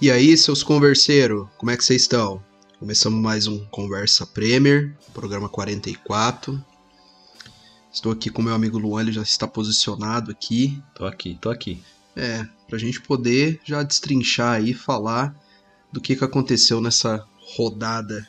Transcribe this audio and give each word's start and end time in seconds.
E 0.00 0.12
aí, 0.12 0.36
seus 0.38 0.62
converseiros, 0.62 1.48
como 1.56 1.72
é 1.72 1.76
que 1.76 1.84
vocês 1.84 2.02
estão? 2.02 2.40
Começamos 2.78 3.20
mais 3.20 3.48
um 3.48 3.66
Conversa 3.66 4.24
Premier, 4.24 4.96
programa 5.12 5.48
44. 5.48 6.64
Estou 7.92 8.12
aqui 8.12 8.30
com 8.30 8.40
meu 8.40 8.54
amigo 8.54 8.78
Luan, 8.78 9.02
ele 9.02 9.10
já 9.10 9.22
está 9.22 9.44
posicionado 9.48 10.30
aqui. 10.30 10.80
Tô 10.94 11.04
aqui, 11.04 11.36
tô 11.40 11.50
aqui. 11.50 11.82
É, 12.14 12.46
pra 12.68 12.78
gente 12.78 13.00
poder 13.00 13.60
já 13.64 13.82
destrinchar 13.82 14.58
aí, 14.58 14.72
falar 14.72 15.34
do 15.92 16.00
que, 16.00 16.14
que 16.14 16.22
aconteceu 16.22 16.80
nessa 16.80 17.26
rodada 17.56 18.24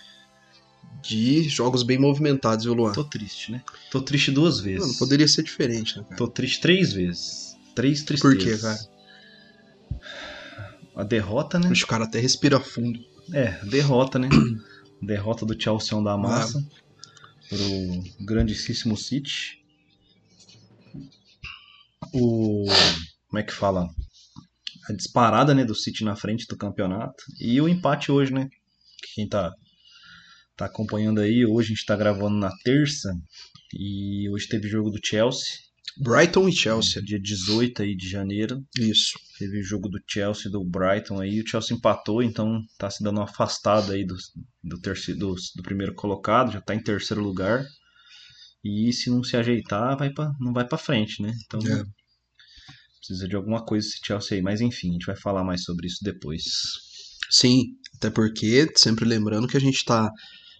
de 1.04 1.47
jogos 1.47 1.83
bem 1.83 1.99
movimentados, 1.99 2.66
viu, 2.66 2.73
Luan? 2.73 2.94
Tô 2.94 3.03
triste, 3.03 3.52
né? 3.52 3.61
Tô 3.91 4.02
triste 4.02 4.31
duas 4.31 4.59
vezes. 4.59 4.88
Não, 4.88 4.95
poderia 4.95 5.27
ser 5.27 5.44
diferente, 5.44 5.97
né, 5.97 6.03
cara? 6.03 6.16
Tô 6.16 6.27
triste 6.27 6.61
três 6.61 6.91
vezes. 6.91 7.55
Três 7.75 8.02
tristezas. 8.02 8.38
Por 8.39 8.44
quê, 8.44 8.58
cara? 8.58 8.80
A 10.99 11.03
derrota, 11.03 11.58
né? 11.58 11.70
Acho 11.70 11.81
que 11.81 11.85
o 11.85 11.89
cara 11.89 12.03
até 12.03 12.20
respira 12.20 12.59
fundo. 12.59 12.99
É, 13.31 13.63
derrota, 13.66 14.20
né? 14.20 14.27
derrota 15.02 15.45
do 15.45 15.59
Chelsea 15.59 15.98
da 16.03 16.17
massa 16.17 16.62
pro 17.48 18.25
grandíssimo 18.25 18.98
City. 18.98 19.63
O 22.13 22.66
como 23.30 23.39
é 23.39 23.44
que 23.44 23.53
fala? 23.53 23.88
A 24.89 24.94
disparada, 24.94 25.55
né, 25.55 25.63
do 25.63 25.73
City 25.73 26.03
na 26.03 26.17
frente 26.17 26.45
do 26.48 26.58
campeonato 26.58 27.23
e 27.39 27.61
o 27.61 27.70
empate 27.70 28.11
hoje, 28.11 28.34
né? 28.34 28.50
Quem 29.16 29.25
tá 29.25 29.53
tá 30.58 30.66
acompanhando 30.66 31.22
aí, 31.22 31.45
hoje 31.45 31.67
a 31.67 31.75
gente 31.75 31.86
tá 31.86 31.95
gravando 31.95 32.36
na 32.36 32.52
terça 32.66 33.16
e 33.73 34.27
hoje 34.30 34.50
teve 34.50 34.67
jogo 34.67 34.89
do 34.89 35.00
Chelsea 35.02 35.70
Brighton 36.00 36.47
e 36.47 36.53
Chelsea. 36.53 37.02
Dia 37.02 37.20
18 37.20 37.83
aí 37.83 37.95
de 37.95 38.09
janeiro. 38.09 38.64
Isso. 38.77 39.20
Teve 39.40 39.62
o 39.62 39.64
jogo 39.64 39.88
do 39.88 40.02
Chelsea 40.06 40.50
e 40.50 40.52
do 40.52 40.62
Brighton 40.66 41.22
aí. 41.22 41.40
O 41.40 41.48
Chelsea 41.48 41.76
empatou, 41.76 42.22
então 42.22 42.62
tá 42.78 42.92
se 42.92 43.02
dando 43.02 43.20
uma 43.20 43.23
afastada 43.23 43.94
aí 43.94 44.06
do, 44.06 44.18
do, 44.62 44.78
terceiro, 44.82 45.18
do, 45.18 45.36
do 45.56 45.64
primeiro 45.64 45.95
colocado, 45.95 46.52
já 46.52 46.59
tá 46.59 46.76
em 46.76 46.84
terceiro 46.84 47.23
lugar. 47.23 47.66
E 48.62 48.92
se 48.92 49.10
não 49.10 49.23
se 49.23 49.38
ajeitar, 49.38 49.98
vai 49.98 50.12
pra, 50.12 50.30
não 50.42 50.52
vai 50.52 50.67
para 50.67 50.78
frente, 50.78 51.22
né? 51.22 51.34
Então 51.45 51.62
é. 51.62 51.86
precisa 52.98 53.30
de 53.30 53.36
alguma 53.38 53.64
coisa 53.66 53.88
esse 53.88 54.00
Chelsea 54.06 54.36
aí. 54.36 54.44
Mas 54.44 54.60
enfim, 54.60 54.90
a 54.90 54.94
gente 54.94 55.06
vai 55.06 55.16
falar 55.16 55.45
mais 55.45 55.64
sobre 55.64 55.88
isso 55.88 56.04
depois. 56.04 56.44
Sim, 57.32 57.64
até 57.95 58.10
porque, 58.10 58.67
sempre 58.76 59.06
lembrando 59.06 59.48
que 59.48 59.56
a 59.56 59.62
gente 59.62 59.86
tá 59.86 60.12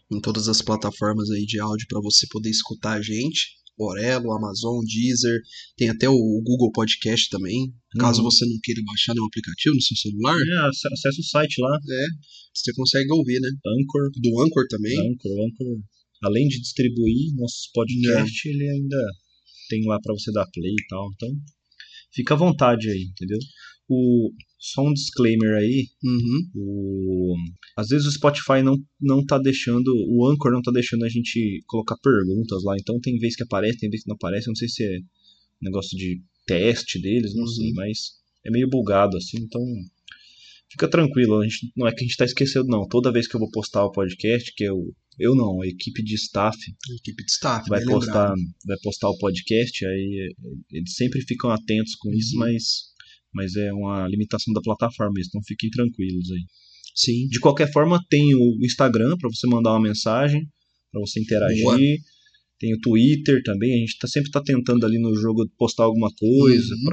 em 0.10 0.22
todas 0.22 0.48
as 0.48 0.62
plataformas 0.62 1.30
aí 1.32 1.46
de 1.46 1.60
áudio 1.60 1.86
para 1.90 2.00
você 2.00 2.26
poder 2.30 2.50
escutar 2.50 2.94
a 2.94 3.02
gente. 3.02 3.59
Orelo, 3.80 4.32
Amazon, 4.34 4.84
Deezer, 4.86 5.42
tem 5.78 5.90
até 5.90 6.10
o 6.10 6.42
Google 6.44 6.72
Podcast 6.72 7.30
também. 7.30 7.74
Caso 8.00 8.22
uhum. 8.22 8.30
você 8.30 8.46
não 8.46 8.60
queira 8.62 8.82
baixar 8.86 9.14
nenhum 9.14 9.26
aplicativo 9.26 9.76
no 9.76 9.82
seu 9.82 9.98
celular. 9.98 10.36
É, 10.36 10.68
acessa 10.68 11.22
o 11.22 11.24
site 11.24 11.62
lá. 11.62 11.76
É, 11.76 12.06
você 12.54 12.74
consegue 12.74 13.12
ouvir, 13.12 13.40
né? 13.40 13.50
Anchor. 13.50 14.12
Do 14.22 14.42
Anchor 14.42 14.68
também. 14.70 14.98
Anchor, 15.00 15.32
Anchor. 15.46 15.82
Além 16.24 16.48
de 16.48 16.60
distribuir 16.60 17.34
nossos 17.36 17.70
podcasts, 17.74 18.46
é. 18.46 18.50
ele 18.50 18.70
ainda 18.70 18.98
tem 19.70 19.86
lá 19.86 20.00
para 20.02 20.14
você 20.14 20.32
dar 20.32 20.46
play 20.52 20.74
e 20.74 20.88
tal. 20.90 21.10
Então, 21.14 21.30
fica 22.14 22.34
à 22.34 22.38
vontade 22.38 22.90
aí, 22.90 23.04
entendeu? 23.04 23.40
O, 23.88 24.32
só 24.60 24.86
um 24.86 24.94
disclaimer 24.94 25.56
aí. 25.56 25.88
Uhum. 26.04 26.52
O, 26.56 27.36
às 27.78 27.88
vezes 27.88 28.06
o 28.06 28.12
Spotify 28.12 28.62
não, 28.62 28.78
não 29.00 29.26
tá 29.26 29.38
deixando, 29.38 29.88
o 29.88 30.28
Anchor 30.28 30.52
não 30.52 30.62
tá 30.62 30.72
deixando 30.72 31.06
a 31.06 31.10
gente 31.10 31.64
colocar 31.66 31.96
perguntas 32.04 32.62
lá. 32.64 32.76
Então 32.78 33.00
tem 33.00 33.18
vez 33.18 33.36
que 33.36 33.44
aparece, 33.44 33.80
tem 33.80 33.90
vez 33.90 34.04
que 34.04 34.10
não 34.10 34.16
aparece. 34.16 34.48
Eu 34.48 34.52
não 34.52 34.56
sei 34.56 34.68
se 34.68 34.84
é 34.84 35.00
negócio 35.62 35.98
de 35.98 36.22
teste 36.46 37.00
deles, 37.02 37.34
não 37.34 37.44
uhum. 37.44 37.48
sei, 37.48 37.72
mas 37.74 37.98
é 38.46 38.52
meio 38.52 38.70
bugado 38.70 39.16
assim. 39.16 39.38
Então 39.40 39.62
fica 40.70 40.90
tranquilo. 40.90 41.40
A 41.40 41.44
gente, 41.44 41.72
não 41.76 41.88
é 41.88 41.92
que 41.92 42.04
a 42.04 42.08
gente 42.08 42.18
tá 42.18 42.26
esquecendo, 42.26 42.68
não. 42.68 42.88
Toda 42.88 43.12
vez 43.12 43.28
que 43.28 43.36
eu 43.36 43.40
vou 43.40 43.50
postar 43.52 43.86
o 43.86 43.92
podcast, 43.92 44.54
que 44.56 44.66
eu. 44.66 44.94
Eu 45.18 45.36
não, 45.36 45.62
a 45.62 45.68
equipe 45.68 46.02
de 46.02 46.16
staff. 46.16 46.58
A 46.90 46.94
equipe 46.96 47.26
de 47.26 47.32
staff, 47.32 47.68
vai 47.68 47.84
postar, 47.84 48.34
vai 48.66 48.78
postar 48.82 49.10
o 49.10 49.18
podcast, 49.18 49.86
aí 49.86 50.34
eles 50.72 50.94
sempre 50.96 51.22
ficam 51.24 51.50
atentos 51.52 51.94
com 51.96 52.10
isso, 52.14 52.36
uhum. 52.36 52.40
mas 52.40 52.89
mas 53.34 53.56
é 53.56 53.72
uma 53.74 54.08
limitação 54.08 54.54
da 54.54 54.62
plataforma, 54.62 55.14
então 55.20 55.42
fiquem 55.46 55.70
tranquilos 55.70 56.32
aí. 56.32 56.44
Sim. 56.96 57.28
De 57.28 57.40
qualquer 57.40 57.72
forma, 57.72 58.00
tem 58.10 58.36
o 58.36 58.58
Instagram 58.64 59.16
para 59.18 59.30
você 59.30 59.48
mandar 59.48 59.72
uma 59.72 59.82
mensagem, 59.82 60.42
para 60.92 61.02
você 61.02 61.20
interagir. 61.20 61.64
Boa. 61.64 61.78
Tem 62.60 62.74
o 62.74 62.80
Twitter 62.80 63.42
também, 63.44 63.74
a 63.74 63.78
gente 63.78 63.98
tá, 63.98 64.08
sempre 64.08 64.28
está 64.30 64.42
tentando 64.42 64.86
ali 64.86 65.00
no 65.00 65.16
jogo 65.16 65.50
postar 65.58 65.86
alguma 65.86 66.10
coisa 66.14 66.76
uhum. 66.76 66.84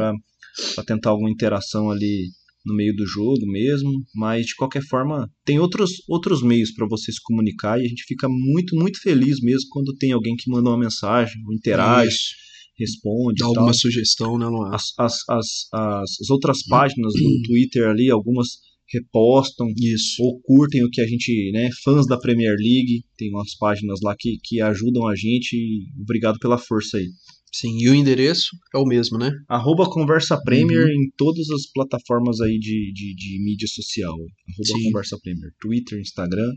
para 0.75 0.85
tentar 0.85 1.11
alguma 1.11 1.31
interação 1.31 1.91
ali 1.91 2.29
no 2.65 2.75
meio 2.75 2.95
do 2.95 3.05
jogo 3.05 3.45
mesmo, 3.47 3.91
mas 4.15 4.47
de 4.47 4.55
qualquer 4.55 4.83
forma 4.83 5.29
tem 5.45 5.59
outros, 5.59 5.91
outros 6.09 6.41
meios 6.43 6.73
para 6.73 6.87
você 6.87 7.11
se 7.11 7.21
comunicar 7.23 7.81
e 7.81 7.85
a 7.85 7.89
gente 7.89 8.05
fica 8.07 8.29
muito, 8.29 8.77
muito 8.77 9.01
feliz 9.01 9.41
mesmo 9.41 9.69
quando 9.71 9.97
tem 9.97 10.13
alguém 10.13 10.37
que 10.37 10.51
manda 10.51 10.71
uma 10.71 10.79
mensagem, 10.79 11.35
ou 11.45 11.53
interage. 11.53 12.15
Isso 12.15 12.46
responde. 12.79 13.41
Dá 13.41 13.47
alguma 13.47 13.73
sugestão, 13.73 14.39
né, 14.39 14.47
Luan? 14.47 14.71
As, 14.73 14.85
as, 14.99 15.15
as, 15.29 15.47
as, 15.73 16.31
outras 16.31 16.65
páginas 16.69 17.13
do 17.13 17.43
Twitter 17.43 17.89
ali, 17.89 18.11
algumas 18.11 18.47
repostam 18.93 19.67
Isso. 19.77 20.23
ou 20.23 20.41
curtem 20.43 20.85
o 20.85 20.91
que 20.91 21.01
a 21.01 21.07
gente, 21.07 21.51
né, 21.53 21.69
fãs 21.83 22.07
da 22.07 22.17
Premier 22.17 22.55
League, 22.57 23.03
tem 23.17 23.31
umas 23.31 23.57
páginas 23.57 23.99
lá 24.03 24.15
que, 24.17 24.37
que 24.45 24.61
ajudam 24.61 25.09
a 25.09 25.17
gente. 25.17 25.57
Obrigado 26.01 26.39
pela 26.39 26.59
força 26.59 26.99
aí. 26.99 27.09
Sim, 27.55 27.79
e 27.81 27.89
o 27.89 27.95
endereço 27.95 28.51
é 28.75 28.79
o 28.79 28.85
mesmo, 28.85 29.17
né? 29.19 29.31
Arroba 29.49 29.89
Conversa 29.89 30.39
Premier 30.43 30.85
uhum. 30.85 30.91
em 30.91 31.11
todas 31.17 31.49
as 31.51 31.67
plataformas 31.73 32.41
aí 32.41 32.59
de, 32.59 32.93
de, 32.93 33.15
de 33.15 33.43
mídia 33.43 33.67
social. 33.67 34.13
Arroba 34.13 34.79
Sim. 34.79 34.85
Conversa 34.85 35.19
Premier. 35.23 35.51
Twitter, 35.59 35.99
Instagram. 35.99 36.51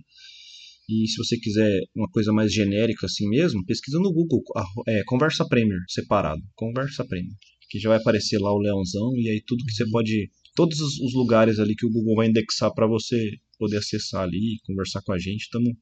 E 0.90 1.08
se 1.08 1.18
você 1.18 1.38
quiser 1.38 1.84
uma 1.96 2.10
coisa 2.10 2.34
mais 2.34 2.52
genérica 2.52 3.06
assim 3.06 3.30
mesmo, 3.30 3.64
pesquisa 3.64 4.00
no 4.00 4.12
Google, 4.12 4.42
é, 4.88 5.04
Conversa 5.06 5.48
Premier, 5.48 5.80
separado. 5.88 6.42
Conversa 6.56 7.06
Premier. 7.06 7.36
Que 7.70 7.80
já 7.80 7.90
vai 7.90 8.00
aparecer 8.00 8.40
lá 8.40 8.52
o 8.52 8.58
leãozão 8.58 9.16
e 9.16 9.30
aí 9.30 9.44
tudo 9.46 9.64
que 9.64 9.72
você 9.72 9.88
pode. 9.92 10.30
Todos 10.56 10.80
os 10.80 11.14
lugares 11.14 11.60
ali 11.60 11.76
que 11.76 11.86
o 11.86 11.92
Google 11.92 12.16
vai 12.16 12.28
indexar 12.28 12.74
para 12.74 12.88
você 12.88 13.38
poder 13.60 13.78
acessar 13.78 14.24
ali, 14.24 14.58
conversar 14.66 15.02
com 15.04 15.14
a 15.14 15.20
gente. 15.20 15.48
Tamo, 15.52 15.78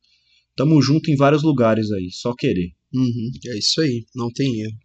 tamo 0.57 0.81
junto 0.81 1.09
em 1.09 1.15
vários 1.15 1.41
lugares 1.41 1.89
aí, 1.89 2.09
só 2.11 2.33
querer. 2.37 2.73
Uhum, 2.93 3.31
é 3.45 3.57
isso 3.57 3.79
aí, 3.79 4.05
não 4.13 4.29
tem 4.29 4.61
erro. 4.61 4.77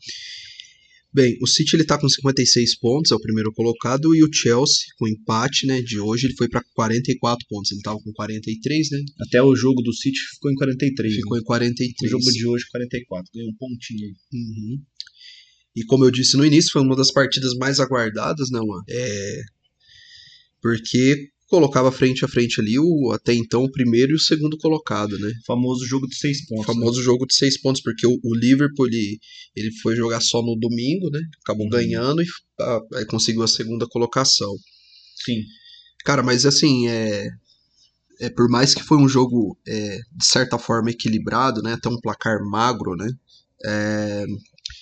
Bem, 1.15 1.37
o 1.43 1.47
City 1.47 1.77
ele 1.77 1.85
tá 1.85 1.99
com 1.99 2.09
56 2.09 2.79
pontos, 2.79 3.13
é 3.13 3.15
o 3.15 3.21
primeiro 3.21 3.53
colocado, 3.53 4.15
e 4.15 4.25
o 4.25 4.33
Chelsea, 4.33 4.87
com 4.97 5.07
empate, 5.07 5.67
né, 5.67 5.83
de 5.83 6.01
hoje, 6.01 6.27
ele 6.27 6.35
foi 6.37 6.49
para 6.49 6.63
44 6.75 7.47
pontos. 7.49 7.71
Ele 7.71 7.83
tava 7.83 7.99
com 7.99 8.11
43, 8.13 8.91
né? 8.91 8.99
Até 9.21 9.43
o 9.43 9.55
jogo 9.55 9.83
do 9.83 9.93
City 9.93 10.19
ficou 10.35 10.51
em 10.51 10.55
43. 10.55 11.15
Ficou 11.15 11.37
né? 11.37 11.43
em 11.43 11.45
43. 11.45 11.97
O 12.03 12.19
jogo 12.19 12.33
de 12.33 12.47
hoje 12.47 12.65
44, 12.71 13.31
ganhou 13.35 13.51
um 13.51 13.57
pontinho 13.57 14.07
aí. 14.07 14.15
Uhum. 14.33 14.83
E 15.77 15.85
como 15.85 16.05
eu 16.05 16.11
disse 16.11 16.37
no 16.37 16.47
início, 16.47 16.73
foi 16.73 16.83
uma 16.83 16.97
das 16.97 17.13
partidas 17.13 17.55
mais 17.55 17.79
aguardadas, 17.79 18.51
né, 18.51 18.59
Luan? 18.59 18.81
É... 18.89 19.43
Porque 20.63 21.29
colocava 21.53 21.93
frente 21.93 22.25
a 22.25 22.29
frente 22.29 22.63
ali 22.63 22.79
o 22.79 23.13
até 23.13 23.35
então 23.35 23.63
o 23.65 23.71
primeiro 23.71 24.13
e 24.13 24.15
o 24.15 24.19
segundo 24.19 24.57
colocado, 24.57 25.19
né? 25.19 25.29
O 25.43 25.45
famoso 25.45 25.85
jogo 25.85 26.09
de 26.09 26.17
seis 26.17 26.47
pontos. 26.47 26.65
O 26.65 26.73
famoso 26.73 26.99
né? 26.99 27.05
jogo 27.05 27.27
de 27.27 27.35
seis 27.35 27.61
pontos, 27.61 27.83
porque 27.83 28.07
o, 28.07 28.19
o, 28.25 28.35
Liverpool 28.35 28.87
ele, 28.87 29.19
ele 29.55 29.71
foi 29.83 29.95
jogar 29.95 30.23
só 30.23 30.41
no 30.41 30.57
domingo, 30.59 31.11
né? 31.11 31.21
Acabou 31.45 31.67
uhum. 31.67 31.71
ganhando 31.71 32.23
e 32.23 32.27
a, 32.59 32.77
a, 32.95 33.07
conseguiu 33.07 33.43
a 33.43 33.49
segunda 33.49 33.87
colocação. 33.87 34.51
Sim. 35.27 35.43
Cara, 36.07 36.23
mas 36.23 36.47
assim, 36.47 36.89
é, 36.89 37.29
é 38.19 38.31
por 38.31 38.49
mais 38.49 38.75
que 38.75 38.83
foi 38.83 38.97
um 38.97 39.07
jogo 39.07 39.55
é, 39.69 39.99
de 40.11 40.25
certa 40.25 40.59
forma 40.59 40.91
equilibrado, 40.91 41.61
né? 41.61 41.75
Até 41.75 41.91
um 41.91 42.01
placar 42.01 42.39
magro, 42.43 42.97
né? 42.97 43.11
É, 43.67 44.25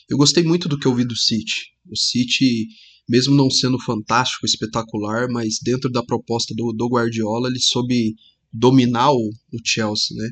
eu 0.08 0.16
gostei 0.16 0.44
muito 0.44 0.68
do 0.68 0.78
que 0.78 0.86
eu 0.86 0.94
vi 0.94 1.04
do 1.04 1.16
City. 1.16 1.72
O 1.90 1.96
City 1.96 2.68
mesmo 3.08 3.34
não 3.34 3.50
sendo 3.50 3.78
fantástico, 3.80 4.46
espetacular, 4.46 5.28
mas 5.30 5.58
dentro 5.62 5.90
da 5.90 6.02
proposta 6.02 6.54
do, 6.54 6.72
do 6.72 6.88
Guardiola, 6.88 7.48
ele 7.48 7.60
soube 7.60 8.14
dominar 8.52 9.10
o, 9.10 9.28
o, 9.28 9.58
Chelsea, 9.64 10.16
né? 10.16 10.28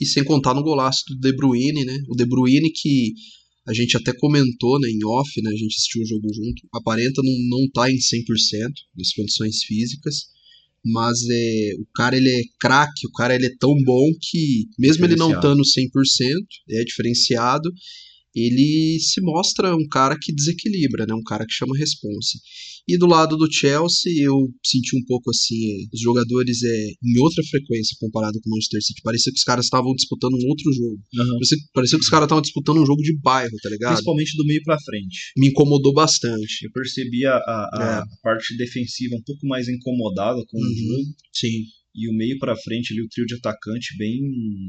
E 0.00 0.06
sem 0.06 0.24
contar 0.24 0.54
no 0.54 0.62
golaço 0.62 1.02
do 1.08 1.16
De 1.16 1.36
Bruyne, 1.36 1.84
né? 1.84 1.98
O 2.08 2.16
De 2.16 2.24
Bruyne 2.24 2.70
que 2.72 3.12
a 3.66 3.72
gente 3.72 3.96
até 3.96 4.12
comentou 4.12 4.80
né, 4.80 4.88
em 4.88 5.04
off, 5.04 5.42
né? 5.42 5.50
A 5.50 5.56
gente 5.56 5.74
assistiu 5.76 6.02
o 6.02 6.06
jogo 6.06 6.28
junto. 6.34 6.66
Aparenta 6.74 7.22
não, 7.22 7.58
não 7.58 7.70
tá 7.70 7.90
em 7.90 7.96
100% 7.96 8.72
das 8.96 9.12
condições 9.12 9.62
físicas, 9.64 10.26
mas 10.84 11.18
é, 11.30 11.74
o 11.78 11.86
cara 11.94 12.16
ele 12.16 12.28
é 12.28 12.42
craque, 12.60 13.06
o 13.06 13.12
cara 13.12 13.34
ele 13.34 13.46
é 13.46 13.56
tão 13.58 13.72
bom 13.84 14.10
que 14.20 14.66
mesmo 14.78 15.04
ele 15.04 15.14
não 15.14 15.32
estando 15.32 15.62
100%, 15.62 15.64
é 16.70 16.84
diferenciado 16.84 17.70
ele 18.34 18.98
se 19.00 19.20
mostra 19.20 19.74
um 19.74 19.86
cara 19.90 20.16
que 20.20 20.32
desequilibra, 20.32 21.06
né? 21.06 21.14
Um 21.14 21.22
cara 21.22 21.44
que 21.46 21.52
chama 21.52 21.76
responsa. 21.76 22.38
E 22.88 22.98
do 22.98 23.06
lado 23.06 23.36
do 23.36 23.50
Chelsea, 23.50 24.12
eu 24.24 24.48
senti 24.64 24.96
um 24.96 25.04
pouco 25.06 25.30
assim, 25.30 25.86
os 25.92 26.00
jogadores 26.00 26.62
é, 26.64 26.86
em 27.02 27.18
outra 27.20 27.42
frequência 27.44 27.96
comparado 28.00 28.40
com 28.40 28.50
o 28.50 28.52
Manchester 28.52 28.82
City. 28.82 29.02
Parecia 29.04 29.32
que 29.32 29.38
os 29.38 29.44
caras 29.44 29.66
estavam 29.66 29.94
disputando 29.94 30.34
um 30.34 30.48
outro 30.48 30.72
jogo. 30.72 30.98
Uhum. 31.14 31.32
Parecia, 31.34 31.58
parecia, 31.72 31.98
que 31.98 32.04
os 32.04 32.10
caras 32.10 32.26
estavam 32.26 32.42
disputando 32.42 32.82
um 32.82 32.86
jogo 32.86 33.02
de 33.02 33.16
bairro, 33.20 33.56
tá 33.62 33.70
ligado? 33.70 33.92
Principalmente 33.92 34.36
do 34.36 34.44
meio 34.44 34.62
para 34.64 34.80
frente. 34.80 35.32
Me 35.36 35.48
incomodou 35.48 35.92
bastante. 35.92 36.64
Eu 36.64 36.72
percebi 36.72 37.24
a, 37.24 37.36
a, 37.36 37.68
a 37.72 38.00
é. 38.00 38.20
parte 38.22 38.56
defensiva 38.56 39.14
um 39.14 39.22
pouco 39.22 39.46
mais 39.46 39.68
incomodada 39.68 40.42
com 40.48 40.58
uhum. 40.58 40.64
o 40.64 40.74
jogo. 40.74 41.14
Sim. 41.32 41.62
E 41.94 42.08
o 42.08 42.16
meio 42.16 42.38
para 42.38 42.56
frente 42.56 42.92
ali, 42.92 43.02
o 43.02 43.08
trio 43.08 43.26
de 43.26 43.34
atacante 43.34 43.96
bem, 43.96 44.20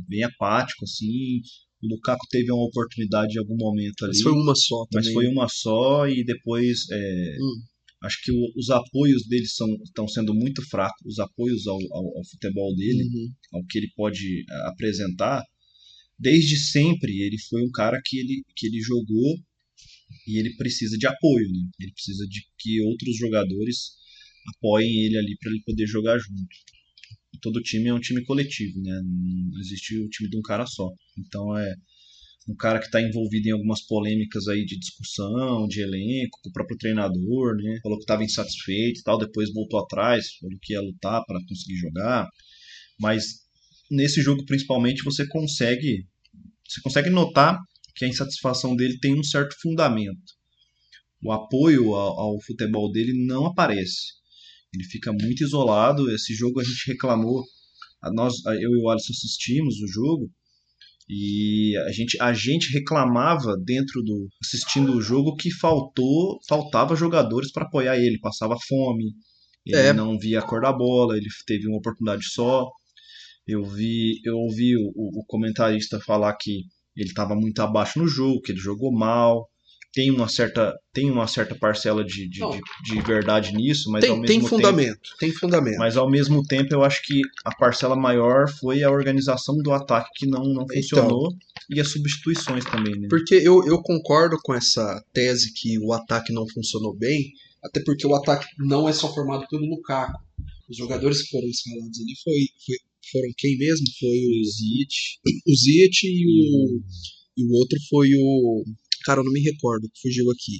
bem 0.07 0.23
apático, 0.23 0.83
assim. 0.83 1.41
O 1.83 1.87
Lukaku 1.87 2.25
teve 2.29 2.49
uma 2.49 2.65
oportunidade 2.65 3.35
em 3.35 3.39
algum 3.39 3.57
momento 3.57 4.05
ali. 4.05 4.13
Mas 4.13 4.21
foi 4.21 4.31
uma 4.31 4.55
só 4.55 4.85
também. 4.89 5.05
Mas 5.05 5.13
foi 5.13 5.27
uma 5.27 5.47
só 5.49 6.07
e 6.07 6.23
depois 6.23 6.89
é, 6.89 7.35
hum. 7.41 7.61
acho 8.03 8.21
que 8.23 8.31
o, 8.31 8.53
os 8.55 8.69
apoios 8.69 9.27
dele 9.27 9.45
são, 9.45 9.67
estão 9.83 10.07
sendo 10.07 10.33
muito 10.33 10.61
fracos, 10.69 11.01
os 11.05 11.19
apoios 11.19 11.67
ao, 11.67 11.77
ao, 11.91 12.17
ao 12.17 12.25
futebol 12.31 12.73
dele, 12.75 13.03
uhum. 13.03 13.29
ao 13.55 13.65
que 13.65 13.79
ele 13.79 13.91
pode 13.95 14.45
é, 14.49 14.67
apresentar. 14.69 15.43
Desde 16.17 16.57
sempre 16.57 17.21
ele 17.21 17.37
foi 17.49 17.61
um 17.61 17.71
cara 17.71 17.99
que 18.05 18.17
ele, 18.17 18.43
que 18.55 18.67
ele 18.67 18.79
jogou 18.79 19.35
e 20.27 20.39
ele 20.39 20.55
precisa 20.55 20.97
de 20.97 21.05
apoio, 21.05 21.49
né? 21.51 21.69
Ele 21.81 21.91
precisa 21.91 22.25
de 22.27 22.41
que 22.59 22.81
outros 22.81 23.17
jogadores 23.17 23.91
apoiem 24.55 25.05
ele 25.05 25.17
ali 25.17 25.35
para 25.37 25.51
ele 25.51 25.61
poder 25.65 25.87
jogar 25.87 26.17
junto 26.17 26.55
todo 27.41 27.61
time 27.61 27.89
é 27.89 27.93
um 27.93 27.99
time 27.99 28.23
coletivo, 28.23 28.81
né? 28.81 29.01
Não 29.03 29.59
existe 29.59 29.97
o 29.97 30.09
time 30.09 30.29
de 30.29 30.37
um 30.37 30.41
cara 30.41 30.65
só. 30.65 30.89
Então 31.17 31.57
é 31.57 31.75
um 32.47 32.55
cara 32.55 32.79
que 32.79 32.85
está 32.85 33.01
envolvido 33.01 33.47
em 33.47 33.51
algumas 33.51 33.81
polêmicas 33.85 34.47
aí 34.47 34.65
de 34.65 34.77
discussão, 34.77 35.67
de 35.67 35.81
elenco, 35.81 36.39
com 36.41 36.49
o 36.49 36.53
próprio 36.53 36.77
treinador, 36.77 37.55
né? 37.55 37.79
Falou 37.81 37.97
que 37.97 38.03
estava 38.03 38.23
insatisfeito 38.23 38.99
e 38.99 39.03
tal, 39.03 39.17
depois 39.17 39.53
voltou 39.53 39.79
atrás, 39.79 40.25
falou 40.39 40.57
que 40.61 40.73
ia 40.73 40.81
lutar 40.81 41.23
para 41.25 41.39
conseguir 41.47 41.77
jogar. 41.77 42.27
Mas 42.99 43.23
nesse 43.89 44.21
jogo 44.21 44.45
principalmente 44.45 45.03
você 45.03 45.27
consegue 45.27 46.05
você 46.67 46.81
consegue 46.81 47.09
notar 47.09 47.59
que 47.95 48.05
a 48.05 48.07
insatisfação 48.07 48.75
dele 48.75 48.97
tem 48.99 49.17
um 49.17 49.23
certo 49.23 49.55
fundamento. 49.61 50.33
O 51.23 51.31
apoio 51.31 51.93
ao, 51.93 52.19
ao 52.19 52.41
futebol 52.41 52.91
dele 52.91 53.25
não 53.25 53.45
aparece. 53.45 54.22
Ele 54.73 54.83
fica 54.85 55.11
muito 55.11 55.43
isolado. 55.43 56.09
Esse 56.11 56.33
jogo 56.33 56.59
a 56.59 56.63
gente 56.63 56.87
reclamou, 56.87 57.43
nós, 58.13 58.33
eu 58.45 58.71
e 58.71 58.81
o 58.81 58.89
Alisson 58.89 59.13
assistimos 59.13 59.75
o 59.81 59.87
jogo 59.87 60.31
e 61.09 61.75
a 61.85 61.91
gente, 61.91 62.21
a 62.21 62.33
gente 62.33 62.71
reclamava 62.71 63.55
dentro 63.57 64.01
do 64.01 64.29
assistindo 64.41 64.95
o 64.95 65.01
jogo 65.01 65.35
que 65.35 65.51
faltou, 65.51 66.39
faltava 66.47 66.95
jogadores 66.95 67.51
para 67.51 67.65
apoiar 67.65 67.97
ele, 67.97 68.19
passava 68.19 68.55
fome, 68.67 69.13
ele 69.65 69.77
é. 69.77 69.93
não 69.93 70.17
via 70.17 70.39
a 70.39 70.41
cor 70.41 70.61
da 70.61 70.71
bola, 70.71 71.17
ele 71.17 71.27
teve 71.45 71.67
uma 71.67 71.77
oportunidade 71.77 72.25
só. 72.29 72.69
Eu 73.45 73.63
vi, 73.63 74.21
eu 74.23 74.37
ouvi 74.37 74.75
o, 74.77 74.91
o 74.95 75.25
comentarista 75.27 75.99
falar 75.99 76.33
que 76.37 76.63
ele 76.95 77.09
estava 77.09 77.35
muito 77.35 77.59
abaixo 77.61 77.99
no 77.99 78.07
jogo, 78.07 78.41
que 78.41 78.51
ele 78.53 78.59
jogou 78.59 78.91
mal, 78.91 79.49
tem 79.93 80.09
uma 80.09 80.27
certa, 80.27 80.73
tem 80.91 81.09
uma 81.09 81.27
certa 81.27 81.53
parcela 81.53 82.03
de, 82.03 82.27
de, 82.27 82.39
de, 82.39 82.61
de 82.83 83.01
verdade 83.01 83.53
nisso, 83.53 83.91
mas 83.91 84.01
tem, 84.01 84.09
ao 84.09 84.17
mesmo 84.17 84.27
tem 84.27 84.41
fundamento, 84.41 84.99
tempo, 85.01 85.17
tem 85.19 85.31
fundamento. 85.31 85.77
Mas 85.77 85.95
ao 85.95 86.09
mesmo 86.09 86.43
tempo 86.43 86.73
eu 86.73 86.83
acho 86.83 87.03
que 87.03 87.21
a 87.45 87.55
parcela 87.55 87.95
maior 87.95 88.49
foi 88.49 88.83
a 88.83 88.91
organização 88.91 89.55
do 89.57 89.71
ataque 89.71 90.09
que 90.15 90.25
não, 90.25 90.43
não 90.43 90.65
funcionou 90.67 91.27
então, 91.27 91.37
e 91.69 91.79
as 91.79 91.91
substituições 91.91 92.65
também. 92.65 92.99
Né? 92.99 93.07
Porque 93.07 93.35
eu, 93.35 93.63
eu 93.65 93.81
concordo 93.83 94.37
com 94.43 94.53
essa 94.53 95.03
tese 95.13 95.53
que 95.53 95.77
o 95.79 95.93
ataque 95.93 96.33
não 96.33 96.47
funcionou 96.49 96.97
bem, 96.97 97.31
até 97.63 97.79
porque 97.83 98.07
o 98.07 98.15
ataque 98.15 98.47
não 98.57 98.89
é 98.89 98.93
só 98.93 99.13
formado 99.13 99.45
pelo 99.47 99.65
Lukaku. 99.65 100.19
Os 100.69 100.77
jogadores 100.77 101.21
que 101.21 101.29
foram 101.29 101.47
escalados 101.47 101.99
ali 101.99 102.13
foi, 102.23 102.47
foi 102.65 102.77
foram 103.11 103.29
quem 103.37 103.57
mesmo? 103.57 103.85
Foi 103.99 104.09
o 104.09 104.43
Ziyech, 104.43 105.19
o 105.47 105.55
Ziyech 105.55 106.07
e 106.07 106.25
o, 106.25 106.81
e 107.37 107.45
o 107.45 107.53
outro 107.53 107.77
foi 107.89 108.09
o 108.15 108.63
Cara, 109.03 109.21
eu 109.21 109.25
não 109.25 109.31
me 109.31 109.41
recordo, 109.41 109.89
fugiu 110.01 110.29
aqui. 110.31 110.59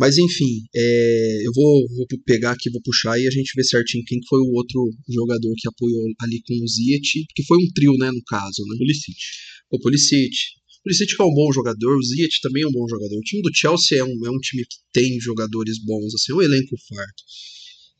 Mas 0.00 0.16
enfim, 0.16 0.64
é, 0.74 1.46
eu 1.46 1.52
vou, 1.54 1.86
vou, 1.94 2.06
pegar 2.24 2.52
aqui, 2.52 2.70
vou 2.70 2.80
puxar 2.80 3.20
e 3.20 3.28
a 3.28 3.30
gente 3.30 3.52
vê 3.54 3.62
certinho 3.62 4.02
quem 4.06 4.18
foi 4.26 4.40
o 4.40 4.52
outro 4.54 4.88
jogador 5.06 5.52
que 5.58 5.68
apoiou 5.68 6.02
ali 6.22 6.40
com 6.40 6.54
o 6.54 6.66
Ziyech, 6.66 7.26
que 7.36 7.44
foi 7.44 7.58
um 7.58 7.68
trio, 7.74 7.92
né, 7.98 8.10
no 8.10 8.22
caso, 8.26 8.64
né? 8.66 8.78
Pulisic. 8.78 9.18
O 9.70 9.78
Pulisic. 9.78 10.34
O 10.80 10.82
Pulisic 10.84 11.12
é 11.20 11.22
um 11.22 11.34
bom 11.34 11.52
jogador, 11.52 11.98
o 11.98 12.02
Ziyech 12.02 12.40
também 12.40 12.62
é 12.62 12.66
um 12.66 12.72
bom 12.72 12.88
jogador. 12.88 13.14
O 13.14 13.20
time 13.20 13.42
do 13.42 13.50
Chelsea 13.54 13.98
é 13.98 14.02
um, 14.02 14.16
é 14.24 14.30
um 14.30 14.38
time 14.38 14.64
que 14.64 14.76
tem 14.90 15.20
jogadores 15.20 15.78
bons, 15.84 16.14
assim, 16.14 16.32
é 16.32 16.34
um 16.34 16.42
elenco 16.42 16.74
farto. 16.88 17.22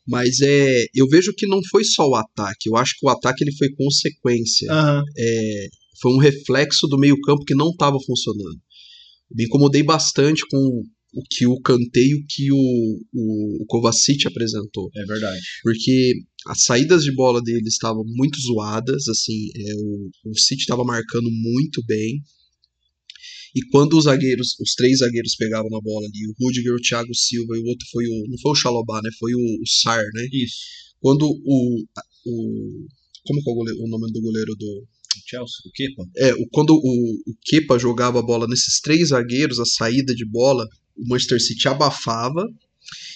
Mas 0.07 0.41
é, 0.41 0.85
eu 0.95 1.07
vejo 1.07 1.31
que 1.37 1.45
não 1.45 1.61
foi 1.69 1.83
só 1.83 2.07
o 2.07 2.15
ataque, 2.15 2.67
eu 2.67 2.77
acho 2.77 2.95
que 2.97 3.05
o 3.05 3.09
ataque 3.09 3.43
ele 3.43 3.55
foi 3.55 3.69
consequência. 3.75 4.73
Uhum. 4.73 5.03
É, 5.19 5.67
foi 6.01 6.11
um 6.13 6.17
reflexo 6.17 6.87
do 6.87 6.97
meio 6.97 7.21
campo 7.21 7.45
que 7.45 7.53
não 7.53 7.69
estava 7.69 7.99
funcionando 8.03 8.59
me 9.35 9.45
incomodei 9.45 9.83
bastante 9.83 10.43
com 10.49 10.83
o 11.13 11.23
que 11.29 11.45
o 11.45 11.59
canteio 11.61 12.23
que 12.29 12.51
o, 12.51 12.55
o, 13.13 13.63
o 13.63 13.65
Kovacic 13.67 14.25
apresentou. 14.27 14.89
É 14.95 15.05
verdade. 15.05 15.41
Porque 15.61 16.13
as 16.47 16.63
saídas 16.63 17.03
de 17.03 17.13
bola 17.13 17.41
dele 17.41 17.67
estavam 17.67 18.03
muito 18.05 18.39
zoadas, 18.39 19.07
assim, 19.07 19.49
é, 19.55 19.75
o, 19.75 20.09
o 20.31 20.39
City 20.39 20.61
estava 20.61 20.83
marcando 20.83 21.29
muito 21.29 21.83
bem. 21.85 22.21
E 23.53 23.61
quando 23.69 23.97
os 23.97 24.05
zagueiros, 24.05 24.55
os 24.61 24.73
três 24.75 24.99
zagueiros 24.99 25.35
pegavam 25.35 25.69
na 25.69 25.81
bola 25.81 26.05
ali, 26.05 26.27
o 26.27 26.33
Rudiger, 26.41 26.73
o 26.73 26.81
Thiago 26.81 27.13
Silva 27.13 27.57
e 27.57 27.59
o 27.59 27.65
outro 27.65 27.85
foi 27.91 28.05
o. 28.05 28.27
Não 28.29 28.37
foi 28.41 28.51
o 28.51 28.55
Xalobá, 28.55 29.01
né? 29.03 29.09
Foi 29.19 29.33
o, 29.33 29.61
o 29.61 29.67
Sar, 29.67 30.03
né? 30.13 30.27
Isso. 30.31 30.55
Quando 31.01 31.23
o. 31.25 31.83
o 32.25 32.87
como 33.27 33.39
é 33.39 33.43
o, 33.45 33.53
goleiro, 33.53 33.79
o 33.83 33.89
nome 33.89 34.11
do 34.11 34.21
goleiro 34.21 34.55
do, 34.55 34.87
Chelsea, 35.25 35.57
o 35.65 35.71
Kepa. 35.71 36.03
É, 36.17 36.33
quando 36.51 36.71
o, 36.71 37.31
o 37.31 37.35
Kepa 37.43 37.77
jogava 37.77 38.19
a 38.19 38.23
bola 38.23 38.47
nesses 38.47 38.79
três 38.79 39.09
zagueiros, 39.09 39.59
a 39.59 39.65
saída 39.65 40.13
de 40.13 40.25
bola, 40.25 40.65
o 40.95 41.07
Manchester 41.07 41.41
City 41.41 41.67
abafava 41.67 42.45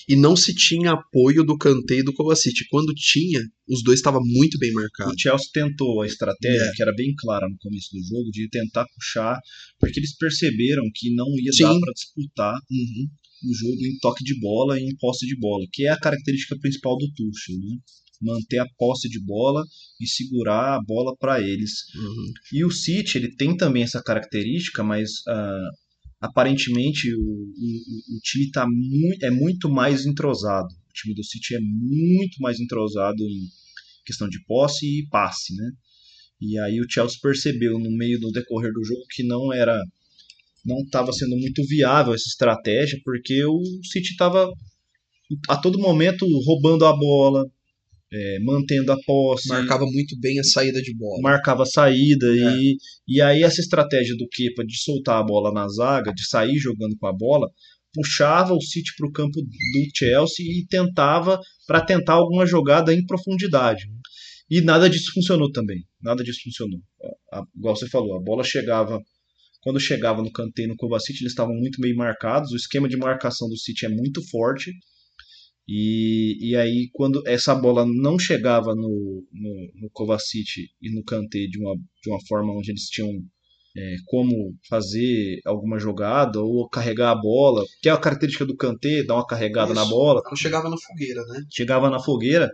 e 0.08 0.16
não 0.16 0.36
se 0.36 0.54
tinha 0.54 0.92
apoio 0.92 1.44
do 1.44 1.58
Kanté 1.58 2.00
e 2.00 2.04
do 2.04 2.14
Kovacic. 2.14 2.66
Quando 2.70 2.94
tinha, 2.94 3.40
os 3.68 3.84
dois 3.84 4.00
estavam 4.00 4.22
muito 4.24 4.58
bem 4.60 4.72
marcados. 4.72 5.14
O 5.14 5.20
Chelsea 5.20 5.50
tentou 5.54 6.02
a 6.02 6.08
estratégia, 6.08 6.64
é. 6.64 6.72
que 6.76 6.82
era 6.82 6.94
bem 6.94 7.14
clara 7.18 7.48
no 7.50 7.58
começo 7.58 7.90
do 7.92 8.04
jogo, 8.04 8.30
de 8.32 8.48
tentar 8.50 8.86
puxar, 8.96 9.40
porque 9.80 10.00
eles 10.00 10.16
perceberam 10.18 10.84
que 10.94 11.14
não 11.16 11.28
ia 11.40 11.52
Sim. 11.52 11.64
dar 11.64 11.80
para 11.80 11.94
disputar 11.94 12.56
uhum. 12.70 13.08
o 13.50 13.54
jogo 13.54 13.86
em 13.86 13.98
toque 14.00 14.24
de 14.24 14.40
bola 14.40 14.80
e 14.80 14.84
em 14.84 14.96
posse 14.98 15.26
de 15.26 15.38
bola, 15.40 15.66
que 15.72 15.86
é 15.86 15.90
a 15.90 16.00
característica 16.00 16.58
principal 16.60 16.98
do 16.98 17.12
Tuchel, 17.12 17.58
né? 17.58 17.78
Manter 18.22 18.60
a 18.60 18.68
posse 18.78 19.10
de 19.10 19.20
bola 19.24 19.64
e 20.00 20.08
segurar 20.08 20.76
a 20.76 20.82
bola 20.82 21.16
para 21.18 21.42
eles. 21.42 21.72
Uhum. 21.96 22.34
E 22.54 22.66
o 22.66 22.72
City 22.72 23.18
ele 23.18 23.36
tem 23.36 23.56
também 23.56 23.84
essa 23.84 24.02
característica, 24.02 24.84
mas 24.84 25.10
uh, 25.28 25.70
aparentemente 26.22 27.14
o, 27.14 27.20
o, 27.20 28.18
o 28.18 28.20
time 28.22 28.50
tá 28.52 28.66
muito, 28.68 29.26
é 29.26 29.32
muito 29.32 29.70
mais 29.70 30.06
entrosado. 30.06 30.68
O 30.68 30.94
time 30.94 31.14
do 31.14 31.24
City 31.24 31.56
é 31.56 31.60
muito 31.62 32.42
mais 32.42 32.60
entrosado 32.60 33.22
em 33.22 33.48
questão 34.06 34.30
de 34.30 34.44
posse 34.46 34.86
e 34.86 35.08
passe, 35.10 35.56
né? 35.56 35.72
E 36.40 36.60
aí 36.60 36.80
o 36.80 36.86
Chelsea 36.90 37.18
percebeu 37.22 37.80
no 37.80 37.92
meio 37.92 38.20
do 38.20 38.32
decorrer 38.32 38.72
do 38.72 38.84
jogo 38.84 39.02
que 39.10 39.24
não 39.24 39.54
era 39.54 39.82
não 40.66 40.80
estava 40.80 41.14
sendo 41.14 41.38
muito 41.38 41.64
viável 41.68 42.14
essa 42.14 42.28
estratégia, 42.28 43.00
porque 43.04 43.46
o 43.46 43.62
City 43.84 44.12
estava 44.12 44.52
a 45.48 45.58
todo 45.58 45.80
momento 45.80 46.26
roubando 46.44 46.86
a 46.86 46.96
bola, 46.96 47.46
é, 48.12 48.40
mantendo 48.44 48.92
a 48.92 48.98
posse. 49.06 49.48
Marcava 49.48 49.86
muito 49.86 50.20
bem 50.20 50.40
a 50.40 50.44
saída 50.44 50.82
de 50.82 50.96
bola. 50.96 51.22
Marcava 51.22 51.64
a 51.64 51.66
saída. 51.66 52.28
É. 52.28 52.58
E, 52.58 52.78
e 53.08 53.22
aí 53.22 53.44
essa 53.44 53.62
estratégia 53.62 54.16
do 54.16 54.28
Kepa 54.30 54.66
de 54.66 54.82
soltar 54.82 55.20
a 55.20 55.24
bola 55.24 55.52
na 55.52 55.68
zaga, 55.68 56.14
de 56.14 56.28
sair 56.28 56.58
jogando 56.58 56.96
com 56.98 57.08
a 57.08 57.14
bola, 57.14 57.48
puxava 57.94 58.54
o 58.54 58.62
City 58.62 58.92
para 58.98 59.08
o 59.08 59.12
campo 59.12 59.42
do 59.42 59.90
Chelsea 59.96 60.46
e 60.46 60.66
tentava 60.68 61.40
para 61.66 61.82
tentar 61.82 62.14
alguma 62.14 62.46
jogada 62.46 62.94
em 62.94 63.06
profundidade. 63.06 63.86
E 64.50 64.62
nada 64.62 64.90
disso 64.90 65.12
funcionou 65.14 65.52
também. 65.52 65.84
Nada 66.02 66.24
disso 66.24 66.42
funcionou. 66.44 66.80
A, 67.32 67.40
a, 67.40 67.44
igual 67.56 67.76
você 67.76 67.88
falou, 67.88 68.16
a 68.16 68.22
bola 68.22 68.44
chegava. 68.44 69.02
Quando 69.62 69.80
chegava 69.80 70.22
no 70.22 70.32
canteiro 70.32 70.74
no 70.74 70.78
Kovacic, 70.78 71.20
eles 71.20 71.32
estavam 71.32 71.56
muito 71.56 71.82
bem 71.82 71.96
marcados. 71.96 72.52
O 72.52 72.56
esquema 72.56 72.88
de 72.88 72.96
marcação 72.96 73.50
do 73.50 73.58
City 73.58 73.88
é 73.88 73.90
muito 73.90 74.22
forte. 74.30 74.72
E, 75.68 76.52
e 76.52 76.56
aí, 76.56 76.90
quando 76.94 77.24
essa 77.26 77.56
bola 77.56 77.86
não 77.86 78.20
chegava 78.20 78.76
no, 78.76 79.24
no, 79.32 79.72
no 79.82 79.90
Kovacic 79.92 80.68
e 80.82 80.94
no 80.94 81.04
Kanté 81.04 81.48
de 81.48 81.60
uma, 81.60 81.76
de 81.76 82.10
uma 82.10 82.20
forma 82.28 82.54
onde 82.56 82.72
eles 82.72 82.84
tinham 82.84 83.10
é, 83.78 83.96
como 84.06 84.56
fazer 84.70 85.40
alguma 85.46 85.80
jogada 85.80 86.40
ou 86.40 86.70
carregar 86.70 87.12
a 87.12 87.16
bola, 87.16 87.64
que 87.82 87.90
é 87.90 87.92
a 87.92 87.98
característica 87.98 88.46
do 88.46 88.56
Kanté, 88.56 89.04
dar 89.04 89.16
uma 89.16 89.26
carregada 89.26 89.74
Isso, 89.74 89.82
na 89.82 89.86
bola. 89.86 90.22
Ela 90.26 90.36
chegava 90.36 90.70
na 90.70 90.78
fogueira, 90.78 91.22
né? 91.26 91.44
Chegava 91.52 91.90
na 91.90 92.00
fogueira 92.00 92.50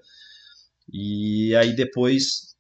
e 0.91 1.55
aí 1.55 1.75
depois 1.75 2.51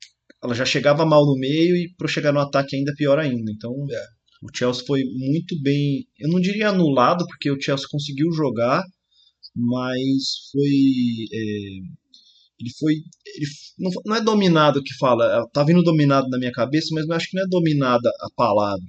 ela 0.43 0.53
já 0.53 0.65
chegava 0.65 1.05
mal 1.05 1.25
no 1.25 1.35
meio 1.37 1.75
e 1.75 1.93
para 1.97 2.07
chegar 2.07 2.31
no 2.31 2.39
ataque 2.39 2.75
ainda 2.75 2.93
pior 2.95 3.17
ainda. 3.17 3.51
Então 3.51 3.71
é. 3.71 4.05
o 4.43 4.55
Chelsea 4.55 4.85
foi 4.85 5.01
muito 5.05 5.59
bem, 5.61 6.05
eu 6.19 6.29
não 6.29 6.39
diria 6.39 6.69
anulado 6.69 7.25
porque 7.27 7.49
o 7.49 7.59
Chelsea 7.59 7.87
conseguiu 7.89 8.31
jogar 8.31 8.83
mas 9.55 10.49
foi. 10.51 10.69
É, 11.33 12.01
ele 12.59 12.71
foi. 12.79 12.93
Ele 12.93 13.45
não, 13.79 13.91
não 14.05 14.15
é 14.15 14.23
dominado 14.23 14.83
que 14.83 14.93
fala, 14.95 15.47
tá 15.53 15.63
vindo 15.63 15.83
dominado 15.83 16.29
na 16.29 16.37
minha 16.37 16.51
cabeça, 16.51 16.89
mas 16.93 17.05
eu 17.07 17.13
acho 17.13 17.29
que 17.29 17.37
não 17.37 17.43
é 17.43 17.49
dominada 17.49 18.09
a 18.21 18.29
palavra. 18.35 18.85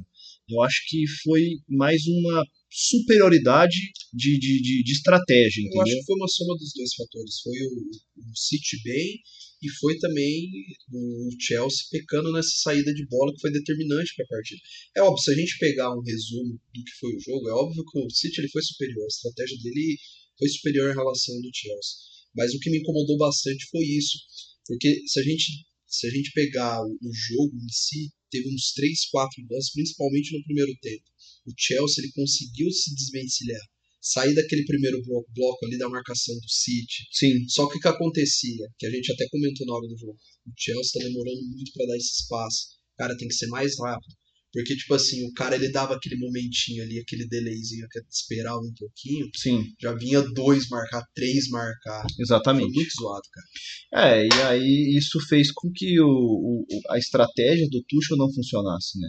Eu 0.49 0.61
acho 0.63 0.83
que 0.89 1.05
foi 1.23 1.41
mais 1.69 2.03
uma 2.07 2.45
superioridade 2.71 3.79
de, 4.13 4.39
de, 4.39 4.63
de, 4.63 4.83
de 4.83 4.93
estratégia, 4.93 5.61
entendeu? 5.61 5.79
Eu 5.79 5.83
acho 5.83 5.97
que 5.99 6.05
foi 6.05 6.17
uma 6.17 6.29
soma 6.29 6.57
dos 6.57 6.73
dois 6.75 6.95
fatores. 6.95 7.41
Foi 7.41 7.53
o, 7.53 8.31
o 8.31 8.37
City 8.37 8.77
bem 8.83 9.21
e 9.63 9.71
foi 9.79 9.97
também 9.99 10.51
o 10.93 11.29
Chelsea 11.39 11.87
pecando 11.91 12.33
nessa 12.33 12.51
saída 12.63 12.93
de 12.93 13.07
bola 13.07 13.33
que 13.33 13.41
foi 13.41 13.53
determinante 13.53 14.13
para 14.17 14.25
a 14.25 14.29
partida. 14.29 14.61
É 14.97 15.03
óbvio, 15.03 15.23
se 15.23 15.31
a 15.31 15.35
gente 15.35 15.59
pegar 15.59 15.95
um 15.95 16.03
resumo 16.03 16.59
do 16.75 16.85
que 16.85 16.99
foi 16.99 17.15
o 17.15 17.21
jogo, 17.21 17.49
é 17.49 17.53
óbvio 17.53 17.85
que 17.85 17.99
o 17.99 18.11
City 18.11 18.41
ele 18.41 18.51
foi 18.51 18.63
superior, 18.63 19.05
a 19.05 19.07
estratégia 19.07 19.57
dele 19.63 19.99
foi 20.39 20.49
superior 20.49 20.91
em 20.91 20.97
relação 20.97 21.35
ao 21.35 21.43
do 21.43 21.51
Chelsea. 21.53 21.97
Mas 22.35 22.55
o 22.55 22.59
que 22.59 22.71
me 22.71 22.79
incomodou 22.79 23.17
bastante 23.19 23.67
foi 23.71 23.85
isso, 23.85 24.19
porque 24.67 25.03
se 25.07 25.21
a 25.21 25.23
gente 25.23 25.67
se 25.87 26.07
a 26.07 26.11
gente 26.11 26.33
pegar 26.33 26.81
o, 26.81 26.89
o 26.91 27.13
jogo 27.13 27.55
em 27.55 27.69
si, 27.69 28.11
teve 28.31 28.49
uns 28.49 28.73
3, 28.73 29.11
4 29.11 29.47
lances, 29.51 29.73
principalmente 29.73 30.33
no 30.33 30.43
primeiro 30.45 30.75
tempo. 30.81 31.05
O 31.47 31.53
Chelsea 31.55 32.03
ele 32.03 32.13
conseguiu 32.13 32.71
se 32.71 32.95
desvencilhar 32.95 33.61
sair 34.03 34.35
daquele 34.35 34.65
primeiro 34.65 35.01
bloco, 35.05 35.31
bloco, 35.33 35.65
ali 35.65 35.79
da 35.79 35.89
marcação 35.89 36.35
do 36.35 36.51
City. 36.51 37.07
Sim. 37.13 37.49
Só 37.49 37.69
que 37.69 37.79
o 37.79 37.81
que 37.81 37.87
acontecia, 37.87 38.67
que 38.77 38.87
a 38.87 38.91
gente 38.91 39.13
até 39.13 39.29
comentou 39.29 39.65
na 39.65 39.75
hora 39.75 39.87
do 39.87 39.97
jogo, 39.97 40.19
o 40.45 40.53
Chelsea 40.59 41.01
tá 41.01 41.07
demorando 41.07 41.41
muito 41.47 41.73
para 41.73 41.87
dar 41.87 41.97
esse 41.97 42.21
espaço. 42.21 42.67
O 42.95 42.97
cara 42.99 43.17
tem 43.17 43.29
que 43.29 43.35
ser 43.35 43.47
mais 43.47 43.79
rápido. 43.79 44.13
Porque, 44.53 44.77
tipo 44.77 44.93
assim, 44.95 45.25
o 45.27 45.33
cara 45.33 45.55
ele 45.57 45.71
dava 45.71 45.95
aquele 45.95 46.17
momentinho 46.17 46.83
ali, 46.83 46.99
aquele 46.99 47.27
delayzinho 47.27 47.87
que 47.91 47.99
esperava 48.11 48.59
um 48.59 48.75
pouquinho. 48.75 49.27
Sim. 49.35 49.65
Já 49.81 49.95
vinha 49.95 50.21
dois 50.21 50.69
marcar, 50.69 51.03
três 51.15 51.49
marcar. 51.49 52.05
Exatamente. 52.21 52.67
Foi 52.67 52.75
muito 52.75 52.93
zoado, 53.01 53.23
cara. 53.33 54.13
É, 54.13 54.27
e 54.27 54.43
aí 54.43 54.97
isso 54.97 55.19
fez 55.27 55.51
com 55.51 55.71
que 55.75 55.99
o, 56.01 56.07
o 56.07 56.67
a 56.91 56.99
estratégia 56.99 57.67
do 57.71 57.83
Tuchel 57.89 58.19
não 58.19 58.33
funcionasse, 58.33 58.99
né? 58.99 59.09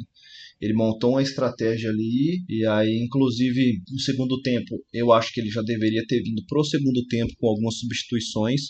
Ele 0.62 0.74
montou 0.74 1.12
uma 1.12 1.22
estratégia 1.22 1.90
ali, 1.90 2.42
e 2.48 2.66
aí, 2.66 2.98
inclusive, 3.04 3.82
no 3.92 4.00
segundo 4.00 4.42
tempo, 4.42 4.82
eu 4.94 5.12
acho 5.12 5.34
que 5.34 5.42
ele 5.42 5.50
já 5.50 5.62
deveria 5.62 6.06
ter 6.08 6.22
vindo 6.24 6.42
pro 6.48 6.64
segundo 6.64 7.06
tempo 7.08 7.34
com 7.38 7.50
algumas 7.50 7.80
substituições. 7.80 8.62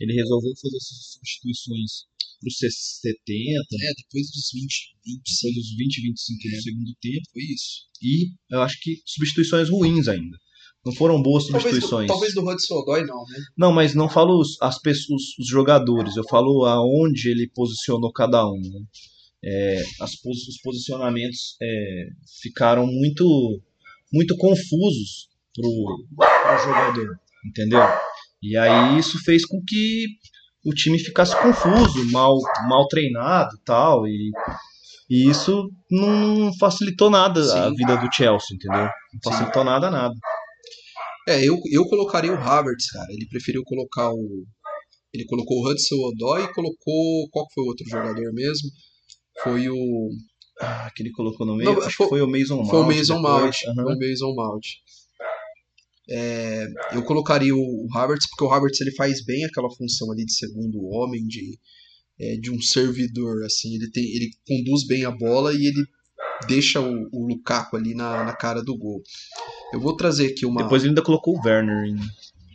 Ele 0.00 0.14
resolveu 0.14 0.52
fazer 0.56 0.76
essas 0.76 1.12
substituições 1.12 2.06
pro 2.44 2.50
70. 2.50 3.24
É, 3.24 3.92
depois 3.96 4.30
dos 4.30 4.50
20, 4.52 4.96
25. 5.04 5.44
Depois 5.44 5.54
dos 5.54 5.76
20, 5.76 6.02
25 6.02 6.40
é. 6.44 6.56
do 6.56 6.62
segundo 6.62 6.94
tempo. 7.00 7.30
Foi 7.32 7.42
isso. 7.42 7.88
E 8.02 8.54
eu 8.54 8.62
acho 8.62 8.78
que 8.80 9.02
substituições 9.06 9.70
ruins 9.70 10.08
ainda. 10.08 10.36
Não 10.84 10.92
foram 10.92 11.22
boas 11.22 11.44
substituições. 11.46 12.06
Talvez 12.06 12.34
do, 12.34 12.44
talvez 12.44 12.66
do 12.66 12.74
Hudson 12.74 12.84
não, 13.06 13.24
né? 13.24 13.44
Não, 13.56 13.72
mas 13.72 13.94
não 13.94 14.08
falo 14.08 14.38
os, 14.38 14.60
as 14.60 14.78
pessoas, 14.78 15.22
os 15.38 15.48
jogadores. 15.48 16.14
Eu 16.16 16.24
falo 16.28 16.66
aonde 16.66 17.30
ele 17.30 17.50
posicionou 17.54 18.12
cada 18.12 18.46
um. 18.46 18.60
Né? 18.60 18.84
é, 19.44 19.82
as, 20.00 20.12
os 20.12 20.60
posicionamentos 20.62 21.56
é, 21.60 22.08
ficaram 22.42 22.86
muito, 22.86 23.62
muito 24.12 24.36
confusos 24.36 25.28
para 25.54 25.68
o 25.68 26.58
jogador, 26.64 27.18
entendeu? 27.46 27.80
E 28.42 28.56
aí 28.56 28.98
isso 28.98 29.18
fez 29.22 29.44
com 29.44 29.62
que 29.66 30.06
o 30.64 30.70
time 30.72 30.98
ficasse 30.98 31.36
confuso, 31.40 32.10
mal, 32.10 32.36
mal 32.68 32.86
treinado 32.88 33.56
tal, 33.64 34.06
e, 34.06 34.30
e 35.10 35.28
isso 35.28 35.68
não 35.90 36.50
facilitou 36.58 37.10
nada 37.10 37.42
Sim. 37.42 37.58
a 37.58 37.70
vida 37.70 37.96
do 37.96 38.12
Chelsea, 38.12 38.54
entendeu? 38.54 38.84
Não 38.84 39.20
facilitou 39.22 39.62
Sim. 39.62 39.68
nada, 39.68 39.90
nada. 39.90 40.14
É, 41.28 41.42
eu, 41.42 41.58
eu 41.70 41.84
colocaria 41.86 42.32
o 42.32 42.36
Havertz, 42.36 42.90
cara. 42.90 43.06
Ele 43.10 43.26
preferiu 43.28 43.62
colocar 43.64 44.10
o. 44.10 44.44
Ele 45.12 45.24
colocou 45.24 45.58
o 45.58 45.70
Hudson 45.70 45.94
Odoi 45.96 46.44
e 46.44 46.52
colocou. 46.52 47.28
Qual 47.30 47.46
foi 47.54 47.64
o 47.64 47.66
outro 47.68 47.88
jogador 47.88 48.32
mesmo? 48.34 48.68
foi 49.42 49.68
o. 49.68 50.10
Ah, 50.60 50.88
que 50.94 51.02
ele 51.02 51.10
colocou 51.10 51.46
no 51.46 51.56
meio? 51.56 51.72
Não, 51.72 51.82
Acho 51.82 51.96
foi, 51.96 52.06
que 52.06 52.10
foi 52.10 52.22
o 52.22 52.28
Mason 52.28 52.56
Mount. 52.56 52.70
Foi 52.70 52.80
o 52.80 52.86
Mason 52.86 53.18
Mount. 53.20 53.56
Uhum. 53.66 53.74
Foi 53.74 53.94
o 53.94 53.98
Mason 53.98 54.34
Mount. 54.34 54.66
É, 56.08 56.66
eu 56.92 57.02
colocaria 57.02 57.54
o 57.54 57.86
Havertz, 57.94 58.28
porque 58.28 58.44
o 58.44 58.52
Havertz 58.52 58.80
ele 58.80 58.94
faz 58.94 59.24
bem 59.24 59.44
aquela 59.44 59.70
função 59.70 60.10
ali 60.12 60.24
de 60.24 60.34
segundo 60.34 60.84
homem, 60.84 61.26
de, 61.26 61.58
é, 62.20 62.36
de 62.36 62.50
um 62.50 62.60
servidor. 62.60 63.42
assim 63.44 63.74
ele, 63.74 63.90
tem, 63.90 64.04
ele 64.04 64.30
conduz 64.46 64.86
bem 64.86 65.04
a 65.04 65.10
bola 65.10 65.52
e 65.52 65.66
ele 65.66 65.84
deixa 66.46 66.80
o, 66.80 67.08
o 67.12 67.26
Lukaku 67.26 67.76
ali 67.76 67.94
na, 67.94 68.24
na 68.24 68.34
cara 68.34 68.62
do 68.62 68.76
gol. 68.76 69.02
Eu 69.72 69.80
vou 69.80 69.96
trazer 69.96 70.26
aqui 70.26 70.44
uma. 70.44 70.62
Depois 70.62 70.82
ele 70.82 70.90
ainda 70.90 71.02
colocou 71.02 71.36
o 71.36 71.40
Werner 71.46 71.86
em, 71.86 71.96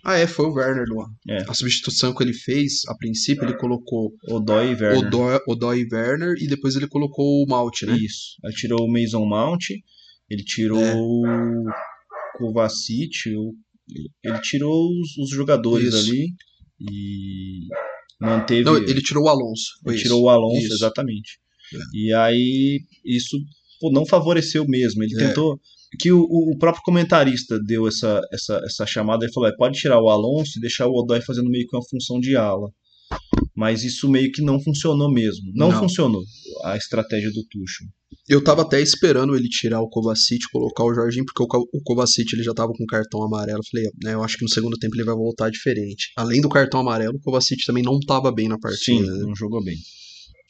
ah, 0.04 0.18
é, 0.18 0.28
foi 0.28 0.46
o 0.46 0.54
Werner, 0.54 0.86
Luan. 0.88 1.08
É. 1.28 1.44
A 1.48 1.54
substituição 1.54 2.14
que 2.14 2.24
ele 2.24 2.34
fez, 2.34 2.82
a 2.88 2.96
princípio, 2.96 3.44
ele 3.44 3.58
colocou 3.58 4.14
Odoi 4.28 4.72
e 4.72 4.76
Werner. 4.76 4.98
E 4.98 5.88
Werner 5.94 6.36
e 6.40 6.48
depois 6.48 6.76
ele 6.76 6.88
colocou 6.88 7.44
o 7.44 7.46
Mount, 7.48 7.84
né? 7.84 7.98
Isso. 7.98 8.38
Aí 8.46 8.54
tirou 8.54 8.86
o 8.86 8.92
Mason 8.92 9.26
Mount, 9.26 9.70
ele 10.30 10.44
tirou 10.44 10.80
é. 10.80 10.94
O 12.46 12.48
Kovacic, 12.48 13.30
ele 14.24 14.42
tirou 14.42 14.90
os, 15.00 15.18
os 15.18 15.30
jogadores 15.30 15.94
isso. 15.94 15.98
ali 15.98 16.34
e 16.80 17.68
manteve. 18.20 18.64
Não, 18.64 18.78
ele 18.78 19.02
tirou 19.02 19.26
o 19.26 19.30
Alonso. 19.30 19.72
Ele 19.86 19.96
isso. 19.96 20.04
tirou 20.04 20.24
o 20.24 20.30
Alonso, 20.30 20.66
isso. 20.66 20.74
exatamente. 20.74 21.40
É. 21.74 21.78
E 21.94 22.14
aí 22.14 22.82
isso 23.06 23.38
pô, 23.80 23.92
não 23.92 24.06
favoreceu 24.06 24.66
mesmo. 24.68 25.04
Ele 25.04 25.16
é. 25.16 25.28
tentou 25.28 25.60
que 26.00 26.12
o, 26.12 26.22
o, 26.22 26.58
próprio 26.58 26.84
comentarista 26.84 27.60
deu 27.66 27.88
essa, 27.88 28.22
essa, 28.32 28.62
essa 28.64 28.86
chamada 28.86 29.26
e 29.26 29.34
falou: 29.34 29.50
é, 29.50 29.56
pode 29.56 29.80
tirar 29.80 30.00
o 30.02 30.10
Alonso 30.10 30.58
e 30.58 30.62
deixar 30.62 30.88
o 30.88 30.94
Odoi 30.94 31.22
fazendo 31.22 31.50
meio 31.50 31.68
que 31.68 31.76
uma 31.76 31.88
função 31.88 32.20
de 32.20 32.36
ala. 32.36 32.70
Mas 33.56 33.84
isso 33.84 34.10
meio 34.10 34.32
que 34.32 34.42
não 34.42 34.62
funcionou 34.62 35.12
mesmo. 35.12 35.52
Não, 35.54 35.72
não. 35.72 35.80
funcionou 35.80 36.24
a 36.64 36.78
estratégia 36.78 37.30
do 37.30 37.44
Tuchel. 37.44 37.88
Eu 38.28 38.44
tava 38.44 38.62
até 38.62 38.82
esperando 38.82 39.36
ele 39.36 39.48
tirar 39.48 39.82
o 39.82 39.90
Kovacic 39.90 40.44
e 40.44 40.52
colocar 40.52 40.84
o 40.84 40.94
Jorginho, 40.94 41.26
porque 41.26 41.44
o 41.44 41.82
Kovacic 41.84 42.32
ele 42.34 42.44
já 42.44 42.54
tava 42.54 42.72
com 42.74 42.86
cartão 42.86 43.24
amarelo. 43.24 43.62
falei, 43.72 43.90
né, 44.04 44.14
eu 44.14 44.24
acho 44.24 44.38
que 44.38 44.44
no 44.44 44.50
segundo 44.50 44.78
tempo 44.78 44.96
ele 44.96 45.04
vai 45.04 45.16
voltar 45.16 45.50
diferente. 45.50 46.12
Além 46.16 46.42
do 46.42 46.50
cartão 46.50 46.80
amarelo, 46.80 47.16
o 47.16 47.20
Kovacic 47.20 47.66
também 47.66 47.84
não 47.84 48.00
tava 48.00 48.32
bem 48.32 48.48
na 48.48 48.58
partida. 48.58 49.06
Sim, 49.06 49.12
né? 49.12 49.24
não 49.26 49.36
jogou 49.36 49.64
bem. 49.64 49.78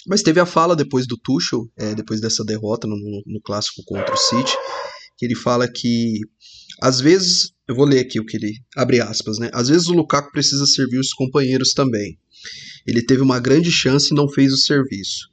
Mas 0.07 0.21
teve 0.21 0.39
a 0.39 0.45
fala 0.45 0.75
depois 0.75 1.07
do 1.07 1.17
Tuchel, 1.17 1.67
é, 1.77 1.95
depois 1.95 2.21
dessa 2.21 2.43
derrota 2.43 2.87
no, 2.87 2.95
no 2.95 3.41
clássico 3.41 3.81
contra 3.85 4.13
o 4.13 4.17
City, 4.17 4.53
que 5.17 5.25
ele 5.25 5.35
fala 5.35 5.67
que 5.67 6.19
às 6.81 7.01
vezes, 7.01 7.51
eu 7.67 7.75
vou 7.75 7.85
ler 7.85 7.99
aqui 7.99 8.19
o 8.19 8.25
que 8.25 8.37
ele 8.37 8.53
abre 8.75 9.01
aspas, 9.01 9.37
né? 9.37 9.49
Às 9.53 9.67
vezes 9.67 9.87
o 9.87 9.93
Lukaku 9.93 10.31
precisa 10.31 10.65
servir 10.65 10.97
os 10.97 11.13
companheiros 11.13 11.73
também. 11.73 12.17
Ele 12.87 13.01
teve 13.01 13.21
uma 13.21 13.39
grande 13.39 13.71
chance 13.71 14.09
e 14.11 14.15
não 14.15 14.27
fez 14.27 14.51
o 14.53 14.57
serviço. 14.57 15.27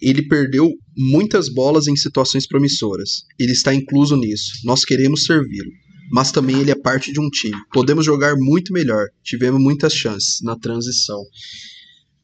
Ele 0.00 0.28
perdeu 0.28 0.70
muitas 0.96 1.48
bolas 1.48 1.86
em 1.88 1.96
situações 1.96 2.46
promissoras. 2.46 3.24
Ele 3.38 3.52
está 3.52 3.74
incluso 3.74 4.16
nisso. 4.16 4.52
Nós 4.64 4.84
queremos 4.84 5.24
servi-lo. 5.24 5.70
Mas 6.10 6.32
também 6.32 6.60
ele 6.60 6.70
é 6.70 6.74
parte 6.74 7.12
de 7.12 7.20
um 7.20 7.28
time. 7.28 7.56
Podemos 7.72 8.04
jogar 8.04 8.34
muito 8.36 8.72
melhor. 8.72 9.06
Tivemos 9.22 9.60
muitas 9.60 9.92
chances 9.92 10.40
na 10.42 10.56
transição. 10.56 11.22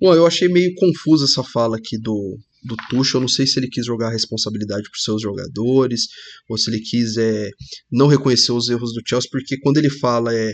Bom, 0.00 0.14
eu 0.14 0.26
achei 0.26 0.48
meio 0.48 0.74
confusa 0.74 1.24
essa 1.24 1.42
fala 1.42 1.76
aqui 1.76 1.98
do, 1.98 2.38
do 2.64 2.76
Tuchel, 2.88 3.18
eu 3.18 3.22
não 3.22 3.28
sei 3.28 3.46
se 3.46 3.58
ele 3.58 3.68
quis 3.68 3.84
jogar 3.84 4.08
a 4.08 4.12
responsabilidade 4.12 4.82
para 4.82 4.98
seus 4.98 5.20
jogadores, 5.20 6.02
ou 6.48 6.56
se 6.56 6.70
ele 6.70 6.80
quis 6.80 7.16
é, 7.16 7.50
não 7.90 8.06
reconhecer 8.06 8.52
os 8.52 8.68
erros 8.68 8.92
do 8.92 9.02
Chelsea, 9.06 9.28
porque 9.30 9.58
quando 9.60 9.78
ele 9.78 9.90
fala 9.90 10.34
é 10.34 10.52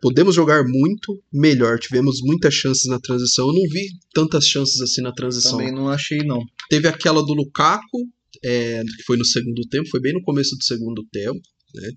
podemos 0.00 0.34
jogar 0.34 0.64
muito 0.66 1.22
melhor, 1.32 1.78
tivemos 1.78 2.20
muitas 2.22 2.54
chances 2.54 2.86
na 2.86 2.98
transição, 2.98 3.48
eu 3.48 3.54
não 3.54 3.62
vi 3.70 3.86
tantas 4.14 4.46
chances 4.46 4.80
assim 4.80 5.02
na 5.02 5.12
transição. 5.12 5.58
Também 5.58 5.72
não 5.72 5.88
achei 5.88 6.18
não. 6.18 6.42
Teve 6.68 6.88
aquela 6.88 7.22
do 7.22 7.34
Lukaku, 7.34 7.98
é, 8.42 8.82
que 8.82 9.02
foi 9.04 9.16
no 9.16 9.24
segundo 9.24 9.60
tempo, 9.68 9.88
foi 9.90 10.00
bem 10.00 10.14
no 10.14 10.22
começo 10.22 10.56
do 10.56 10.64
segundo 10.64 11.04
tempo, 11.12 11.40
né? 11.74 11.88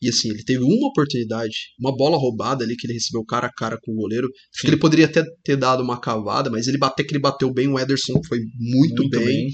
E 0.00 0.08
assim, 0.08 0.30
ele 0.30 0.44
teve 0.44 0.62
uma 0.62 0.88
oportunidade, 0.88 1.72
uma 1.78 1.94
bola 1.94 2.16
roubada 2.16 2.64
ali 2.64 2.76
que 2.76 2.86
ele 2.86 2.94
recebeu 2.94 3.24
cara 3.24 3.46
a 3.46 3.52
cara 3.52 3.78
com 3.82 3.92
o 3.92 3.96
goleiro. 3.96 4.28
Acho 4.54 4.62
que 4.62 4.68
ele 4.68 4.76
poderia 4.76 5.06
até 5.06 5.24
ter 5.44 5.56
dado 5.56 5.82
uma 5.82 6.00
cavada, 6.00 6.50
mas 6.50 6.66
ele 6.66 6.78
bateu 6.78 7.06
que 7.06 7.12
ele 7.12 7.22
bateu 7.22 7.52
bem, 7.52 7.68
o 7.68 7.78
Ederson 7.78 8.20
foi 8.26 8.38
muito, 8.58 9.02
muito 9.02 9.08
bem. 9.08 9.24
bem. 9.24 9.48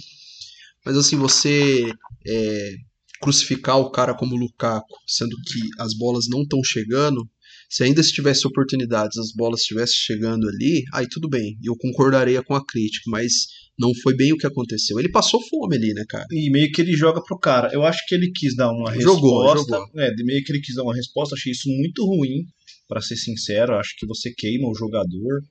Mas 0.84 0.96
assim, 0.96 1.16
você 1.16 1.84
é, 2.26 2.74
crucificar 3.20 3.78
o 3.78 3.90
cara 3.90 4.14
como 4.14 4.34
o 4.34 4.38
Lukaku, 4.38 4.94
sendo 5.06 5.36
que 5.46 5.60
as 5.78 5.96
bolas 5.96 6.26
não 6.28 6.42
estão 6.42 6.62
chegando, 6.64 7.28
se 7.68 7.84
ainda 7.84 8.02
tivesse 8.02 8.46
oportunidades, 8.46 9.18
as 9.18 9.32
bolas 9.32 9.60
estivessem 9.60 9.96
chegando 9.96 10.48
ali, 10.48 10.84
aí 10.94 11.06
tudo 11.08 11.28
bem, 11.28 11.58
eu 11.62 11.76
concordaria 11.76 12.42
com 12.42 12.54
a 12.54 12.64
crítica, 12.64 13.04
mas 13.08 13.46
não 13.78 13.94
foi 14.02 14.16
bem 14.16 14.32
o 14.32 14.36
que 14.36 14.46
aconteceu. 14.46 14.98
Ele 14.98 15.10
passou 15.10 15.40
fome 15.48 15.76
ali, 15.76 15.94
né, 15.94 16.04
cara? 16.08 16.26
E 16.32 16.50
meio 16.50 16.70
que 16.72 16.80
ele 16.80 16.94
joga 16.94 17.22
pro 17.22 17.38
cara. 17.38 17.70
Eu 17.72 17.84
acho 17.84 18.04
que 18.06 18.14
ele 18.14 18.30
quis 18.34 18.56
dar 18.56 18.70
uma 18.70 18.92
jogou, 19.00 19.44
resposta. 19.44 19.76
Jogou. 19.76 20.00
É, 20.00 20.12
meio 20.24 20.42
que 20.42 20.52
ele 20.52 20.60
quis 20.60 20.74
dar 20.74 20.82
uma 20.82 20.94
resposta. 20.94 21.36
Achei 21.36 21.52
isso 21.52 21.68
muito 21.68 22.04
ruim, 22.04 22.44
para 22.88 23.00
ser 23.00 23.16
sincero. 23.16 23.74
Acho 23.74 23.94
que 23.96 24.06
você 24.06 24.32
queima 24.34 24.68
o 24.68 24.74
jogador. 24.74 25.42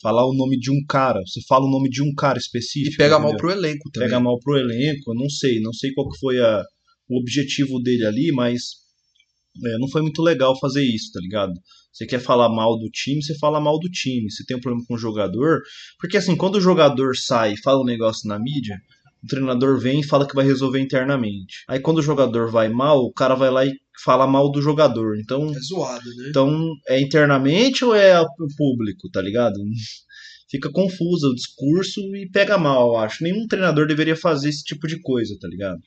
Falar 0.00 0.26
o 0.26 0.34
nome 0.34 0.58
de 0.58 0.70
um 0.70 0.82
cara. 0.88 1.20
Você 1.26 1.40
fala 1.46 1.66
o 1.66 1.70
nome 1.70 1.90
de 1.90 2.02
um 2.02 2.14
cara 2.14 2.38
específico. 2.38 2.94
E 2.94 2.96
pega 2.96 3.16
entendeu? 3.16 3.30
mal 3.30 3.36
pro 3.36 3.50
elenco 3.50 3.90
também. 3.90 4.08
Pega 4.08 4.20
mal 4.20 4.38
pro 4.40 4.56
elenco. 4.56 5.12
Eu 5.12 5.14
não 5.14 5.28
sei. 5.28 5.60
Não 5.60 5.72
sei 5.72 5.92
qual 5.92 6.08
que 6.08 6.18
foi 6.18 6.40
a, 6.40 6.62
o 7.10 7.20
objetivo 7.20 7.78
dele 7.80 8.06
ali, 8.06 8.32
mas 8.32 8.83
É, 9.64 9.78
não 9.78 9.88
foi 9.88 10.02
muito 10.02 10.22
legal 10.22 10.58
fazer 10.58 10.82
isso, 10.82 11.12
tá 11.12 11.20
ligado? 11.20 11.52
Você 11.92 12.06
quer 12.06 12.18
falar 12.18 12.48
mal 12.48 12.76
do 12.76 12.90
time, 12.90 13.22
você 13.22 13.38
fala 13.38 13.60
mal 13.60 13.78
do 13.78 13.88
time. 13.88 14.30
Se 14.30 14.44
tem 14.44 14.56
um 14.56 14.60
problema 14.60 14.84
com 14.86 14.94
o 14.94 14.98
jogador. 14.98 15.62
Porque 16.00 16.16
assim, 16.16 16.34
quando 16.34 16.56
o 16.56 16.60
jogador 16.60 17.16
sai 17.16 17.52
e 17.52 17.62
fala 17.62 17.82
um 17.82 17.86
negócio 17.86 18.28
na 18.28 18.38
mídia, 18.38 18.80
o 19.22 19.26
treinador 19.28 19.78
vem 19.78 20.00
e 20.00 20.06
fala 20.06 20.26
que 20.26 20.34
vai 20.34 20.44
resolver 20.44 20.80
internamente. 20.80 21.64
Aí 21.68 21.78
quando 21.78 21.98
o 21.98 22.02
jogador 22.02 22.50
vai 22.50 22.68
mal, 22.68 23.00
o 23.04 23.12
cara 23.12 23.36
vai 23.36 23.50
lá 23.50 23.64
e 23.64 23.72
fala 24.02 24.26
mal 24.26 24.50
do 24.50 24.60
jogador. 24.60 25.16
Então. 25.18 25.50
É 25.54 25.60
zoado, 25.60 26.04
né? 26.16 26.26
Então, 26.28 26.74
é 26.88 27.00
internamente 27.00 27.84
ou 27.84 27.94
é 27.94 28.20
o 28.20 28.28
público, 28.56 29.08
tá 29.10 29.22
ligado? 29.22 29.54
Fica 30.50 30.70
confuso 30.70 31.30
o 31.30 31.34
discurso 31.34 32.00
e 32.16 32.28
pega 32.30 32.58
mal, 32.58 32.90
eu 32.90 32.96
acho. 32.98 33.24
Nenhum 33.24 33.46
treinador 33.46 33.86
deveria 33.86 34.16
fazer 34.16 34.48
esse 34.48 34.62
tipo 34.62 34.86
de 34.86 35.00
coisa, 35.00 35.36
tá 35.40 35.48
ligado? 35.48 35.80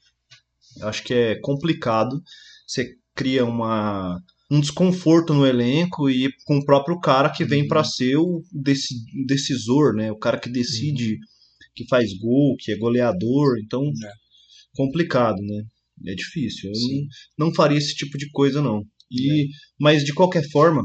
Eu 0.80 0.88
acho 0.88 1.04
que 1.04 1.14
é 1.14 1.36
complicado. 1.36 2.22
Você 2.66 2.97
cria 3.18 3.44
uma 3.44 4.22
um 4.50 4.62
desconforto 4.62 5.34
no 5.34 5.46
elenco 5.46 6.10
e 6.10 6.30
com 6.46 6.58
o 6.58 6.66
próprio 6.66 7.00
cara 7.00 7.30
que 7.30 7.44
vem 7.44 7.68
para 7.68 7.82
uhum. 7.82 7.86
ser 7.86 8.16
o 8.16 8.42
decisor, 9.26 9.94
né? 9.94 10.10
O 10.12 10.18
cara 10.18 10.40
que 10.40 10.50
decide, 10.50 11.14
uhum. 11.14 11.20
que 11.76 11.86
faz 11.88 12.18
gol, 12.18 12.56
que 12.58 12.72
é 12.72 12.78
goleador. 12.78 13.58
Então, 13.62 13.82
é. 13.84 14.12
complicado, 14.74 15.38
né? 15.42 15.64
É 16.06 16.16
difícil. 16.16 16.72
Eu 16.72 16.80
não, 16.80 17.48
não, 17.48 17.54
faria 17.54 17.78
esse 17.78 17.94
tipo 17.94 18.18
de 18.18 18.30
coisa, 18.30 18.62
não. 18.62 18.84
E, 19.12 19.44
é. 19.44 19.46
Mas, 19.80 20.04
de 20.06 20.14
qualquer 20.14 20.48
forma, 20.50 20.82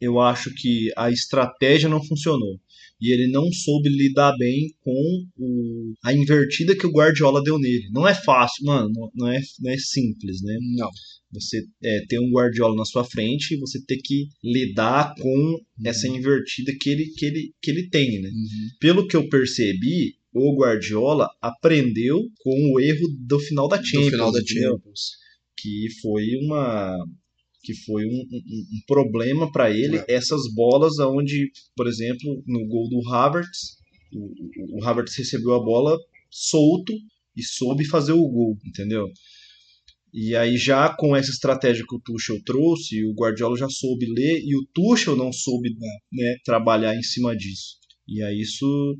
eu 0.00 0.20
acho 0.20 0.52
que 0.54 0.90
a 0.96 1.10
estratégia 1.10 1.88
não 1.88 2.04
funcionou. 2.04 2.60
E 3.00 3.14
ele 3.14 3.30
não 3.30 3.44
soube 3.52 3.88
lidar 3.88 4.36
bem 4.36 4.74
com 4.80 5.24
o, 5.38 5.92
a 6.04 6.12
invertida 6.12 6.76
que 6.76 6.86
o 6.86 6.90
Guardiola 6.90 7.42
deu 7.42 7.58
nele. 7.58 7.88
Não 7.92 8.06
é 8.06 8.12
fácil, 8.12 8.66
mano, 8.66 8.90
não, 8.92 9.10
não, 9.14 9.28
é, 9.28 9.40
não 9.60 9.70
é 9.70 9.76
simples, 9.78 10.42
né? 10.42 10.58
Não. 10.76 10.90
Você 11.32 11.62
é, 11.84 12.04
ter 12.08 12.18
um 12.18 12.30
Guardiola 12.30 12.74
na 12.74 12.84
sua 12.84 13.04
frente 13.04 13.54
e 13.54 13.58
você 13.58 13.84
ter 13.84 13.98
que 13.98 14.28
lidar 14.42 15.14
com 15.16 15.28
uhum. 15.28 15.60
essa 15.84 16.08
invertida 16.08 16.72
que 16.80 16.88
ele, 16.90 17.06
que 17.16 17.26
ele, 17.26 17.54
que 17.60 17.70
ele 17.70 17.88
tem, 17.88 18.20
né? 18.20 18.28
Uhum. 18.28 18.68
Pelo 18.80 19.06
que 19.06 19.16
eu 19.16 19.28
percebi, 19.28 20.16
o 20.32 20.56
Guardiola 20.58 21.28
aprendeu 21.40 22.18
com 22.38 22.72
o 22.72 22.80
erro 22.80 23.08
do 23.20 23.38
final 23.40 23.68
da 23.68 23.76
Champions. 23.82 24.04
Do 24.04 24.10
final 24.10 24.32
da 24.32 24.40
Champions. 24.40 25.00
Que 25.56 25.88
foi 26.00 26.24
uma 26.42 26.96
que 27.62 27.74
foi 27.74 28.06
um, 28.06 28.08
um, 28.08 28.66
um 28.72 28.80
problema 28.86 29.50
para 29.52 29.70
ele 29.70 29.98
é. 29.98 30.04
essas 30.08 30.42
bolas 30.54 30.98
aonde, 30.98 31.50
por 31.76 31.86
exemplo, 31.86 32.42
no 32.46 32.66
gol 32.66 32.88
do 32.88 33.06
Havertz, 33.10 33.76
o, 34.12 34.78
o 34.78 34.84
Havertz 34.84 35.14
recebeu 35.16 35.52
a 35.54 35.62
bola 35.62 35.98
solto 36.30 36.94
e 37.36 37.42
soube 37.42 37.84
fazer 37.84 38.12
o 38.12 38.28
gol, 38.28 38.56
entendeu? 38.64 39.06
E 40.12 40.34
aí 40.34 40.56
já 40.56 40.94
com 40.94 41.14
essa 41.14 41.30
estratégia 41.30 41.84
que 41.86 41.94
o 41.94 42.00
Tuchel 42.00 42.42
trouxe, 42.44 43.04
o 43.04 43.14
Guardiola 43.14 43.56
já 43.56 43.68
soube 43.68 44.06
ler 44.06 44.42
e 44.44 44.56
o 44.56 44.66
Tuchel 44.72 45.16
não 45.16 45.32
soube 45.32 45.70
né, 46.12 46.36
trabalhar 46.44 46.94
em 46.94 47.02
cima 47.02 47.36
disso. 47.36 47.76
E 48.06 48.22
aí 48.22 48.40
isso 48.40 48.98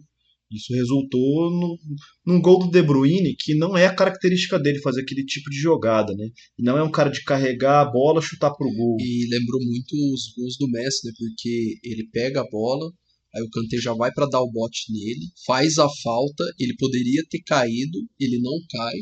isso 0.51 0.73
resultou 0.73 1.51
no, 1.51 1.79
num 2.27 2.41
gol 2.41 2.59
do 2.59 2.71
De 2.71 2.83
Bruyne, 2.83 3.37
que 3.39 3.55
não 3.55 3.77
é 3.77 3.87
a 3.87 3.95
característica 3.95 4.59
dele 4.59 4.81
fazer 4.81 5.03
aquele 5.03 5.25
tipo 5.25 5.51
de 5.51 5.59
jogada, 5.59 6.15
né? 6.15 6.27
Não 6.59 6.79
é 6.79 6.83
um 6.83 6.91
cara 6.91 7.11
de 7.11 7.23
carregar 7.23 7.83
a 7.83 7.91
bola, 7.91 8.23
chutar 8.23 8.51
pro 8.53 8.73
gol. 8.73 8.97
E 8.99 9.29
lembrou 9.31 9.61
muito 9.63 9.93
os 10.15 10.33
gols 10.35 10.57
do 10.59 10.71
Messi, 10.71 11.07
né? 11.07 11.13
Porque 11.19 11.75
ele 11.85 12.09
pega 12.11 12.41
a 12.41 12.49
bola, 12.51 12.91
aí 13.35 13.43
o 13.43 13.51
Kanté 13.51 13.77
já 13.77 13.93
vai 13.93 14.11
para 14.11 14.27
dar 14.27 14.41
o 14.41 14.51
bote 14.51 14.91
nele, 14.91 15.27
faz 15.47 15.79
a 15.79 15.89
falta, 16.03 16.45
ele 16.59 16.75
poderia 16.79 17.23
ter 17.29 17.43
caído, 17.43 17.99
ele 18.19 18.41
não 18.41 18.59
cai, 18.71 18.97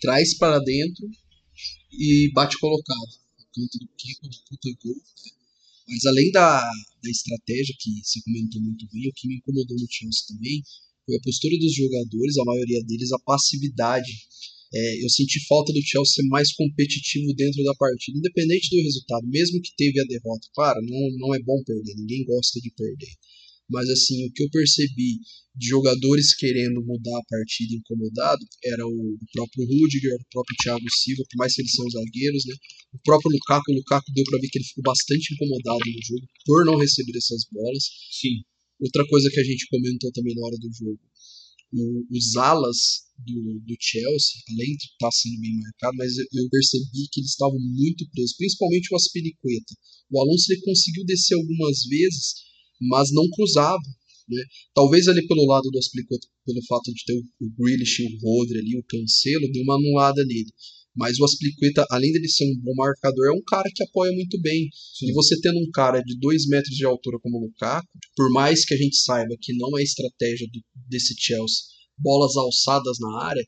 traz 0.00 0.38
para 0.38 0.60
dentro 0.60 1.08
e 1.92 2.30
bate 2.32 2.58
colocado. 2.58 3.20
Canto 3.52 3.78
do 3.78 3.88
Kiko, 3.96 4.28
puta 4.48 4.68
gol. 4.82 4.94
Né? 4.94 5.30
Mas 5.88 6.04
além 6.06 6.30
da, 6.30 6.60
da 6.60 7.10
estratégia 7.10 7.74
que 7.78 7.90
você 8.04 8.20
comentou 8.22 8.62
muito 8.62 8.86
bem, 8.92 9.08
o 9.08 9.12
que 9.12 9.26
me 9.26 9.36
incomodou 9.36 9.76
no 9.76 9.86
Chelsea 9.90 10.26
também 10.28 10.62
foi 11.04 11.16
a 11.16 11.20
postura 11.20 11.58
dos 11.58 11.74
jogadores, 11.74 12.38
a 12.38 12.44
maioria 12.44 12.84
deles, 12.84 13.10
a 13.12 13.18
passividade. 13.18 14.12
É, 14.72 15.04
eu 15.04 15.10
senti 15.10 15.44
falta 15.48 15.72
do 15.72 15.82
Chelsea 15.82 16.14
ser 16.14 16.28
mais 16.28 16.52
competitivo 16.54 17.34
dentro 17.34 17.64
da 17.64 17.74
partida, 17.74 18.18
independente 18.18 18.70
do 18.70 18.82
resultado, 18.82 19.26
mesmo 19.26 19.60
que 19.60 19.74
teve 19.76 20.00
a 20.00 20.04
derrota. 20.04 20.46
Claro, 20.54 20.80
não, 20.82 21.10
não 21.18 21.34
é 21.34 21.42
bom 21.42 21.60
perder, 21.64 21.94
ninguém 21.96 22.24
gosta 22.24 22.60
de 22.60 22.70
perder. 22.70 23.10
Mas 23.70 23.88
assim, 23.88 24.26
o 24.26 24.32
que 24.32 24.42
eu 24.42 24.50
percebi 24.50 25.20
de 25.54 25.68
jogadores 25.68 26.34
querendo 26.34 26.82
mudar 26.84 27.18
a 27.18 27.24
partida 27.28 27.74
incomodado 27.74 28.44
era 28.64 28.86
o 28.86 29.18
próprio 29.32 29.66
Rudiger, 29.66 30.14
o 30.14 30.30
próprio 30.32 30.56
Thiago 30.62 30.90
Silva, 30.90 31.22
por 31.30 31.36
mais 31.38 31.54
que 31.54 31.62
eles 31.62 31.72
são 31.72 31.88
zagueiros, 31.90 32.44
né? 32.46 32.54
O 32.94 32.98
próprio 33.04 33.30
Lukaku, 33.32 33.72
o 33.72 33.74
Lukaku 33.74 34.12
deu 34.12 34.24
para 34.24 34.40
ver 34.40 34.48
que 34.48 34.58
ele 34.58 34.66
ficou 34.66 34.82
bastante 34.82 35.34
incomodado 35.34 35.84
no 35.86 36.02
jogo 36.06 36.26
por 36.44 36.64
não 36.66 36.76
receber 36.76 37.16
essas 37.16 37.44
bolas. 37.52 37.84
Sim. 38.10 38.42
Outra 38.80 39.06
coisa 39.06 39.28
que 39.30 39.40
a 39.40 39.44
gente 39.44 39.68
comentou 39.68 40.10
também 40.12 40.34
na 40.34 40.46
hora 40.46 40.56
do 40.56 40.72
jogo, 40.72 41.00
o, 41.72 42.06
os 42.10 42.36
alas 42.36 43.06
do, 43.18 43.60
do 43.60 43.76
Chelsea, 43.78 44.40
além 44.50 44.74
de 44.76 44.84
estar 44.84 45.06
tá 45.06 45.10
sendo 45.12 45.40
bem 45.40 45.60
marcado, 45.60 45.96
mas 45.96 46.16
eu, 46.16 46.24
eu 46.32 46.48
percebi 46.48 47.08
que 47.12 47.20
eles 47.20 47.30
estavam 47.30 47.58
muito 47.60 48.08
presos, 48.10 48.36
principalmente 48.36 48.88
o 48.92 48.96
Aspiricueta. 48.96 49.74
O 50.10 50.20
Alonso 50.20 50.52
ele 50.52 50.62
conseguiu 50.62 51.04
descer 51.04 51.34
algumas 51.34 51.84
vezes, 51.84 52.34
mas 52.80 53.12
não 53.12 53.28
cruzava. 53.30 53.82
Né? 54.28 54.42
Talvez 54.74 55.08
ali 55.08 55.26
pelo 55.26 55.46
lado 55.46 55.68
do 55.70 55.78
Aspilicueta, 55.78 56.26
pelo 56.46 56.64
fato 56.66 56.92
de 56.92 57.04
ter 57.04 57.14
o, 57.14 57.50
Grealish, 57.58 58.02
o 58.02 58.18
Rodri 58.22 58.58
ali, 58.58 58.78
o 58.78 58.84
Cancelo, 58.84 59.50
deu 59.52 59.62
uma 59.62 59.74
anulada 59.74 60.24
nele. 60.24 60.50
Mas 60.96 61.18
o 61.18 61.24
Aspilicueta, 61.24 61.84
além 61.90 62.12
dele 62.12 62.28
ser 62.28 62.44
um 62.44 62.56
bom 62.60 62.74
marcador, 62.74 63.26
é 63.28 63.32
um 63.32 63.42
cara 63.46 63.70
que 63.74 63.82
apoia 63.82 64.12
muito 64.12 64.40
bem. 64.40 64.68
Sim. 64.98 65.10
E 65.10 65.12
você 65.12 65.40
tendo 65.40 65.58
um 65.58 65.70
cara 65.72 66.00
de 66.00 66.18
2 66.18 66.46
metros 66.48 66.74
de 66.74 66.84
altura 66.84 67.18
como 67.20 67.38
o 67.38 67.46
Lukaku, 67.46 67.86
por 68.16 68.30
mais 68.32 68.64
que 68.64 68.74
a 68.74 68.76
gente 68.76 68.96
saiba 68.96 69.36
que 69.40 69.56
não 69.56 69.78
é 69.78 69.82
estratégia 69.82 70.46
do, 70.52 70.60
desse 70.88 71.14
Chelsea, 71.18 71.64
bolas 71.98 72.36
alçadas 72.36 72.98
na 73.00 73.24
área, 73.24 73.44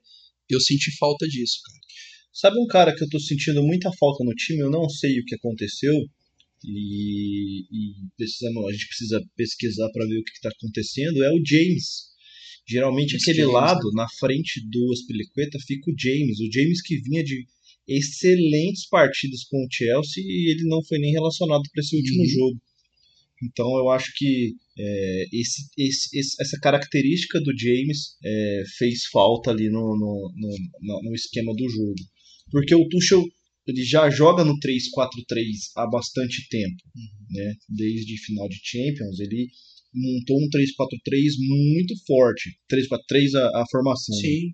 eu 0.48 0.60
senti 0.60 0.96
falta 0.98 1.26
disso, 1.26 1.58
cara. 1.64 1.78
Sabe 2.32 2.58
um 2.58 2.66
cara 2.66 2.94
que 2.94 3.04
eu 3.04 3.08
tô 3.08 3.20
sentindo 3.20 3.62
muita 3.62 3.90
falta 3.92 4.24
no 4.24 4.34
time? 4.34 4.60
Eu 4.60 4.70
não 4.70 4.88
sei 4.88 5.18
o 5.18 5.24
que 5.24 5.34
aconteceu, 5.34 5.94
e, 6.64 7.62
e 7.62 7.94
precisamos, 8.16 8.68
a 8.68 8.72
gente 8.72 8.86
precisa 8.88 9.20
pesquisar 9.36 9.88
para 9.92 10.06
ver 10.06 10.18
o 10.18 10.24
que 10.24 10.32
está 10.32 10.48
acontecendo, 10.48 11.22
é 11.22 11.30
o 11.32 11.42
James. 11.44 12.12
Geralmente 12.68 13.16
aquele 13.16 13.38
James, 13.38 13.52
lado, 13.52 13.84
né? 13.88 14.02
na 14.02 14.08
frente 14.18 14.60
do 14.68 14.92
Aspilicueta, 14.92 15.58
fica 15.66 15.90
o 15.90 15.94
James. 15.98 16.40
O 16.40 16.52
James 16.52 16.80
que 16.82 17.00
vinha 17.00 17.24
de 17.24 17.44
excelentes 17.88 18.88
partidas 18.88 19.44
com 19.44 19.56
o 19.58 19.68
Chelsea 19.70 20.22
e 20.24 20.52
ele 20.52 20.68
não 20.68 20.82
foi 20.84 20.98
nem 20.98 21.12
relacionado 21.12 21.62
para 21.72 21.80
esse 21.80 21.96
último 21.96 22.22
uhum. 22.22 22.28
jogo. 22.28 22.62
Então 23.42 23.76
eu 23.76 23.90
acho 23.90 24.12
que 24.16 24.54
é, 24.78 25.24
esse, 25.32 25.68
esse, 25.76 26.40
essa 26.40 26.58
característica 26.60 27.40
do 27.40 27.52
James 27.58 28.16
é, 28.24 28.62
fez 28.78 29.06
falta 29.06 29.50
ali 29.50 29.68
no, 29.68 29.96
no, 29.96 30.32
no, 30.80 31.02
no 31.02 31.14
esquema 31.14 31.52
do 31.54 31.68
jogo. 31.68 31.96
Porque 32.50 32.74
o 32.74 32.88
Tuchel 32.88 33.24
ele 33.66 33.84
já 33.84 34.10
joga 34.10 34.44
no 34.44 34.54
3-4-3 34.58 35.44
há 35.76 35.86
bastante 35.86 36.46
tempo, 36.48 36.82
uhum. 36.94 37.26
né? 37.30 37.54
Desde 37.68 38.24
final 38.24 38.48
de 38.48 38.58
Champions, 38.62 39.20
ele 39.20 39.48
montou 39.94 40.36
um 40.36 40.48
3-4-3 40.48 41.20
muito 41.38 41.94
forte. 42.06 42.50
3-4-3 42.70 43.34
a, 43.36 43.62
a, 43.62 43.64
formação. 43.70 44.16
Né? 44.16 44.22
Sim. 44.22 44.46
Né? 44.46 44.52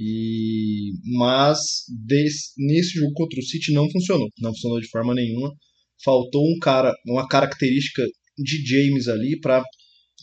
E 0.00 0.92
mas 1.16 1.58
desse, 2.06 2.52
nesse 2.56 3.00
jogo 3.00 3.12
contra 3.14 3.40
o 3.40 3.42
City 3.42 3.72
não 3.72 3.90
funcionou, 3.90 4.28
não 4.38 4.52
funcionou 4.52 4.80
de 4.80 4.88
forma 4.88 5.14
nenhuma. 5.14 5.52
Faltou 6.04 6.44
um 6.44 6.58
cara, 6.60 6.94
uma 7.06 7.26
característica 7.26 8.04
de 8.38 8.64
James 8.64 9.08
ali 9.08 9.40
para 9.40 9.64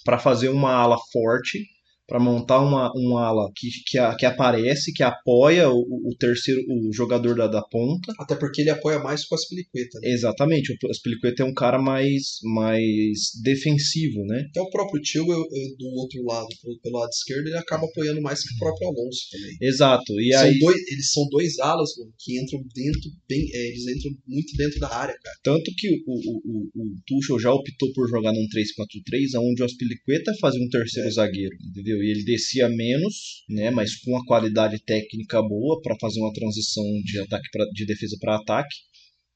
para 0.06 0.20
fazer 0.20 0.50
uma 0.50 0.72
ala 0.72 0.98
forte 1.12 1.66
para 2.08 2.20
montar 2.20 2.60
uma, 2.60 2.92
um 2.96 3.18
ala 3.18 3.50
que, 3.56 3.70
que, 3.88 4.16
que 4.18 4.26
aparece, 4.26 4.94
que 4.94 5.04
apoia 5.04 5.70
o, 5.70 5.80
o 5.80 6.16
terceiro, 6.20 6.62
o 6.70 6.94
jogador 6.94 7.36
da, 7.36 7.48
da 7.48 7.62
ponta. 7.62 8.14
Até 8.20 8.36
porque 8.36 8.62
ele 8.62 8.70
apoia 8.70 9.00
mais 9.00 9.26
com 9.26 9.36
as 9.36 9.46
Aspilicueta. 9.46 10.00
Né? 10.02 10.10
Exatamente, 10.12 10.74
o 10.74 10.90
Aspilicueta 10.90 11.44
é 11.44 11.46
um 11.46 11.54
cara 11.54 11.80
mais, 11.80 12.40
mais 12.44 13.32
defensivo, 13.44 14.26
né? 14.26 14.46
Até 14.50 14.62
o 14.62 14.70
próprio 14.70 15.02
Tio 15.02 15.26
do 15.26 15.88
outro 15.96 16.24
lado, 16.24 16.48
pelo, 16.62 16.80
pelo 16.80 17.00
lado 17.00 17.10
esquerdo, 17.10 17.48
ele 17.48 17.58
acaba 17.58 17.86
apoiando 17.86 18.22
mais 18.22 18.42
que 18.42 18.54
o 18.56 18.58
próprio 18.58 18.88
Alonso 18.90 19.22
também. 19.32 19.58
Exato. 19.62 20.20
E 20.20 20.32
são 20.32 20.42
aí... 20.42 20.60
dois, 20.60 20.88
eles 20.88 21.12
são 21.12 21.28
dois 21.30 21.60
alas 21.60 21.90
mano, 21.98 22.14
que 22.20 22.40
entram 22.40 22.60
dentro, 22.74 23.12
bem, 23.30 23.48
é, 23.54 23.68
eles 23.68 23.88
entram 23.88 24.12
muito 24.28 24.58
dentro 24.58 24.80
da 24.80 24.94
área, 24.94 25.16
cara. 25.22 25.38
Tanto 25.44 25.72
que 25.78 25.90
o, 25.90 26.14
o, 26.14 26.42
o, 26.46 26.84
o 26.84 26.96
Tuchel 27.06 27.40
já 27.40 27.52
optou 27.52 27.92
por 27.94 28.10
jogar 28.10 28.34
num 28.34 28.48
3-4-3, 28.48 29.40
onde 29.40 29.62
o 29.62 29.66
Aspilicueta 29.66 30.34
fazia 30.40 30.62
um 30.62 30.70
terceiro 30.70 31.08
é. 31.08 31.12
zagueiro, 31.12 31.56
entendeu? 31.70 31.95
Entendeu? 31.96 32.04
E 32.04 32.12
ele 32.12 32.24
descia 32.24 32.70
menos, 32.70 33.44
né, 33.50 33.72
mas 33.72 33.96
com 33.96 34.12
uma 34.12 34.26
qualidade 34.26 34.80
técnica 34.84 35.42
boa 35.42 35.82
para 35.82 35.96
fazer 36.00 36.20
uma 36.20 36.34
transição 36.34 36.84
de 37.04 37.20
ataque 37.20 37.50
pra, 37.52 37.66
de 37.74 37.86
defesa 37.86 38.18
para 38.20 38.38
ataque. 38.38 38.76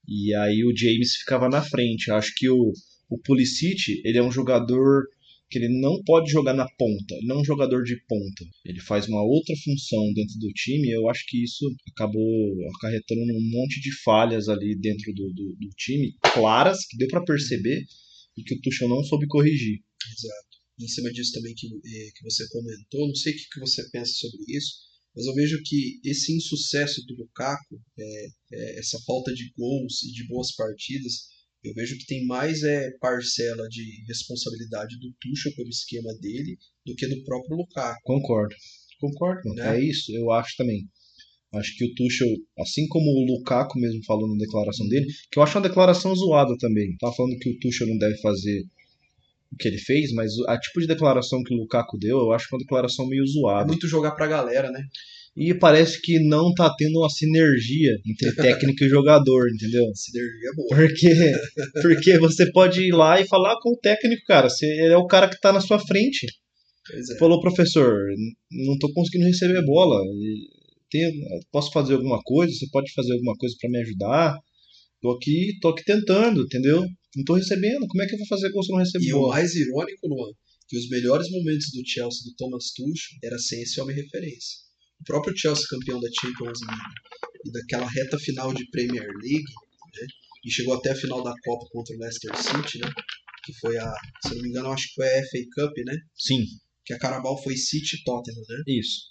E 0.08 0.34
aí 0.36 0.64
o 0.64 0.76
James 0.76 1.16
ficava 1.18 1.48
na 1.50 1.62
frente. 1.62 2.08
Eu 2.08 2.16
acho 2.16 2.34
que 2.36 2.50
o, 2.50 2.72
o 3.10 3.20
Pulisic, 3.20 4.02
ele 4.04 4.18
é 4.18 4.24
um 4.24 4.32
jogador 4.32 5.04
que 5.52 5.58
ele 5.58 5.80
não 5.82 6.00
pode 6.04 6.32
jogar 6.32 6.54
na 6.54 6.68
ponta, 6.78 7.16
ele 7.16 7.26
não 7.26 7.38
é 7.38 7.42
um 7.42 7.46
jogador 7.46 7.84
de 7.84 7.96
ponta. 8.08 8.46
Ele 8.64 8.80
faz 8.80 9.08
uma 9.08 9.24
outra 9.24 9.56
função 9.64 10.14
dentro 10.14 10.38
do 10.40 10.48
time, 10.50 10.92
eu 10.92 11.10
acho 11.10 11.26
que 11.28 11.44
isso 11.44 11.66
acabou 11.92 12.54
acarretando 12.76 13.22
um 13.22 13.50
monte 13.50 13.82
de 13.82 13.92
falhas 14.04 14.48
ali 14.48 14.80
dentro 14.80 15.12
do, 15.12 15.34
do, 15.34 15.56
do 15.60 15.70
time, 15.76 16.14
claras, 16.34 16.86
que 16.86 16.98
deu 16.98 17.08
para 17.08 17.24
perceber, 17.24 17.82
e 18.38 18.44
que 18.44 18.54
o 18.54 18.62
Tuchel 18.62 18.90
não 18.90 19.04
soube 19.04 19.26
corrigir. 19.26 19.80
Exato. 20.06 20.49
Em 20.80 20.88
cima 20.88 21.12
disso 21.12 21.34
também 21.34 21.54
que, 21.56 21.68
eh, 21.68 22.10
que 22.16 22.24
você 22.24 22.48
comentou, 22.50 23.08
não 23.08 23.16
sei 23.16 23.34
o 23.34 23.36
que 23.36 23.60
você 23.60 23.90
pensa 23.90 24.12
sobre 24.14 24.40
isso, 24.48 24.90
mas 25.16 25.26
eu 25.26 25.34
vejo 25.34 25.62
que 25.66 26.00
esse 26.06 26.36
insucesso 26.36 27.06
do 27.06 27.16
Lukaku, 27.16 27.82
é, 27.98 28.28
é, 28.54 28.80
essa 28.80 28.98
falta 29.06 29.34
de 29.34 29.52
gols 29.58 30.04
e 30.04 30.12
de 30.14 30.28
boas 30.28 30.56
partidas, 30.56 31.28
eu 31.64 31.74
vejo 31.74 31.98
que 31.98 32.06
tem 32.06 32.26
mais 32.26 32.64
é, 32.64 32.90
parcela 33.02 33.68
de 33.68 33.84
responsabilidade 34.08 34.98
do 35.00 35.14
Tuchel 35.20 35.54
pelo 35.56 35.68
esquema 35.68 36.14
dele 36.22 36.58
do 36.86 36.96
que 36.96 37.08
do 37.08 37.22
próprio 37.24 37.58
Lukaku. 37.58 38.00
Concordo, 38.04 38.56
concordo. 39.00 39.54
Né? 39.56 39.78
É 39.78 39.84
isso, 39.84 40.16
eu 40.16 40.32
acho 40.32 40.56
também. 40.56 40.88
Acho 41.52 41.76
que 41.76 41.84
o 41.84 41.94
Tuchel, 41.96 42.28
assim 42.60 42.88
como 42.88 43.06
o 43.06 43.26
Lukaku 43.26 43.80
mesmo 43.80 44.06
falou 44.06 44.30
na 44.30 44.38
declaração 44.38 44.88
dele, 44.88 45.08
que 45.32 45.40
eu 45.40 45.44
acho 45.44 45.58
uma 45.58 45.68
declaração 45.68 46.16
zoada 46.16 46.56
também. 46.60 46.96
Tava 46.98 47.16
falando 47.16 47.38
que 47.40 47.50
o 47.50 47.60
Tuchel 47.60 47.88
não 47.88 47.98
deve 47.98 48.22
fazer 48.22 48.64
que 49.58 49.68
ele 49.68 49.78
fez, 49.78 50.12
mas 50.14 50.32
a 50.48 50.60
tipo 50.60 50.80
de 50.80 50.88
declaração 50.88 51.42
que 51.44 51.54
o 51.54 51.58
Lukaku 51.58 51.98
deu, 51.98 52.18
eu 52.20 52.32
acho 52.32 52.48
uma 52.52 52.60
declaração 52.60 53.08
meio 53.08 53.26
zoada. 53.26 53.64
É 53.64 53.68
muito 53.68 53.88
jogar 53.88 54.12
pra 54.12 54.28
galera, 54.28 54.70
né? 54.72 54.82
E 55.36 55.54
parece 55.54 56.02
que 56.02 56.20
não 56.20 56.54
tá 56.54 56.74
tendo 56.78 57.00
uma 57.00 57.10
sinergia 57.10 57.92
entre 58.06 58.36
técnico 58.36 58.84
e 58.84 58.90
jogador, 58.90 59.48
entendeu? 59.50 59.86
Sinergia 59.96 60.50
é 60.50 60.56
boa. 60.56 60.68
Porque, 60.76 61.08
porque 61.82 62.20
você 62.20 62.52
pode 62.52 62.82
ir 62.82 62.92
lá 62.92 63.22
e 63.22 63.28
falar 63.28 63.56
com 63.62 63.72
o 63.72 63.78
técnico, 63.78 64.22
cara. 64.28 64.50
Você, 64.50 64.66
é 64.66 64.98
o 64.98 65.08
cara 65.08 65.30
que 65.30 65.40
tá 65.40 65.54
na 65.54 65.62
sua 65.62 65.80
frente. 65.80 66.28
É. 66.92 67.18
Falou, 67.18 67.40
professor, 67.40 67.96
não 68.52 68.78
tô 68.78 68.92
conseguindo 68.94 69.28
receber 69.28 69.64
bola. 69.64 70.02
Tem, 70.92 71.12
posso 71.52 71.72
fazer 71.72 71.94
alguma 71.94 72.20
coisa? 72.24 72.52
Você 72.52 72.68
pode 72.72 72.92
fazer 72.94 73.14
alguma 73.14 73.36
coisa 73.36 73.56
para 73.62 73.70
me 73.70 73.80
ajudar? 73.80 74.36
Tô 75.02 75.12
aqui, 75.12 75.58
tô 75.62 75.70
aqui 75.70 75.84
tentando, 75.86 76.42
entendeu? 76.42 76.84
Não 77.16 77.24
tô 77.24 77.36
recebendo. 77.36 77.88
Como 77.88 78.02
é 78.02 78.08
que 78.08 78.14
eu 78.14 78.20
vou 78.20 78.28
fazer 78.28 78.52
com 78.52 78.62
você 78.62 78.72
não 78.72 78.80
receber 78.80 79.06
E 79.06 79.12
bola? 79.12 79.28
o 79.28 79.30
mais 79.30 79.56
irônico, 79.56 80.08
Luan, 80.08 80.32
que 80.68 80.78
os 80.78 80.90
melhores 80.90 81.30
momentos 81.32 81.72
do 81.72 81.82
Chelsea 81.86 82.24
do 82.26 82.36
Thomas 82.36 82.72
Tuchel 82.76 83.18
era 83.24 83.38
sem 83.40 83.62
esse 83.62 83.80
homem 83.82 83.96
referência 83.96 84.70
o 85.00 85.04
próprio 85.04 85.36
Chelsea 85.38 85.66
campeão 85.70 86.00
da 86.00 86.10
Champions 86.20 86.60
League 86.62 86.94
e 87.46 87.52
daquela 87.52 87.90
reta 87.90 88.20
final 88.20 88.54
de 88.54 88.70
Premier 88.70 89.08
League, 89.08 89.44
né, 89.44 90.08
e 90.46 90.52
chegou 90.52 90.76
até 90.76 90.92
a 90.92 90.96
final 90.96 91.24
da 91.24 91.34
Copa 91.44 91.66
contra 91.72 91.96
o 91.96 92.00
Leicester 92.00 92.36
City, 92.36 92.80
né, 92.80 92.92
que 93.46 93.54
foi 93.60 93.78
a, 93.78 93.94
se 94.26 94.36
não 94.36 94.42
me 94.42 94.50
engano, 94.50 94.72
acho 94.72 94.88
que 94.90 94.96
foi 94.96 95.08
a 95.08 95.24
FA 95.24 95.40
Cup, 95.56 95.78
né? 95.86 95.96
Sim. 96.16 96.44
Que 96.86 96.94
a 96.94 97.00
Carabao 97.00 97.42
foi 97.42 97.56
City 97.56 98.04
Tottenham, 98.04 98.42
né? 98.48 98.64
Isso. 98.68 99.08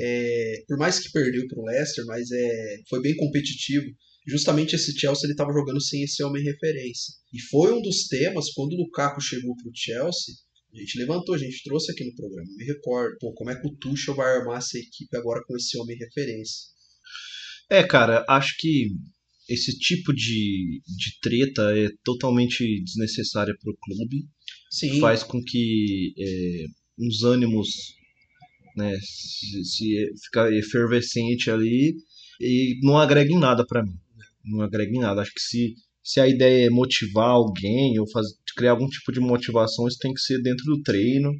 É, 0.00 0.64
por 0.66 0.78
mais 0.78 0.98
que 0.98 1.12
perdeu 1.12 1.46
para 1.46 1.60
o 1.60 1.64
Leicester, 1.66 2.04
mas 2.06 2.30
é, 2.30 2.76
foi 2.88 3.00
bem 3.00 3.14
competitivo. 3.16 3.86
Justamente 4.26 4.76
esse 4.76 4.98
Chelsea 4.98 5.24
ele 5.24 5.32
estava 5.32 5.52
jogando 5.52 5.80
sem 5.80 6.02
esse 6.02 6.22
homem 6.22 6.42
referência. 6.42 7.14
E 7.32 7.40
foi 7.50 7.72
um 7.72 7.80
dos 7.80 8.06
temas 8.06 8.52
quando 8.52 8.72
o 8.72 8.76
Lukaku 8.76 9.20
chegou 9.20 9.56
para 9.56 9.68
o 9.68 9.72
Chelsea 9.74 10.34
a 10.72 10.78
gente 10.78 10.98
levantou, 10.98 11.34
a 11.34 11.38
gente 11.38 11.62
trouxe 11.64 11.90
aqui 11.90 12.04
no 12.04 12.14
programa. 12.14 12.48
Me 12.56 12.64
recordo, 12.64 13.16
pô, 13.18 13.32
como 13.32 13.50
é 13.50 13.60
que 13.60 13.66
o 13.66 13.74
Tuchel 13.76 14.14
vai 14.14 14.36
armar 14.36 14.58
essa 14.58 14.78
equipe 14.78 15.16
agora 15.16 15.42
com 15.44 15.56
esse 15.56 15.76
homem 15.78 15.96
referência? 15.96 16.68
É, 17.68 17.82
cara, 17.82 18.24
acho 18.28 18.54
que 18.58 18.90
esse 19.48 19.76
tipo 19.76 20.12
de, 20.12 20.80
de 20.86 21.20
treta 21.20 21.76
é 21.76 21.88
totalmente 22.04 22.82
desnecessária 22.84 23.54
para 23.60 23.72
o 23.72 23.76
clube. 23.76 24.28
Sim. 24.70 25.00
Faz 25.00 25.24
com 25.24 25.42
que 25.42 26.14
é, 26.16 26.66
uns 27.00 27.24
ânimos 27.24 27.68
né, 28.76 28.96
se, 29.00 29.64
se 29.64 30.14
ficar 30.24 30.52
efervescente 30.52 31.50
ali 31.50 31.96
e 32.40 32.78
não 32.82 32.96
agrega 32.96 33.32
em 33.32 33.38
nada 33.38 33.66
para 33.66 33.82
mim. 33.82 33.98
Não 34.50 34.62
agrega 34.62 34.90
em 34.90 35.00
nada. 35.00 35.22
Acho 35.22 35.32
que 35.32 35.40
se 35.40 35.74
se 36.02 36.18
a 36.18 36.26
ideia 36.26 36.66
é 36.66 36.70
motivar 36.70 37.28
alguém 37.28 37.98
ou 38.00 38.10
fazer, 38.10 38.34
criar 38.56 38.72
algum 38.72 38.88
tipo 38.88 39.12
de 39.12 39.20
motivação, 39.20 39.86
isso 39.86 39.98
tem 39.98 40.12
que 40.12 40.20
ser 40.20 40.40
dentro 40.42 40.64
do 40.64 40.82
treino, 40.82 41.30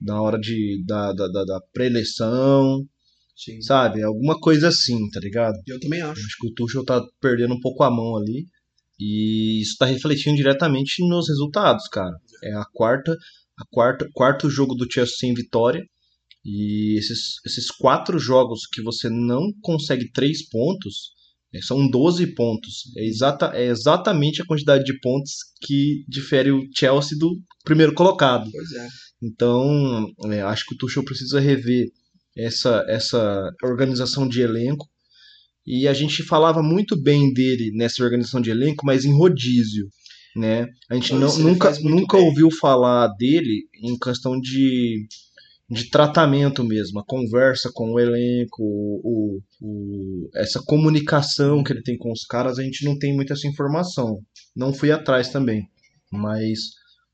na 0.00 0.20
hora 0.20 0.38
de, 0.38 0.82
da, 0.86 1.12
da, 1.12 1.28
da, 1.28 1.44
da 1.44 1.60
pré-eleição, 1.72 2.84
sabe? 3.60 4.02
Alguma 4.02 4.38
coisa 4.40 4.68
assim, 4.68 5.08
tá 5.10 5.20
ligado? 5.20 5.54
Eu 5.66 5.78
também 5.78 6.00
acho. 6.00 6.20
Acho 6.20 6.36
que 6.40 6.48
o 6.48 6.54
Tuchel 6.54 6.84
tá 6.84 7.02
perdendo 7.20 7.54
um 7.54 7.60
pouco 7.60 7.82
a 7.84 7.90
mão 7.90 8.16
ali. 8.16 8.46
E 8.98 9.60
isso 9.60 9.76
tá 9.78 9.86
refletindo 9.86 10.36
diretamente 10.36 11.06
nos 11.06 11.28
resultados, 11.28 11.86
cara. 11.88 12.14
É 12.44 12.52
a 12.54 12.64
quarta, 12.72 13.16
a 13.58 13.64
quarta, 13.70 14.08
quarto 14.12 14.50
jogo 14.50 14.74
do 14.74 14.86
Chelsea 14.90 15.16
sem 15.16 15.34
vitória. 15.34 15.82
E 16.44 16.98
esses, 16.98 17.36
esses 17.46 17.70
quatro 17.70 18.18
jogos 18.18 18.66
que 18.66 18.82
você 18.82 19.08
não 19.08 19.52
consegue 19.60 20.10
três 20.10 20.48
pontos, 20.48 21.12
são 21.60 21.86
12 21.88 22.34
pontos. 22.34 22.84
É, 22.96 23.04
exata, 23.04 23.52
é 23.54 23.66
exatamente 23.66 24.40
a 24.40 24.46
quantidade 24.46 24.84
de 24.84 24.98
pontos 25.00 25.32
que 25.60 26.04
difere 26.08 26.50
o 26.50 26.62
Chelsea 26.74 27.18
do 27.18 27.38
primeiro 27.64 27.92
colocado. 27.92 28.48
É. 28.48 28.88
Então, 29.22 30.06
é, 30.30 30.40
acho 30.42 30.64
que 30.66 30.74
o 30.74 30.78
Tuchel 30.78 31.04
precisa 31.04 31.38
rever 31.38 31.88
essa, 32.36 32.84
essa 32.88 33.50
organização 33.62 34.26
de 34.26 34.40
elenco. 34.40 34.86
E 35.66 35.86
a 35.86 35.92
gente 35.92 36.22
falava 36.22 36.62
muito 36.62 37.00
bem 37.00 37.32
dele 37.32 37.70
nessa 37.74 38.02
organização 38.02 38.40
de 38.40 38.50
elenco, 38.50 38.84
mas 38.84 39.04
em 39.04 39.12
rodízio. 39.12 39.88
Né? 40.34 40.66
A 40.90 40.94
gente 40.94 41.12
não, 41.14 41.38
nunca, 41.38 41.70
nunca 41.80 42.16
ouviu 42.16 42.50
falar 42.50 43.08
dele 43.18 43.68
em 43.82 43.98
questão 43.98 44.40
de 44.40 45.06
de 45.72 45.88
tratamento 45.88 46.62
mesmo, 46.62 47.00
a 47.00 47.04
conversa 47.06 47.70
com 47.72 47.92
o 47.92 47.98
elenco, 47.98 48.62
o, 48.62 49.40
o, 49.60 50.30
essa 50.34 50.60
comunicação 50.66 51.62
que 51.62 51.72
ele 51.72 51.82
tem 51.82 51.96
com 51.96 52.12
os 52.12 52.24
caras, 52.26 52.58
a 52.58 52.62
gente 52.62 52.84
não 52.84 52.98
tem 52.98 53.14
muita 53.14 53.32
essa 53.32 53.48
informação. 53.48 54.18
Não 54.54 54.74
fui 54.74 54.92
atrás 54.92 55.30
também, 55.30 55.62
mas 56.12 56.58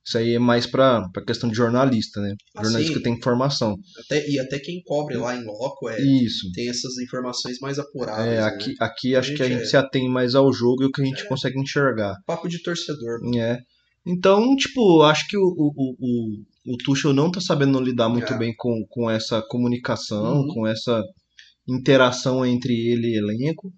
isso 0.04 0.18
aí 0.18 0.34
é 0.34 0.38
mais 0.38 0.66
para 0.66 1.06
questão 1.26 1.48
de 1.48 1.54
jornalista, 1.56 2.20
né? 2.20 2.34
Ah, 2.56 2.64
jornalista 2.64 2.94
sim. 2.94 2.98
que 2.98 3.04
tem 3.04 3.14
informação. 3.14 3.76
Até, 4.04 4.28
e 4.28 4.40
até 4.40 4.58
quem 4.58 4.82
cobre 4.82 5.16
lá 5.16 5.36
em 5.36 5.44
loco 5.44 5.88
é, 5.88 6.00
Isso. 6.00 6.50
tem 6.52 6.68
essas 6.68 6.96
informações 6.98 7.58
mais 7.60 7.78
apuradas. 7.78 8.26
É, 8.26 8.36
né? 8.36 8.42
aqui, 8.42 8.74
aqui 8.80 9.14
acho 9.14 9.34
que 9.34 9.42
a 9.42 9.48
gente 9.48 9.62
é- 9.62 9.66
se 9.66 9.76
atém 9.76 10.08
mais 10.08 10.34
ao 10.34 10.52
jogo 10.52 10.82
e 10.82 10.86
o 10.86 10.90
que 10.90 11.02
a 11.02 11.04
gente 11.04 11.22
É. 11.22 11.26
consegue 11.26 11.60
enxergar. 11.60 12.16
Papo 12.26 12.48
de 12.48 12.60
torcedor. 12.62 13.20
É. 13.36 13.58
Então, 14.06 14.56
tipo, 14.56 15.02
acho 15.02 15.28
que 15.28 15.36
o, 15.36 15.42
o, 15.42 15.94
o, 16.00 16.42
o, 16.72 16.76
Tuchel 16.76 17.12
não 17.12 17.30
tá 17.30 17.40
sabendo 17.40 17.80
lidar 17.80 18.08
muito 18.08 18.32
É. 18.32 18.38
bem 18.38 18.54
com, 18.56 18.84
com 18.88 19.10
essa 19.10 19.40
comunicação, 19.42 20.42
Uhum. 20.42 20.48
com 20.48 20.66
essa 20.66 21.02
interação 21.68 22.44
entre 22.44 22.72
ele 22.74 23.08
e 23.08 23.18
elenco. 23.18 23.72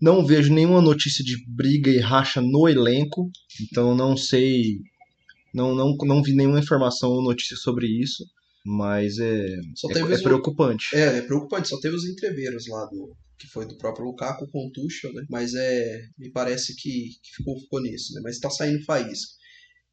Não 0.00 0.24
vejo 0.24 0.52
nenhuma 0.52 0.80
notícia 0.82 1.24
de 1.24 1.36
briga 1.48 1.90
e 1.90 1.98
racha 1.98 2.40
no 2.40 2.68
elenco, 2.68 3.30
então 3.62 3.94
não 3.94 4.16
sei, 4.16 4.78
não, 5.54 5.74
não, 5.74 5.96
não 6.02 6.22
vi 6.22 6.34
nenhuma 6.34 6.58
informação 6.58 7.10
ou 7.10 7.22
notícia 7.22 7.56
sobre 7.56 7.86
isso, 7.86 8.24
mas 8.66 9.18
é, 9.18 9.46
Só 9.76 9.88
é, 9.90 10.00
é 10.00 10.18
preocupante. 10.18 10.94
É, 10.94 11.18
é 11.18 11.22
preocupante, 11.22 11.68
só 11.68 11.78
teve 11.80 11.94
os 11.96 12.04
entreveiros 12.06 12.66
lá 12.68 12.84
do. 12.86 13.14
Que 13.36 13.48
foi 13.48 13.66
do 13.66 13.76
próprio 13.76 14.06
Lukaku 14.06 14.46
com 14.50 14.66
o 14.66 14.70
Tuchel, 14.70 15.12
né? 15.12 15.24
Mas 15.28 15.54
é. 15.54 16.00
Me 16.16 16.30
parece 16.30 16.74
que, 16.76 17.08
que 17.22 17.36
ficou, 17.36 17.58
ficou 17.58 17.82
nisso, 17.82 18.14
né? 18.14 18.20
Mas 18.22 18.38
tá 18.38 18.48
saindo 18.48 18.82
faísca. 18.84 19.32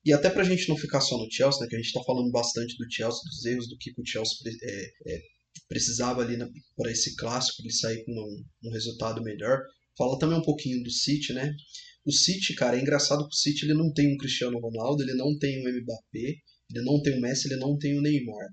E 0.03 0.11
até 0.11 0.29
pra 0.29 0.43
gente 0.43 0.67
não 0.67 0.75
ficar 0.75 0.99
só 1.01 1.17
no 1.17 1.31
Chelsea, 1.31 1.61
né? 1.61 1.67
Que 1.67 1.75
a 1.75 1.79
gente 1.79 1.93
tá 1.93 2.01
falando 2.03 2.31
bastante 2.31 2.75
do 2.77 2.91
Chelsea, 2.91 3.21
dos 3.23 3.45
erros, 3.45 3.69
do 3.69 3.77
que 3.77 3.91
o 3.91 4.05
Chelsea 4.05 4.35
é, 4.63 5.13
é, 5.13 5.21
precisava 5.67 6.21
ali 6.21 6.37
para 6.75 6.91
esse 6.91 7.15
clássico, 7.15 7.61
ele 7.61 7.71
sair 7.71 8.03
com 8.03 8.11
um, 8.11 8.69
um 8.69 8.71
resultado 8.71 9.21
melhor. 9.21 9.59
Fala 9.97 10.17
também 10.17 10.37
um 10.37 10.43
pouquinho 10.43 10.81
do 10.83 10.89
City, 10.89 11.33
né? 11.33 11.53
O 12.03 12.11
City, 12.11 12.55
cara, 12.55 12.77
é 12.77 12.81
engraçado 12.81 13.27
que 13.27 13.35
o 13.35 13.37
City 13.37 13.65
ele 13.65 13.75
não 13.75 13.93
tem 13.93 14.11
um 14.11 14.17
Cristiano 14.17 14.59
Ronaldo, 14.59 15.03
ele 15.03 15.13
não 15.13 15.37
tem 15.37 15.59
um 15.59 15.69
Mbappé, 15.69 16.35
ele 16.71 16.83
não 16.83 17.01
tem 17.01 17.17
o 17.17 17.21
Messi, 17.21 17.47
ele 17.47 17.59
não 17.59 17.77
tem 17.77 17.97
o 17.97 18.01
Neymar. 18.01 18.47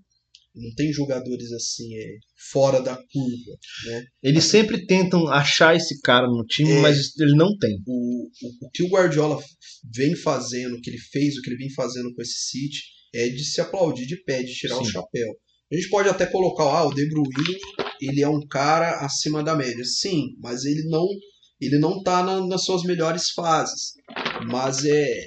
Não 0.59 0.75
tem 0.75 0.93
jogadores 0.93 1.53
assim, 1.53 1.95
é, 1.97 2.07
fora 2.53 2.81
da 2.81 2.95
curva, 2.97 3.59
né? 3.87 4.05
Eles 4.23 4.45
sempre 4.45 4.87
tentam 4.87 5.29
achar 5.29 5.75
esse 5.77 6.01
cara 6.01 6.27
no 6.27 6.45
time, 6.45 6.71
É. 6.73 6.81
mas 6.81 7.17
ele 7.19 7.35
não 7.37 7.57
tem. 7.59 7.79
O, 7.87 8.25
o, 8.27 8.67
o 8.67 8.71
que 8.73 8.83
o 8.83 8.89
Guardiola 8.89 9.41
vem 9.95 10.15
fazendo, 10.17 10.77
o 10.77 10.81
que 10.81 10.91
ele 10.91 10.99
fez, 10.99 11.37
o 11.37 11.43
que 11.43 11.51
ele 11.51 11.59
vem 11.59 11.71
fazendo 11.73 12.13
com 12.15 12.23
esse 12.23 12.49
City, 12.51 12.81
é 13.15 13.29
de 13.29 13.45
se 13.45 13.61
aplaudir 13.61 14.07
de 14.07 14.23
pé, 14.25 14.43
de 14.43 14.53
tirar 14.53 14.77
o 14.79 14.85
Sim. 14.85 14.93
chapéu. 14.93 15.29
A 15.73 15.77
gente 15.77 15.89
pode 15.91 16.09
até 16.09 16.27
colocar, 16.27 16.65
ah, 16.65 16.87
o 16.87 16.95
De 16.95 17.07
Bruyne, 17.09 17.59
ele 18.01 18.23
é 18.23 18.29
um 18.29 18.41
cara 18.47 19.01
acima 19.05 19.43
da 19.43 19.55
média. 19.55 19.85
Sim, 19.85 20.29
mas 20.41 20.65
ele 20.65 20.83
não 20.89 21.07
ele 21.61 21.77
não 21.79 22.01
tá 22.05 22.23
na- 22.23 22.47
nas 22.47 22.63
suas 22.65 22.85
melhores 22.85 23.31
fases. 23.31 23.93
Mas 24.49 24.85
é 24.85 25.27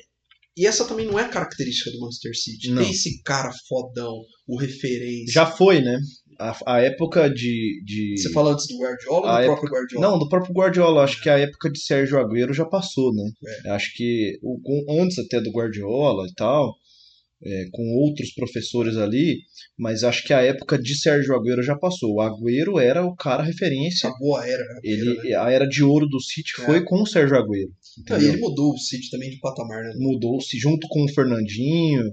e 0.57 0.67
essa 0.67 0.85
também 0.85 1.05
não 1.05 1.17
é 1.19 1.27
característica 1.27 1.91
do 1.91 1.99
Manchester 1.99 2.35
City. 2.35 2.71
Não. 2.71 2.81
Tem 2.81 2.91
esse 2.91 3.21
cara 3.23 3.51
fodão, 3.67 4.15
o 4.47 4.57
referência. 4.57 5.31
Já 5.31 5.45
foi, 5.45 5.81
né? 5.81 5.97
A, 6.39 6.75
a 6.75 6.81
época 6.81 7.29
de, 7.29 7.81
de. 7.85 8.15
Você 8.17 8.31
fala 8.31 8.53
antes 8.53 8.67
do 8.67 8.77
Guardiola 8.79 9.17
ou 9.17 9.21
do 9.21 9.27
época- 9.29 9.45
próprio 9.61 9.71
Guardiola? 9.71 10.07
Não, 10.07 10.19
do 10.19 10.29
próprio 10.29 10.53
Guardiola. 10.53 11.03
Acho 11.03 11.21
que 11.21 11.29
a 11.29 11.37
época 11.37 11.69
de 11.69 11.79
Sérgio 11.79 12.17
Agüero 12.19 12.53
já 12.53 12.65
passou, 12.65 13.13
né? 13.13 13.23
É. 13.65 13.69
Acho 13.71 13.91
que 13.95 14.39
o, 14.41 14.59
antes 15.01 15.19
até 15.19 15.39
do 15.39 15.51
Guardiola 15.51 16.25
e 16.27 16.33
tal, 16.33 16.73
é, 17.43 17.65
com 17.71 17.83
outros 17.95 18.33
professores 18.33 18.97
ali, 18.97 19.39
mas 19.77 20.03
acho 20.03 20.23
que 20.23 20.33
a 20.33 20.41
época 20.41 20.77
de 20.77 20.95
Sérgio 20.95 21.35
Agüero 21.35 21.63
já 21.63 21.75
passou. 21.75 22.15
O 22.15 22.21
Agüero 22.21 22.79
era 22.79 23.05
o 23.05 23.15
cara 23.15 23.43
referência. 23.43 24.09
A 24.09 24.47
era. 24.47 24.63
Ele, 24.83 25.15
né? 25.15 25.35
A 25.35 25.51
era 25.51 25.67
de 25.67 25.83
ouro 25.83 26.07
do 26.07 26.21
City 26.21 26.51
É. 26.61 26.65
foi 26.65 26.83
com 26.83 27.01
o 27.01 27.07
Sérgio 27.07 27.37
Agüero. 27.37 27.71
Não, 28.09 28.21
e 28.21 28.25
ele 28.25 28.37
mudou 28.37 28.73
o 28.73 28.77
City 28.77 29.09
também 29.09 29.29
de 29.29 29.39
patamar, 29.39 29.83
né? 29.83 29.93
Mudou-se 29.97 30.57
junto 30.57 30.87
com 30.87 31.03
o 31.03 31.09
Fernandinho, 31.09 32.03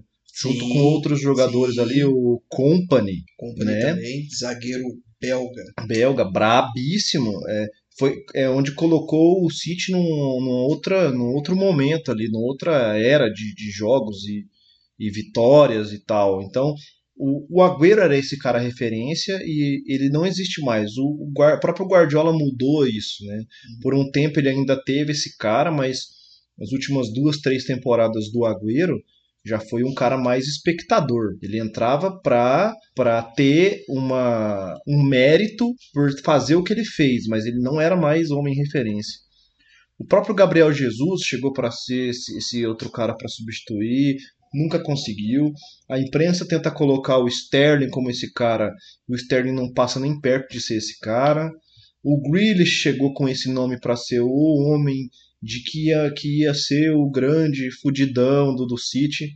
junto 0.41 0.65
Sim, 0.65 0.73
com 0.73 0.79
outros 0.81 1.21
jogadores 1.21 1.75
sim. 1.75 1.81
ali, 1.81 2.05
o 2.05 2.43
Company, 2.49 3.25
Company 3.37 3.71
né? 3.71 3.81
também, 3.81 4.27
zagueiro 4.39 4.85
belga. 5.21 5.63
belga, 5.87 6.25
brabíssimo. 6.25 7.33
É, 7.49 7.67
foi 7.99 8.17
é 8.35 8.49
onde 8.49 8.73
colocou 8.73 9.45
o 9.45 9.51
City 9.51 9.91
num, 9.93 10.01
num, 10.01 10.51
outra, 10.69 11.11
num 11.11 11.35
outro 11.35 11.57
momento 11.57 12.13
ali, 12.13 12.29
numa 12.31 12.47
outra 12.47 12.97
era 12.99 13.29
de, 13.29 13.55
de 13.55 13.71
jogos 13.71 14.25
e, 14.25 14.45
e 14.99 15.11
vitórias 15.11 15.93
e 15.93 16.05
tal. 16.05 16.43
Então, 16.43 16.75
o, 17.17 17.59
o 17.59 17.63
Agüero 17.63 18.01
era 18.01 18.17
esse 18.17 18.39
cara 18.39 18.59
referência 18.59 19.39
e 19.43 19.83
ele 19.87 20.09
não 20.09 20.25
existe 20.25 20.61
mais. 20.63 20.97
O, 20.97 21.07
o 21.07 21.33
Guar- 21.33 21.57
o 21.57 21.61
próprio 21.61 21.87
Guardiola 21.87 22.33
mudou 22.33 22.87
isso, 22.87 23.25
né? 23.27 23.43
Por 23.83 23.95
um 23.95 24.11
tempo 24.11 24.39
ele 24.39 24.49
ainda 24.49 24.81
teve 24.83 25.13
esse 25.13 25.37
cara, 25.37 25.71
mas 25.71 25.99
as 26.61 26.73
últimas 26.73 27.13
duas, 27.13 27.39
três 27.39 27.65
temporadas 27.65 28.31
do 28.33 28.45
Agüero 28.45 28.97
já 29.45 29.59
foi 29.61 29.83
um 29.83 29.95
cara 29.95 30.19
mais 30.19 30.47
espectador. 30.47 31.37
Ele 31.43 31.59
entrava 31.59 32.21
pra, 32.21 32.75
pra 32.95 33.23
ter 33.23 33.83
uma, 33.89 34.77
um 34.87 35.03
mérito 35.03 35.73
por 35.93 36.11
fazer 36.23 36.57
o 36.57 36.63
que 36.63 36.73
ele 36.73 36.85
fez, 36.85 37.27
mas 37.27 37.47
ele 37.47 37.61
não 37.61 37.81
era 37.81 37.97
mais 37.97 38.31
homem 38.31 38.55
referência. 38.55 39.19
O 39.99 40.05
próprio 40.05 40.35
Gabriel 40.35 40.73
Jesus 40.73 41.23
chegou 41.23 41.53
para 41.53 41.71
ser 41.71 42.11
esse, 42.11 42.37
esse 42.37 42.67
outro 42.67 42.91
cara 42.91 43.17
para 43.17 43.29
substituir, 43.29 44.17
nunca 44.53 44.83
conseguiu. 44.83 45.53
A 45.89 45.99
imprensa 45.99 46.47
tenta 46.47 46.71
colocar 46.71 47.19
o 47.19 47.29
Sterling 47.29 47.91
como 47.91 48.11
esse 48.11 48.33
cara, 48.33 48.73
o 49.09 49.15
Sterling 49.15 49.53
não 49.53 49.73
passa 49.73 50.01
nem 50.01 50.21
perto 50.21 50.53
de 50.53 50.61
ser 50.61 50.77
esse 50.77 50.99
cara. 50.99 51.51
O 52.03 52.21
Grealish 52.31 52.81
chegou 52.81 53.13
com 53.13 53.29
esse 53.29 53.51
nome 53.51 53.79
para 53.81 53.97
ser 53.97 54.21
o 54.21 54.29
homem 54.29 55.09
de 55.43 55.63
que 55.63 55.89
ia, 55.89 56.13
que 56.15 56.43
ia 56.43 56.55
ser 56.55 56.91
o 56.93 57.11
grande 57.11 57.71
fudidão 57.71 58.55
do, 58.55 58.67
do 58.67 58.79
City. 58.79 59.33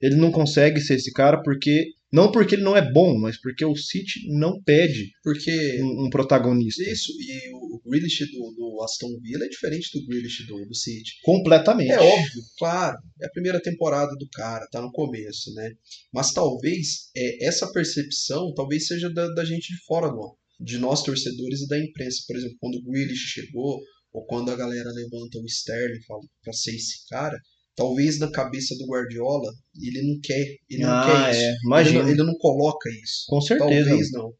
Ele 0.00 0.16
não 0.16 0.30
consegue 0.30 0.80
ser 0.80 0.94
esse 0.94 1.12
cara 1.12 1.42
porque. 1.42 1.92
Não 2.14 2.30
porque 2.30 2.54
ele 2.54 2.62
não 2.62 2.76
é 2.76 2.92
bom, 2.92 3.18
mas 3.18 3.40
porque 3.40 3.64
o 3.64 3.74
City 3.74 4.20
não 4.38 4.62
pede 4.62 5.10
Porque 5.20 5.82
um, 5.82 6.06
um 6.06 6.10
protagonista. 6.10 6.80
isso, 6.88 7.10
e 7.10 7.50
o 7.52 7.82
Grealish 7.84 8.24
do, 8.30 8.54
do 8.54 8.82
Aston 8.84 9.18
Villa 9.20 9.44
é 9.44 9.48
diferente 9.48 9.90
do 9.92 10.06
Grealish 10.06 10.46
do, 10.46 10.64
do 10.64 10.74
City. 10.76 11.10
Completamente. 11.24 11.90
É 11.90 11.98
óbvio, 11.98 12.42
claro, 12.56 12.96
é 13.20 13.26
a 13.26 13.30
primeira 13.30 13.60
temporada 13.60 14.12
do 14.16 14.28
cara, 14.32 14.68
tá 14.70 14.80
no 14.80 14.92
começo, 14.92 15.52
né? 15.54 15.72
Mas 16.12 16.30
talvez 16.30 17.10
é, 17.16 17.48
essa 17.48 17.72
percepção 17.72 18.54
talvez 18.54 18.86
seja 18.86 19.10
da, 19.10 19.26
da 19.34 19.44
gente 19.44 19.74
de 19.74 19.84
fora 19.84 20.08
do 20.08 20.36
de 20.60 20.78
nós 20.78 21.02
torcedores 21.02 21.62
e 21.62 21.68
da 21.68 21.80
imprensa. 21.80 22.22
Por 22.28 22.36
exemplo, 22.36 22.56
quando 22.60 22.76
o 22.76 22.84
Grealish 22.84 23.26
chegou, 23.26 23.80
ou 24.12 24.24
quando 24.24 24.52
a 24.52 24.56
galera 24.56 24.88
levanta 24.92 25.38
o 25.38 25.44
Sterling 25.46 25.98
e 25.98 26.04
fala 26.04 26.20
pra 26.44 26.52
ser 26.52 26.76
esse 26.76 27.04
cara, 27.08 27.36
talvez 27.76 28.18
na 28.18 28.30
cabeça 28.30 28.74
do 28.76 28.86
Guardiola 28.86 29.50
ele 29.82 30.02
não 30.06 30.20
quer, 30.22 30.44
ele 30.70 30.82
não 30.82 30.90
Ah, 30.90 31.04
quer 31.06 31.30
isso. 31.32 31.40
é. 31.40 31.48
Ele, 31.48 31.56
Imagina. 31.66 32.02
não, 32.02 32.08
ele 32.10 32.22
não 32.22 32.34
coloca 32.38 32.88
isso. 33.02 33.24
Com 33.28 33.40
certeza. 33.40 33.88
Talvez 33.88 34.10
não. 34.12 34.32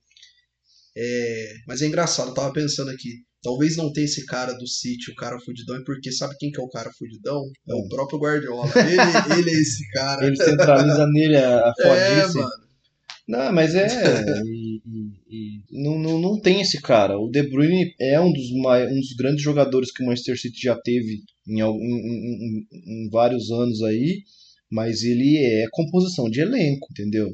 É, 0.97 1.53
mas 1.67 1.83
é 1.83 1.87
engraçado, 1.87 2.29
eu 2.29 2.35
tava 2.35 2.53
pensando 2.53 2.91
aqui. 2.91 3.11
Talvez 3.43 3.77
não 3.77 3.93
tenha 3.93 4.07
esse 4.07 4.25
cara 4.25 4.55
do 4.55 4.67
City, 4.67 5.11
o 5.11 5.15
cara 5.17 5.39
fudidão, 5.39 5.77
é 5.77 5.83
porque 5.85 6.11
sabe 6.11 6.35
quem 6.39 6.51
que 6.51 6.59
é 6.61 6.65
o 6.65 6.69
cara 6.69 6.91
fudidão? 6.97 7.43
É 7.69 7.75
o 7.75 7.79
Hum. 7.85 7.89
próprio 7.91 8.19
Guardiola. 8.19 8.71
Ele, 8.89 9.41
ele 9.41 9.51
é 9.51 9.61
esse 9.61 9.87
cara. 9.91 10.27
Ele 10.27 10.37
centraliza 10.37 11.07
nele 11.09 11.37
a, 11.37 11.61
a 11.69 11.75
é, 11.95 12.27
mano. 12.29 12.49
Não, 13.29 13.53
mas 13.53 13.75
é. 13.75 13.87
não, 15.75 15.99
não, 15.99 16.19
não 16.21 16.41
tem 16.41 16.61
esse 16.61 16.81
cara. 16.81 17.19
O 17.19 17.29
De 17.31 17.43
Bruyne 17.43 17.93
é 18.01 18.21
um 18.21 18.33
dos, 18.33 18.51
mai- 18.63 18.87
um 18.87 18.95
dos 19.01 19.13
grandes 19.19 19.43
jogadores 19.43 19.91
que 19.93 20.03
o 20.03 20.07
Manchester 20.07 20.39
City 20.41 20.61
já 20.63 20.77
teve 20.81 21.19
em, 21.49 21.61
em, 21.61 21.65
em- 21.65 22.67
em- 23.07 23.11
vários 23.11 23.51
anos 23.51 23.83
aí, 23.83 24.23
mas 24.71 25.03
ele 25.03 25.37
é 25.37 25.67
composição 25.73 26.31
de 26.31 26.41
elenco, 26.41 26.87
entendeu? 26.91 27.29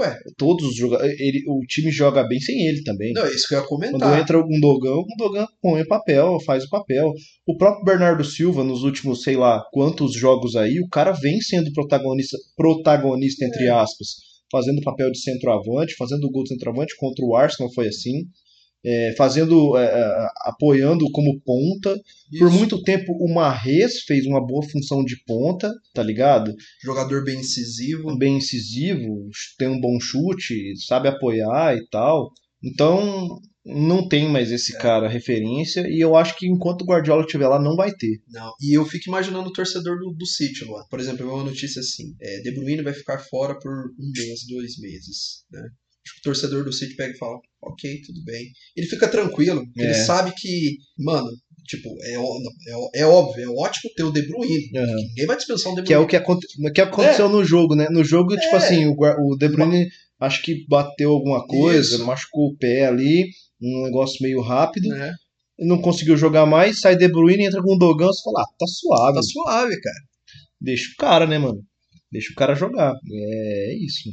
Ué. 0.00 0.18
Todos 0.38 0.66
os 0.68 0.74
jogadores. 0.74 1.14
Ele, 1.20 1.42
o 1.46 1.60
time 1.68 1.90
joga 1.92 2.26
bem 2.26 2.40
sem 2.40 2.66
ele 2.66 2.82
também. 2.82 3.12
Não, 3.12 3.24
é 3.26 3.30
isso 3.30 3.46
que 3.46 3.54
eu 3.54 3.60
ia 3.60 3.66
Quando 3.66 3.90
comentar. 3.90 4.20
entra 4.20 4.38
o 4.38 4.46
Gundogan, 4.46 4.94
o 4.94 5.04
Gundogan 5.04 5.46
põe 5.60 5.82
o 5.82 5.86
papel, 5.86 6.40
faz 6.46 6.64
o 6.64 6.68
papel. 6.70 7.12
O 7.46 7.56
próprio 7.56 7.84
Bernardo 7.84 8.24
Silva, 8.24 8.64
nos 8.64 8.82
últimos, 8.82 9.22
sei 9.22 9.36
lá, 9.36 9.62
quantos 9.70 10.14
jogos 10.14 10.56
aí, 10.56 10.80
o 10.80 10.88
cara 10.88 11.12
vem 11.12 11.40
sendo 11.42 11.70
protagonista, 11.72 12.38
protagonista 12.56 13.44
entre 13.44 13.68
aspas, 13.68 14.08
fazendo 14.52 14.78
o 14.78 14.84
papel 14.84 15.10
de 15.10 15.18
centroavante, 15.20 15.96
fazendo 15.96 16.24
o 16.26 16.30
gol 16.30 16.44
de 16.44 16.50
centroavante, 16.50 16.94
contra 16.96 17.24
o 17.24 17.34
Arsenal 17.34 17.72
foi 17.72 17.88
assim. 17.88 18.26
é, 18.84 19.14
fazendo, 19.16 19.76
é, 19.76 19.84
é, 19.84 20.28
apoiando 20.44 21.10
como 21.12 21.40
ponta. 21.44 21.94
Por 22.38 22.48
Isso. 22.48 22.58
muito 22.58 22.82
tempo 22.82 23.12
o 23.12 23.32
Marrez 23.32 24.00
fez 24.06 24.26
uma 24.26 24.44
boa 24.44 24.62
função 24.68 25.04
de 25.04 25.16
ponta, 25.24 25.72
tá 25.94 26.02
ligado? 26.02 26.52
Jogador 26.82 27.24
bem 27.24 27.40
incisivo. 27.40 28.16
bem 28.18 28.38
incisivo, 28.38 29.28
tem 29.56 29.68
um 29.68 29.80
bom 29.80 29.98
chute, 30.00 30.74
sabe 30.86 31.08
apoiar 31.08 31.76
e 31.76 31.86
tal. 31.88 32.32
Então, 32.62 33.38
não 33.64 34.08
tem 34.08 34.28
mais 34.28 34.50
esse 34.50 34.76
cara 34.78 35.08
referência 35.08 35.86
e 35.88 36.00
eu 36.00 36.16
acho 36.16 36.36
que 36.36 36.46
enquanto 36.48 36.82
o 36.82 36.84
Guardiola 36.84 37.22
estiver 37.24 37.46
lá 37.46 37.60
não 37.62 37.76
vai 37.76 37.92
ter. 37.94 38.20
Não. 38.28 38.52
E 38.60 38.76
eu 38.76 38.84
fico 38.84 39.08
imaginando 39.08 39.48
o 39.48 39.52
torcedor 39.52 39.98
do, 39.98 40.12
do 40.12 40.26
City 40.26 40.64
lá. 40.64 40.84
Por 40.90 40.98
exemplo, 40.98 41.22
eu 41.22 41.28
vi 41.28 41.34
uma 41.34 41.44
notícia 41.44 41.80
assim: 41.80 42.14
é, 42.20 42.40
De 42.40 42.50
Bruyne 42.52 42.82
vai 42.82 42.92
ficar 42.92 43.18
fora 43.18 43.58
por 43.58 43.70
um 43.72 44.10
mês, 44.16 44.40
dois 44.48 44.78
meses. 44.78 45.44
Né? 45.50 45.60
Acho 45.60 46.14
que 46.14 46.20
o 46.20 46.22
torcedor 46.24 46.64
do 46.64 46.72
City 46.72 46.96
pega 46.96 47.14
e 47.14 47.18
fala: 47.18 47.38
Ok, 47.62 48.00
tudo 48.04 48.24
bem. 48.24 48.46
Ele 48.76 48.86
fica 48.88 49.06
tranquilo, 49.06 49.62
É. 49.78 49.84
ele 49.84 49.94
sabe 49.94 50.32
que, 50.36 50.76
mano, 50.98 51.28
tipo, 51.68 51.88
é, 52.02 52.14
é, 52.14 53.02
é 53.02 53.06
óbvio, 53.06 53.44
é 53.44 53.48
ótimo 53.48 53.92
ter 53.94 54.02
o 54.02 54.10
De 54.10 54.22
Bruyne. 54.26 54.70
Aham. 54.76 54.86
Ninguém 54.96 55.26
vai 55.26 55.36
dispensar 55.36 55.72
o 55.72 55.76
De 55.76 55.82
Bruyne. 55.82 55.86
Que 55.86 55.94
é 55.94 55.98
o 55.98 56.06
que, 56.08 56.16
aconte- 56.16 56.46
que 56.74 56.80
aconteceu 56.80 57.28
no 57.28 57.44
jogo, 57.44 57.76
né? 57.76 57.86
No 57.90 58.02
jogo, 58.02 58.36
tipo 58.36 58.54
É. 58.54 58.56
assim, 58.56 58.86
o, 58.86 58.96
o 58.98 59.36
De 59.36 59.48
Bruyne 59.48 59.86
acho 60.18 60.42
que 60.42 60.66
bateu 60.68 61.10
alguma 61.10 61.46
coisa, 61.46 61.94
Isso. 61.96 62.04
machucou 62.04 62.48
o 62.48 62.56
pé 62.56 62.86
ali, 62.86 63.26
um 63.62 63.84
negócio 63.84 64.18
meio 64.20 64.40
rápido, 64.40 64.88
né? 64.88 65.12
não 65.58 65.80
conseguiu 65.80 66.16
jogar 66.16 66.46
mais, 66.46 66.80
sai 66.80 66.96
De 66.96 67.08
Bruyne, 67.08 67.46
entra 67.46 67.62
com 67.62 67.74
o 67.74 67.78
Dogan, 67.78 68.06
você 68.06 68.22
fala, 68.24 68.42
ah, 68.42 68.54
tá 68.58 68.66
suave, 68.66 69.14
Tá 69.14 69.22
suave, 69.22 69.80
cara. 69.80 69.98
deixa 70.60 70.90
o 70.92 70.96
cara, 70.98 71.26
né, 71.26 71.38
mano? 71.38 71.62
Deixa 72.10 72.32
o 72.32 72.36
cara 72.36 72.54
jogar. 72.54 72.94
É 73.10 73.74
isso. 73.76 74.10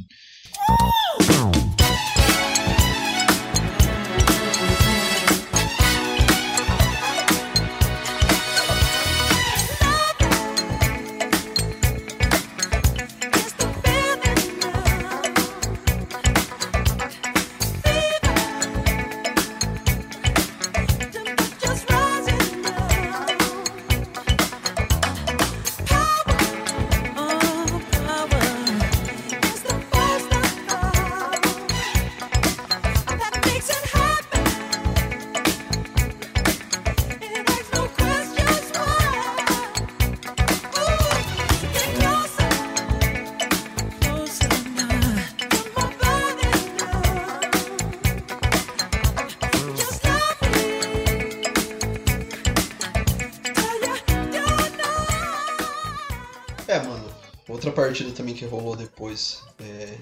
Outra 57.60 57.72
partida 57.72 58.10
também 58.12 58.34
que 58.34 58.46
rolou 58.46 58.74
depois, 58.74 59.42
é, 59.58 59.98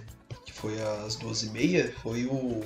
que 0.46 0.52
foi 0.52 0.80
às 0.80 1.16
duas 1.16 1.42
e 1.42 1.50
meia, 1.50 1.92
foi 2.02 2.24
o 2.24 2.62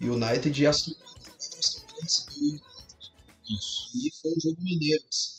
United 0.00 0.62
e 0.62 0.66
Aston 0.66 0.92
Villa. 0.92 1.36
Aston 1.36 1.84
Villa 1.86 2.00
recebeu 2.00 2.38
o 2.40 2.46
United. 2.48 2.64
E 3.94 4.10
foi 4.22 4.30
um 4.30 4.40
jogo 4.40 4.56
maneiro, 4.64 5.04
assim. 5.10 5.30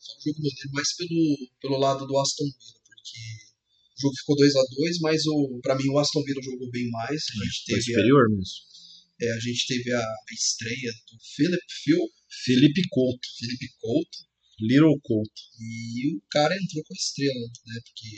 Foi 0.00 0.16
um 0.16 0.32
jogo 0.32 0.38
maneiro 0.38 0.70
mais 0.72 0.96
pelo, 0.96 1.50
pelo 1.60 1.76
lado 1.76 2.06
do 2.06 2.18
Aston 2.18 2.44
Villa, 2.44 2.80
porque 2.86 3.20
o 3.98 4.00
jogo 4.00 4.16
ficou 4.16 4.36
2 4.36 4.56
a 4.56 4.62
2 4.62 4.98
mas 5.00 5.26
o, 5.26 5.60
pra 5.60 5.76
mim 5.76 5.90
o 5.90 5.98
Aston 5.98 6.22
Villa 6.24 6.40
jogou 6.42 6.70
bem 6.70 6.88
mais. 6.92 7.22
A 7.22 7.44
gente 7.44 7.64
Foi 7.68 7.74
teve, 7.74 7.80
a, 7.80 7.96
superior 8.00 8.30
mesmo. 8.30 8.54
é, 9.20 9.30
a, 9.30 9.40
gente 9.40 9.66
teve 9.66 9.92
a, 9.92 10.00
a 10.00 10.32
estreia 10.32 10.90
do 11.12 11.18
Philip 11.36 11.66
Phil, 11.84 12.00
Felipe 12.46 12.80
Couto. 12.88 13.28
Felipe 13.38 13.68
Couto, 13.78 14.18
Little 14.60 14.98
Couto. 15.02 15.42
E 15.60 16.16
o 16.16 16.22
cara 16.30 16.54
entrou 16.54 16.82
com 16.84 16.94
a 16.94 16.96
estrela, 16.96 17.46
né? 17.66 17.80
Porque 17.84 18.10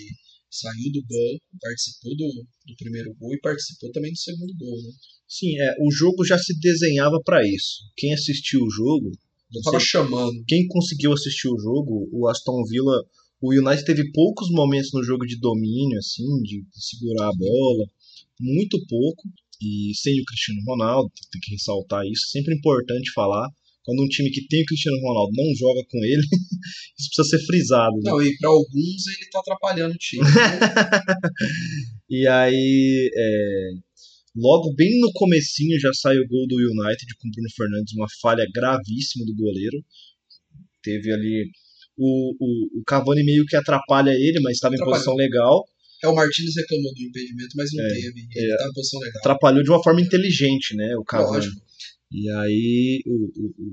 saiu 0.50 0.92
do 0.92 1.02
banco, 1.02 1.44
participou 1.60 2.16
do, 2.16 2.46
do 2.66 2.76
primeiro 2.76 3.14
gol 3.14 3.34
e 3.34 3.40
participou 3.40 3.92
também 3.92 4.12
do 4.12 4.18
segundo 4.18 4.54
gol, 4.56 4.82
né? 4.82 4.90
Sim, 5.28 5.58
é, 5.60 5.74
o 5.80 5.90
jogo 5.90 6.24
já 6.24 6.38
se 6.38 6.58
desenhava 6.58 7.20
para 7.24 7.46
isso. 7.46 7.84
Quem 7.96 8.14
assistiu 8.14 8.60
o 8.62 8.70
jogo, 8.70 9.12
já 9.52 9.60
tava 9.62 9.80
chamando. 9.80 10.42
Quem 10.46 10.66
conseguiu 10.68 11.12
assistir 11.12 11.48
o 11.48 11.58
jogo, 11.58 12.08
o 12.12 12.28
Aston 12.28 12.64
Villa, 12.64 13.04
o 13.40 13.52
United 13.52 13.84
teve 13.84 14.10
poucos 14.12 14.48
momentos 14.50 14.90
no 14.92 15.02
jogo 15.02 15.26
de 15.26 15.38
domínio, 15.38 15.98
assim, 15.98 16.24
de 16.42 16.64
segurar 16.72 17.28
a 17.28 17.36
bola, 17.36 17.84
muito 18.40 18.78
pouco. 18.88 19.28
E 19.60 19.92
sem 19.96 20.20
o 20.20 20.24
Cristiano 20.24 20.60
Ronaldo, 20.66 21.10
tem 21.32 21.40
que 21.40 21.50
ressaltar 21.50 22.06
isso, 22.06 22.28
sempre 22.30 22.54
importante 22.54 23.12
falar 23.12 23.48
quando 23.82 24.02
um 24.02 24.08
time 24.08 24.30
que 24.30 24.46
tem 24.46 24.62
o 24.62 24.66
Cristiano 24.66 24.98
Ronaldo 25.00 25.32
não 25.34 25.54
joga 25.54 25.80
com 25.90 25.98
ele, 26.04 26.22
isso 26.98 27.08
precisa 27.14 27.38
ser 27.38 27.46
frisado. 27.46 27.96
Né? 27.96 28.10
Não, 28.10 28.22
e 28.22 28.36
para 28.38 28.50
alguns 28.50 29.06
ele 29.06 29.30
tá 29.30 29.40
atrapalhando 29.40 29.94
o 29.94 29.98
time. 29.98 30.22
e 32.10 32.26
aí, 32.26 33.10
é, 33.14 33.70
logo 34.36 34.74
bem 34.74 35.00
no 35.00 35.10
comecinho 35.14 35.80
já 35.80 35.92
sai 35.94 36.18
o 36.18 36.28
gol 36.28 36.46
do 36.46 36.56
United 36.56 37.16
com 37.18 37.28
o 37.28 37.30
Bruno 37.30 37.48
Fernandes, 37.56 37.94
uma 37.94 38.08
falha 38.20 38.44
gravíssima 38.54 39.24
do 39.24 39.34
goleiro. 39.34 39.82
Teve 40.82 41.12
ali 41.12 41.50
o, 41.96 42.34
o, 42.38 42.80
o 42.80 42.84
Cavani 42.86 43.24
meio 43.24 43.44
que 43.46 43.56
atrapalha 43.56 44.10
ele, 44.10 44.40
mas 44.40 44.54
estava 44.54 44.74
em 44.74 44.78
posição 44.78 45.14
legal. 45.14 45.64
É, 46.02 46.06
o 46.06 46.14
Martins 46.14 46.54
reclamou 46.56 46.94
do 46.94 47.02
impedimento, 47.02 47.56
mas 47.56 47.70
não 47.72 47.84
é, 47.84 47.88
teve. 47.88 48.28
Ele 48.34 48.52
é, 48.52 48.68
em 48.68 48.72
posição 48.72 49.00
legal. 49.00 49.18
Atrapalhou 49.18 49.62
de 49.64 49.70
uma 49.70 49.82
forma 49.82 50.00
inteligente, 50.00 50.76
né, 50.76 50.94
o 50.96 51.04
Cavani. 51.04 51.46
Lógico. 51.46 51.68
E 52.10 52.30
aí 52.30 53.02
o, 53.06 53.72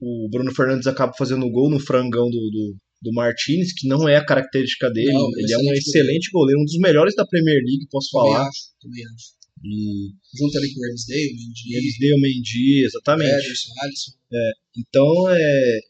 o, 0.00 0.26
o 0.26 0.28
Bruno 0.28 0.54
Fernandes 0.54 0.86
acaba 0.86 1.12
fazendo 1.16 1.46
o 1.46 1.50
gol 1.50 1.70
no 1.70 1.80
frangão 1.80 2.30
do, 2.30 2.50
do, 2.50 2.76
do 3.02 3.12
Martinez, 3.12 3.72
que 3.72 3.88
não 3.88 4.08
é 4.08 4.16
a 4.16 4.24
característica 4.24 4.90
dele. 4.90 5.12
Não, 5.12 5.28
ele 5.36 5.52
é 5.52 5.58
um 5.58 5.72
excelente 5.74 6.30
goleiro. 6.30 6.58
goleiro. 6.58 6.60
um 6.60 6.64
dos 6.64 6.78
melhores 6.78 7.14
da 7.14 7.26
Premier 7.26 7.62
League, 7.64 7.88
posso 7.90 8.10
também 8.10 8.32
falar. 8.32 8.48
Acho, 8.48 8.60
também 8.80 9.02
acho. 9.04 9.42
E... 9.64 10.10
Junto 10.36 10.58
ali 10.58 10.74
com 10.74 10.80
o 10.80 10.88
Ramsdale, 10.88 11.28
o 11.28 11.36
Mendy. 11.36 11.74
Ramsdale, 11.74 12.20
Mendy, 12.20 12.84
exatamente. 12.84 13.30
Ederson, 13.30 13.70
Alisson. 13.82 14.12
É, 14.32 14.50
então, 14.76 15.30
é, 15.30 15.80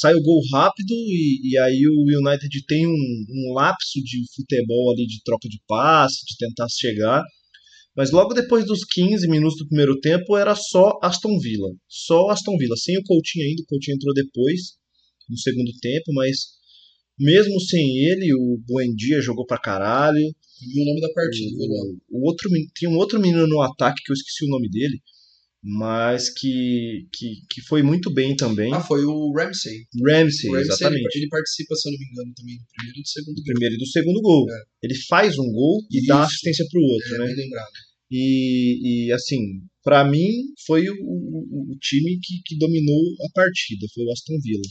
sai 0.00 0.14
o 0.14 0.22
gol 0.22 0.40
rápido 0.52 0.94
e, 0.94 1.50
e 1.50 1.58
aí 1.58 1.82
o 1.86 2.20
United 2.20 2.66
tem 2.66 2.86
um, 2.86 3.24
um 3.28 3.52
lapso 3.54 4.00
de 4.02 4.24
futebol 4.34 4.92
ali, 4.92 5.06
de 5.06 5.22
troca 5.22 5.48
de 5.48 5.60
passe, 5.68 6.24
de 6.26 6.36
tentar 6.38 6.66
chegar. 6.68 7.22
Mas 7.96 8.10
logo 8.10 8.34
depois 8.34 8.64
dos 8.64 8.84
15 8.84 9.28
minutos 9.28 9.58
do 9.58 9.66
primeiro 9.66 9.98
tempo 10.00 10.36
era 10.36 10.54
só 10.54 10.98
Aston 11.02 11.38
Villa. 11.38 11.68
Só 11.88 12.30
Aston 12.30 12.56
Villa. 12.56 12.76
Sem 12.76 12.98
o 12.98 13.02
Coutinho 13.04 13.46
ainda. 13.46 13.62
O 13.62 13.66
Coutinho 13.66 13.96
entrou 13.96 14.14
depois, 14.14 14.60
no 15.28 15.36
segundo 15.38 15.70
tempo, 15.80 16.12
mas 16.14 16.36
mesmo 17.18 17.60
sem 17.60 17.98
ele, 18.06 18.32
o 18.34 18.58
Buendia 18.66 19.20
jogou 19.20 19.44
pra 19.44 19.58
caralho. 19.58 20.18
E 20.18 20.82
o 20.82 20.84
nome 20.84 21.00
da 21.00 21.12
partida, 21.12 21.56
o, 21.56 22.18
o 22.18 22.26
outro 22.26 22.48
Tinha 22.76 22.90
um 22.90 22.96
outro 22.96 23.20
menino 23.20 23.46
no 23.46 23.62
ataque 23.62 24.02
que 24.04 24.12
eu 24.12 24.14
esqueci 24.14 24.44
o 24.44 24.50
nome 24.50 24.68
dele 24.70 25.00
mas 25.62 26.30
que, 26.30 27.06
que, 27.12 27.42
que 27.50 27.60
foi 27.62 27.82
muito 27.82 28.12
bem 28.12 28.34
também. 28.34 28.72
Ah, 28.72 28.80
foi 28.80 29.04
o 29.04 29.32
Ramsey. 29.32 29.86
Ramsey, 30.02 30.48
o 30.48 30.54
Ramsey 30.54 30.72
exatamente. 30.72 31.16
Ele, 31.16 31.24
ele, 31.24 31.28
participa, 31.28 31.74
se 31.74 31.88
eu 31.88 31.92
não 31.92 31.98
me 31.98 32.06
engano, 32.06 32.34
também 32.34 32.56
do 32.56 32.64
primeiro 32.72 32.98
e 32.98 33.02
do 33.02 33.08
segundo 33.08 33.34
do 33.34 33.42
gol. 33.42 33.44
primeiro 33.44 33.74
e 33.74 33.78
do 33.78 33.86
segundo 33.86 34.20
gol. 34.22 34.50
É. 34.50 34.62
Ele 34.82 34.94
faz 35.08 35.38
um 35.38 35.52
gol 35.52 35.82
e 35.90 35.98
Isso. 35.98 36.06
dá 36.06 36.24
assistência 36.24 36.66
pro 36.70 36.80
outro, 36.80 37.14
é, 37.14 37.18
né? 37.18 37.26
Bem 37.26 37.36
lembrado. 37.36 37.72
E, 38.10 39.06
e 39.06 39.12
assim, 39.12 39.38
para 39.84 40.04
mim, 40.04 40.30
foi 40.66 40.88
o, 40.88 40.94
o, 40.94 41.72
o, 41.72 41.78
time 41.78 42.18
que, 42.22 42.40
que 42.44 42.58
dominou 42.58 43.02
a 43.26 43.32
partida, 43.32 43.86
foi 43.94 44.04
o 44.04 44.12
Aston 44.12 44.38
Villa. 44.42 44.62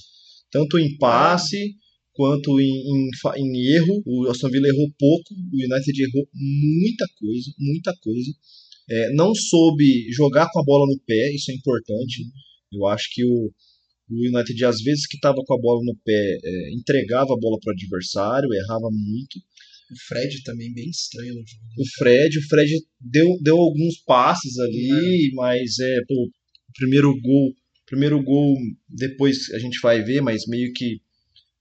Tanto 0.51 0.77
em 0.79 0.97
passe 0.97 1.75
quanto 2.13 2.59
em, 2.59 2.65
em, 2.65 3.09
em 3.37 3.75
erro. 3.75 4.03
O 4.05 4.27
Aston 4.29 4.49
Villa 4.49 4.67
errou 4.67 4.91
pouco, 4.99 5.33
o 5.33 5.55
United 5.55 6.03
errou 6.03 6.27
muita 6.33 7.07
coisa, 7.17 7.51
muita 7.57 7.95
coisa. 8.01 8.31
É, 8.89 9.13
não 9.13 9.33
soube 9.35 10.11
jogar 10.11 10.49
com 10.51 10.59
a 10.59 10.63
bola 10.63 10.85
no 10.87 10.99
pé, 11.05 11.33
isso 11.33 11.51
é 11.51 11.53
importante. 11.53 12.23
Eu 12.73 12.87
acho 12.87 13.07
que 13.13 13.23
o, 13.23 13.51
o 14.09 14.15
United, 14.15 14.65
às 14.65 14.81
vezes 14.81 15.05
que 15.07 15.17
estava 15.17 15.37
com 15.45 15.53
a 15.53 15.59
bola 15.59 15.81
no 15.83 15.95
pé, 16.03 16.37
é, 16.43 16.73
entregava 16.73 17.33
a 17.33 17.39
bola 17.39 17.57
para 17.61 17.71
o 17.71 17.73
adversário, 17.75 18.53
errava 18.53 18.89
muito. 18.91 19.37
O 19.91 19.97
Fred 20.07 20.43
também 20.43 20.73
bem 20.73 20.89
estranho 20.89 21.33
no 21.33 21.45
jogo. 21.45 21.63
O 21.77 21.83
Fred, 21.97 22.37
o 22.37 22.47
Fred 22.47 22.71
deu, 22.99 23.27
deu 23.41 23.57
alguns 23.57 23.97
passes 24.05 24.57
ali, 24.59 25.29
é. 25.31 25.35
mas 25.35 25.79
é, 25.79 25.97
pô, 26.07 26.25
o 26.25 26.73
primeiro 26.75 27.11
gol, 27.21 27.53
primeiro 27.87 28.23
gol 28.23 28.55
depois 28.87 29.49
a 29.53 29.59
gente 29.59 29.79
vai 29.81 30.03
ver, 30.03 30.21
mas 30.21 30.43
meio 30.47 30.71
que 30.73 30.99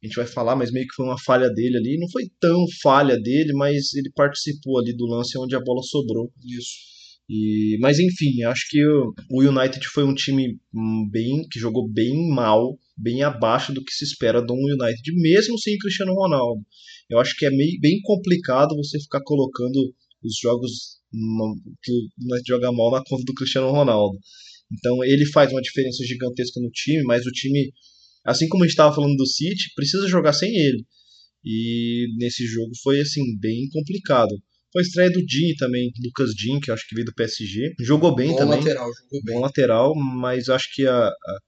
a 0.02 0.06
gente 0.06 0.14
vai 0.14 0.26
falar, 0.26 0.54
mas 0.54 0.70
meio 0.70 0.86
que 0.86 0.94
foi 0.94 1.06
uma 1.06 1.18
falha 1.18 1.50
dele 1.50 1.76
ali. 1.76 1.98
Não 1.98 2.08
foi 2.10 2.24
tão 2.40 2.64
falha 2.82 3.18
dele, 3.18 3.52
mas 3.54 3.94
ele 3.94 4.10
participou 4.14 4.78
ali 4.78 4.94
do 4.96 5.06
lance 5.06 5.36
onde 5.38 5.56
a 5.56 5.60
bola 5.60 5.82
sobrou. 5.82 6.30
Isso. 6.44 6.97
E, 7.28 7.76
mas 7.80 7.98
enfim, 7.98 8.42
acho 8.44 8.66
que 8.70 8.82
o, 8.86 9.42
United 9.42 9.86
foi 9.88 10.02
um 10.04 10.14
time 10.14 10.58
hum, 10.74 11.08
bem 11.10 11.46
que 11.50 11.60
jogou 11.60 11.86
bem 11.86 12.26
mal, 12.30 12.78
bem 12.96 13.22
abaixo 13.22 13.72
do 13.72 13.84
que 13.84 13.92
se 13.92 14.04
espera 14.04 14.40
de 14.40 14.50
um 14.50 14.56
United, 14.56 15.12
mesmo 15.14 15.58
sem 15.58 15.76
Cristiano 15.76 16.14
Ronaldo. 16.14 16.62
Eu 17.10 17.18
acho 17.18 17.36
que 17.36 17.44
é 17.44 17.50
meio, 17.50 17.78
bem 17.80 18.00
complicado 18.02 18.74
você 18.76 18.98
ficar 18.98 19.20
colocando 19.24 19.76
os 20.22 20.38
jogos 20.40 21.00
hum, 21.12 21.54
que 21.82 21.92
o 21.92 22.08
United 22.30 22.48
joga 22.48 22.72
mal 22.72 22.90
na 22.90 23.04
conta 23.04 23.24
do 23.24 23.34
Cristiano 23.34 23.70
Ronaldo. 23.70 24.18
Então 24.72 25.04
ele 25.04 25.26
faz 25.26 25.52
uma 25.52 25.62
diferença 25.62 26.04
gigantesca 26.04 26.60
no 26.60 26.70
time, 26.70 27.02
mas 27.04 27.26
o 27.26 27.30
time, 27.30 27.72
assim 28.24 28.48
como 28.48 28.64
a 28.64 28.66
gente 28.66 28.72
estava 28.72 28.94
falando 28.94 29.16
do 29.16 29.26
City, 29.26 29.72
precisa 29.74 30.08
jogar 30.08 30.32
sem 30.32 30.50
ele. 30.54 30.84
E 31.44 32.06
nesse 32.16 32.46
jogo 32.46 32.72
foi 32.82 33.00
assim 33.00 33.38
bem 33.38 33.68
complicado. 33.70 34.34
Foi 34.72 34.82
a 34.82 34.84
estreia 34.84 35.10
do 35.10 35.24
Din 35.24 35.54
também, 35.56 35.90
Lucas 36.04 36.30
Din, 36.34 36.60
que 36.60 36.70
acho 36.70 36.86
que 36.86 36.94
veio 36.94 37.06
do 37.06 37.14
PSG. 37.14 37.74
Jogou 37.80 38.14
bem 38.14 38.30
Bom 38.30 38.36
também. 38.36 38.58
lateral, 38.58 38.92
jogou 38.92 39.22
bem. 39.24 39.34
Bom 39.34 39.40
lateral, 39.40 39.94
mas 39.94 40.48
acho 40.48 40.68
que 40.74 40.86
a, 40.86 41.06
a, 41.06 41.38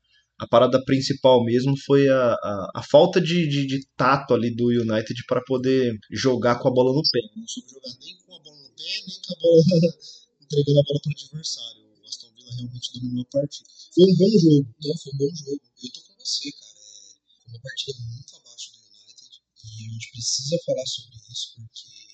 a 0.41 0.47
parada 0.49 0.83
principal 0.85 1.45
mesmo 1.45 1.75
foi 1.85 2.09
a, 2.09 2.33
a, 2.33 2.71
a 2.77 2.83
falta 2.83 3.21
de, 3.21 3.47
de, 3.47 3.67
de, 3.67 3.87
tato 3.95 4.33
ali 4.33 4.55
do 4.55 4.69
United 4.69 5.15
para 5.27 5.43
poder 5.43 5.95
jogar 6.11 6.59
com 6.59 6.69
a 6.69 6.73
bola 6.73 6.95
no 6.95 7.03
pé. 7.13 7.21
Não 7.37 7.47
soube 7.47 7.69
jogar 7.69 7.93
nem 8.01 8.17
com 8.25 8.35
a 8.35 8.39
bola 8.41 8.57
no 8.57 8.69
pé, 8.71 8.89
nem 9.07 9.21
com 9.21 9.35
a 9.35 9.39
bola 9.39 9.63
entregando 10.41 10.81
a 10.81 10.83
bola 10.83 11.01
para 11.03 11.11
o 11.11 11.13
adversário. 11.13 11.83
O 12.03 12.09
Aston 12.09 12.33
Villa 12.35 12.55
realmente 12.57 12.93
dominou 12.95 13.23
a 13.23 13.33
partida. 13.33 13.71
Foi 13.95 14.05
um 14.05 14.17
bom 14.17 14.31
jogo. 14.41 14.75
Não, 14.81 14.97
foi 14.97 15.13
um 15.13 15.19
bom 15.19 15.35
jogo. 15.37 15.61
Eu 15.61 15.91
tô 15.93 16.01
com 16.09 16.25
você, 16.25 16.53
cara. 16.53 16.73
É, 16.73 17.37
foi 17.37 17.53
uma 17.53 17.61
partida 17.61 17.99
muito 18.01 18.37
abaixo 18.37 18.73
do 18.73 18.79
United 18.81 19.33
e 19.61 19.85
a 19.85 19.93
gente 19.93 20.11
precisa 20.11 20.57
falar 20.65 20.87
sobre 20.87 21.17
isso 21.29 21.53
porque 21.61 22.10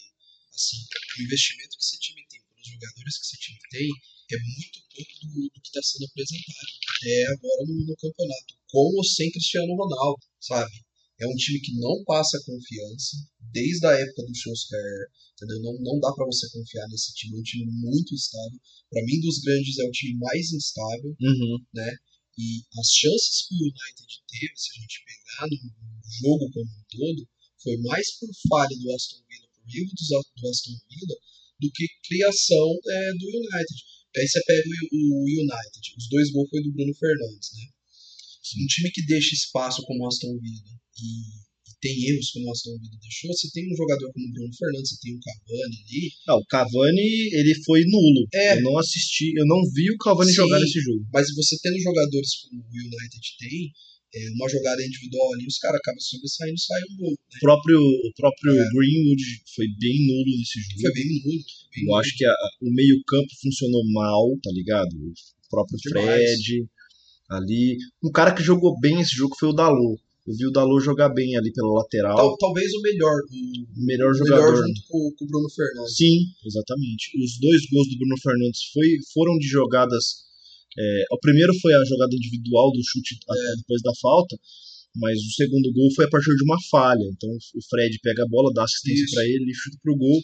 Assim, 0.57 0.81
o 0.81 1.23
investimento 1.23 1.77
que 1.77 1.85
esse 1.85 1.99
time 2.01 2.25
tem, 2.33 2.40
pelos 2.40 2.64
jogadores 2.64 3.19
que 3.21 3.27
esse 3.29 3.37
time 3.37 3.61
tem, 3.69 3.88
é 4.33 4.37
muito 4.40 4.81
pouco 4.88 5.14
do, 5.21 5.53
do 5.53 5.61
que 5.61 5.69
está 5.69 5.83
sendo 5.85 6.09
apresentado 6.09 6.73
até 6.97 7.14
agora 7.29 7.61
no, 7.69 7.77
no, 7.85 7.97
campeonato, 7.97 8.57
com 8.73 8.88
ou 8.97 9.05
sem 9.05 9.31
Cristiano 9.31 9.77
Ronaldo, 9.77 10.25
sabe? 10.40 10.73
É 11.21 11.27
um 11.29 11.37
time 11.37 11.61
que 11.61 11.77
não 11.77 12.03
passa 12.05 12.42
confiança 12.45 13.16
desde 13.53 13.87
a 13.87 13.92
época 13.92 14.25
do 14.25 14.35
Solskjaer, 14.35 15.07
entendeu? 15.37 15.61
Não, 15.61 15.77
não 15.81 16.01
dá 16.01 16.12
para 16.12 16.25
você 16.25 16.49
confiar 16.49 16.88
nesse 16.88 17.12
time, 17.14 17.37
é 17.37 17.40
um 17.40 17.42
time 17.42 17.66
muito 17.71 18.14
instável. 18.14 18.59
Para 18.88 19.05
mim, 19.05 19.21
dos 19.21 19.40
grandes, 19.40 19.79
é 19.79 19.85
o 19.85 19.92
time 19.92 20.19
mais 20.19 20.53
instável, 20.53 21.16
uhum. 21.21 21.59
né? 21.75 21.97
E 22.38 22.64
as 22.81 22.88
chances 22.97 23.47
que 23.49 23.55
o 23.55 23.61
United 23.61 24.11
teve, 24.29 24.53
se 24.57 24.71
a 24.73 24.81
gente 24.81 25.05
pegar 25.05 25.47
no 25.49 26.11
jogo 26.21 26.51
como 26.53 26.71
um 26.71 26.85
todo, 26.88 27.29
foi 27.62 27.77
mais 27.79 28.19
por 28.19 28.29
falha 28.49 28.77
do 28.77 28.95
Aston 28.95 29.23
Villa 29.29 29.46
erro 29.75 29.91
do, 29.91 30.49
Aston 30.49 30.77
Villa 30.91 31.17
do 31.61 31.71
que 31.73 31.87
criação 32.07 32.69
é, 32.87 33.13
do 33.19 33.27
United. 33.27 33.79
Aí 34.17 34.27
você 34.27 34.41
pega 34.47 34.65
o, 34.65 34.97
o, 34.97 35.25
United, 35.25 35.85
os 35.97 36.09
dois 36.09 36.31
gols 36.33 36.49
foi 36.49 36.63
do 36.63 36.73
Bruno 36.73 36.95
Fernandes, 36.95 37.51
né? 37.53 37.65
Sim. 38.43 38.65
Um 38.65 38.67
time 38.67 38.91
que 38.91 39.05
deixa 39.05 39.35
espaço 39.35 39.83
como 39.83 40.05
o 40.05 40.09
Aston 40.09 40.39
Villa 40.39 40.73
e, 40.97 41.05
e, 41.05 41.73
tem 41.81 41.93
erros 42.09 42.31
como 42.31 42.47
o 42.47 42.53
Aston 42.53 42.79
Villa 42.81 42.99
deixou, 43.01 43.29
você 43.35 43.51
tem 43.53 43.71
um 43.71 43.77
jogador 43.77 44.11
como 44.13 44.27
o 44.27 44.33
Bruno 44.33 44.55
Fernandes, 44.57 44.91
você 44.91 44.97
tem 45.03 45.15
o 45.15 45.21
Cavani 45.21 45.77
ali. 45.85 46.13
Não, 46.27 46.39
o 46.39 46.47
Cavani 46.47 47.11
ele 47.33 47.55
foi 47.65 47.85
nulo. 47.85 48.27
É. 48.33 48.57
Eu 48.57 48.63
não 48.63 48.79
assisti, 48.79 49.33
eu 49.37 49.47
não 49.47 49.61
vi 49.73 49.91
o 49.91 49.99
Cavani 49.99 50.31
Sim, 50.31 50.37
jogar 50.37 50.61
nesse 50.61 50.81
jogo. 50.81 51.07
Mas 51.13 51.29
você 51.35 51.59
tendo 51.61 51.79
jogadores 51.81 52.31
como 52.41 52.63
o 52.63 52.73
United 52.73 53.27
tem, 53.39 53.73
é, 54.14 54.31
uma 54.35 54.49
jogada 54.49 54.83
individual 54.85 55.35
ali, 55.35 55.47
os 55.47 55.59
caras 55.59 55.79
acabam 55.79 56.01
sobressaindo 56.01 56.55
e 56.55 56.61
sai 56.61 56.81
um 56.90 56.97
gol. 56.97 57.11
Né? 57.11 57.37
O 57.37 57.40
próprio, 57.40 57.81
o 57.81 58.12
próprio 58.16 58.53
é. 58.53 58.69
Greenwood 58.71 59.25
foi 59.55 59.66
bem 59.78 60.07
nulo 60.07 60.39
nesse 60.39 60.61
jogo. 60.61 60.81
Foi 60.81 60.93
bem 60.93 61.07
nulo. 61.07 61.22
Bem 61.22 61.83
Eu 61.83 61.87
nulo. 61.87 61.99
acho 61.99 62.16
que 62.16 62.24
a, 62.24 62.35
o 62.62 62.70
meio-campo 62.72 63.33
funcionou 63.43 63.83
mal, 63.93 64.24
tá 64.43 64.51
ligado? 64.53 64.95
O 64.95 65.49
próprio 65.51 65.78
Fred 65.89 66.66
ali. 67.28 67.76
Um 68.03 68.11
cara 68.11 68.35
que 68.35 68.43
jogou 68.43 68.78
bem 68.78 69.01
esse 69.01 69.14
jogo 69.14 69.37
foi 69.39 69.49
o 69.49 69.53
Dalot. 69.53 70.01
Eu 70.26 70.35
vi 70.35 70.47
o 70.47 70.51
Dalot 70.51 70.85
jogar 70.85 71.09
bem 71.11 71.37
ali 71.37 71.53
pela 71.53 71.72
lateral. 71.72 72.16
Tal, 72.16 72.37
talvez 72.39 72.72
o 72.74 72.83
melhor. 72.83 73.14
O 73.14 73.87
melhor 73.87 74.12
jogador. 74.14 74.53
Melhor 74.53 74.66
junto 74.66 74.81
com, 74.89 75.12
com, 75.16 75.24
o 75.24 75.28
Bruno 75.28 75.49
Fernandes. 75.51 75.97
Sim, 75.97 76.18
exatamente. 76.45 77.11
Os 77.22 77.39
dois 77.39 77.62
gols 77.70 77.89
do 77.89 77.99
Bruno 77.99 78.16
Fernandes 78.20 78.61
foi, 78.72 78.89
foram 79.14 79.39
de 79.39 79.47
jogadas 79.47 80.26
é, 80.79 81.05
o 81.11 81.18
primeiro 81.18 81.53
foi 81.61 81.74
a 81.74 81.85
jogada 81.85 82.14
individual 82.14 82.70
do 82.72 82.83
chute 82.85 83.14
é. 83.14 83.57
depois 83.57 83.81
da 83.83 83.93
falta, 84.01 84.37
Mas 84.97 85.18
o 85.18 85.33
segundo 85.33 85.72
gol 85.72 85.91
foi 85.95 86.05
a 86.05 86.11
partir 86.11 86.35
de 86.37 86.45
uma 86.45 86.59
falha. 86.70 87.05
Então 87.12 87.31
o 87.31 87.62
Fred 87.68 87.99
pega 88.03 88.22
a 88.24 88.29
bola, 88.29 88.53
dá 88.55 88.64
assistência 88.64 89.07
para 89.12 89.24
ele 89.24 89.51
e 89.51 89.55
chuta 89.55 89.79
pro 89.83 89.97
gol. 89.97 90.20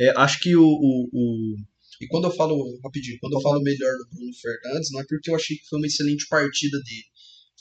É, 0.00 0.12
acho 0.16 0.40
que 0.40 0.56
o, 0.56 0.64
o, 0.64 1.08
o, 1.12 1.56
E 2.00 2.06
quando 2.08 2.24
eu 2.24 2.30
falo, 2.32 2.56
rapidinho, 2.82 3.18
quando 3.20 3.34
eu 3.34 3.40
falo 3.40 3.62
melhor 3.62 3.92
do 3.98 4.16
Bruno 4.16 4.32
Fernandes, 4.34 4.90
não 4.90 5.00
é 5.00 5.04
porque 5.08 5.30
eu 5.30 5.36
achei 5.36 5.56
que 5.56 5.66
foi 5.68 5.78
uma 5.78 5.86
excelente 5.86 6.26
partida 6.28 6.78
dele. 6.78 7.11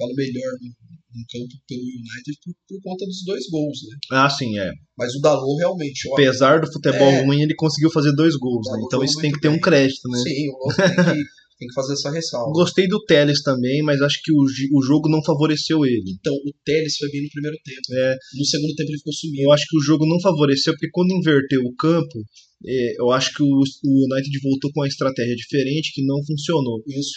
Falo 0.02 0.16
melhor 0.16 0.52
no, 0.62 0.68
no 0.68 1.26
campo 1.30 1.54
pelo 1.68 1.82
United 1.82 2.40
por, 2.44 2.54
por, 2.68 2.82
conta 2.82 3.06
dos 3.06 3.24
dois 3.24 3.46
gols, 3.50 3.80
né? 3.88 3.98
Ah, 4.12 4.30
sim, 4.30 4.58
é. 4.58 4.72
Mas 4.98 5.14
o 5.14 5.22
Dalot 5.22 5.60
realmente. 5.60 6.10
Apesar 6.14 6.60
do 6.60 6.72
futebol 6.72 7.12
é, 7.12 7.24
ruim, 7.24 7.42
ele 7.44 7.54
conseguiu 7.54 7.92
fazer 7.92 8.12
dois 8.14 8.36
gols, 8.36 8.66
né? 8.72 8.80
Então 8.86 9.04
isso 9.04 9.22
tem 9.22 9.32
que 9.32 9.40
ter 9.40 9.50
bem. 9.50 9.58
um 9.58 9.62
crédito, 9.62 10.10
né? 10.10 10.18
Sim, 10.18 10.50
o 10.50 10.74
tem 10.74 10.90
que 10.90 11.24
tem 11.62 11.68
que 11.68 11.76
fazer 11.76 11.94
essa 11.94 12.10
ressalva. 12.10 12.52
Gostei 12.54 12.88
do 12.88 13.04
Teles 13.06 13.44
também, 13.44 13.84
mas 13.84 14.02
acho 14.02 14.20
que 14.24 14.32
o, 14.32 14.80
o 14.80 14.82
jogo 14.82 15.08
não 15.08 15.24
favoreceu 15.24 15.86
ele. 15.86 16.18
Então, 16.20 16.34
o 16.34 16.52
Teles 16.66 16.98
foi 16.98 17.10
bem 17.12 17.22
no 17.22 17.30
primeiro 17.30 17.58
tempo. 17.64 17.94
É. 17.94 18.18
No 18.40 18.46
segundo 18.46 18.76
tempo 18.76 18.90
ele 18.90 18.98
ficou 18.98 19.14
sumindo. 19.14 19.44
Eu 19.44 19.52
acho 19.52 19.66
que 19.70 19.78
o 19.78 19.84
jogo 19.84 20.08
não 20.08 20.20
favoreceu, 20.20 20.74
porque 20.74 20.90
quando 20.92 21.14
inverteu 21.14 21.62
o 21.62 21.76
campo, 21.76 22.26
eu 22.64 23.12
acho 23.12 23.34
que 23.34 23.42
o, 23.42 23.48
United 23.50 24.40
voltou 24.44 24.72
com 24.72 24.82
uma 24.82 24.88
estratégia 24.88 25.36
diferente 25.36 25.94
que 25.94 26.06
não 26.06 26.24
funcionou. 26.26 26.84
Isso. 26.88 27.14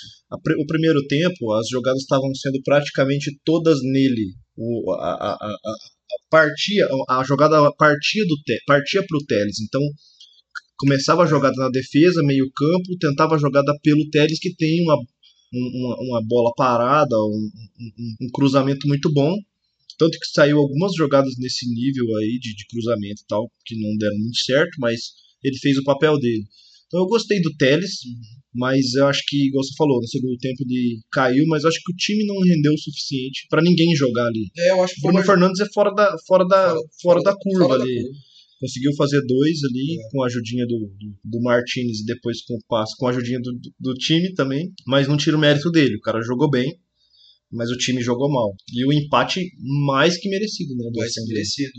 O 0.59 0.67
primeiro 0.67 1.07
tempo, 1.07 1.53
as 1.53 1.69
jogadas 1.69 2.01
estavam 2.01 2.35
sendo 2.35 2.61
praticamente 2.63 3.39
todas 3.45 3.79
nele. 3.83 4.33
O, 4.57 4.93
a, 4.93 5.11
a, 5.11 5.33
a, 5.33 5.51
a 5.57 6.17
partia, 6.31 6.87
a 7.09 7.25
jogada 7.25 7.71
partia 7.73 8.25
do 8.27 8.35
partia 8.67 9.05
para 9.07 9.19
o 9.19 9.25
Teles. 9.27 9.61
Então 9.61 9.81
começava 10.77 11.23
a 11.23 11.27
jogada 11.27 11.57
na 11.57 11.69
defesa, 11.71 12.23
meio 12.23 12.51
campo, 12.51 12.99
tentava 12.99 13.35
a 13.35 13.39
jogada 13.39 13.73
pelo 13.83 14.09
Teles, 14.11 14.39
que 14.39 14.55
tem 14.55 14.83
uma, 14.83 14.97
uma, 15.53 15.97
uma 16.01 16.23
bola 16.27 16.53
parada, 16.57 17.17
um, 17.17 17.51
um, 17.81 18.15
um, 18.23 18.29
cruzamento 18.33 18.87
muito 18.89 19.13
bom. 19.13 19.35
Tanto 19.97 20.19
que 20.19 20.27
saiu 20.27 20.59
algumas 20.59 20.95
jogadas 20.95 21.35
nesse 21.39 21.73
nível 21.73 22.17
aí 22.17 22.39
de, 22.41 22.55
de 22.55 22.67
cruzamento 22.67 23.23
e 23.23 23.27
tal, 23.29 23.49
que 23.65 23.79
não 23.79 23.97
deram 23.97 24.17
muito 24.19 24.39
certo, 24.39 24.73
mas 24.79 25.01
ele 25.45 25.59
fez 25.59 25.77
o 25.79 25.85
papel 25.85 26.19
dele. 26.19 26.45
Então 26.87 27.01
eu 27.01 27.07
gostei 27.07 27.41
do 27.41 27.55
Teles, 27.57 27.93
mas 28.55 28.95
eu 28.95 29.07
acho 29.07 29.23
que, 29.27 29.49
igual 29.49 29.65
você 29.65 29.75
falou, 29.77 30.01
no 30.01 30.09
segundo 30.09 30.37
tempo 30.39 30.63
ele 30.63 31.01
caiu, 31.13 31.45
mas 31.49 31.63
eu 31.63 31.69
acho 31.69 31.81
que 31.85 31.93
o 31.93 31.97
time 31.97 32.25
não 32.25 32.39
rendeu 32.41 32.73
o 32.73 32.79
suficiente 32.79 33.47
para 33.51 33.63
ninguém 33.63 33.95
jogar 33.97 34.27
ali. 34.27 34.47
É, 34.57 34.71
eu 34.71 34.83
acho 34.83 34.95
que 34.95 35.03
Bruno 35.03 35.23
Fernandes 35.23 35.61
é 35.61 35.67
fora 35.75 35.93
da, 35.93 36.15
fora 36.27 36.47
da, 36.47 36.69
fora, 36.71 36.81
fora 37.03 37.23
da 37.23 37.35
curva 37.37 37.69
fora 37.69 37.83
ali. 37.83 37.95
Da 37.95 38.03
curva 38.03 38.35
conseguiu 38.65 38.93
fazer 38.97 39.21
dois 39.27 39.59
ali 39.65 40.01
é. 40.01 40.11
com 40.11 40.23
a 40.23 40.27
ajudinha 40.27 40.67
do, 40.67 40.79
do, 40.79 41.19
do 41.25 41.43
Martinez 41.43 42.01
e 42.01 42.05
depois 42.07 42.43
com 42.43 42.55
o 42.55 42.65
passe, 42.67 42.97
com 42.97 43.07
a 43.07 43.11
ajudinha 43.11 43.39
do, 43.41 43.53
do 43.79 43.95
time 43.95 44.33
também, 44.35 44.73
mas 44.87 45.07
não 45.07 45.17
tira 45.17 45.37
o 45.37 45.41
mérito 45.41 45.71
dele. 45.71 45.97
O 45.97 46.01
cara 46.01 46.23
jogou 46.23 46.49
bem, 46.49 46.79
mas 47.53 47.71
o 47.71 47.77
time 47.77 48.03
jogou 48.03 48.31
mal. 48.31 48.55
E 48.73 48.87
o 48.87 48.93
empate 48.93 49.41
mais 49.87 50.17
que 50.17 50.29
merecido, 50.29 50.75
né? 50.77 50.91
mais 50.97 51.13
que 51.13 51.27
merecido. 51.27 51.73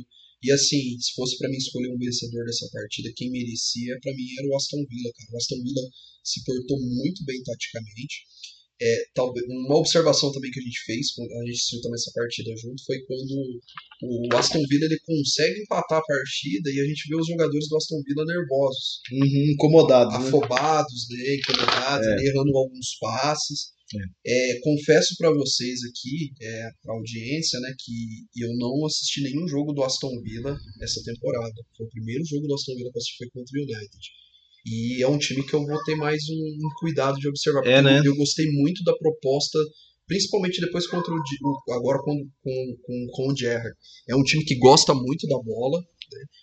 E 0.45 0.51
assim, 0.51 0.99
se 1.01 1.13
fosse 1.15 1.39
para 1.39 1.49
mim 1.49 1.57
escolher 1.57 1.89
um 1.89 1.97
vencedor 1.97 2.45
dessa 2.45 2.69
partida, 2.71 3.11
quem 3.15 3.31
merecia, 3.31 3.97
para 3.99 4.13
mim 4.13 4.27
era 4.37 4.47
o 4.47 4.55
Aston 4.55 4.85
Villa, 4.87 5.11
cara. 5.17 5.29
O 5.33 5.37
Aston 5.37 5.63
Villa 5.63 5.81
se 6.23 6.43
portou 6.45 6.79
muito 6.79 7.25
bem 7.25 7.41
taticamente. 7.41 8.25
É, 8.79 9.05
talvez, 9.15 9.43
uma 9.47 9.77
observação 9.77 10.31
também 10.33 10.51
que 10.51 10.59
a 10.59 10.63
gente 10.63 10.79
fez, 10.85 11.07
a 11.17 11.45
gente 11.45 11.55
assistiu 11.55 11.81
também 11.81 11.95
essa 11.95 12.11
partida 12.13 12.51
junto, 12.57 12.83
foi 12.85 12.99
quando 13.07 13.61
o 14.03 14.35
Aston 14.35 14.61
Villa 14.69 14.85
ele 14.85 14.99
consegue 14.99 15.61
empatar 15.61 15.99
a 15.99 16.05
partida 16.05 16.69
e 16.69 16.79
a 16.81 16.85
gente 16.85 17.07
vê 17.07 17.15
os 17.15 17.25
jogadores 17.25 17.69
do 17.69 17.77
Aston 17.77 18.01
Villa 18.05 18.25
nervosos. 18.25 18.99
Uhum, 19.13 19.51
incomodados. 19.53 20.19
Né? 20.19 20.27
Afobados, 20.27 21.07
né? 21.09 21.35
incomodados, 21.35 22.05
é. 22.05 22.25
errando 22.27 22.57
alguns 22.57 22.97
passes. 22.99 23.74
É. 23.93 24.55
É, 24.55 24.59
confesso 24.61 25.15
para 25.17 25.31
vocês 25.31 25.79
aqui, 25.83 26.33
é, 26.41 26.69
para 26.81 26.95
audiência, 26.95 27.59
né, 27.59 27.73
que 27.77 28.43
eu 28.43 28.49
não 28.57 28.85
assisti 28.85 29.21
nenhum 29.21 29.47
jogo 29.47 29.73
do 29.73 29.83
Aston 29.83 30.19
Villa 30.21 30.57
essa 30.81 31.03
temporada. 31.03 31.53
Foi 31.77 31.85
o 31.85 31.89
primeiro 31.89 32.25
jogo 32.25 32.47
do 32.47 32.55
Aston 32.55 32.75
Villa 32.75 32.89
que 32.91 32.97
eu 32.97 33.01
assisti 33.01 33.17
foi 33.17 33.29
contra 33.29 33.59
o 33.59 33.61
United. 33.61 34.05
E 34.65 35.03
é 35.03 35.07
um 35.07 35.19
time 35.19 35.45
que 35.45 35.53
eu 35.53 35.63
vou 35.63 35.83
ter 35.83 35.95
mais 35.95 36.19
um, 36.27 36.67
um 36.67 36.69
cuidado 36.79 37.19
de 37.19 37.27
observar. 37.27 37.65
É, 37.67 37.81
né? 37.81 37.99
eu, 37.99 38.05
eu 38.05 38.15
gostei 38.15 38.47
muito 38.51 38.83
da 38.83 38.95
proposta 38.97 39.59
principalmente 40.07 40.61
depois 40.61 40.87
contra 40.87 41.11
o 41.11 41.73
agora 41.73 41.99
com, 42.03 42.15
com, 42.41 42.75
com, 42.83 43.07
com 43.11 43.31
o 43.31 43.35
Gerrard. 43.35 43.75
É 44.07 44.15
um 44.15 44.23
time 44.23 44.43
que 44.43 44.57
gosta 44.57 44.93
muito 44.93 45.27
da 45.27 45.37
bola. 45.39 45.83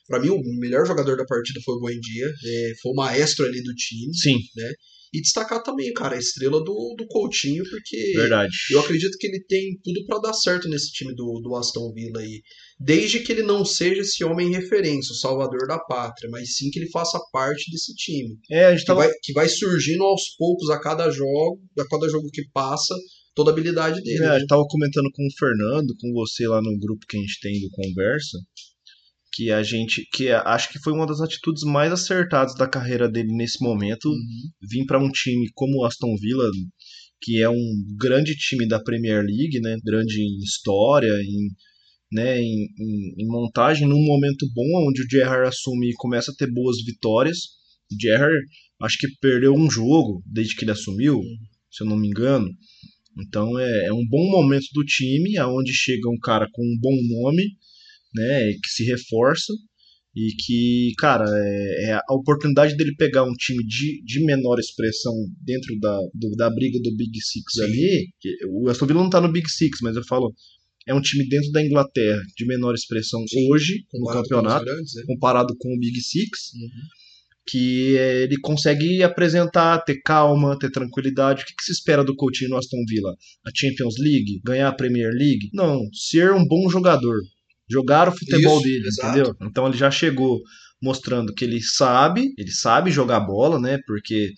Para 0.07 0.21
mim, 0.21 0.31
o 0.31 0.41
melhor 0.59 0.87
jogador 0.87 1.17
da 1.17 1.25
partida 1.25 1.61
foi 1.65 1.75
o 1.75 1.81
Buendia, 1.81 2.27
é, 2.27 2.73
foi 2.83 2.93
o 2.93 2.97
maestro 2.97 3.47
ali 3.47 3.63
do 3.63 3.75
time. 3.75 4.15
Sim. 4.15 4.39
Né? 4.57 4.73
E 5.15 5.21
destacar 5.21 5.63
também, 5.63 5.93
cara, 5.93 6.17
a 6.17 6.19
estrela 6.19 6.59
do, 6.65 6.95
do 6.97 7.07
Coutinho, 7.07 7.63
porque 7.69 8.13
Verdade. 8.17 8.51
eu 8.71 8.81
acredito 8.81 9.19
que 9.19 9.27
ele 9.27 9.45
tem 9.47 9.79
tudo 9.85 10.07
para 10.07 10.21
dar 10.21 10.33
certo 10.33 10.71
nesse 10.71 10.91
time 10.91 11.15
do, 11.15 11.39
do 11.43 11.55
Aston 11.55 11.93
Villa 11.93 12.21
aí. 12.21 12.41
Desde 12.81 13.21
que 13.21 13.31
ele 13.31 13.43
não 13.43 13.63
seja 13.63 14.01
esse 14.01 14.25
homem 14.25 14.51
referência, 14.51 15.13
o 15.13 15.17
salvador 15.17 15.69
da 15.69 15.79
pátria, 15.79 16.31
mas 16.31 16.55
sim 16.55 16.71
que 16.71 16.79
ele 16.79 16.91
faça 16.91 17.21
parte 17.31 17.71
desse 17.71 17.95
time. 17.95 18.39
É, 18.51 18.65
a 18.65 18.75
gente 18.75 18.87
tava... 18.87 19.03
que, 19.03 19.09
vai, 19.09 19.19
que 19.23 19.33
vai 19.35 19.49
surgindo 19.51 20.03
aos 20.03 20.35
poucos 20.39 20.71
a 20.71 20.81
cada 20.81 21.11
jogo, 21.11 21.61
a 21.79 21.87
cada 21.87 22.09
jogo 22.09 22.31
que 22.33 22.49
passa, 22.51 22.95
toda 23.35 23.51
a 23.51 23.53
habilidade 23.53 24.01
dele. 24.03 24.17
É, 24.17 24.21
né? 24.21 24.29
a 24.31 24.39
gente 24.39 24.49
tava 24.49 24.65
comentando 24.67 25.11
com 25.13 25.27
o 25.27 25.39
Fernando, 25.39 25.95
com 26.01 26.11
você 26.13 26.47
lá 26.49 26.61
no 26.63 26.79
grupo 26.79 27.07
que 27.07 27.19
a 27.19 27.21
gente 27.21 27.39
tem 27.41 27.61
do 27.61 27.71
Conversa, 27.71 28.39
que 29.33 29.51
a 29.51 29.63
gente 29.63 30.07
que 30.13 30.29
acho 30.31 30.71
que 30.71 30.79
foi 30.79 30.93
uma 30.93 31.07
das 31.07 31.21
atitudes 31.21 31.63
mais 31.65 31.91
acertadas 31.91 32.55
da 32.55 32.69
carreira 32.69 33.09
dele 33.09 33.33
nesse 33.33 33.63
momento. 33.65 34.07
Uhum. 34.07 34.51
vir 34.71 34.85
para 34.85 35.03
um 35.03 35.11
time 35.11 35.49
como 35.55 35.79
o 35.79 35.85
Aston 35.85 36.15
Villa 36.21 36.45
que 37.21 37.41
é 37.41 37.49
um 37.49 37.73
grande 37.99 38.35
time 38.37 38.67
da 38.69 38.83
Premier 38.83 39.25
League 39.25 39.59
né? 39.61 39.79
Grande 39.83 40.21
em 40.21 40.39
história 40.45 41.13
em 41.23 41.49
né? 42.13 42.39
Em, 42.39 42.69
em, 42.79 43.25
em 43.25 43.27
montagem 43.27 43.89
num 43.89 44.05
momento 44.05 44.47
bom 44.55 44.87
onde 44.87 45.03
o 45.03 45.11
Gerrard 45.11 45.49
assume 45.49 45.91
e 45.91 45.95
começa 45.95 46.31
a 46.31 46.35
ter 46.35 46.53
boas 46.53 46.77
vitórias. 46.85 47.39
O 47.91 47.97
Gerrard 47.99 48.37
acho 48.83 48.99
que 48.99 49.09
perdeu 49.19 49.55
um 49.55 49.71
jogo 49.71 50.23
desde 50.27 50.55
que 50.55 50.65
ele 50.65 50.73
assumiu 50.73 51.17
uhum. 51.17 51.37
se 51.71 51.83
eu 51.83 51.87
não 51.89 51.97
me 51.97 52.09
engano. 52.09 52.49
Então 53.19 53.59
é, 53.59 53.87
é 53.87 53.93
um 53.95 54.07
bom 54.07 54.31
momento 54.31 54.67
do 54.75 54.85
time 54.85 55.39
aonde 55.39 55.73
chega 55.73 56.11
um 56.11 56.19
cara 56.19 56.47
com 56.53 56.63
um 56.63 56.79
bom 56.79 56.97
nome 57.23 57.45
né, 58.15 58.53
que 58.63 58.69
se 58.69 58.85
reforça 58.85 59.53
e 60.15 60.35
que, 60.45 60.93
cara, 60.99 61.25
é, 61.27 61.91
é, 61.91 61.93
a 61.95 62.15
oportunidade 62.15 62.77
dele 62.77 62.95
pegar 62.97 63.25
um 63.25 63.33
time 63.33 63.65
de, 63.65 64.03
de 64.05 64.25
menor 64.25 64.59
expressão 64.59 65.13
dentro 65.43 65.79
da, 65.81 65.99
do, 66.15 66.37
da 66.37 66.51
briga 66.51 66.79
do 66.83 66.95
Big 66.95 67.19
Six 67.21 67.45
Sim. 67.55 67.63
ali. 67.63 68.09
o 68.49 68.69
Aston 68.69 68.87
Villa 68.87 69.03
não 69.03 69.11
tá 69.11 69.21
no 69.21 69.33
Big 69.33 69.49
Six, 69.49 69.79
mas 69.81 69.97
eu 69.97 70.05
falo, 70.05 70.35
é 70.87 70.95
um 70.95 71.01
time 71.01 71.27
dentro 71.27 71.51
da 71.53 71.65
Inglaterra 71.65 72.21
de 72.37 72.47
menor 72.47 72.75
expressão 72.75 73.27
Sim, 73.27 73.51
hoje 73.51 73.85
no 73.95 74.07
campeonato, 74.07 74.65
grandes, 74.67 74.95
né? 74.97 75.03
comparado 75.07 75.55
com 75.59 75.75
o 75.75 75.79
Big 75.79 75.99
Six. 76.01 76.53
Uhum. 76.55 77.03
Que 77.45 77.97
é, 77.99 78.23
ele 78.23 78.37
consegue 78.41 79.03
apresentar, 79.03 79.81
ter 79.81 80.01
calma, 80.03 80.57
ter 80.57 80.71
tranquilidade. 80.71 81.43
O 81.43 81.47
que, 81.47 81.55
que 81.57 81.65
se 81.65 81.73
espera 81.73 82.05
do 82.05 82.15
Coutinho 82.15 82.51
no 82.51 82.57
Aston 82.57 82.85
Villa? 82.89 83.17
A 83.45 83.51
Champions 83.53 83.95
League? 83.99 84.41
Ganhar 84.45 84.69
a 84.69 84.75
Premier 84.75 85.11
League? 85.11 85.51
Não, 85.53 85.81
ser 85.93 86.33
um 86.33 86.47
bom 86.47 86.71
jogador 86.71 87.17
jogar 87.73 88.09
o 88.09 88.17
futebol 88.17 88.59
Isso, 88.59 88.63
dele, 88.63 88.87
exato. 88.87 89.09
entendeu? 89.09 89.37
Então 89.43 89.67
ele 89.67 89.77
já 89.77 89.91
chegou 89.91 90.41
mostrando 90.83 91.33
que 91.33 91.45
ele 91.45 91.63
sabe, 91.63 92.33
ele 92.37 92.51
sabe 92.51 92.91
jogar 92.91 93.21
bola, 93.21 93.59
né? 93.59 93.79
Porque 93.87 94.33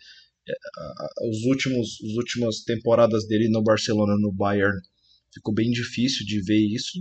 é, 0.49 1.29
os 1.29 1.43
últimos, 1.45 1.89
as 2.05 2.17
últimas 2.17 2.63
temporadas 2.65 3.27
dele 3.27 3.49
no 3.49 3.63
Barcelona, 3.63 4.15
no 4.19 4.33
Bayern, 4.33 4.79
ficou 5.33 5.55
bem 5.55 5.71
difícil 5.71 6.25
de 6.27 6.41
ver 6.43 6.61
isso. 6.75 6.99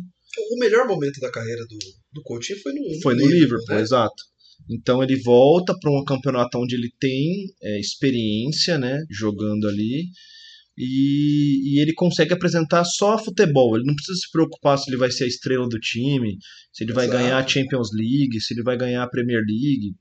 O 0.52 0.60
melhor 0.60 0.88
momento 0.88 1.20
da 1.20 1.30
carreira 1.30 1.64
do, 1.68 1.78
do 2.14 2.24
Coutinho 2.24 2.60
foi 2.62 2.74
no, 2.74 2.82
no 2.82 3.02
foi 3.02 3.14
no 3.14 3.20
Liverpool, 3.20 3.42
Liverpool 3.42 3.76
né? 3.76 3.82
exato. 3.82 4.24
Então 4.70 5.04
ele 5.04 5.22
volta 5.22 5.78
para 5.80 5.92
um 5.92 6.04
campeonato 6.06 6.58
onde 6.58 6.76
ele 6.76 6.90
tem 7.00 7.46
é, 7.62 7.80
experiência, 7.80 8.78
né, 8.78 9.04
jogando 9.10 9.68
ali 9.68 10.06
e, 10.78 11.76
e, 11.76 11.82
ele 11.82 11.94
consegue 11.94 12.34
apresentar 12.34 12.84
só 12.84 13.18
futebol. 13.18 13.76
Ele 13.76 13.86
não 13.86 13.96
precisa 13.96 14.18
se 14.18 14.32
preocupar 14.32 14.78
se 14.78 14.90
ele 14.90 14.98
vai 14.98 15.12
ser 15.12 15.26
a 15.26 15.28
estrela 15.28 15.68
do 15.68 15.80
time, 15.80 16.38
se 16.72 16.84
ele 16.84 16.94
vai 16.94 17.06
Exato. 17.06 17.22
ganhar 17.22 17.38
a 17.38 17.48
Champions 17.48 17.90
League, 17.94 18.42
se 18.42 18.54
ele 18.54 18.64
vai 18.64 18.78
ganhar 18.78 19.04
a 19.04 19.10
Premier 19.10 19.42
League. 19.42 19.94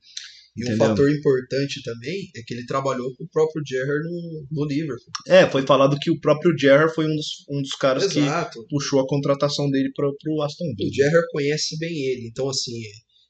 E 0.54 0.62
entendeu? 0.62 0.84
um 0.84 0.88
fator 0.90 1.10
importante 1.10 1.82
também 1.82 2.28
é 2.36 2.42
que 2.46 2.52
ele 2.52 2.66
trabalhou 2.66 3.14
com 3.16 3.24
o 3.24 3.28
próprio 3.28 3.62
Gerrard 3.66 4.04
no, 4.04 4.46
no 4.50 4.66
Liverpool. 4.66 5.12
É, 5.26 5.48
foi 5.48 5.62
falado 5.62 5.98
que 5.98 6.10
o 6.10 6.20
próprio 6.20 6.56
Gerrard 6.58 6.94
foi 6.94 7.06
um 7.06 7.16
dos, 7.16 7.26
um 7.48 7.62
dos 7.62 7.72
caras 7.72 8.04
Exato. 8.04 8.60
que 8.60 8.68
puxou 8.68 9.00
a 9.00 9.06
contratação 9.06 9.70
dele 9.70 9.90
para 9.94 10.08
o 10.08 10.42
Aston 10.42 10.66
Villa. 10.76 10.90
O 10.90 10.94
Gerrard 10.94 11.26
conhece 11.32 11.78
bem 11.78 11.90
ele, 11.90 12.28
então 12.28 12.48
assim, 12.50 12.72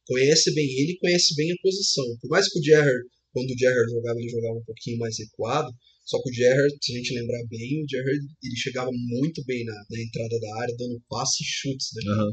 conhece 0.04 0.52
bem 0.52 0.64
ele 0.64 0.98
conhece 1.00 1.34
bem 1.36 1.52
a 1.52 1.62
posição. 1.62 2.04
Por 2.20 2.28
mais 2.28 2.48
que 2.48 2.58
o 2.58 2.62
Gerrard, 2.62 3.04
quando 3.32 3.50
o 3.50 3.58
Gerrard 3.58 3.92
jogava, 3.92 4.18
ele 4.18 4.28
jogava 4.28 4.58
um 4.58 4.64
pouquinho 4.64 4.98
mais 4.98 5.16
recuado, 5.18 5.70
só 6.04 6.20
que 6.20 6.30
o 6.30 6.34
Gerrard, 6.34 6.74
se 6.80 6.92
a 6.92 6.96
gente 6.96 7.14
lembrar 7.14 7.42
bem, 7.48 7.82
o 7.82 7.88
Gerrard 7.88 8.26
ele 8.42 8.56
chegava 8.56 8.90
muito 8.92 9.42
bem 9.44 9.64
na, 9.64 9.72
na 9.72 10.02
entrada 10.02 10.40
da 10.40 10.62
área, 10.62 10.76
dando 10.76 11.02
passe 11.08 11.42
e 11.42 11.46
chutes. 11.46 11.88
Uhum. 12.04 12.32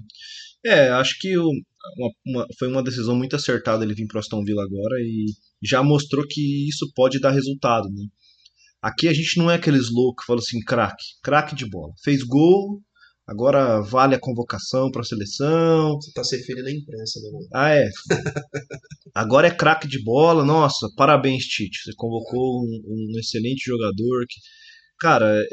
É, 0.65 0.89
acho 0.89 1.20
que 1.20 1.38
o, 1.38 1.49
uma, 1.97 2.11
uma, 2.26 2.47
foi 2.57 2.67
uma 2.67 2.84
decisão 2.84 3.15
muito 3.15 3.36
acertada 3.36 3.84
ele 3.84 3.93
vir 3.93 4.07
para 4.07 4.20
Aston 4.20 4.43
Villa 4.43 4.63
agora 4.63 4.99
e 5.01 5.26
já 5.63 5.84
mostrou 5.84 6.26
que 6.28 6.67
isso 6.67 6.91
pode 6.95 7.20
dar 7.20 7.32
resultado. 7.32 7.88
Né? 7.89 8.05
Aqui 8.82 9.07
a 9.07 9.13
gente 9.13 9.38
não 9.38 9.49
é 9.51 9.55
aqueles 9.55 9.89
loucos 9.91 10.24
que 10.24 10.28
falam 10.28 10.43
assim, 10.43 10.59
craque, 10.61 11.05
craque 11.24 11.55
de 11.55 11.70
bola. 11.70 11.93
Fez 12.03 12.24
gol, 12.24 12.82
Agora 13.30 13.80
vale 13.82 14.16
a 14.16 14.20
convocação 14.20 14.90
para 14.90 15.02
a 15.02 15.06
seleção. 15.06 15.96
Você 16.02 16.12
tá 16.14 16.24
se 16.24 16.36
referindo 16.38 16.68
à 16.68 16.72
imprensa, 16.72 17.20
né? 17.22 17.40
Ah, 17.54 17.76
é. 17.76 17.88
Agora 19.14 19.48
é 19.48 19.52
craque 19.56 19.88
de 19.88 20.02
bola. 20.04 20.44
Nossa, 20.44 20.88
parabéns, 20.96 21.44
Tite. 21.44 21.78
Você 21.84 21.92
convocou 21.96 22.64
um, 22.64 22.82
um 22.88 23.20
excelente 23.20 23.64
jogador. 23.66 24.26
Que... 24.28 24.40
Cara, 25.00 25.44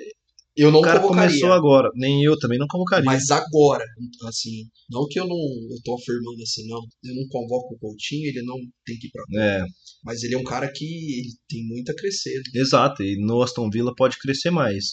eu 0.57 0.71
não 0.73 0.79
o 0.81 0.83
cara 0.83 1.01
convocaria. 1.01 1.29
começou 1.29 1.53
agora. 1.53 1.91
Nem 1.95 2.23
eu 2.23 2.39
também 2.39 2.59
não 2.59 2.67
convocaria. 2.67 3.05
Mas 3.05 3.31
agora, 3.31 3.85
assim, 4.27 4.65
não 4.91 5.07
que 5.07 5.21
eu 5.21 5.27
não 5.27 5.37
eu 5.37 5.77
tô 5.85 5.95
afirmando 5.97 6.43
assim, 6.43 6.67
não. 6.67 6.79
Eu 7.05 7.15
não 7.15 7.29
convoco 7.29 7.75
o 7.75 7.79
Coutinho, 7.79 8.27
ele 8.27 8.43
não 8.43 8.57
tem 8.87 8.97
que 8.99 9.09
ir 9.09 9.11
pra 9.11 9.23
É, 9.39 9.65
Mas 10.03 10.23
ele 10.23 10.35
é 10.35 10.39
um 10.39 10.45
cara 10.45 10.73
que 10.73 10.85
ele 10.85 11.29
tem 11.47 11.63
muito 11.67 11.93
a 11.93 11.95
crescer. 11.95 12.41
exato. 12.55 13.03
E 13.03 13.17
no 13.23 13.43
Aston 13.43 13.69
Villa 13.69 13.93
pode 13.95 14.17
crescer 14.19 14.51
mais. 14.51 14.85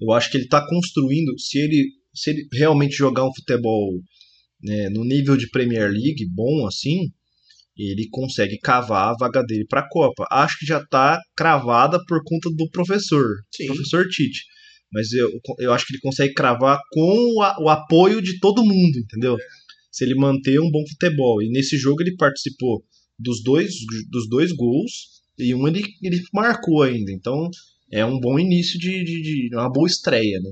Eu 0.00 0.10
acho 0.12 0.30
que 0.30 0.38
ele 0.38 0.48
tá 0.48 0.66
construindo. 0.66 1.38
Se 1.38 1.58
ele, 1.58 1.86
se 2.14 2.30
ele 2.30 2.46
realmente 2.52 2.94
jogar 2.96 3.24
um 3.26 3.34
futebol 3.34 4.00
né, 4.62 4.88
no 4.90 5.04
nível 5.04 5.36
de 5.36 5.48
Premier 5.50 5.90
League 5.90 6.26
bom 6.34 6.66
assim, 6.66 7.10
ele 7.76 8.08
consegue 8.10 8.58
cavar 8.58 9.12
a 9.12 9.16
vaga 9.18 9.42
dele 9.42 9.66
para 9.68 9.80
a 9.80 9.88
Copa. 9.88 10.24
Acho 10.30 10.58
que 10.58 10.66
já 10.66 10.84
tá 10.86 11.20
cravada 11.36 11.98
por 12.06 12.20
conta 12.24 12.48
do 12.50 12.68
professor, 12.70 13.24
Sim. 13.54 13.66
professor 13.66 14.06
Tite. 14.08 14.44
Mas 14.92 15.12
eu, 15.12 15.28
eu 15.58 15.72
acho 15.72 15.86
que 15.86 15.94
ele 15.94 16.00
consegue 16.00 16.32
cravar 16.34 16.78
com 16.92 17.00
o, 17.00 17.64
o 17.64 17.68
apoio 17.68 18.22
de 18.22 18.38
todo 18.38 18.64
mundo, 18.64 18.96
entendeu? 18.98 19.36
Se 19.90 20.04
ele 20.04 20.14
manter 20.14 20.60
um 20.60 20.70
bom 20.70 20.84
futebol. 20.88 21.42
E 21.42 21.50
nesse 21.50 21.76
jogo 21.76 22.00
ele 22.02 22.14
participou 22.16 22.84
dos 23.18 23.42
dois, 23.42 23.72
dos 24.10 24.28
dois 24.28 24.52
gols 24.52 24.92
e 25.38 25.52
um 25.54 25.66
ele, 25.66 25.82
ele 26.00 26.20
marcou 26.32 26.82
ainda. 26.82 27.10
Então 27.10 27.48
é 27.90 28.04
um 28.06 28.20
bom 28.20 28.38
início 28.38 28.78
de, 28.78 29.02
de, 29.04 29.22
de- 29.48 29.56
uma 29.56 29.70
boa 29.70 29.88
estreia, 29.88 30.38
né? 30.40 30.50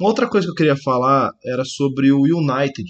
Uma 0.00 0.08
outra 0.08 0.28
coisa 0.28 0.46
que 0.46 0.50
eu 0.50 0.56
queria 0.56 0.76
falar 0.76 1.30
era 1.44 1.64
sobre 1.64 2.10
o 2.12 2.22
United. 2.22 2.88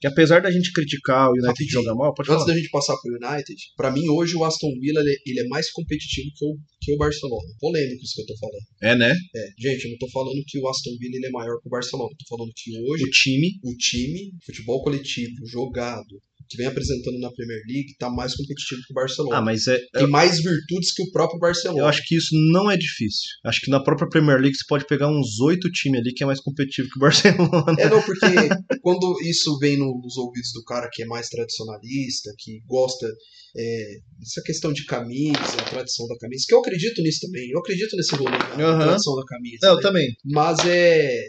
Que 0.00 0.06
apesar 0.06 0.40
da 0.40 0.48
gente 0.50 0.72
criticar 0.72 1.26
o 1.26 1.32
United 1.32 1.48
Rapidinho. 1.48 1.72
jogar 1.82 1.94
mal, 1.96 2.14
pode 2.14 2.30
Antes 2.30 2.44
falar. 2.44 2.54
da 2.54 2.58
gente 2.60 2.70
passar 2.70 2.94
pro 3.02 3.16
United, 3.18 3.56
pra 3.76 3.90
mim 3.90 4.08
hoje 4.08 4.36
o 4.36 4.44
Aston 4.44 4.70
Villa 4.80 5.00
ele, 5.00 5.18
ele 5.26 5.40
é 5.40 5.48
mais 5.48 5.72
competitivo 5.72 6.28
que 6.36 6.44
o, 6.44 6.56
que 6.80 6.94
o 6.94 6.96
Barcelona. 6.96 7.48
Polêmico 7.58 8.00
isso 8.04 8.14
que 8.14 8.22
eu 8.22 8.26
tô 8.26 8.36
falando. 8.38 8.64
É, 8.80 8.94
né? 8.96 9.10
É, 9.10 9.46
gente, 9.58 9.84
eu 9.86 9.90
não 9.90 9.98
tô 9.98 10.08
falando 10.10 10.40
que 10.46 10.56
o 10.60 10.68
Aston 10.68 10.96
Villa 11.00 11.16
ele 11.16 11.26
é 11.26 11.30
maior 11.30 11.60
que 11.60 11.66
o 11.66 11.70
Barcelona. 11.70 12.10
Eu 12.12 12.16
tô 12.16 12.36
falando 12.36 12.52
que 12.54 12.70
hoje 12.78 13.02
O 13.02 13.10
time. 13.10 13.48
o 13.64 13.74
time, 13.76 14.30
futebol 14.46 14.82
coletivo, 14.84 15.34
jogado, 15.44 16.22
que 16.48 16.56
vem 16.56 16.66
apresentando 16.66 17.18
na 17.18 17.30
Premier 17.32 17.60
League, 17.68 17.94
tá 17.98 18.08
mais 18.10 18.34
competitivo 18.34 18.80
que 18.86 18.92
o 18.92 18.94
Barcelona. 18.94 19.36
Ah, 19.36 19.42
mas 19.42 19.66
é, 19.66 19.78
Tem 19.92 20.06
mais 20.08 20.42
virtudes 20.42 20.92
que 20.92 21.02
o 21.02 21.10
próprio 21.10 21.38
Barcelona. 21.38 21.80
Eu 21.80 21.86
acho 21.86 22.02
que 22.06 22.16
isso 22.16 22.30
não 22.52 22.70
é 22.70 22.76
difícil. 22.76 23.28
Acho 23.44 23.60
que 23.60 23.70
na 23.70 23.82
própria 23.82 24.08
Premier 24.08 24.40
League 24.40 24.56
você 24.56 24.64
pode 24.68 24.86
pegar 24.86 25.08
uns 25.08 25.38
oito 25.40 25.70
times 25.70 26.00
ali 26.00 26.12
que 26.12 26.22
é 26.22 26.26
mais 26.26 26.40
competitivo 26.40 26.88
que 26.88 26.98
o 26.98 27.00
Barcelona. 27.02 27.76
É, 27.78 27.88
não, 27.88 28.02
porque 28.02 28.26
quando 28.82 29.16
isso 29.22 29.58
vem 29.58 29.76
no- 29.76 30.00
nos 30.02 30.16
ouvidos 30.16 30.50
do 30.52 30.62
cara 30.64 30.88
que 30.92 31.02
é 31.02 31.06
mais 31.06 31.28
tradicionalista, 31.28 32.30
que 32.38 32.60
gosta 32.66 33.06
é, 33.56 33.84
dessa 34.18 34.42
questão 34.44 34.72
de 34.72 34.84
camisa, 34.84 35.38
a 35.60 35.64
tradição 35.70 36.06
da 36.06 36.16
camisa, 36.18 36.44
que 36.46 36.54
eu 36.54 36.60
acredito 36.60 37.02
nisso 37.02 37.20
também, 37.22 37.48
eu 37.50 37.58
acredito 37.58 37.96
nesse 37.96 38.14
rolê 38.14 38.36
da 38.38 38.54
Aham. 38.68 38.78
tradição 38.86 39.16
da 39.16 39.24
camisa. 39.24 39.58
Não, 39.62 39.76
né? 39.76 39.82
também. 39.82 40.08
Mas 40.24 40.58
é. 40.66 41.24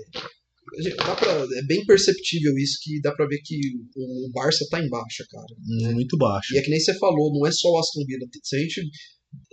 Dá 0.97 1.15
pra, 1.15 1.47
é 1.57 1.61
bem 1.63 1.85
perceptível 1.85 2.57
isso 2.57 2.77
que 2.81 3.01
dá 3.01 3.13
pra 3.13 3.27
ver 3.27 3.39
que 3.43 3.59
o, 3.95 4.29
Barça 4.31 4.65
tá 4.69 4.83
em 4.83 4.89
baixa, 4.89 5.25
cara. 5.29 5.93
Muito 5.93 6.17
baixo. 6.17 6.53
E 6.53 6.57
é 6.57 6.61
que 6.61 6.69
nem 6.69 6.79
você 6.79 6.97
falou, 6.97 7.33
não 7.33 7.45
é 7.47 7.51
só 7.51 7.69
o 7.69 7.79
Aston 7.79 8.05
Villa. 8.05 8.25
Se 8.43 8.55
a 8.55 8.59
gente 8.59 8.81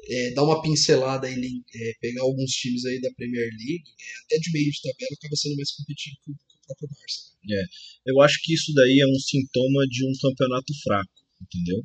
é, 0.08 0.30
dar 0.32 0.44
uma 0.44 0.62
pincelada 0.62 1.26
aí, 1.26 1.34
é, 1.34 1.92
pegar 2.00 2.22
alguns 2.22 2.50
times 2.52 2.84
aí 2.84 3.00
da 3.00 3.12
Premier 3.14 3.48
League, 3.48 3.84
é, 3.84 4.24
até 4.24 4.38
de 4.38 4.52
meio 4.52 4.70
de 4.70 4.80
tabela, 4.82 5.16
acaba 5.18 5.36
sendo 5.36 5.56
mais 5.56 5.72
competitivo 5.72 6.16
que 6.24 6.30
o, 6.30 6.34
que 6.34 6.56
o 6.56 6.66
próprio 6.66 6.88
Barça. 6.88 7.36
Eu 8.04 8.20
acho 8.22 8.38
que 8.42 8.54
isso 8.54 8.72
daí 8.74 9.00
é 9.00 9.06
um 9.06 9.18
sintoma 9.18 9.86
de 9.88 10.04
um 10.04 10.12
campeonato 10.20 10.72
fraco, 10.82 11.12
entendeu? 11.40 11.82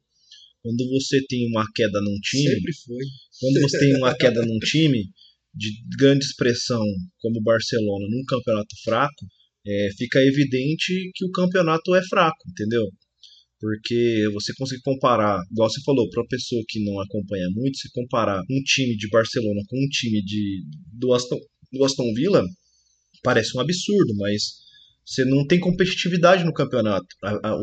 Quando 0.64 0.90
você 0.90 1.24
tem 1.28 1.48
uma 1.48 1.66
queda 1.74 2.00
num 2.02 2.20
time, 2.20 2.56
Sempre 2.56 2.74
foi. 2.86 3.04
quando 3.40 3.62
você 3.62 3.80
tem 3.80 3.96
uma 3.96 4.16
queda 4.16 4.46
num 4.46 4.60
time 4.60 5.10
de 5.54 5.70
grande 5.98 6.26
expressão 6.26 6.84
como 7.20 7.40
o 7.40 7.44
Barcelona 7.44 8.08
num 8.10 8.24
campeonato 8.26 8.76
fraco, 8.84 9.26
é, 9.66 9.90
fica 9.98 10.20
evidente 10.20 11.12
que 11.14 11.26
o 11.26 11.32
campeonato 11.32 11.94
é 11.96 12.02
fraco, 12.08 12.50
entendeu? 12.50 12.88
Porque 13.60 14.28
você 14.34 14.54
consegue 14.58 14.82
comparar, 14.82 15.40
igual 15.52 15.70
você 15.70 15.82
falou, 15.84 16.10
para 16.10 16.26
pessoa 16.26 16.64
que 16.68 16.84
não 16.84 17.00
acompanha 17.00 17.48
muito, 17.52 17.78
se 17.78 17.92
comparar 17.92 18.42
um 18.42 18.64
time 18.64 18.96
de 18.98 19.08
Barcelona 19.10 19.62
com 19.68 19.78
um 19.78 19.88
time 19.90 20.24
de, 20.24 20.64
do, 20.94 21.14
Aston, 21.14 21.38
do 21.72 21.86
Aston 21.86 22.12
Villa, 22.16 22.44
parece 23.24 23.56
um 23.56 23.62
absurdo, 23.62 24.16
mas 24.18 24.62
você 25.06 25.26
não 25.26 25.46
tem 25.46 25.60
competitividade 25.60 26.44
no 26.44 26.54
campeonato. 26.54 27.06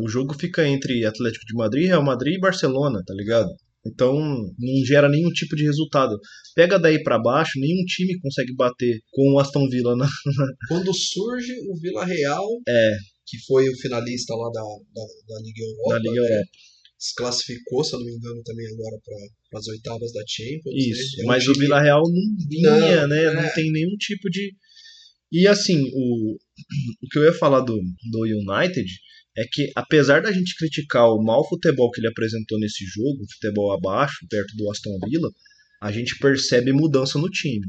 O 0.03 0.07
jogo 0.07 0.33
fica 0.33 0.67
entre 0.67 1.03
Atlético 1.05 1.45
de 1.45 1.53
Madrid, 1.53 1.87
Real 1.87 2.03
Madrid 2.03 2.35
e 2.35 2.39
Barcelona, 2.39 3.01
tá 3.05 3.13
ligado? 3.13 3.49
Então 3.85 4.13
não 4.15 4.85
gera 4.85 5.07
nenhum 5.09 5.29
tipo 5.31 5.55
de 5.55 5.63
resultado. 5.63 6.17
Pega 6.55 6.77
daí 6.77 7.01
pra 7.01 7.17
baixo, 7.17 7.59
nenhum 7.59 7.83
time 7.85 8.19
consegue 8.19 8.53
bater 8.55 8.99
com 9.11 9.33
o 9.33 9.39
Aston 9.39 9.67
Villa 9.69 9.95
na, 9.95 10.07
Quando 10.67 10.93
surge 10.93 11.53
o 11.69 11.79
Vila 11.79 12.05
Real, 12.05 12.45
É. 12.67 12.91
que 13.25 13.37
foi 13.47 13.69
o 13.69 13.77
finalista 13.77 14.35
lá 14.35 14.49
da, 14.51 14.61
da, 14.61 15.35
da 15.35 15.41
Liga 15.41 15.63
Europa, 15.63 15.93
na 15.93 15.99
Liga 15.99 16.21
né? 16.21 16.27
Europa. 16.27 16.49
se 16.97 17.15
classificou, 17.15 17.83
se 17.83 17.95
eu 17.95 17.99
não 17.99 18.05
me 18.05 18.13
engano, 18.15 18.41
também 18.43 18.67
agora 18.67 18.97
para 19.05 19.59
as 19.59 19.67
oitavas 19.69 20.11
da 20.11 20.21
Champions. 20.27 20.75
Isso. 20.75 21.17
né? 21.17 21.23
É 21.23 21.25
um 21.25 21.27
Mas 21.27 21.47
o 21.47 21.53
time- 21.53 21.65
Vila 21.65 21.81
Real 21.81 22.01
não 22.03 22.47
vinha, 22.49 22.69
Não, 23.01 23.07
né? 23.07 23.23
é. 23.23 23.33
Não 23.33 23.49
tem 23.53 23.71
nenhum 23.71 23.95
tipo 23.97 24.29
de. 24.29 24.51
E 25.31 25.47
assim, 25.47 25.79
o, 25.93 26.35
o 27.01 27.07
que 27.09 27.17
eu 27.19 27.23
ia 27.23 27.33
falar 27.33 27.61
do, 27.61 27.79
do 28.11 28.23
United 28.23 28.89
é 29.41 29.45
que, 29.51 29.71
apesar 29.75 30.21
da 30.21 30.31
gente 30.31 30.55
criticar 30.55 31.05
o 31.09 31.23
mau 31.23 31.47
futebol 31.47 31.89
que 31.91 32.01
ele 32.01 32.07
apresentou 32.09 32.59
nesse 32.59 32.83
jogo, 32.85 33.25
futebol 33.33 33.71
abaixo, 33.73 34.25
perto 34.29 34.55
do 34.57 34.69
Aston 34.69 34.97
Villa, 35.07 35.29
a 35.81 35.91
gente 35.91 36.17
percebe 36.19 36.73
mudança 36.73 37.17
no 37.17 37.29
time. 37.29 37.65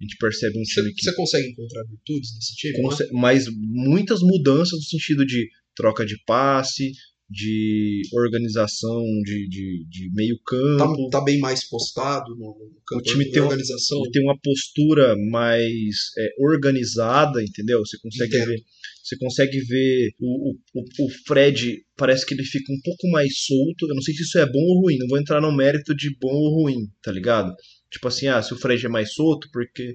A 0.00 0.04
gente 0.04 0.16
percebe 0.18 0.58
um 0.58 0.64
Você, 0.64 0.80
time 0.80 0.94
que 0.94 1.02
você 1.04 1.14
consegue 1.14 1.48
encontrar 1.48 1.84
virtudes 1.84 2.34
nesse 2.34 2.54
time? 2.56 2.78
é? 2.78 2.82
Conse- 2.82 3.08
mas 3.12 3.44
muitas 3.56 4.20
mudanças 4.20 4.72
no 4.78 4.84
sentido 4.84 5.24
de 5.24 5.46
troca 5.76 6.04
de 6.04 6.16
passe, 6.26 6.92
de 7.32 8.02
organização 8.12 9.02
de, 9.24 9.48
de, 9.48 9.86
de 9.88 10.10
meio 10.14 10.38
campo. 10.46 11.08
Tá, 11.08 11.18
tá 11.18 11.24
bem 11.24 11.38
mais 11.40 11.68
postado 11.68 12.36
no, 12.36 12.54
campo 12.86 13.02
time 13.02 13.24
de 13.24 13.30
tem 13.32 13.40
uma- 13.42 13.48
organização. 13.50 13.98
Ele 14.02 14.10
tem 14.12 14.22
uma 14.22 14.38
postura 14.42 15.16
mais 15.30 15.96
é, 16.18 16.28
organizada, 16.38 17.42
entendeu? 17.42 17.80
Você 17.80 17.98
consegue 18.00 18.36
Entendo. 18.36 18.48
ver, 18.48 18.60
você 19.02 19.16
consegue 19.16 19.58
ver 19.60 20.10
o, 20.20 20.50
o, 20.50 20.54
o- 20.80 21.06
o 21.06 21.08
Fred 21.26 21.78
parece 21.96 22.26
que 22.26 22.34
ele 22.34 22.44
fica 22.44 22.72
um 22.72 22.80
pouco 22.84 23.08
mais 23.10 23.32
solto. 23.46 23.88
Eu 23.88 23.94
não 23.94 24.02
sei 24.02 24.14
se 24.14 24.22
isso 24.22 24.38
é 24.38 24.46
bom 24.46 24.60
ou 24.60 24.82
ruim. 24.82 24.98
Não 24.98 25.08
vou 25.08 25.18
entrar 25.18 25.40
no 25.40 25.54
mérito 25.56 25.94
de 25.96 26.14
bom 26.20 26.32
ou 26.34 26.62
ruim, 26.62 26.86
tá 27.02 27.10
ligado? 27.10 27.52
Tipo 27.90 28.08
assim, 28.08 28.26
ah, 28.28 28.42
se 28.42 28.52
o 28.54 28.58
Fred 28.58 28.84
é 28.84 28.88
mais 28.88 29.12
solto, 29.14 29.48
porque 29.52 29.94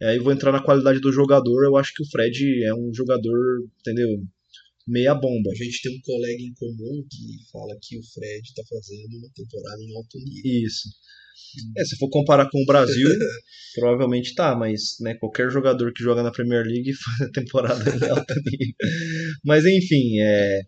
é, 0.00 0.08
aí 0.08 0.16
eu 0.16 0.24
vou 0.24 0.32
entrar 0.32 0.50
na 0.52 0.62
qualidade 0.62 1.00
do 1.00 1.12
jogador. 1.12 1.64
Eu 1.64 1.76
acho 1.76 1.92
que 1.94 2.02
o 2.02 2.10
Fred 2.10 2.64
é 2.64 2.74
um 2.74 2.92
jogador, 2.94 3.38
entendeu? 3.80 4.08
Meia 4.86 5.14
bomba. 5.14 5.50
A 5.50 5.54
gente 5.54 5.80
tem 5.82 5.96
um 5.96 6.00
colega 6.02 6.42
em 6.42 6.52
comum 6.54 7.04
que 7.10 7.50
fala 7.50 7.76
que 7.80 7.98
o 7.98 8.02
Fred 8.12 8.54
tá 8.54 8.62
fazendo 8.68 9.16
uma 9.16 9.30
temporada 9.34 9.82
em 9.82 9.96
alto 9.96 10.18
nível. 10.18 10.66
Isso. 10.66 10.88
É, 11.76 11.84
se 11.84 11.96
for 11.96 12.08
comparar 12.10 12.48
com 12.50 12.62
o 12.62 12.66
Brasil, 12.66 13.08
provavelmente 13.74 14.34
tá, 14.34 14.54
mas 14.56 14.96
né, 15.00 15.14
qualquer 15.14 15.50
jogador 15.50 15.92
que 15.92 16.02
joga 16.02 16.22
na 16.22 16.30
Premier 16.30 16.64
League 16.64 16.92
faz 16.94 17.28
a 17.28 17.32
temporada 17.32 17.82
em 17.90 18.10
alto 18.10 18.34
nível. 18.44 18.74
Mas 19.44 19.64
enfim, 19.64 20.20
é. 20.20 20.60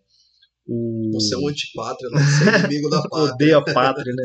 O... 0.67 1.11
Você 1.13 1.33
é 1.33 1.37
um 1.37 1.47
antipátria, 1.47 2.09
né? 2.09 2.19
Você 2.19 2.49
é 2.49 2.59
inimigo 2.59 2.89
da 2.89 3.01
pátria. 3.01 3.33
odeio 3.33 3.57
a 3.57 3.63
pátria, 3.63 4.13
né? 4.13 4.23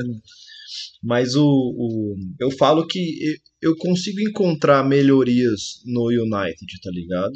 Mas 1.03 1.35
o, 1.37 1.45
o, 1.45 2.17
eu 2.41 2.51
falo 2.51 2.87
que 2.87 3.39
eu 3.61 3.77
consigo 3.77 4.21
encontrar 4.21 4.89
melhorias 4.89 5.83
no 5.85 6.07
United, 6.09 6.81
tá 6.83 6.91
ligado? 6.91 7.33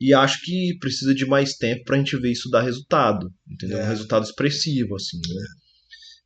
E 0.00 0.14
acho 0.14 0.40
que 0.44 0.76
precisa 0.80 1.14
de 1.14 1.26
mais 1.26 1.54
tempo 1.54 1.84
pra 1.84 1.98
gente 1.98 2.16
ver 2.16 2.32
isso 2.32 2.48
dar 2.48 2.62
resultado, 2.62 3.30
entendeu? 3.50 3.78
É. 3.78 3.84
Um 3.84 3.88
resultado 3.88 4.24
expressivo, 4.24 4.96
assim, 4.96 5.18
né? 5.18 5.46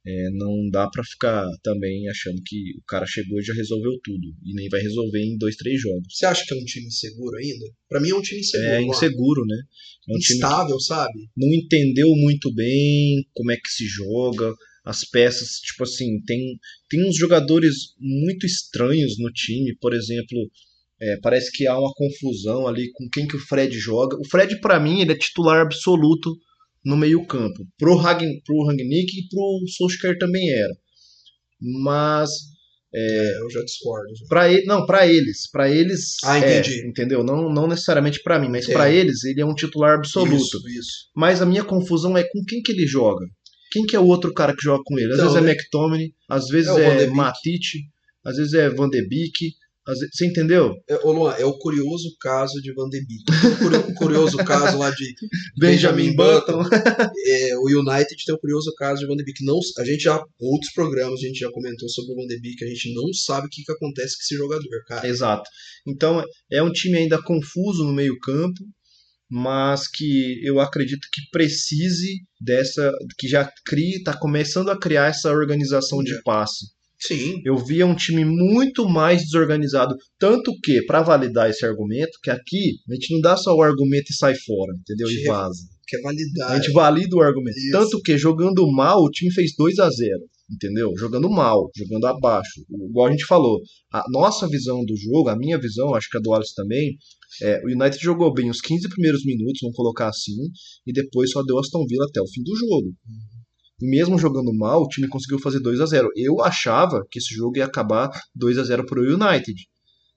É, 0.07 0.31
não 0.33 0.69
dá 0.71 0.87
pra 0.89 1.03
ficar 1.03 1.49
também 1.63 2.07
achando 2.11 2.41
que 2.45 2.77
o 2.79 2.83
cara 2.87 3.07
chegou 3.07 3.41
e 3.41 3.45
já 3.45 3.55
resolveu 3.55 3.99
tudo. 4.05 4.35
E 4.45 4.53
nem 4.55 4.69
vai 4.69 4.81
resolver 4.83 5.19
em 5.19 5.39
dois, 5.39 5.57
três 5.57 5.81
jogos. 5.81 6.07
Você 6.11 6.27
acha 6.27 6.45
que 6.47 6.53
é 6.53 6.57
um 6.57 6.65
time 6.65 6.87
inseguro 6.87 7.37
ainda? 7.39 7.65
Pra 7.89 8.01
mim 8.01 8.11
é 8.11 8.15
um 8.15 8.21
time 8.21 8.41
inseguro. 8.41 8.71
É 8.71 8.83
inseguro, 8.83 9.47
né? 9.47 9.57
É 10.09 10.13
um 10.13 10.19
Instável, 10.19 10.79
sabe? 10.79 11.31
não 11.35 11.49
entendeu 11.55 12.09
muito 12.17 12.55
bem 12.55 13.27
como 13.33 13.51
é 13.51 13.57
que 13.57 13.71
se 13.71 13.87
joga, 13.87 14.53
as 14.85 15.03
peças, 15.09 15.61
tipo 15.65 15.83
assim, 15.83 16.21
tem, 16.27 16.59
tem 16.91 17.09
uns 17.09 17.17
jogadores 17.17 17.75
muito 17.99 18.45
estranhos 18.45 19.19
no 19.19 19.33
time, 19.33 19.75
por 19.81 19.95
exemplo, 19.95 20.39
é, 21.05 21.19
parece 21.23 21.51
que 21.53 21.67
há 21.67 21.79
uma 21.79 21.93
confusão 21.95 22.67
ali 22.67 22.91
com 22.93 23.09
quem 23.13 23.27
que 23.27 23.37
o 23.37 23.47
Fred 23.47 23.79
joga. 23.79 24.17
O 24.17 24.29
Fred, 24.29 24.59
pra 24.61 24.81
mim, 24.81 25.01
ele 25.01 25.13
é 25.13 25.19
titular 25.19 25.61
absoluto 25.61 26.31
no 26.85 26.97
meio 26.97 27.27
campo. 27.27 27.67
Pro, 27.79 27.97
Ragn, 27.97 28.41
pro 28.45 28.65
Rangnick 28.67 29.19
e 29.19 29.29
pro 29.29 29.69
Solskjaer 29.77 30.19
também 30.19 30.51
era. 30.51 30.75
Mas 31.83 32.31
É, 32.97 33.43
eu 33.43 33.51
já 33.51 33.61
discordo. 33.65 34.07
Já. 34.17 34.27
Pra 34.29 34.53
ele, 34.53 34.65
não, 34.67 34.87
para 34.87 35.05
eles, 35.07 35.51
para 35.51 35.69
eles. 35.69 36.15
Ah, 36.23 36.39
entendi. 36.39 36.81
É, 36.81 36.87
entendeu? 36.87 37.25
Não, 37.25 37.53
não 37.53 37.67
necessariamente 37.67 38.23
para 38.23 38.39
mim, 38.39 38.49
mas 38.49 38.67
para 38.67 38.89
eles 38.89 39.25
ele 39.25 39.41
é 39.41 39.45
um 39.45 39.55
titular 39.55 39.97
absoluto. 39.97 40.37
Isso, 40.37 40.69
isso. 40.69 41.11
Mas 41.15 41.43
a 41.43 41.47
minha 41.47 41.65
confusão 41.65 42.17
é 42.17 42.23
com 42.23 42.45
quem 42.47 42.63
que 42.63 42.71
ele 42.71 42.87
joga. 42.87 43.27
Quem 43.73 43.85
que 43.85 43.97
é 43.97 43.99
o 43.99 44.07
outro 44.07 44.33
cara 44.33 44.55
que 44.55 44.63
joga 44.63 44.85
com 44.87 44.97
ele? 44.97 45.13
Às 45.13 45.19
então, 45.19 45.33
vezes 45.33 45.43
é 45.43 45.45
né? 45.45 45.53
McTominay, 45.53 46.15
às 46.31 46.47
vezes 46.47 46.71
é, 46.77 47.03
é 47.03 47.07
Matite, 47.09 47.79
às 48.25 48.37
vezes 48.37 48.55
é 48.55 48.71
Van 48.71 48.89
de 48.89 49.03
Beek, 49.09 49.55
você 49.87 50.27
entendeu? 50.27 50.75
É, 50.89 50.97
ô 51.05 51.13
Luan, 51.13 51.35
é 51.35 51.45
o 51.45 51.59
curioso 51.59 52.17
caso 52.19 52.55
de 52.63 52.73
Van 52.73 52.89
de 52.89 53.05
Beek. 53.05 53.91
O 53.91 53.95
curioso 53.95 54.39
caso 54.39 54.79
lá 54.79 54.91
de 54.91 55.15
Benjamin 55.61 56.17
Button. 56.17 56.63
é, 57.27 57.57
o 57.59 57.67
United 57.67 58.25
tem 58.25 58.35
o 58.35 58.39
curioso 58.39 58.73
caso 58.77 59.01
de 59.01 59.07
Van 59.07 59.17
de 59.17 59.25
Beek. 59.25 59.45
Não, 59.45 59.59
a 59.79 59.85
gente 59.85 60.05
já, 60.05 60.23
outros 60.41 60.73
programas, 60.73 61.21
a 61.21 61.27
gente 61.27 61.39
já 61.39 61.51
comentou 61.51 61.89
sobre 61.91 62.15
o 62.15 62.17
Van 62.17 62.27
de 62.27 62.41
Beek, 62.41 62.65
a 62.65 62.69
gente 62.69 62.95
não 62.95 63.13
sabe 63.13 63.47
o 63.47 63.51
que, 63.51 63.63
que 63.63 63.73
acontece 63.73 64.17
com 64.17 64.23
esse 64.23 64.37
jogador, 64.37 64.85
cara. 64.87 65.07
Exato. 65.07 65.49
Então, 65.87 66.25
é 66.51 66.63
um 66.63 66.73
time 66.73 66.97
ainda 66.97 67.23
confuso 67.23 67.85
no 67.85 67.93
meio 67.93 68.19
campo, 68.21 68.65
mas 69.31 69.87
que 69.87 70.41
eu 70.47 70.61
acredito 70.61 71.07
que 71.13 71.29
precise 71.31 72.23
dessa, 72.41 72.91
que 73.19 73.29
já 73.29 73.51
cria, 73.67 73.97
está 73.97 74.17
começando 74.17 74.71
a 74.71 74.79
criar 74.79 75.11
essa 75.11 75.31
organização 75.31 76.01
é. 76.01 76.05
de 76.05 76.23
passe 76.23 76.74
Sim. 77.07 77.41
Eu 77.45 77.57
via 77.59 77.87
um 77.87 77.95
time 77.95 78.25
muito 78.25 78.89
mais 78.89 79.23
desorganizado. 79.23 79.95
Tanto 80.19 80.53
que, 80.63 80.85
para 80.87 81.03
validar 81.03 81.51
esse 81.51 81.65
argumento, 81.65 82.19
que 82.23 82.31
aqui 82.31 82.77
a 82.91 82.95
gente 82.95 83.13
não 83.15 83.21
dá 83.21 83.37
só 83.37 83.55
o 83.55 83.63
argumento 83.63 84.11
e 84.11 84.15
sai 84.15 84.35
fora, 84.35 84.73
entendeu? 84.79 85.09
E 85.11 85.25
vaza. 85.25 85.63
Quer 85.87 86.01
validar. 86.01 86.53
A 86.53 86.57
gente 86.57 86.73
valida 86.73 87.17
o 87.17 87.23
argumento. 87.23 87.59
Isso. 87.59 87.73
Tanto 87.73 88.01
que, 88.01 88.17
jogando 88.17 88.67
mal, 88.73 89.03
o 89.03 89.11
time 89.11 89.33
fez 89.33 89.53
2 89.57 89.79
a 89.81 89.91
0 89.91 90.19
entendeu? 90.51 90.93
Jogando 90.97 91.29
mal, 91.31 91.71
jogando 91.75 92.07
abaixo. 92.07 92.63
Igual 92.91 93.07
a 93.07 93.11
gente 93.11 93.25
falou, 93.25 93.61
a 93.93 94.05
nossa 94.11 94.49
visão 94.49 94.85
do 94.85 94.95
jogo, 94.97 95.29
a 95.29 95.37
minha 95.37 95.59
visão, 95.59 95.95
acho 95.95 96.09
que 96.11 96.19
a 96.19 96.21
do 96.21 96.35
Alisson 96.35 96.53
também, 96.57 96.97
é, 97.43 97.61
o 97.65 97.67
United 97.67 98.03
jogou 98.03 98.33
bem 98.33 98.51
os 98.51 98.61
15 98.61 98.89
primeiros 98.89 99.25
minutos, 99.25 99.61
vamos 99.63 99.77
colocar 99.77 100.09
assim, 100.09 100.37
e 100.87 100.93
depois 100.93 101.31
só 101.31 101.43
deu 101.43 101.59
Aston 101.59 101.85
Villa 101.89 102.07
até 102.09 102.21
o 102.21 102.29
fim 102.29 102.43
do 102.43 102.55
jogo. 102.57 102.89
Uhum. 102.89 103.34
E 103.81 103.87
mesmo 103.89 104.19
jogando 104.19 104.53
mal, 104.55 104.83
o 104.83 104.89
time 104.89 105.09
conseguiu 105.09 105.39
fazer 105.41 105.61
2 105.61 105.81
a 105.81 105.87
0 105.87 106.09
Eu 106.17 106.41
achava 106.41 107.05
que 107.11 107.19
esse 107.19 107.35
jogo 107.35 107.59
ia 107.59 107.65
acabar 107.65 108.11
2 108.35 108.59
a 108.59 108.65
0 108.65 108.87
para 108.87 109.01
o 109.01 109.05
United. 109.05 109.61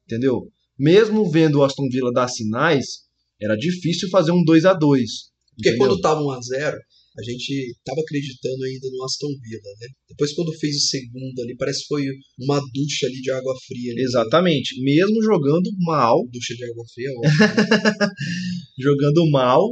Entendeu? 0.06 0.52
Mesmo 0.78 1.30
vendo 1.30 1.60
o 1.60 1.64
Aston 1.64 1.88
Villa 1.90 2.12
dar 2.14 2.28
sinais, 2.28 3.08
era 3.42 3.56
difícil 3.56 4.10
fazer 4.10 4.32
um 4.32 4.44
2 4.44 4.66
a 4.66 4.74
2 4.74 5.12
Porque 5.56 5.70
entendeu? 5.70 5.88
quando 5.88 5.96
estava 5.96 6.22
1 6.22 6.32
a 6.32 6.42
0 6.42 6.78
a 7.18 7.24
gente 7.24 7.72
estava 7.72 8.00
acreditando 8.00 8.64
ainda 8.64 8.88
no 8.92 9.04
Aston 9.04 9.34
Villa, 9.42 9.72
né? 9.82 9.88
Depois 10.08 10.34
quando 10.34 10.54
fez 10.54 10.76
o 10.76 10.80
segundo 10.82 11.42
ali, 11.42 11.56
parece 11.58 11.82
que 11.82 11.88
foi 11.88 12.04
uma 12.40 12.62
ducha 12.72 13.08
ali 13.08 13.20
de 13.22 13.32
água 13.32 13.56
fria. 13.66 13.92
Ali, 13.92 14.02
Exatamente. 14.04 14.78
Né? 14.78 14.84
Mesmo 14.84 15.24
jogando 15.24 15.68
mal. 15.80 16.28
Ducha 16.32 16.54
de 16.54 16.64
água 16.64 16.86
fria, 16.94 17.10
óbvio. 17.18 17.32
jogando 18.78 19.32
mal, 19.32 19.64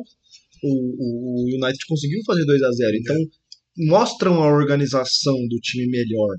o, 0.63 0.69
o, 0.69 1.43
o, 1.43 1.55
United 1.55 1.85
conseguiu 1.87 2.19
fazer 2.25 2.45
2 2.45 2.63
a 2.63 2.71
0 2.71 2.97
Então, 2.97 3.15
mostram 3.77 4.41
a 4.41 4.47
organização 4.47 5.35
do 5.47 5.59
time 5.59 5.87
melhor. 5.87 6.35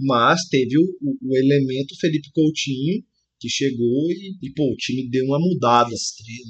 Mas 0.00 0.40
teve 0.50 0.78
o, 0.78 0.82
o, 0.82 1.18
o 1.22 1.36
elemento 1.36 1.94
Felipe 2.00 2.30
Coutinho, 2.32 3.02
que 3.40 3.48
chegou 3.48 4.10
e, 4.10 4.36
e, 4.40 4.52
pô, 4.52 4.72
o 4.72 4.76
time 4.76 5.10
deu 5.10 5.24
uma 5.26 5.38
mudada. 5.38 5.90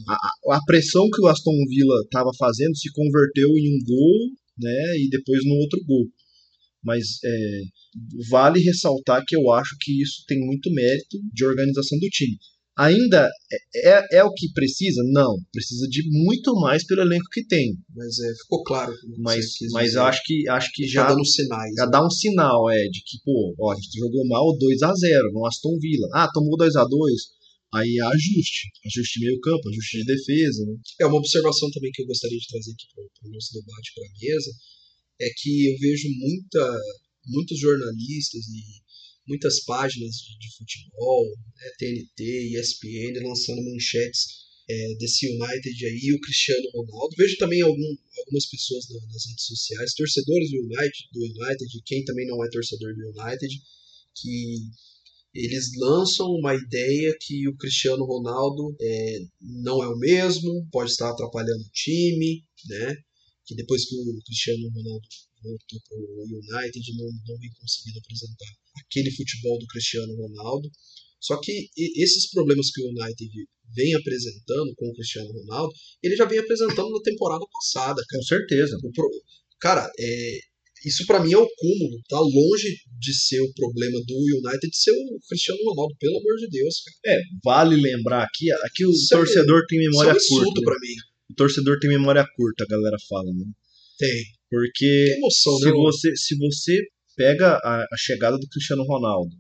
A, 0.09 0.57
a 0.57 0.61
pressão 0.67 1.09
que 1.11 1.23
o 1.23 1.27
Aston 1.27 1.57
Villa 1.69 2.01
estava 2.05 2.31
fazendo 2.39 2.77
se 2.77 2.93
converteu 2.93 3.49
em 3.49 3.77
um 3.77 3.79
gol, 3.85 4.31
né, 4.59 4.99
e 4.99 5.09
depois 5.09 5.41
no 5.45 5.55
outro 5.55 5.83
gol. 5.87 6.07
Mas 6.85 7.05
é, 7.25 7.61
vale 8.29 8.61
ressaltar 8.61 9.25
que 9.27 9.37
eu 9.37 9.51
acho 9.53 9.77
que 9.81 10.03
isso 10.03 10.25
tem 10.27 10.39
muito 10.41 10.71
mérito 10.73 11.19
de 11.33 11.45
organização 11.45 11.99
do 11.99 12.09
time. 12.09 12.37
Ainda 12.79 13.29
é, 13.75 13.91
é, 13.91 14.07
é, 14.19 14.25
o 14.25 14.33
que 14.33 14.51
precisa? 14.53 15.03
Não. 15.13 15.37
Precisa 15.53 15.87
de 15.89 16.03
muito 16.11 16.55
mais 16.55 16.87
pelo 16.87 17.03
elenco 17.03 17.29
que 17.31 17.45
tem. 17.47 17.77
Mas 17.95 18.19
é, 18.19 18.35
ficou 18.43 18.63
claro. 18.63 18.95
Mas, 19.19 19.45
mas 19.73 19.95
acho 19.95 20.23
que, 20.25 20.49
acho 20.49 20.71
que 20.73 20.89
já. 20.89 21.05
Tá 21.05 21.13
dando 21.13 21.27
sinais. 21.27 21.75
Já 21.77 21.85
né? 21.85 21.91
dá 21.93 22.05
um 22.05 22.11
sinal, 22.11 22.71
é, 22.71 22.89
de 22.89 23.03
que, 23.05 23.19
pô, 23.25 23.55
ó, 23.61 23.73
a 23.73 23.75
gente 23.75 23.99
jogou 23.99 24.27
mal 24.27 24.57
2 24.57 24.83
a 24.83 24.93
0 24.95 25.33
no 25.33 25.47
Aston 25.47 25.79
Villa. 25.79 26.09
Ah, 26.15 26.29
tomou 26.33 26.57
2 26.57 26.77
a 26.77 26.85
2 26.85 27.13
Aí 27.75 27.89
é 27.97 28.05
ajuste. 28.05 28.69
Ajuste 28.85 29.21
meio 29.21 29.41
campo, 29.41 29.69
ajuste 29.69 29.99
de 29.99 30.05
defesa. 30.05 30.65
Né? 30.67 30.77
É 31.01 31.07
uma 31.07 31.17
observação 31.17 31.71
também 31.71 31.91
que 31.93 32.03
eu 32.03 32.07
gostaria 32.07 32.39
de 32.39 32.47
trazer 32.47 32.71
aqui 32.73 32.87
para 32.95 33.29
o 33.29 33.33
nosso 33.33 33.53
debate, 33.55 33.93
para 33.95 34.05
a 34.05 34.13
mesa. 34.21 34.51
É 35.21 35.29
que 35.37 35.73
eu 35.73 35.79
vejo 35.79 36.09
muita, 36.19 36.81
muitos 37.29 37.59
jornalistas 37.59 38.45
e 38.49 38.82
muitas 39.27 39.65
páginas 39.65 40.17
de, 40.17 40.39
de 40.39 40.57
futebol, 40.57 41.27
né, 41.57 41.71
TNT, 41.79 42.59
ESPN, 42.59 43.27
lançando 43.27 43.63
manchetes 43.63 44.43
é, 44.69 44.95
desse 44.99 45.27
United 45.29 45.87
aí, 45.87 46.13
o 46.13 46.21
Cristiano 46.21 46.71
Ronaldo. 46.75 47.15
Vejo 47.17 47.37
também 47.39 47.61
algum, 47.63 47.97
algumas 48.19 48.47
pessoas 48.49 48.89
na, 48.89 49.07
nas 49.07 49.27
redes 49.27 49.45
sociais, 49.45 49.95
torcedores 49.95 50.51
do 50.51 50.59
United, 50.59 51.09
do 51.13 51.21
United, 51.21 51.83
quem 51.85 52.05
também 52.05 52.27
não 52.27 52.45
é 52.45 52.49
torcedor 52.51 52.95
do 52.95 53.21
United, 53.21 53.63
que 54.17 54.57
eles 55.35 55.71
lançam 55.79 56.27
uma 56.27 56.55
ideia 56.55 57.17
que 57.21 57.49
o 57.49 57.57
Cristiano 57.57 58.05
Ronaldo 58.05 58.77
é, 58.81 59.19
não 59.41 59.83
é 59.83 59.89
o 59.89 59.99
mesmo, 59.99 60.69
pode 60.71 60.91
estar 60.91 61.11
atrapalhando 61.11 61.63
o 61.63 61.73
time, 61.73 62.45
né? 62.69 62.97
Que 63.47 63.55
depois 63.55 63.87
que 63.87 63.97
o 63.97 64.23
Cristiano 64.27 64.69
Ronaldo 64.69 65.07
voltou 65.43 65.81
para 65.89 65.99
o 65.99 66.25
United, 66.25 66.97
não, 66.97 67.07
não 67.29 67.39
vem 67.39 67.51
conseguindo 67.61 67.99
apresentar 67.99 68.53
aquele 68.85 69.11
futebol 69.11 69.59
do 69.59 69.67
Cristiano 69.67 70.15
Ronaldo. 70.17 70.71
Só 71.21 71.39
que 71.41 71.69
esses 71.77 72.31
problemas 72.31 72.71
que 72.73 72.83
o 72.83 72.89
United 72.89 73.31
vem 73.75 73.95
apresentando 73.95 74.75
com 74.77 74.89
o 74.89 74.95
Cristiano 74.95 75.33
Ronaldo, 75.33 75.73
ele 76.03 76.17
já 76.17 76.25
vem 76.25 76.39
apresentando 76.39 76.91
na 76.91 77.01
temporada 77.01 77.45
passada. 77.53 78.03
Cara. 78.09 78.21
Com 78.21 78.23
certeza. 78.23 78.79
Pro... 78.93 79.11
Cara, 79.61 79.91
é... 79.99 80.39
isso 80.85 81.07
para 81.07 81.23
mim 81.23 81.33
é 81.33 81.39
o 81.39 81.49
cúmulo. 81.57 82.03
Tá 82.09 82.19
longe 82.19 82.77
de 82.99 83.15
ser 83.15 83.41
o 83.41 83.53
problema 83.55 84.01
do 84.05 84.15
United 84.15 84.69
de 84.69 84.77
ser 84.77 84.91
o 84.91 85.19
Cristiano 85.29 85.61
Ronaldo, 85.65 85.95
pelo 85.99 86.19
amor 86.19 86.37
de 86.37 86.49
Deus. 86.49 86.83
Cara. 86.83 87.17
É, 87.17 87.21
vale 87.45 87.77
lembrar 87.77 88.25
aqui, 88.25 88.51
aqui 88.65 88.85
o 88.85 88.91
isso 88.91 89.15
é 89.15 89.19
torcedor 89.19 89.63
é... 89.63 89.67
tem 89.69 89.79
memória 89.79 90.17
isso 90.17 90.35
é 90.35 90.41
um 90.41 90.45
curta. 90.45 90.61
Né? 90.61 90.77
mim. 90.81 90.97
O 91.31 91.35
torcedor 91.35 91.79
tem 91.79 91.89
memória 91.89 92.27
curta, 92.37 92.65
a 92.65 92.67
galera 92.67 92.97
fala, 93.09 93.33
né? 93.33 93.45
Tem. 93.99 94.25
Porque 94.53 95.15
emoção, 95.17 95.57
se, 95.57 95.65
né, 95.65 95.73
você, 95.73 96.15
se 96.15 96.37
você 96.37 96.79
pega 97.17 97.55
a, 97.65 97.81
a, 97.81 97.97
chegada 97.97 98.37
do 98.37 98.47
Cristiano 98.49 98.85
Ronaldo, 98.85 99.35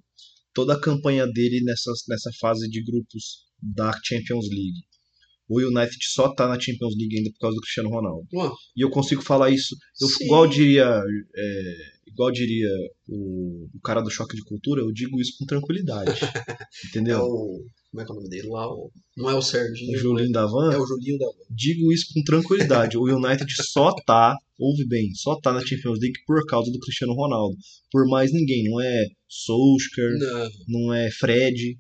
toda 0.55 0.73
a 0.73 0.81
campanha 0.81 1.27
dele 1.27 1.61
nessa, 1.63 1.91
nessa 2.09 2.31
fase 2.41 2.67
de 2.71 2.83
grupos 2.83 3.45
da 3.63 3.93
Champions 4.03 4.49
League. 4.49 4.81
O 5.47 5.61
United 5.61 5.99
só 6.01 6.35
tá 6.35 6.49
na 6.49 6.59
Champions 6.59 6.95
League 6.97 7.19
ainda 7.19 7.31
por 7.33 7.41
causa 7.41 7.57
do 7.57 7.61
Cristiano 7.61 7.91
Ronaldo. 7.91 8.27
Ué. 8.33 8.51
E 8.75 8.83
eu 8.83 8.89
consigo 8.89 9.21
falar 9.21 9.51
isso. 9.51 9.77
Eu, 10.01 10.09
igual 10.25 10.47
diria, 10.47 10.87
é, 11.37 11.75
igual 12.07 12.33
diria 12.33 12.71
o, 13.07 13.69
o, 13.75 13.81
cara 13.85 14.01
do 14.01 14.11
choque 14.11 14.35
de 14.35 14.45
cultura, 14.45 14.81
eu 14.81 14.91
digo 14.93 15.21
isso 15.21 15.35
com 15.39 15.45
tranquilidade. 15.45 16.11
entendeu? 16.89 17.19
É 17.19 17.23
o, 17.23 17.67
como 17.93 18.01
é 18.01 18.05
que 18.07 18.11
é 18.11 18.15
o 18.15 18.17
nome 18.17 18.31
dele 18.31 18.49
lá? 18.49 18.67
O, 18.67 18.91
não 19.19 19.29
é 19.29 19.35
o 19.35 19.43
Serginho. 19.43 19.93
O 19.93 20.01
Julinho 20.01 20.33
da 20.33 20.47
Van? 20.47 20.73
É 20.73 20.79
o 20.79 20.87
Julinho 20.87 21.19
da 21.19 21.27
Van. 21.27 21.45
Digo 21.51 21.93
isso 21.93 22.07
com 22.15 22.23
tranquilidade. 22.23 22.97
o 22.97 23.05
United 23.05 23.47
só 23.71 23.95
tá, 24.07 24.35
ouve 24.59 24.87
bem, 24.89 25.15
só 25.15 25.39
tá 25.39 25.53
na 25.53 25.61
Champions 25.61 26.01
League 26.01 26.19
por 26.27 26.43
causa 26.47 26.73
do 26.73 26.79
Cristiano 26.79 27.13
Ronaldo. 27.13 27.55
Por 27.91 28.09
mais 28.09 28.33
ninguém. 28.33 28.65
Não 28.65 28.81
é 28.81 29.05
Solskjaer, 29.29 30.19
não, 30.19 30.49
não 30.69 30.95
é 30.95 31.11
Fred, 31.11 31.77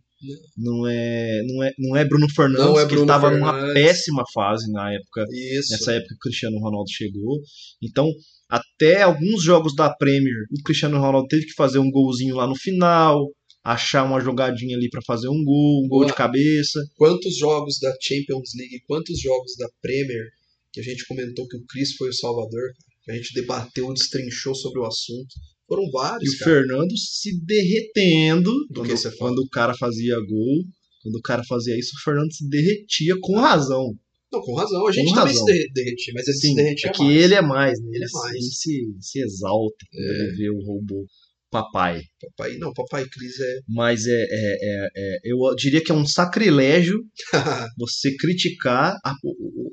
não 0.54 0.86
é, 0.86 1.42
não 1.46 1.62
é, 1.62 1.72
não 1.78 1.96
é 1.96 2.04
Bruno 2.04 2.28
Fernandes, 2.28 2.66
não 2.66 2.78
é 2.78 2.84
Bruno 2.84 3.06
que 3.06 3.12
estava 3.12 3.30
numa 3.30 3.72
péssima 3.72 4.22
fase 4.34 4.70
na 4.70 4.92
época. 4.92 5.24
Isso. 5.30 5.72
Nessa 5.72 5.92
época 5.92 6.08
que 6.08 6.14
o 6.14 6.18
Cristiano 6.18 6.58
Ronaldo 6.58 6.90
chegou. 6.90 7.40
Então, 7.82 8.06
até 8.50 9.00
alguns 9.00 9.42
jogos 9.42 9.74
da 9.74 9.88
Premier, 9.88 10.44
o 10.50 10.62
Cristiano 10.62 10.98
Ronaldo 10.98 11.26
teve 11.28 11.46
que 11.46 11.54
fazer 11.54 11.78
um 11.78 11.90
golzinho 11.90 12.36
lá 12.36 12.46
no 12.46 12.54
final 12.54 13.26
achar 13.64 14.04
uma 14.04 14.20
jogadinha 14.20 14.76
ali 14.76 14.90
para 14.90 15.02
fazer 15.02 15.28
um 15.28 15.44
gol, 15.44 15.84
um 15.84 15.88
gol 15.88 16.04
de 16.04 16.14
cabeça. 16.14 16.80
Quantos 16.96 17.36
jogos 17.36 17.78
da 17.80 17.94
Champions 18.00 18.50
League, 18.56 18.82
quantos 18.86 19.20
jogos 19.20 19.54
da 19.56 19.68
Premier 19.80 20.28
que 20.72 20.80
a 20.80 20.82
gente 20.82 21.06
comentou 21.06 21.46
que 21.46 21.56
o 21.56 21.64
Cris 21.66 21.94
foi 21.96 22.08
o 22.08 22.14
salvador, 22.14 22.72
que 23.04 23.12
a 23.12 23.14
gente 23.14 23.34
debateu, 23.34 23.92
destrinchou 23.92 24.54
sobre 24.54 24.80
o 24.80 24.86
assunto. 24.86 25.34
Foram 25.68 25.90
vários. 25.90 26.32
E 26.32 26.36
o 26.36 26.38
cara. 26.38 26.50
Fernando 26.50 26.96
se 26.96 27.44
derretendo 27.44 28.50
Do 28.70 28.82
quando, 28.82 29.16
quando 29.18 29.38
o 29.40 29.48
cara 29.48 29.74
fazia 29.74 30.16
gol. 30.16 30.64
Quando 31.02 31.16
o 31.16 31.22
cara 31.22 31.42
fazia 31.44 31.76
isso, 31.78 31.96
o 31.96 32.02
Fernando 32.02 32.32
se 32.32 32.48
derretia 32.48 33.14
com 33.20 33.36
razão. 33.36 33.92
Não, 34.32 34.40
com 34.40 34.54
razão. 34.54 34.86
A 34.86 34.92
gente 34.92 35.08
com 35.08 35.14
também 35.14 35.34
razão. 35.34 35.46
se 35.46 35.72
derretia, 35.72 36.14
mas 36.14 36.28
ele 36.28 36.36
Sim, 36.36 36.48
se 36.48 36.54
derretia 36.54 36.90
é 36.90 36.92
que 36.92 37.02
mais. 37.02 37.22
ele 37.22 37.34
é 37.34 37.42
mais, 37.42 37.80
né? 37.80 37.90
Ele, 37.92 38.04
é 38.04 38.08
mais. 38.12 38.34
ele 38.34 38.44
se, 38.44 38.96
se 39.00 39.20
exalta 39.20 39.86
quando 39.90 40.06
é. 40.06 40.24
ele 40.24 40.36
vê 40.36 40.50
o 40.50 40.60
robô 40.64 41.06
papai. 41.52 42.00
Papai, 42.18 42.56
não, 42.56 42.72
papai 42.72 43.04
Cris 43.04 43.38
é. 43.38 43.58
Mas 43.68 44.06
é, 44.06 44.10
é, 44.10 44.26
é, 44.32 44.88
é, 44.96 45.18
eu 45.22 45.54
diria 45.54 45.84
que 45.84 45.92
é 45.92 45.94
um 45.94 46.06
sacrilégio 46.06 46.98
você 47.78 48.16
criticar 48.16 48.96
a, 49.04 49.12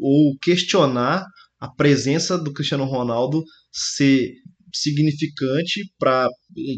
ou 0.01 0.37
questionar 0.41 1.25
a 1.57 1.69
presença 1.69 2.37
do 2.37 2.51
Cristiano 2.51 2.83
Ronaldo 2.83 3.41
ser 3.71 4.33
significante 4.73 5.81
para 5.97 6.27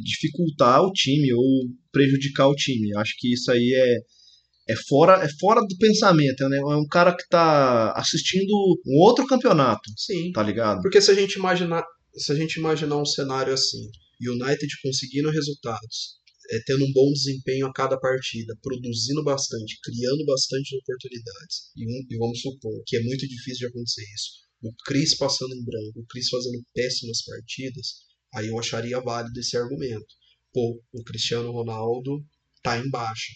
dificultar 0.04 0.82
o 0.82 0.92
time 0.92 1.34
ou 1.34 1.68
prejudicar 1.92 2.48
o 2.48 2.56
time. 2.56 2.96
Acho 2.98 3.14
que 3.18 3.34
isso 3.34 3.52
aí 3.52 3.74
é, 3.76 4.74
é, 4.74 4.76
fora, 4.88 5.24
é 5.24 5.28
fora 5.40 5.62
do 5.62 5.78
pensamento. 5.78 6.48
Né? 6.48 6.58
É 6.58 6.76
um 6.76 6.88
cara 6.88 7.16
que 7.16 7.28
tá 7.28 7.92
assistindo 7.94 8.54
um 8.86 9.00
outro 9.00 9.26
campeonato. 9.26 9.90
Sim. 9.98 10.32
Tá 10.32 10.44
ligado? 10.44 10.82
Porque 10.82 11.02
se 11.02 11.10
a 11.12 11.16
gente 11.16 11.34
imaginar, 11.34 11.84
se 12.16 12.32
a 12.32 12.36
gente 12.36 12.60
imaginar 12.60 12.98
um 12.98 13.06
cenário 13.06 13.54
assim, 13.54 13.90
United 14.30 14.68
conseguindo 14.84 15.30
resultados, 15.32 16.22
é, 16.52 16.60
tendo 16.66 16.86
um 16.86 16.94
bom 16.94 17.12
desempenho 17.14 17.68
a 17.68 17.74
cada 17.74 18.00
partida, 18.00 18.58
produzindo 18.62 19.24
bastante, 19.24 19.80
criando 19.82 20.26
bastante 20.26 20.76
oportunidades. 20.76 21.72
E, 21.76 21.86
um, 21.86 22.06
e 22.10 22.18
vamos 22.18 22.42
supor 22.42 22.84
que 22.86 22.98
é 22.98 23.04
muito 23.04 23.28
difícil 23.28 23.60
de 23.60 23.66
acontecer 23.68 24.04
isso. 24.14 24.42
O 24.64 24.74
Cris 24.86 25.18
passando 25.18 25.56
em 25.56 25.64
branco, 25.64 26.02
o 26.02 26.06
Cris 26.06 26.30
fazendo 26.30 26.64
péssimas 26.74 27.24
partidas, 27.24 27.88
aí 28.34 28.48
eu 28.48 28.60
acharia 28.60 29.00
válido 29.02 29.40
esse 29.40 29.58
argumento. 29.58 30.06
Pô, 30.54 30.82
o 30.94 31.04
Cristiano 31.04 31.52
Ronaldo 31.52 32.24
tá 32.62 32.78
em 32.78 32.90
baixa. 32.90 33.34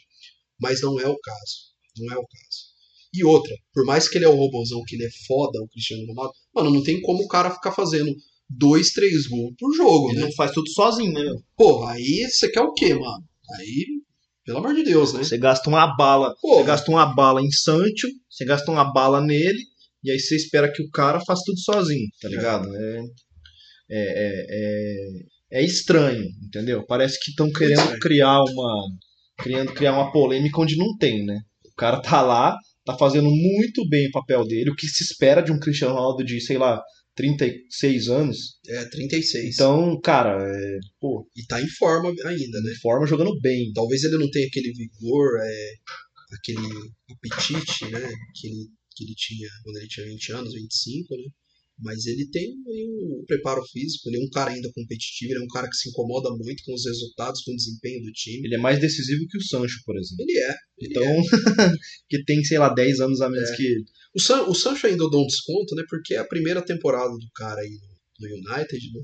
Mas 0.59 0.81
não 0.81 0.99
é 0.99 1.07
o 1.07 1.17
caso. 1.17 1.73
Não 1.97 2.13
é 2.13 2.17
o 2.17 2.27
caso. 2.27 2.75
E 3.13 3.23
outra, 3.23 3.55
por 3.73 3.85
mais 3.85 4.09
que 4.09 4.17
ele 4.17 4.25
é 4.25 4.27
o 4.27 4.35
robôzão, 4.35 4.83
que 4.85 4.95
ele 4.95 5.05
é 5.05 5.11
foda, 5.25 5.61
o 5.61 5.69
Cristiano 5.69 6.05
Ronaldo, 6.05 6.33
mano, 6.53 6.69
não 6.71 6.83
tem 6.83 7.01
como 7.01 7.23
o 7.23 7.27
cara 7.27 7.53
ficar 7.53 7.71
fazendo 7.71 8.13
dois, 8.49 8.89
três 8.89 9.27
gols 9.27 9.53
por 9.57 9.73
jogo, 9.75 10.09
Ele 10.09 10.19
né? 10.19 10.25
não 10.25 10.31
faz 10.33 10.51
tudo 10.51 10.69
sozinho, 10.69 11.11
né? 11.11 11.21
meu? 11.21 11.35
Porra, 11.57 11.93
aí 11.93 12.27
você 12.29 12.49
quer 12.49 12.61
o 12.61 12.73
quê, 12.73 12.93
mano? 12.93 13.23
Aí, 13.57 13.85
pelo 14.45 14.59
amor 14.59 14.75
de 14.75 14.83
Deus, 14.83 15.13
né? 15.13 15.23
Você 15.23 15.37
gasta 15.37 15.69
uma 15.69 15.95
bala, 15.95 16.33
Pô. 16.41 16.57
você 16.57 16.63
gasta 16.63 16.91
uma 16.91 17.05
bala 17.05 17.41
em 17.41 17.51
Sancho, 17.51 18.07
você 18.29 18.45
gasta 18.45 18.71
uma 18.71 18.91
bala 18.91 19.21
nele, 19.21 19.59
e 20.03 20.11
aí 20.11 20.19
você 20.19 20.35
espera 20.35 20.71
que 20.71 20.83
o 20.83 20.89
cara 20.91 21.19
faça 21.25 21.41
tudo 21.45 21.59
sozinho, 21.59 22.07
tá 22.21 22.29
ligado? 22.29 22.67
É, 22.75 22.99
é, 23.89 23.99
é, 23.99 24.45
é, 24.49 25.59
é 25.61 25.65
estranho, 25.65 26.25
entendeu? 26.43 26.85
Parece 26.85 27.19
que 27.19 27.31
estão 27.31 27.51
querendo 27.51 27.97
criar 27.99 28.41
uma. 28.43 28.87
Querendo 29.41 29.73
criar 29.73 29.93
uma 29.93 30.11
polêmica 30.11 30.61
onde 30.61 30.77
não 30.77 30.95
tem, 30.97 31.25
né? 31.25 31.37
O 31.65 31.75
cara 31.75 32.01
tá 32.01 32.21
lá, 32.21 32.55
tá 32.85 32.97
fazendo 32.97 33.29
muito 33.29 33.87
bem 33.89 34.07
o 34.07 34.11
papel 34.11 34.45
dele, 34.45 34.69
o 34.69 34.75
que 34.75 34.87
se 34.87 35.03
espera 35.03 35.41
de 35.41 35.51
um 35.51 35.59
Cristiano 35.59 35.93
Ronaldo 35.93 36.23
de, 36.23 36.39
sei 36.39 36.57
lá, 36.57 36.81
36 37.15 38.09
anos. 38.09 38.37
É, 38.67 38.85
36. 38.85 39.55
Então, 39.55 39.99
cara, 40.01 40.37
é, 40.41 40.79
pô, 40.99 41.27
E 41.35 41.45
tá 41.45 41.61
em 41.61 41.67
forma 41.67 42.09
ainda, 42.09 42.61
né? 42.61 42.73
forma 42.81 43.07
jogando 43.07 43.39
bem. 43.39 43.71
Talvez 43.73 44.03
ele 44.03 44.17
não 44.17 44.29
tenha 44.29 44.47
aquele 44.47 44.71
vigor, 44.73 45.39
é, 45.41 45.73
aquele 46.33 46.67
apetite, 47.09 47.85
né? 47.91 48.01
Que 48.35 48.47
ele, 48.47 48.67
que 48.95 49.03
ele 49.03 49.15
tinha 49.15 49.49
quando 49.63 49.77
ele 49.77 49.87
tinha 49.87 50.05
20 50.05 50.31
anos, 50.33 50.53
25, 50.53 51.15
né? 51.15 51.23
Mas 51.77 52.05
ele 52.05 52.27
tem 52.29 52.51
um 52.51 53.23
preparo 53.27 53.61
físico, 53.65 54.07
ele 54.09 54.17
é 54.17 54.25
um 54.25 54.29
cara 54.29 54.51
ainda 54.51 54.71
competitivo, 54.73 55.33
ele 55.33 55.41
é 55.41 55.43
um 55.43 55.47
cara 55.53 55.67
que 55.69 55.75
se 55.75 55.89
incomoda 55.89 56.29
muito 56.31 56.63
com 56.63 56.73
os 56.73 56.85
resultados, 56.85 57.41
com 57.43 57.51
o 57.51 57.55
desempenho 57.55 58.01
do 58.01 58.11
time. 58.11 58.47
Ele 58.47 58.55
é 58.55 58.59
mais 58.59 58.79
decisivo 58.79 59.27
que 59.29 59.37
o 59.37 59.43
Sancho, 59.43 59.81
por 59.85 59.97
exemplo. 59.97 60.25
Ele 60.27 60.39
é. 60.39 60.49
Ele 60.79 60.91
Então, 60.91 61.03
é. 61.05 61.71
que 62.09 62.23
tem, 62.23 62.43
sei 62.43 62.57
lá, 62.57 62.73
10 62.73 62.99
anos 63.01 63.21
a 63.21 63.29
menos 63.29 63.49
É. 63.49 63.55
que 63.55 63.63
ele. 63.63 63.85
O, 64.15 64.21
San, 64.21 64.43
o 64.43 64.55
Sancho 64.55 64.87
ainda 64.87 65.03
eu 65.03 65.09
dou 65.09 65.23
um 65.23 65.27
desconto, 65.27 65.75
né? 65.75 65.83
Porque 65.89 66.13
é 66.13 66.19
a 66.19 66.27
primeira 66.27 66.61
temporada 66.61 67.11
do 67.11 67.29
cara 67.35 67.59
aí 67.59 67.69
no, 67.69 67.94
no 68.19 68.27
United, 68.27 68.91
né? 68.93 69.01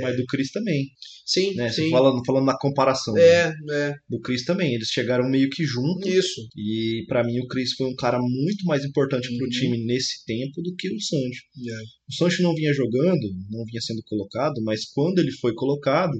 Mas 0.00 0.16
do 0.16 0.24
Chris 0.26 0.50
também, 0.50 0.88
Sim, 1.24 1.54
né? 1.54 1.70
sim. 1.70 1.90
Falando, 1.90 2.22
falando 2.26 2.46
na 2.46 2.58
comparação. 2.58 3.14
né? 3.14 3.22
É, 3.22 3.52
é. 3.72 3.94
Do 4.08 4.20
Chris 4.20 4.44
também. 4.44 4.74
Eles 4.74 4.88
chegaram 4.88 5.28
meio 5.28 5.48
que 5.50 5.64
junto. 5.64 6.08
Isso. 6.08 6.40
E 6.56 7.04
pra 7.06 7.22
mim 7.22 7.38
o 7.40 7.46
Chris 7.46 7.72
foi 7.74 7.86
um 7.86 7.94
cara 7.94 8.18
muito 8.18 8.64
mais 8.64 8.84
importante 8.84 9.28
pro 9.36 9.44
Uhum. 9.44 9.50
time 9.50 9.84
nesse 9.84 10.24
tempo 10.24 10.60
do 10.62 10.74
que 10.74 10.88
o 10.88 11.00
Sancho. 11.00 11.42
É. 11.68 11.82
O 12.10 12.14
Sancho 12.14 12.42
não 12.42 12.54
vinha 12.54 12.72
jogando, 12.72 13.28
não 13.50 13.64
vinha 13.64 13.80
sendo 13.80 14.02
colocado, 14.04 14.60
mas 14.64 14.86
quando 14.86 15.18
ele 15.20 15.30
foi 15.32 15.54
colocado, 15.54 16.12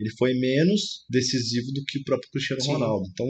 ele 0.00 0.10
foi 0.18 0.34
menos 0.34 1.04
decisivo 1.08 1.70
do 1.72 1.84
que 1.84 1.98
o 1.98 2.04
próprio 2.04 2.30
Cristiano 2.32 2.62
Sim. 2.62 2.72
Ronaldo. 2.72 3.06
Então, 3.12 3.26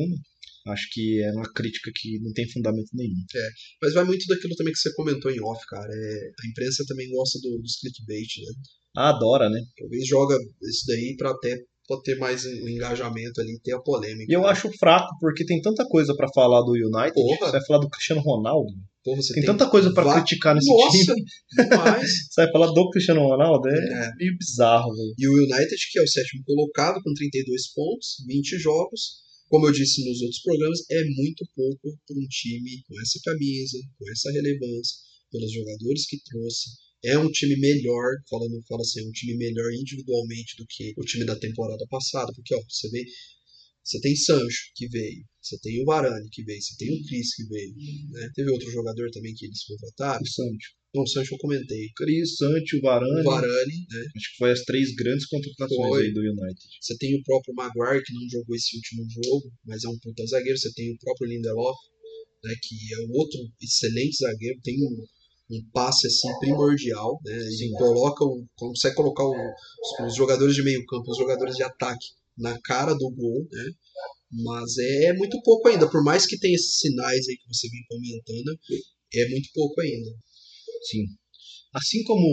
acho 0.69 0.89
que 0.93 1.23
é 1.23 1.31
uma 1.33 1.51
crítica 1.53 1.91
que 1.95 2.19
não 2.21 2.33
tem 2.33 2.49
fundamento 2.51 2.89
nenhum. 2.95 3.23
Mas 3.83 3.95
vai 3.95 4.05
muito 4.05 4.27
daquilo 4.27 4.55
também 4.57 4.73
que 4.73 4.79
você 4.79 4.93
comentou 4.95 5.31
em 5.31 5.41
off, 5.41 5.65
cara. 5.69 5.91
É, 5.93 6.31
a 6.45 6.49
imprensa 6.51 6.85
também 6.87 7.09
gosta 7.11 7.39
do, 7.41 7.59
dos 7.59 7.77
clickbait, 7.77 8.29
né? 8.47 8.53
Adora, 8.97 9.49
né? 9.49 9.61
Talvez 9.79 10.07
joga 10.07 10.37
isso 10.63 10.85
daí 10.87 11.15
pra 11.17 11.31
até 11.31 11.57
pra 11.87 12.01
ter 12.05 12.17
mais 12.19 12.45
o 12.45 12.69
engajamento 12.69 13.41
ali, 13.41 13.59
ter 13.65 13.73
a 13.75 13.81
polêmica. 13.81 14.27
E 14.31 14.35
eu 14.35 14.43
né? 14.43 14.49
acho 14.49 14.71
fraco, 14.79 15.09
porque 15.21 15.45
tem 15.45 15.61
tanta 15.61 15.85
coisa 15.87 16.15
pra 16.15 16.29
falar 16.33 16.61
do 16.63 16.71
United. 16.73 17.15
Porra. 17.15 17.47
Você 17.47 17.51
vai 17.53 17.65
falar 17.67 17.79
do 17.81 17.89
Cristiano 17.91 18.21
Ronaldo. 18.21 18.71
Porra, 19.03 19.21
você 19.23 19.33
Tem, 19.35 19.43
tanta 19.45 19.69
coisa 19.69 19.93
pra 19.93 20.05
va- 20.05 20.15
criticar 20.15 20.55
nesse 20.55 20.69
Nossa, 20.69 21.15
time. 21.15 21.25
demais. 21.57 22.11
Você 22.31 22.43
vai 22.45 22.53
falar 22.53 22.67
do 22.73 22.91
Cristiano 22.91 23.23
Ronaldo? 23.23 23.67
É, 23.69 23.73
É. 23.73 24.11
meio 24.19 24.37
bizarro, 24.39 24.95
velho. 24.95 25.15
E 25.19 25.27
o 25.27 25.33
United, 25.33 25.77
que 25.91 25.99
é 25.99 26.03
o 26.03 26.07
sétimo 26.07 26.43
colocado, 26.45 27.01
com 27.03 27.13
32 27.15 27.73
pontos, 27.75 28.17
20 28.29 28.59
jogos. 28.59 29.01
Como 29.51 29.67
eu 29.67 29.73
disse 29.73 30.09
nos 30.09 30.23
outros 30.23 30.43
programas, 30.43 30.79
é 30.89 31.05
muito 31.07 31.45
pouco 31.57 31.99
para 32.07 32.17
um 32.17 32.29
time 32.29 32.85
com 32.87 33.01
essa 33.01 33.19
camisa, 33.25 33.79
com 33.99 34.09
essa 34.09 34.31
relevância, 34.31 34.97
pelos 35.29 35.53
jogadores 35.53 36.07
que 36.07 36.23
trouxe. 36.23 36.71
É 37.03 37.19
um 37.19 37.29
time 37.33 37.57
melhor, 37.57 38.15
falando, 38.29 38.63
fala 38.69 38.81
assim, 38.83 39.03
um 39.03 39.11
time 39.11 39.35
melhor 39.37 39.73
individualmente 39.75 40.55
do 40.57 40.65
que 40.69 40.95
o 40.97 41.03
time 41.03 41.25
da 41.25 41.35
temporada 41.35 41.85
passada, 41.89 42.33
porque 42.33 42.55
ó, 42.55 42.63
você 42.69 42.89
vê, 42.91 43.05
você 43.83 44.01
tem 44.01 44.15
Sancho 44.15 44.71
que 44.77 44.87
veio, 44.87 45.25
você 45.43 45.59
tem 45.59 45.83
o 45.83 45.85
Varane 45.85 46.31
que 46.31 46.45
veio, 46.45 46.63
você 46.63 46.77
tem 46.77 46.95
o 46.95 47.05
Cris 47.07 47.35
que 47.35 47.45
veio, 47.47 47.75
né? 48.11 48.31
Teve 48.37 48.53
outro 48.53 48.71
jogador 48.71 49.11
também 49.11 49.35
que 49.35 49.47
eles 49.47 49.65
contrataram. 49.65 50.23
O 50.23 50.29
Sancho. 50.29 50.80
Não, 50.95 51.03
o 51.05 51.07
Sancho 51.07 51.35
eu 51.35 51.39
comentei. 51.39 51.89
Cris, 51.97 52.37
Sancho, 52.37 52.81
Varane. 52.83 53.21
O 53.21 53.25
Varane, 53.25 53.87
né? 53.89 54.01
Acho 54.17 54.31
que 54.33 54.39
foi 54.39 54.51
as 54.51 54.63
três 54.65 54.93
grandes 54.95 55.27
contratações 55.27 55.89
Foi. 55.89 56.03
aí 56.07 56.13
do 56.13 56.21
United. 56.21 56.59
Você 56.81 56.97
tem 56.99 57.15
o 57.15 57.23
próprio 57.23 57.55
Maguire, 57.55 58.03
que 58.03 58.13
não 58.13 58.29
jogou 58.29 58.57
esse 58.57 58.77
último 58.77 59.07
jogo, 59.09 59.53
mas 59.65 59.85
é 59.85 59.89
um 59.89 59.99
puta 60.01 60.27
zagueiro. 60.27 60.59
Você 60.59 60.73
tem 60.75 60.91
o 60.93 60.99
próprio 60.99 61.29
Lindelof, 61.29 61.77
né, 62.45 62.55
que 62.61 62.75
é 62.95 63.17
outro 63.17 63.39
excelente 63.63 64.17
zagueiro. 64.17 64.59
Tem 64.65 64.75
um, 64.83 65.57
um 65.57 65.63
passe 65.73 66.09
assim 66.09 66.29
primordial. 66.41 67.21
Né, 67.25 67.39
Sim. 67.51 67.71
coloca 67.73 68.25
o, 68.25 68.45
consegue 68.57 68.97
colocar 68.97 69.23
o- 69.25 69.33
os, 69.33 70.07
os 70.11 70.17
jogadores 70.17 70.57
de 70.57 70.65
meio 70.65 70.85
campo, 70.87 71.09
os 71.13 71.19
jogadores 71.19 71.55
de 71.55 71.63
ataque 71.63 72.07
na 72.37 72.59
cara 72.63 72.95
do 72.95 73.11
gol. 73.11 73.47
Né, 73.53 73.71
mas 74.43 74.77
é 74.79 75.13
muito 75.13 75.41
pouco 75.43 75.69
ainda. 75.69 75.89
Por 75.89 76.03
mais 76.03 76.27
que 76.27 76.39
tenha 76.39 76.55
esses 76.55 76.79
sinais 76.79 77.29
aí 77.29 77.37
que 77.37 77.47
você 77.49 77.69
vem 77.69 77.81
comentando, 77.89 78.59
é 79.15 79.29
muito 79.29 79.49
pouco 79.55 79.81
ainda. 79.81 80.11
Sim. 80.83 81.05
Assim 81.75 82.03
como 82.05 82.27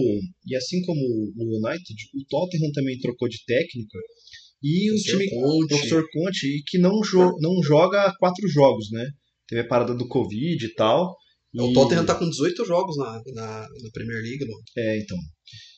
e 0.47 0.55
assim 0.55 0.81
como 0.81 0.99
o 0.99 1.57
United, 1.57 1.95
o 2.15 2.25
Tottenham 2.27 2.71
também 2.73 2.97
trocou 2.99 3.29
de 3.29 3.37
técnico 3.45 3.97
e 4.63 4.91
o 4.91 4.95
time 4.95 5.29
Conte. 5.29 5.63
o 5.63 5.67
professor 5.67 6.03
Conte 6.11 6.47
e 6.47 6.63
que 6.65 6.79
não, 6.79 7.03
jo 7.03 7.31
não 7.39 7.61
joga 7.61 8.11
quatro 8.19 8.47
jogos, 8.47 8.89
né? 8.91 9.07
Teve 9.47 9.61
a 9.61 9.67
parada 9.67 9.93
do 9.93 10.07
Covid 10.07 10.65
e 10.65 10.73
tal. 10.73 11.15
O 11.55 11.69
e- 11.69 11.73
Tottenham 11.73 12.05
tá 12.05 12.15
com 12.15 12.27
18 12.29 12.65
jogos 12.65 12.97
na, 12.97 13.21
na, 13.33 13.61
na 13.61 13.89
Premier 13.93 14.21
League, 14.21 14.45
não. 14.45 14.57
É, 14.83 14.97
então. 14.99 15.17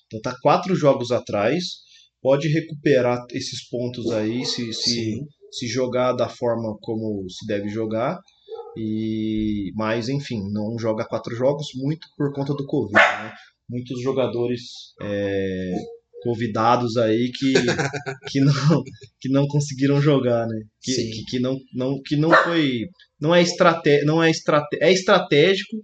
Então 0.08 0.22
tá 0.22 0.36
quatro 0.42 0.74
jogos 0.76 1.12
atrás. 1.12 1.64
Pode 2.22 2.48
recuperar 2.48 3.18
esses 3.32 3.68
pontos 3.70 4.10
aí 4.12 4.46
se, 4.46 4.74
se, 4.74 4.94
Sim. 4.94 5.26
se 5.52 5.68
jogar 5.68 6.14
da 6.14 6.28
forma 6.28 6.76
como 6.82 7.30
se 7.30 7.46
deve 7.46 7.70
jogar. 7.70 8.18
E 8.82 9.72
mas 9.76 10.08
enfim, 10.08 10.42
não 10.52 10.78
joga 10.80 11.06
quatro 11.06 11.36
jogos 11.36 11.68
muito 11.76 12.08
por 12.18 12.34
conta 12.34 12.54
do 12.54 12.66
Covid, 12.66 12.96
né? 12.96 13.34
Muitos 13.70 14.02
jogadores 14.02 14.62
é, 15.02 15.74
convidados 16.22 16.96
aí 16.96 17.30
que, 17.32 17.54
que, 18.32 18.40
não, 18.40 18.84
que 19.20 19.30
não 19.30 19.48
conseguiram 19.48 20.02
jogar, 20.02 20.48
né? 20.48 20.62
Que, 20.82 20.94
que, 20.96 21.26
que 21.26 21.40
não, 21.40 21.58
não, 21.74 22.02
que 22.02 22.16
não 22.16 22.32
foi. 22.32 22.88
Não 23.20 23.36
é, 23.36 23.42
estrate, 23.42 24.06
não 24.06 24.24
é, 24.24 24.32
estrate, 24.32 24.78
é 24.82 24.92
estratégico 24.92 25.76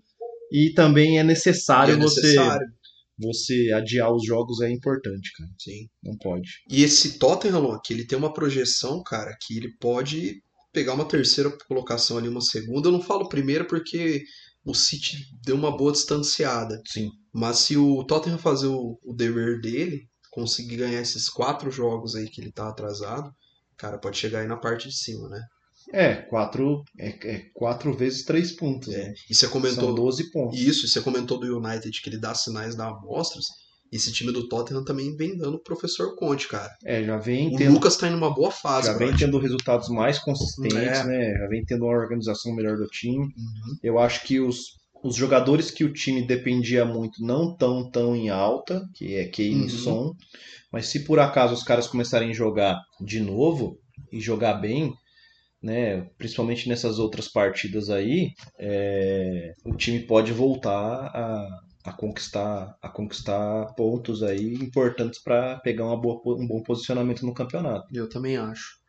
e 0.52 0.72
também 0.74 1.20
é 1.20 1.24
necessário, 1.24 1.96
É 1.96 1.98
necessário. 1.98 2.66
você 2.68 2.76
você 3.18 3.72
adiar 3.74 4.14
os 4.14 4.26
jogos 4.26 4.62
é 4.62 4.70
importante, 4.70 5.32
cara. 5.38 5.50
Sim. 5.58 5.88
Não 6.04 6.18
pode. 6.18 6.50
E 6.70 6.84
esse 6.84 7.18
Tottenham 7.18 7.72
aqui, 7.72 7.94
ele 7.94 8.06
tem 8.06 8.18
uma 8.18 8.34
projeção, 8.34 9.02
cara, 9.04 9.36
que 9.42 9.58
ele 9.58 9.70
pode 9.80 10.42
pegar 10.76 10.94
uma 10.94 11.08
terceira 11.08 11.50
colocação 11.68 12.18
ali, 12.18 12.28
uma 12.28 12.42
segunda. 12.42 12.90
Eu 12.90 12.92
não 12.92 13.02
falo 13.02 13.30
primeira 13.30 13.64
porque 13.64 14.26
o 14.66 14.74
City 14.76 15.26
deu 15.42 15.56
uma 15.56 15.76
boa 15.76 15.94
distanciada. 15.94 16.82
Sim. 16.86 17.10
Mas 17.34 17.60
se 17.60 17.78
o 17.78 18.04
Tottenham 18.04 18.38
fazer 18.38 18.68
o, 18.68 19.00
o 19.02 19.14
dever 19.14 19.62
dele, 19.62 20.08
conseguir 20.30 20.78
ganhar 20.78 21.02
esses 21.02 21.30
quatro 21.30 21.72
jogos 21.72 22.14
aí 22.14 22.30
que 22.30 22.42
ele 22.42 22.52
tá 22.52 22.68
atrasado, 22.68 23.34
cara, 23.78 23.98
pode 23.98 24.18
chegar 24.18 24.42
aí 24.42 24.48
na 24.48 24.58
parte 24.58 24.90
de 24.90 24.96
cima, 24.96 25.30
né? 25.30 25.42
É, 25.94 26.16
quatro, 26.16 26.84
é, 26.98 27.10
é 27.10 27.40
quatro 27.54 27.94
vezes 27.94 28.24
três 28.24 28.52
pontos. 28.52 28.94
É. 28.94 29.06
né? 29.06 29.14
E 29.30 29.36
você 29.36 29.46
São 29.46 29.52
comentou 29.52 29.94
12 29.96 30.32
pontos. 30.32 30.60
isso, 30.60 30.86
e 30.86 30.90
você 30.90 31.00
comentou 31.00 31.40
do 31.40 31.58
United 31.58 32.02
que 32.02 32.10
ele 32.10 32.20
dá 32.20 32.36
sinais, 32.36 32.76
dá 32.76 32.88
amostras. 32.88 33.46
Esse 33.96 34.12
time 34.12 34.32
do 34.32 34.48
Tottenham 34.50 34.84
também 34.84 35.16
vem 35.16 35.38
dando 35.38 35.56
o 35.56 35.64
professor 35.64 36.16
Conte, 36.16 36.50
cara. 36.50 36.70
É, 36.84 37.02
já 37.04 37.18
vem 37.18 37.56
O 37.56 37.58
tendo, 37.58 37.74
Lucas 37.74 37.96
tá 37.96 38.10
em 38.10 38.14
uma 38.14 38.34
boa 38.34 38.52
fase, 38.52 38.88
já 38.88 38.98
vem 38.98 39.16
tendo 39.16 39.40
resultados 39.40 39.88
mais 39.88 40.20
consistentes, 40.20 41.00
É. 41.00 41.04
né? 41.06 41.38
Já 41.40 41.48
vem 41.48 41.64
tendo 41.64 41.86
uma 41.86 41.98
organização 41.98 42.54
melhor 42.54 42.76
do 42.76 42.88
time. 42.88 43.24
Uhum. 43.24 43.78
Eu 43.82 43.98
acho 43.98 44.24
que 44.26 44.40
os, 44.40 44.76
os 45.02 45.16
jogadores 45.16 45.72
que 45.72 45.86
o 45.86 45.94
time 45.94 46.28
dependia 46.28 46.84
muito 46.84 47.24
não 47.24 47.52
estão 47.52 47.90
tão 47.90 48.16
em 48.16 48.30
alta, 48.30 48.86
que 48.94 49.16
é 49.16 49.26
Kane 49.28 49.62
uhum. 49.62 49.66
e 49.66 49.70
Son, 49.70 50.14
mas 50.72 50.88
se 50.88 51.06
por 51.06 51.20
acaso 51.20 51.54
os 51.54 51.64
caras 51.64 51.88
começarem 51.88 52.32
a 52.32 52.34
jogar 52.34 52.82
de 53.00 53.22
novo 53.22 53.80
e 54.12 54.20
jogar 54.20 54.56
bem, 54.56 54.94
né, 55.64 56.08
principalmente 56.18 56.68
nessas 56.68 57.00
outras 57.00 57.30
partidas 57.30 57.90
aí, 57.90 58.32
é, 58.60 59.54
o 59.64 59.74
time 59.74 60.00
pode 60.00 60.34
voltar 60.34 60.74
a, 60.76 61.60
a 61.86 61.94
conquistar 61.94 62.76
a 62.82 62.90
conquistar 62.90 63.74
pontos 63.76 64.24
aí 64.24 64.56
importantes 64.56 65.22
para 65.22 65.58
pegar 65.60 65.86
uma 65.86 65.98
boa, 65.98 66.20
um 66.26 66.48
bom 66.48 66.62
posicionamento 66.62 67.26
no 67.26 67.34
campeonato. 67.34 67.88
Eu 67.94 68.10
também 68.10 68.38
acho. 68.38 68.84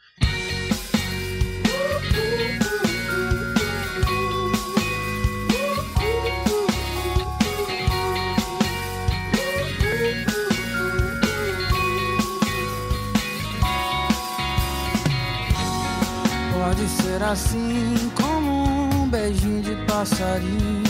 Pode 16.52 16.88
ser 16.88 17.22
assim 17.22 17.94
como 18.14 19.02
um 19.02 19.08
beijinho 19.08 19.62
de 19.62 19.76
passarinho, 19.86 20.82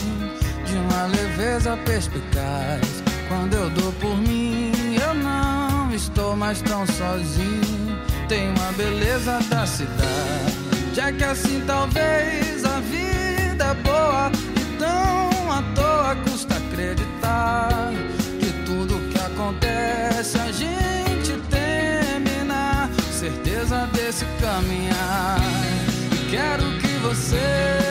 uma 0.96 1.06
leveza 1.06 1.76
perspicaz. 1.84 3.02
Quando 3.28 3.54
eu 3.54 3.68
dou 3.70 3.92
por 3.92 4.16
mim, 4.16 4.72
eu 5.00 5.14
não 5.14 5.92
estou 5.94 6.34
mais 6.34 6.62
tão 6.62 6.86
sozinho. 6.86 8.00
Tem 8.28 8.48
uma 8.50 8.72
beleza 8.72 9.38
da 9.50 9.66
cidade, 9.66 11.00
é 11.00 11.12
que 11.12 11.22
assim 11.22 11.62
talvez 11.66 12.64
a 12.64 12.80
vida 12.80 13.64
é 13.66 13.74
boa 13.74 14.32
e 14.56 14.78
tão 14.78 15.52
à 15.52 15.62
toa 15.74 16.16
custa 16.28 16.56
acreditar 16.56 17.92
que 18.40 18.52
tudo 18.64 18.98
que 19.12 19.18
acontece 19.18 20.38
a 20.38 20.50
gente 20.50 21.40
teme 21.50 22.44
na 22.44 22.88
certeza 23.12 23.88
desse 23.92 24.24
caminhar. 24.40 25.38
Quero 26.30 26.64
que 26.80 26.98
você 26.98 27.85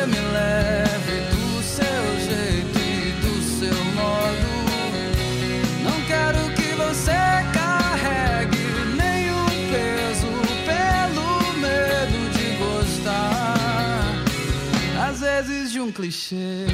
um 15.86 15.92
clichê. 15.92 16.66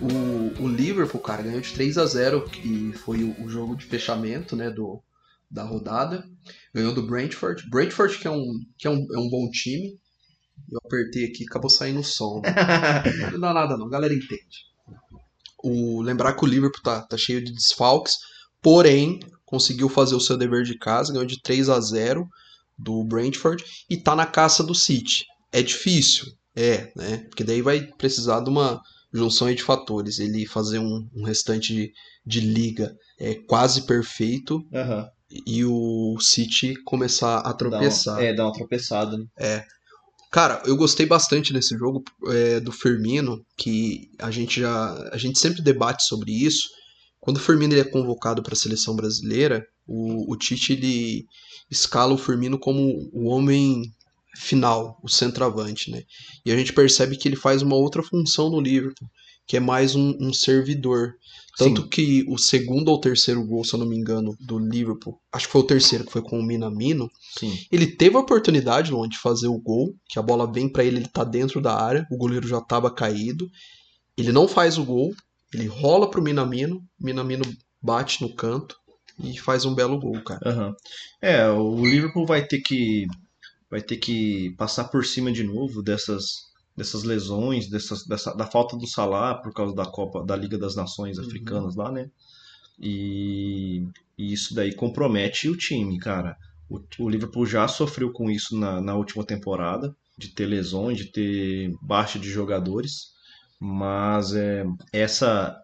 O, 0.00 0.62
o 0.64 0.68
Liverpool, 0.68 1.20
cara, 1.20 1.42
ganhou 1.42 1.60
de 1.60 1.72
3 1.72 1.98
a 1.98 2.06
0 2.06 2.44
que 2.44 2.92
foi 2.92 3.24
o, 3.24 3.42
o 3.42 3.48
jogo 3.48 3.76
de 3.76 3.84
fechamento, 3.84 4.54
né, 4.54 4.70
do, 4.70 5.02
da 5.50 5.64
rodada. 5.64 6.24
Ganhou 6.72 6.94
do 6.94 7.02
Brentford. 7.02 7.68
Brentford 7.68 8.18
que 8.18 8.26
é 8.26 8.30
um, 8.30 8.60
que 8.78 8.86
é 8.86 8.90
um, 8.90 9.06
é 9.14 9.18
um 9.18 9.28
bom 9.28 9.50
time. 9.50 9.98
Eu 10.70 10.78
apertei 10.84 11.24
aqui, 11.24 11.44
acabou 11.48 11.68
saindo 11.68 12.00
o 12.00 12.04
som. 12.04 12.40
Né? 12.40 12.52
não 13.32 13.40
dá 13.40 13.52
nada 13.52 13.76
não, 13.76 13.86
a 13.86 13.90
galera 13.90 14.14
entende. 14.14 14.66
O, 15.58 16.00
lembrar 16.02 16.34
que 16.34 16.44
o 16.44 16.48
Liverpool 16.48 16.82
tá, 16.82 17.02
tá 17.02 17.16
cheio 17.16 17.44
de 17.44 17.52
desfalques, 17.52 18.18
porém 18.60 19.20
conseguiu 19.44 19.88
fazer 19.88 20.14
o 20.14 20.20
seu 20.20 20.36
dever 20.36 20.62
de 20.64 20.78
casa, 20.78 21.12
ganhou 21.12 21.26
de 21.26 21.40
3 21.40 21.68
a 21.68 21.80
0 21.80 22.28
do 22.78 23.04
Brentford 23.04 23.62
e 23.90 23.96
tá 23.96 24.16
na 24.16 24.26
caça 24.26 24.62
do 24.62 24.74
City. 24.74 25.26
É 25.52 25.62
difícil, 25.62 26.32
é, 26.56 26.92
né? 26.96 27.18
Porque 27.28 27.44
daí 27.44 27.62
vai 27.62 27.80
precisar 27.98 28.40
de 28.40 28.50
uma 28.50 28.80
junção 29.12 29.52
de 29.52 29.62
fatores. 29.62 30.18
Ele 30.18 30.46
fazer 30.46 30.78
um, 30.78 31.08
um 31.14 31.24
restante 31.24 31.74
de, 31.74 31.92
de, 32.24 32.40
liga 32.40 32.94
é 33.18 33.34
quase 33.34 33.82
perfeito 33.82 34.56
uhum. 34.72 35.06
e 35.46 35.64
o 35.64 36.16
City 36.20 36.74
começar 36.84 37.38
a 37.38 37.52
tropeçar. 37.52 38.16
Dá 38.16 38.20
uma, 38.20 38.28
é, 38.28 38.34
dar 38.34 38.44
uma 38.44 38.52
tropeçada. 38.52 39.16
Né? 39.16 39.24
É. 39.38 39.64
Cara, 40.30 40.62
eu 40.64 40.76
gostei 40.76 41.04
bastante 41.04 41.52
desse 41.52 41.76
jogo 41.76 42.02
é, 42.28 42.58
do 42.58 42.72
Firmino, 42.72 43.44
que 43.56 44.08
a 44.18 44.30
gente 44.30 44.60
já. 44.60 44.94
A 45.12 45.18
gente 45.18 45.38
sempre 45.38 45.62
debate 45.62 46.04
sobre 46.04 46.32
isso. 46.32 46.68
Quando 47.20 47.36
o 47.36 47.40
Firmino 47.40 47.74
ele 47.74 47.80
é 47.80 47.84
convocado 47.84 48.42
para 48.42 48.54
a 48.54 48.56
seleção 48.56 48.96
brasileira, 48.96 49.64
o, 49.86 50.32
o 50.32 50.36
Tite 50.36 50.72
ele 50.72 51.26
escala 51.70 52.14
o 52.14 52.18
Firmino 52.18 52.58
como 52.58 53.10
o 53.12 53.28
homem 53.28 53.82
final, 54.36 54.98
o 55.02 55.08
centroavante, 55.08 55.90
né? 55.90 56.02
E 56.44 56.52
a 56.52 56.56
gente 56.56 56.72
percebe 56.72 57.16
que 57.16 57.28
ele 57.28 57.36
faz 57.36 57.62
uma 57.62 57.76
outra 57.76 58.02
função 58.02 58.50
no 58.50 58.60
Liverpool, 58.60 59.08
que 59.46 59.56
é 59.56 59.60
mais 59.60 59.94
um, 59.94 60.16
um 60.20 60.32
servidor. 60.32 61.14
Tanto 61.58 61.82
Sim. 61.82 61.88
que 61.88 62.24
o 62.28 62.38
segundo 62.38 62.88
ou 62.88 62.98
terceiro 62.98 63.44
gol, 63.44 63.62
se 63.62 63.74
eu 63.74 63.78
não 63.78 63.86
me 63.86 63.94
engano, 63.94 64.34
do 64.40 64.58
Liverpool, 64.58 65.20
acho 65.30 65.46
que 65.46 65.52
foi 65.52 65.60
o 65.60 65.66
terceiro, 65.66 66.04
que 66.04 66.12
foi 66.12 66.22
com 66.22 66.40
o 66.40 66.42
Minamino, 66.42 67.10
Sim. 67.38 67.58
ele 67.70 67.86
teve 67.86 68.16
a 68.16 68.20
oportunidade, 68.20 68.90
Luan, 68.90 69.06
de 69.06 69.18
fazer 69.18 69.48
o 69.48 69.58
gol, 69.58 69.94
que 70.08 70.18
a 70.18 70.22
bola 70.22 70.50
vem 70.50 70.66
para 70.66 70.82
ele, 70.82 70.96
ele 70.96 71.08
tá 71.08 71.24
dentro 71.24 71.60
da 71.60 71.78
área, 71.78 72.06
o 72.10 72.16
goleiro 72.16 72.48
já 72.48 72.58
tava 72.58 72.90
caído, 72.90 73.50
ele 74.16 74.32
não 74.32 74.48
faz 74.48 74.78
o 74.78 74.84
gol, 74.84 75.14
ele 75.52 75.66
rola 75.66 76.10
pro 76.10 76.22
Minamino, 76.22 76.82
Minamino 76.98 77.44
bate 77.82 78.22
no 78.22 78.34
canto 78.34 78.74
e 79.22 79.38
faz 79.38 79.66
um 79.66 79.74
belo 79.74 79.98
gol, 79.98 80.22
cara. 80.22 80.40
Uhum. 80.48 80.74
É, 81.20 81.50
o 81.50 81.84
Liverpool 81.84 82.24
vai 82.24 82.46
ter 82.46 82.60
que 82.60 83.06
vai 83.72 83.80
ter 83.80 83.96
que 83.96 84.54
passar 84.58 84.84
por 84.84 85.02
cima 85.02 85.32
de 85.32 85.42
novo 85.42 85.82
dessas 85.82 86.52
dessas 86.76 87.04
lesões, 87.04 87.68
dessas, 87.68 88.06
dessa, 88.06 88.34
da 88.34 88.46
falta 88.46 88.76
do 88.76 88.86
Salah 88.86 89.34
por 89.34 89.52
causa 89.52 89.74
da 89.74 89.84
Copa 89.84 90.24
da 90.24 90.36
Liga 90.36 90.58
das 90.58 90.76
Nações 90.76 91.18
uhum. 91.18 91.24
Africanas 91.24 91.74
uhum. 91.74 91.82
lá, 91.82 91.90
né? 91.90 92.10
E, 92.78 93.86
e, 94.16 94.32
isso 94.32 94.54
daí 94.54 94.74
compromete 94.74 95.48
o 95.48 95.56
time, 95.56 95.98
cara. 95.98 96.36
O, 96.68 96.80
o 96.98 97.08
Liverpool 97.08 97.46
já 97.46 97.66
sofreu 97.68 98.10
com 98.10 98.30
isso 98.30 98.58
na, 98.58 98.80
na 98.80 98.94
última 98.94 99.24
temporada, 99.24 99.94
de 100.16 100.28
ter 100.28 100.46
lesões, 100.46 100.98
de 100.98 101.12
ter 101.12 101.74
baixa 101.80 102.18
de 102.18 102.30
jogadores, 102.30 103.12
mas 103.60 104.34
é, 104.34 104.64
essa 104.92 105.58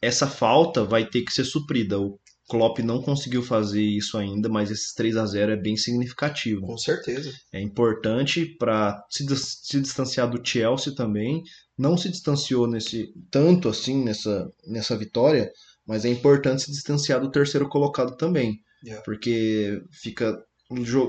essa 0.00 0.26
falta 0.26 0.84
vai 0.84 1.06
ter 1.06 1.22
que 1.22 1.32
ser 1.32 1.44
suprida. 1.44 1.98
O 1.98 2.18
Klopp 2.52 2.80
não 2.80 3.00
conseguiu 3.00 3.42
fazer 3.42 3.82
isso 3.82 4.18
ainda, 4.18 4.46
mas 4.46 4.70
esses 4.70 4.92
3 4.92 5.16
a 5.16 5.24
0 5.24 5.52
é 5.52 5.56
bem 5.56 5.74
significativo. 5.74 6.60
Com 6.66 6.76
certeza. 6.76 7.32
É 7.50 7.58
importante 7.58 8.44
para 8.58 9.02
se, 9.08 9.26
se 9.34 9.80
distanciar 9.80 10.28
do 10.28 10.46
Chelsea 10.46 10.94
também. 10.94 11.42
Não 11.78 11.96
se 11.96 12.10
distanciou 12.10 12.66
nesse 12.66 13.08
tanto 13.30 13.70
assim 13.70 14.04
nessa, 14.04 14.46
nessa 14.66 14.94
vitória, 14.94 15.50
mas 15.86 16.04
é 16.04 16.10
importante 16.10 16.64
se 16.64 16.70
distanciar 16.70 17.22
do 17.22 17.30
terceiro 17.30 17.66
colocado 17.70 18.18
também. 18.18 18.60
Yeah. 18.84 19.02
Porque 19.02 19.80
fica 19.90 20.36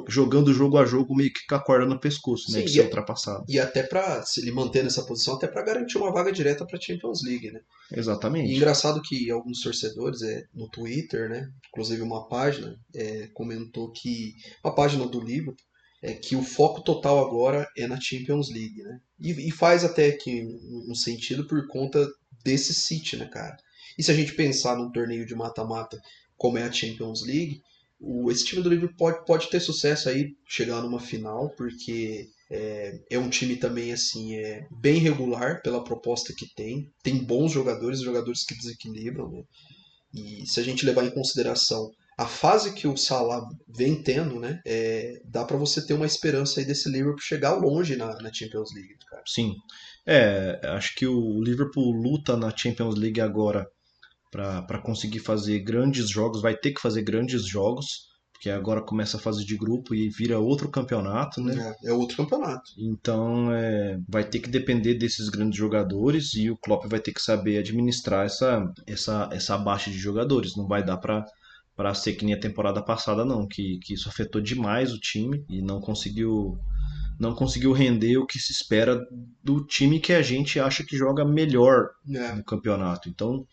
jogando 0.08 0.54
jogo 0.54 0.78
a 0.78 0.86
jogo 0.86 1.16
meio 1.16 1.32
que 1.32 1.46
com 1.48 1.56
a 1.56 1.60
corda 1.60 1.86
no 1.86 2.00
pescoço, 2.00 2.52
né? 2.52 2.60
Sim, 2.60 2.66
que 2.66 2.72
ser 2.72 2.82
ultrapassado. 2.84 3.46
E 3.48 3.60
até 3.60 3.84
para 3.84 4.24
se 4.24 4.42
ele 4.42 4.52
manter 4.52 4.84
nessa 4.84 5.04
posição, 5.04 5.36
até 5.36 5.48
para 5.48 5.64
garantir 5.64 5.98
uma 5.98 6.12
vaga 6.12 6.32
direta 6.32 6.66
para 6.66 6.80
Champions 6.80 7.24
League, 7.24 7.52
né? 7.52 7.60
Exatamente. 7.92 8.52
E 8.52 8.56
engraçado 8.56 9.02
que 9.02 9.30
alguns 9.30 9.62
torcedores 9.62 10.22
é, 10.22 10.46
no 10.54 10.70
Twitter, 10.70 11.30
né? 11.30 11.50
Inclusive 11.70 12.02
uma 12.02 12.28
página 12.28 12.78
é, 12.96 13.28
comentou 13.34 13.92
que 13.92 14.34
uma 14.64 14.74
página 14.74 15.06
do 15.08 15.20
livro 15.20 15.56
é 16.02 16.14
que 16.14 16.36
o 16.36 16.44
foco 16.44 16.82
total 16.82 17.26
agora 17.26 17.68
é 17.78 17.88
na 17.88 18.00
Champions 18.00 18.50
League, 18.50 18.84
né? 18.84 19.00
E, 19.20 19.48
e 19.48 19.52
faz 19.52 19.86
até 19.86 20.12
que 20.12 20.44
um, 20.44 20.92
um 20.92 20.96
sentido 20.96 21.48
por 21.48 21.66
conta 21.68 22.06
desse 22.44 22.74
City, 22.74 23.16
né, 23.16 23.26
cara? 23.26 23.58
E 23.98 24.04
se 24.04 24.12
a 24.12 24.14
gente 24.14 24.34
pensar 24.34 24.76
num 24.76 24.92
torneio 24.92 25.26
de 25.26 25.36
mata-mata 25.36 26.02
como 26.36 26.58
é 26.58 26.64
a 26.64 26.72
Champions 26.72 27.26
League, 27.26 27.62
o, 28.04 28.30
esse 28.30 28.44
time 28.44 28.62
do 28.62 28.70
Liverpool 28.70 28.98
pode, 28.98 29.26
pode 29.26 29.50
ter 29.50 29.62
sucesso 29.62 30.10
aí, 30.10 30.36
chegar 30.46 30.82
numa 30.82 31.00
final, 31.00 31.50
porque 31.56 32.28
é, 32.52 33.00
é, 33.10 33.18
um 33.18 33.30
time 33.30 33.56
também 33.56 33.94
assim 33.94 34.36
é 34.36 34.68
bem 34.70 35.00
regular 35.00 35.62
pela 35.62 35.84
proposta 35.84 36.34
que 36.38 36.54
tem. 36.54 36.92
Tem 37.02 37.24
bons 37.24 37.52
jogadores, 37.54 38.02
jogadores 38.02 38.46
que 38.46 38.56
desequilibram, 38.56 39.32
né? 39.32 39.44
E 40.14 40.46
se 40.46 40.60
a 40.60 40.64
gente 40.64 40.86
levar 40.86 41.06
em 41.06 41.14
consideração 41.14 41.90
a 42.18 42.28
fase 42.28 42.74
que 42.74 42.88
o 42.88 42.96
Salah 42.96 43.42
vem 43.68 44.04
tendo, 44.04 44.40
né? 44.40 44.62
É, 44.66 45.22
dá 45.26 45.44
para 45.46 45.58
você 45.58 45.84
ter 45.84 45.94
uma 45.94 46.06
esperança 46.06 46.60
aí 46.60 46.66
desse 46.66 46.90
Liverpool 46.90 47.20
chegar 47.20 47.54
longe 47.54 47.96
na, 47.96 48.14
na 48.22 48.32
Champions 48.32 48.74
League, 48.76 48.98
cara. 49.10 49.24
Sim. 49.26 49.56
É, 50.06 50.60
acho 50.66 50.94
que 50.96 51.08
o 51.08 51.42
Liverpool 51.42 51.92
luta 51.92 52.36
na 52.36 52.56
Champions 52.56 52.96
League 52.96 53.22
agora 53.22 53.66
para 54.34 54.80
conseguir 54.82 55.20
fazer 55.20 55.60
grandes 55.60 56.10
jogos, 56.10 56.42
vai 56.42 56.56
ter 56.56 56.72
que 56.72 56.82
fazer 56.82 57.04
grandes 57.04 57.46
jogos, 57.48 58.12
porque 58.34 58.50
agora 58.50 58.82
começa 58.82 59.16
a 59.18 59.20
fase 59.20 59.46
de 59.46 59.56
grupo 59.56 59.94
e 59.94 60.10
vira 60.10 60.40
outro 60.40 60.70
campeonato, 60.70 61.40
né? 61.40 61.76
É, 61.84 61.92
é 61.92 61.94
outro 61.94 62.18
campeonato. 62.18 62.72
Então 62.78 63.54
é, 63.54 63.98
vai 64.10 64.24
ter 64.28 64.40
que 64.40 64.50
depender 64.50 64.96
desses 64.96 65.30
grandes 65.30 65.58
jogadores 65.58 66.34
e 66.34 66.50
o 66.50 66.58
Klopp 66.58 66.86
vai 66.88 67.00
ter 67.00 67.14
que 67.14 67.22
saber 67.22 67.60
administrar 67.60 68.26
essa, 68.26 68.66
essa, 68.88 69.30
essa 69.32 69.58
baixa 69.58 69.92
de 69.92 69.98
jogadores. 69.98 70.58
Não 70.58 70.68
vai 70.68 70.84
dar 70.84 70.98
para 70.98 71.24
para 71.76 71.92
ser 71.96 72.14
que 72.14 72.24
nem 72.24 72.36
a 72.36 72.40
temporada 72.40 72.84
passada 72.84 73.26
não, 73.26 73.48
que, 73.48 73.80
que 73.80 73.96
isso 73.96 74.08
afetou 74.08 74.40
demais 74.40 74.94
o 74.94 75.00
time 75.00 75.44
e 75.50 75.60
não 75.60 75.80
conseguiu 75.82 76.56
não 77.20 77.34
conseguiu 77.34 77.72
render 77.72 78.18
o 78.18 78.26
que 78.28 78.38
se 78.38 78.52
espera 78.52 79.00
do 79.44 79.66
time 79.66 80.00
que 80.00 80.14
a 80.14 80.22
gente 80.22 80.60
acha 80.60 80.84
que 80.84 80.98
joga 80.98 81.24
melhor 81.26 81.90
É. 82.08 82.34
no 82.36 82.44
campeonato. 82.44 83.08
Então, 83.10 83.46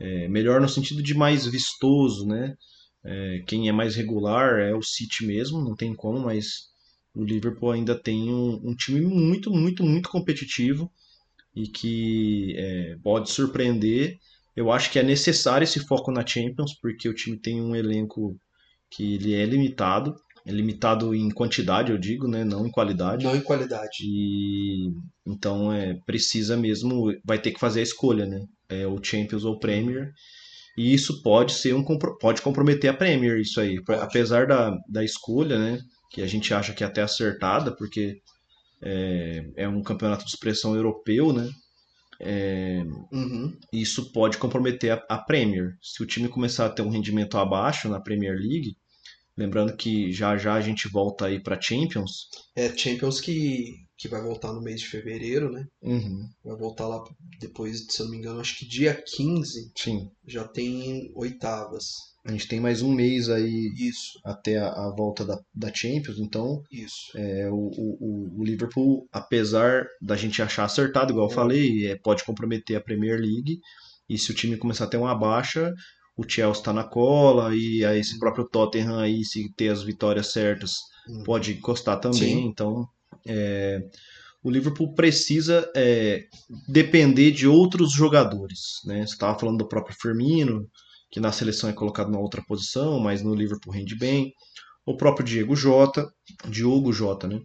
é, 0.00 0.26
melhor 0.28 0.60
no 0.60 0.68
sentido 0.68 1.02
de 1.02 1.14
mais 1.14 1.46
vistoso, 1.46 2.26
né? 2.26 2.56
É, 3.04 3.42
quem 3.46 3.68
é 3.68 3.72
mais 3.72 3.94
regular 3.94 4.58
é 4.58 4.74
o 4.74 4.82
City 4.82 5.26
mesmo, 5.26 5.62
não 5.62 5.76
tem 5.76 5.94
como, 5.94 6.20
mas 6.20 6.70
o 7.14 7.24
Liverpool 7.24 7.72
ainda 7.72 7.94
tem 7.94 8.30
um, 8.32 8.60
um 8.64 8.74
time 8.74 9.00
muito, 9.00 9.50
muito, 9.50 9.84
muito 9.84 10.08
competitivo 10.08 10.90
e 11.54 11.66
que 11.68 12.54
é, 12.56 12.96
pode 13.02 13.30
surpreender. 13.30 14.18
Eu 14.56 14.72
acho 14.72 14.90
que 14.90 14.98
é 14.98 15.02
necessário 15.02 15.64
esse 15.64 15.80
foco 15.80 16.10
na 16.10 16.26
Champions, 16.26 16.74
porque 16.80 17.08
o 17.08 17.14
time 17.14 17.38
tem 17.38 17.60
um 17.60 17.74
elenco 17.74 18.36
que 18.90 19.14
ele 19.14 19.34
é 19.34 19.44
limitado, 19.44 20.14
é 20.46 20.50
limitado 20.50 21.14
em 21.14 21.30
quantidade, 21.30 21.92
eu 21.92 21.98
digo, 21.98 22.26
né? 22.26 22.44
Não 22.44 22.66
em 22.66 22.70
qualidade. 22.70 23.24
Não 23.24 23.36
em 23.36 23.42
qualidade. 23.42 24.02
E 24.02 24.92
então 25.26 25.72
é 25.72 25.94
precisa 26.06 26.56
mesmo, 26.56 27.12
vai 27.24 27.40
ter 27.40 27.52
que 27.52 27.60
fazer 27.60 27.80
a 27.80 27.84
escolha, 27.84 28.26
né? 28.26 28.44
É 28.70 28.86
o 28.86 29.02
Champions 29.02 29.44
ou 29.44 29.58
Premier. 29.58 30.12
E 30.78 30.94
isso 30.94 31.22
pode 31.22 31.52
ser 31.52 31.74
um 31.74 31.84
pode 32.18 32.40
comprometer 32.42 32.90
a 32.90 32.94
Premier 32.94 33.38
isso 33.38 33.60
aí, 33.60 33.78
apesar 34.00 34.46
da, 34.46 34.76
da 34.88 35.04
escolha, 35.04 35.58
né? 35.58 35.78
Que 36.10 36.22
a 36.22 36.26
gente 36.26 36.54
acha 36.54 36.72
que 36.72 36.82
é 36.82 36.86
até 36.86 37.02
acertada, 37.02 37.74
porque 37.74 38.20
é, 38.82 39.44
é 39.56 39.68
um 39.68 39.82
campeonato 39.82 40.24
de 40.24 40.30
expressão 40.30 40.74
europeu, 40.74 41.32
né? 41.32 41.50
Uhum. 43.12 43.56
Isso 43.72 44.12
pode 44.12 44.36
comprometer 44.38 44.92
a, 44.92 45.04
a 45.08 45.18
Premier. 45.18 45.76
Se 45.82 46.02
o 46.02 46.06
time 46.06 46.28
começar 46.28 46.66
a 46.66 46.70
ter 46.70 46.82
um 46.82 46.90
rendimento 46.90 47.38
abaixo 47.38 47.88
na 47.88 48.00
Premier 48.00 48.36
League, 48.36 48.76
lembrando 49.36 49.76
que 49.76 50.12
já 50.12 50.36
já 50.36 50.54
a 50.54 50.60
gente 50.60 50.88
volta 50.88 51.26
aí 51.26 51.42
para 51.42 51.60
Champions. 51.60 52.28
É 52.54 52.68
Champions 52.76 53.20
que, 53.20 53.74
que 54.00 54.08
vai 54.08 54.22
voltar 54.22 54.52
no 54.52 54.62
mês 54.62 54.80
de 54.80 54.88
fevereiro, 54.88 55.52
né? 55.52 55.66
Uhum, 55.82 56.26
Vai 56.44 56.56
voltar 56.56 56.86
lá 56.88 57.04
depois, 57.38 57.86
se 57.88 58.00
eu 58.00 58.04
não 58.06 58.12
me 58.12 58.18
engano, 58.18 58.40
acho 58.40 58.58
que 58.58 58.66
dia 58.66 58.94
15 58.94 59.70
sim. 59.76 60.10
já 60.26 60.46
tem 60.48 61.12
oitavas. 61.14 61.84
A 62.24 62.32
gente 62.32 62.48
tem 62.48 62.60
mais 62.60 62.82
um 62.82 62.92
mês 62.92 63.28
aí 63.30 63.72
Isso, 63.78 64.18
até 64.24 64.58
a, 64.58 64.68
a 64.68 64.94
volta 64.94 65.24
da, 65.24 65.38
da 65.54 65.72
Champions, 65.72 66.18
então 66.18 66.62
isso. 66.70 67.12
é, 67.14 67.48
o, 67.50 67.54
o, 67.56 68.40
o 68.40 68.44
Liverpool, 68.44 69.06
apesar 69.12 69.86
da 70.00 70.16
gente 70.16 70.42
achar 70.42 70.64
acertado, 70.64 71.12
igual 71.12 71.26
eu 71.28 71.32
É. 71.32 71.34
falei, 71.34 71.86
é, 71.88 71.96
pode 71.96 72.24
comprometer 72.24 72.76
a 72.76 72.80
Premier 72.80 73.18
League, 73.18 73.58
e 74.08 74.18
se 74.18 74.30
o 74.30 74.34
time 74.34 74.56
começar 74.56 74.84
a 74.84 74.88
ter 74.88 74.96
uma 74.98 75.14
baixa, 75.14 75.72
o 76.16 76.22
Chelsea 76.28 76.60
está 76.60 76.72
na 76.72 76.84
cola, 76.84 77.54
e 77.56 77.84
aí 77.84 78.00
esse 78.00 78.18
próprio 78.18 78.46
Tottenham 78.48 78.98
aí, 78.98 79.24
se 79.24 79.50
ter 79.54 79.68
as 79.70 79.82
vitórias 79.82 80.32
certas, 80.32 80.76
Hum. 81.08 81.22
pode 81.24 81.52
encostar 81.54 81.98
também, 82.00 82.42
Sim. 82.42 82.48
então 82.48 82.86
é, 83.26 83.82
o 84.42 84.50
Liverpool 84.50 84.94
precisa 84.94 85.70
é, 85.76 86.24
depender 86.68 87.30
de 87.30 87.46
outros 87.46 87.92
jogadores, 87.92 88.80
né? 88.84 89.06
Você 89.06 89.12
estava 89.12 89.38
falando 89.38 89.58
do 89.58 89.68
próprio 89.68 89.96
Firmino, 90.00 90.66
que 91.10 91.20
na 91.20 91.32
seleção 91.32 91.68
é 91.68 91.72
colocado 91.72 92.10
numa 92.10 92.22
outra 92.22 92.42
posição, 92.46 92.98
mas 92.98 93.22
no 93.22 93.34
Liverpool 93.34 93.72
rende 93.72 93.96
bem. 93.96 94.32
O 94.86 94.96
próprio 94.96 95.26
Diego 95.26 95.54
Jota, 95.54 96.10
Diogo 96.48 96.92
Jota, 96.92 97.28
né? 97.28 97.40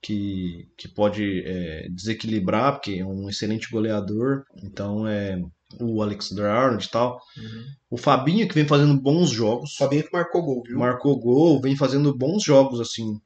Que, 0.00 0.68
que 0.76 0.88
pode 0.88 1.42
é, 1.44 1.88
desequilibrar, 1.90 2.74
porque 2.74 2.94
é 2.94 3.04
um 3.04 3.28
excelente 3.28 3.68
goleador. 3.70 4.44
Então 4.62 5.06
é 5.06 5.42
o 5.80 6.02
Alexander 6.02 6.46
Arnold 6.46 6.86
e 6.86 6.90
tal. 6.90 7.20
Uhum. 7.36 7.64
O 7.90 7.96
Fabinho, 7.98 8.48
que 8.48 8.54
vem 8.54 8.66
fazendo 8.66 8.98
bons 8.98 9.28
jogos 9.30 9.76
Fabinho 9.76 10.04
que 10.04 10.12
marcou 10.12 10.42
gol, 10.42 10.62
viu? 10.62 10.78
marcou 10.78 11.18
gol, 11.18 11.60
vem 11.60 11.76
fazendo 11.76 12.16
bons 12.16 12.42
jogos 12.42 12.80
assim. 12.80 13.20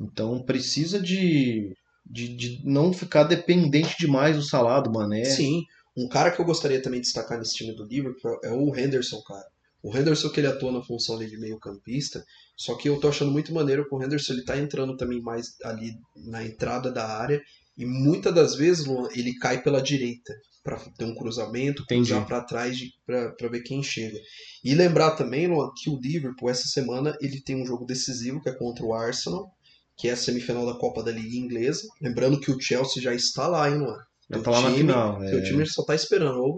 Então 0.00 0.42
precisa 0.42 1.00
de, 1.00 1.74
de, 2.04 2.36
de 2.36 2.60
não 2.64 2.92
ficar 2.92 3.24
dependente 3.24 3.96
demais 3.98 4.36
do 4.36 4.42
Salah, 4.42 4.80
do 4.80 4.92
Mané. 4.92 5.24
Sim. 5.24 5.62
Um 5.96 6.08
cara 6.08 6.30
que 6.30 6.40
eu 6.40 6.44
gostaria 6.44 6.82
também 6.82 7.00
de 7.00 7.06
destacar 7.06 7.38
nesse 7.38 7.54
time 7.54 7.74
do 7.74 7.86
Liverpool 7.86 8.38
é 8.44 8.50
o 8.50 8.76
Henderson, 8.76 9.20
cara. 9.22 9.46
O 9.82 9.96
Henderson 9.96 10.30
que 10.30 10.40
ele 10.40 10.48
atua 10.48 10.72
na 10.72 10.82
função 10.82 11.16
ali 11.16 11.30
de 11.30 11.38
meio 11.38 11.58
campista, 11.58 12.24
só 12.56 12.74
que 12.74 12.88
eu 12.88 12.98
tô 12.98 13.08
achando 13.08 13.30
muito 13.30 13.54
maneiro 13.54 13.88
que 13.88 13.94
o 13.94 14.02
Henderson 14.02 14.32
ele 14.32 14.44
tá 14.44 14.58
entrando 14.58 14.96
também 14.96 15.20
mais 15.20 15.54
ali 15.62 15.92
na 16.16 16.44
entrada 16.44 16.90
da 16.90 17.06
área 17.06 17.40
e 17.76 17.84
muitas 17.84 18.34
das 18.34 18.54
vezes, 18.54 18.86
Luan, 18.86 19.08
ele 19.14 19.34
cai 19.34 19.62
pela 19.62 19.82
direita 19.82 20.34
para 20.64 20.78
ter 20.96 21.04
um 21.04 21.14
cruzamento, 21.14 21.82
Entendi. 21.82 22.08
cruzar 22.08 22.26
para 22.26 22.42
trás 22.42 22.78
para 23.04 23.48
ver 23.48 23.60
quem 23.62 23.82
chega. 23.82 24.18
E 24.64 24.74
lembrar 24.74 25.12
também, 25.12 25.46
Luan, 25.46 25.70
que 25.76 25.90
o 25.90 26.00
Liverpool 26.00 26.48
essa 26.48 26.66
semana 26.66 27.16
ele 27.20 27.40
tem 27.40 27.54
um 27.54 27.66
jogo 27.66 27.84
decisivo 27.84 28.40
que 28.40 28.48
é 28.48 28.54
contra 28.54 28.84
o 28.84 28.94
Arsenal, 28.94 29.54
que 29.96 30.08
é 30.08 30.12
a 30.12 30.16
semifinal 30.16 30.66
da 30.66 30.78
Copa 30.78 31.02
da 31.02 31.10
Liga 31.10 31.36
Inglesa. 31.36 31.82
Lembrando 32.00 32.38
que 32.40 32.50
o 32.50 32.60
Chelsea 32.60 33.02
já 33.02 33.14
está 33.14 33.46
lá, 33.48 33.68
hein, 33.70 33.78
Luan? 33.78 33.96
Já 34.30 34.38
O 34.38 34.42
tá 34.42 34.50
lá 34.50 34.60
na 34.60 34.66
time- 34.68 34.78
final. 34.78 35.18
Porque 35.18 35.34
é. 35.34 35.38
o 35.38 35.44
time 35.44 35.66
só 35.66 35.84
tá 35.84 35.94
esperando, 35.94 36.38
ou 36.40 36.56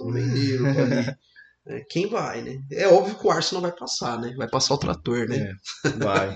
ou 0.00 0.12
vem 0.12 0.24
Liverpool 0.28 0.82
ali. 0.82 1.14
É, 1.68 1.80
quem 1.90 2.06
vai, 2.08 2.42
né? 2.42 2.58
É 2.70 2.86
óbvio 2.86 3.18
que 3.18 3.26
o 3.26 3.30
Arsenal 3.30 3.60
vai 3.60 3.72
passar, 3.74 4.20
né? 4.20 4.32
Vai 4.36 4.48
passar 4.48 4.74
o 4.74 4.78
trator, 4.78 5.28
né? 5.28 5.52
É, 5.84 5.88
vai. 5.98 6.32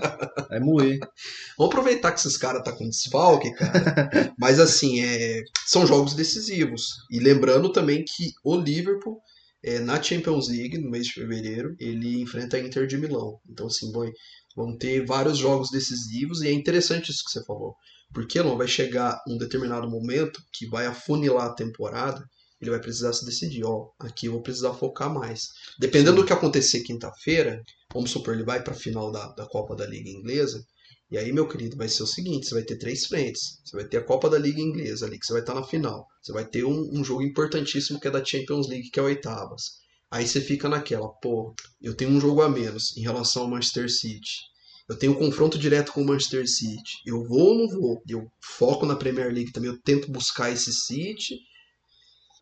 Vai 0.49 0.59
moer. 0.59 0.99
Vamos 1.57 1.73
aproveitar 1.73 2.11
que 2.11 2.19
esses 2.19 2.35
caras 2.35 2.61
tá 2.63 2.73
com 2.73 2.89
desfalque, 2.89 3.49
cara. 3.53 4.33
Mas 4.37 4.59
assim, 4.59 4.99
é, 5.01 5.41
são 5.65 5.87
jogos 5.87 6.13
decisivos. 6.15 6.85
E 7.09 7.17
lembrando 7.19 7.71
também 7.71 8.03
que 8.03 8.31
o 8.43 8.57
Liverpool, 8.57 9.21
é, 9.63 9.79
na 9.79 10.03
Champions 10.03 10.49
League, 10.49 10.77
no 10.77 10.91
mês 10.91 11.07
de 11.07 11.13
fevereiro, 11.13 11.75
ele 11.79 12.19
enfrenta 12.21 12.57
a 12.57 12.59
Inter 12.59 12.85
de 12.85 12.97
Milão. 12.97 13.39
Então, 13.49 13.67
assim, 13.67 13.89
vão, 13.93 14.11
vão 14.55 14.77
ter 14.77 15.05
vários 15.05 15.37
jogos 15.37 15.69
decisivos 15.69 16.41
e 16.41 16.47
é 16.47 16.51
interessante 16.51 17.11
isso 17.11 17.23
que 17.25 17.31
você 17.31 17.43
falou. 17.45 17.75
Porque 18.13 18.41
não 18.41 18.57
vai 18.57 18.67
chegar 18.67 19.21
um 19.27 19.37
determinado 19.37 19.89
momento 19.89 20.41
que 20.53 20.67
vai 20.67 20.85
afunilar 20.85 21.47
a 21.47 21.55
temporada, 21.55 22.23
ele 22.59 22.71
vai 22.71 22.79
precisar 22.79 23.13
se 23.13 23.25
decidir, 23.25 23.63
ó, 23.63 23.89
aqui 23.99 24.27
eu 24.27 24.33
vou 24.33 24.43
precisar 24.43 24.73
focar 24.73 25.11
mais. 25.11 25.47
Dependendo 25.79 26.17
do 26.17 26.25
que 26.25 26.33
acontecer 26.33 26.81
quinta-feira, 26.81 27.61
vamos 27.93 28.11
supor, 28.11 28.33
ele 28.33 28.43
vai 28.43 28.63
para 28.63 28.73
a 28.73 28.77
final 28.77 29.11
da, 29.11 29.27
da 29.33 29.47
Copa 29.47 29.75
da 29.75 29.85
Liga 29.85 30.09
Inglesa, 30.09 30.63
e 31.11 31.17
aí, 31.17 31.33
meu 31.33 31.45
querido, 31.45 31.75
vai 31.75 31.89
ser 31.89 32.03
o 32.03 32.07
seguinte: 32.07 32.47
você 32.47 32.53
vai 32.53 32.63
ter 32.63 32.77
três 32.77 33.05
frentes. 33.05 33.59
Você 33.65 33.75
vai 33.75 33.85
ter 33.85 33.97
a 33.97 34.03
Copa 34.03 34.29
da 34.29 34.39
Liga 34.39 34.61
Inglesa 34.61 35.05
ali, 35.05 35.19
que 35.19 35.25
você 35.25 35.33
vai 35.33 35.41
estar 35.41 35.53
na 35.53 35.63
final. 35.63 36.07
Você 36.23 36.31
vai 36.31 36.45
ter 36.45 36.63
um, 36.63 36.89
um 36.93 37.03
jogo 37.03 37.21
importantíssimo 37.21 37.99
que 37.99 38.07
é 38.07 38.11
da 38.11 38.23
Champions 38.23 38.69
League, 38.69 38.89
que 38.89 38.97
é 38.97 39.03
oitavas. 39.03 39.80
Aí 40.11 40.27
você 40.27 40.41
fica 40.41 40.67
naquela, 40.67 41.07
pô, 41.07 41.55
eu 41.81 41.95
tenho 41.95 42.11
um 42.11 42.19
jogo 42.19 42.41
a 42.41 42.49
menos 42.49 42.95
em 42.97 43.01
relação 43.01 43.43
ao 43.43 43.49
Manchester 43.49 43.89
City. 43.89 44.51
Eu 44.89 44.97
tenho 44.97 45.13
um 45.13 45.15
confronto 45.15 45.57
direto 45.57 45.93
com 45.93 46.01
o 46.01 46.05
Manchester 46.05 46.45
City. 46.49 46.97
Eu 47.05 47.23
vou 47.23 47.39
ou 47.39 47.57
não 47.59 47.67
vou? 47.69 48.03
Eu 48.05 48.29
foco 48.41 48.85
na 48.85 48.95
Premier 48.95 49.33
League 49.33 49.53
também, 49.53 49.69
eu 49.69 49.81
tento 49.81 50.11
buscar 50.11 50.51
esse 50.51 50.73
City. 50.73 51.39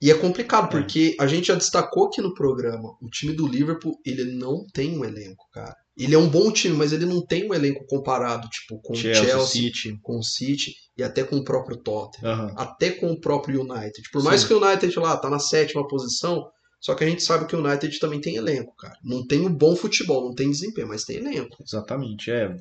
E 0.02 0.10
é 0.10 0.16
complicado, 0.16 0.70
porque 0.70 1.16
a 1.20 1.28
gente 1.28 1.48
já 1.48 1.56
destacou 1.56 2.08
aqui 2.08 2.22
no 2.22 2.34
programa, 2.34 2.98
o 3.02 3.10
time 3.10 3.34
do 3.34 3.46
Liverpool, 3.46 4.00
ele 4.06 4.24
não 4.24 4.66
tem 4.74 4.98
um 4.98 5.04
elenco, 5.04 5.46
cara. 5.52 5.76
Ele 5.98 6.16
é 6.16 6.18
um 6.18 6.30
bom 6.30 6.50
time, 6.52 6.74
mas 6.76 6.94
ele 6.94 7.06
não 7.06 7.24
tem 7.24 7.48
um 7.48 7.54
elenco 7.54 7.86
comparado, 7.86 8.48
tipo, 8.48 8.82
com 8.82 8.94
o 8.94 8.96
Chelsea, 8.96 9.26
Chelsea, 9.26 9.62
City. 9.62 10.00
com 10.02 10.18
o 10.18 10.24
City 10.24 10.74
e 10.98 11.04
até 11.04 11.24
com 11.26 11.36
o 11.36 11.44
próprio 11.44 11.76
Tottenham. 11.76 12.32
Aham. 12.32 12.54
Até 12.56 12.92
com 12.92 13.12
o 13.12 13.20
próprio 13.20 13.62
United. 13.62 14.10
Por 14.10 14.24
mais 14.24 14.42
Sim. 14.42 14.48
que 14.48 14.54
o 14.54 14.66
United 14.66 14.98
lá 14.98 15.18
tá 15.18 15.30
na 15.30 15.40
sétima 15.40 15.86
posição, 15.86 16.50
só 16.80 16.96
que 16.96 17.04
a 17.04 17.08
gente 17.08 17.22
sabe 17.22 17.46
que 17.46 17.56
o 17.56 17.60
United 17.60 18.00
também 18.00 18.22
tem 18.22 18.36
elenco, 18.36 18.74
cara. 18.78 18.98
Não 19.04 19.26
tem 19.26 19.42
um 19.42 19.54
bom 19.54 19.76
futebol, 19.76 20.26
não 20.26 20.34
tem 20.34 20.50
desempenho, 20.50 20.88
mas 20.88 21.04
tem 21.04 21.18
elenco. 21.18 21.62
Exatamente. 21.62 22.32
É, 22.32 22.56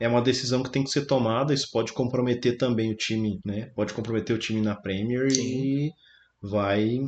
é 0.00 0.08
uma 0.08 0.22
decisão 0.22 0.62
que 0.62 0.70
tem 0.70 0.82
que 0.82 0.90
ser 0.90 1.04
tomada. 1.04 1.52
Isso 1.52 1.70
pode 1.70 1.92
comprometer 1.92 2.56
também 2.56 2.90
o 2.90 2.96
time, 2.96 3.40
né? 3.44 3.66
Pode 3.74 3.92
comprometer 3.92 4.34
o 4.34 4.38
time 4.38 4.60
na 4.62 4.74
Premier 4.74 5.28
e 5.32 5.90
vai 6.40 6.98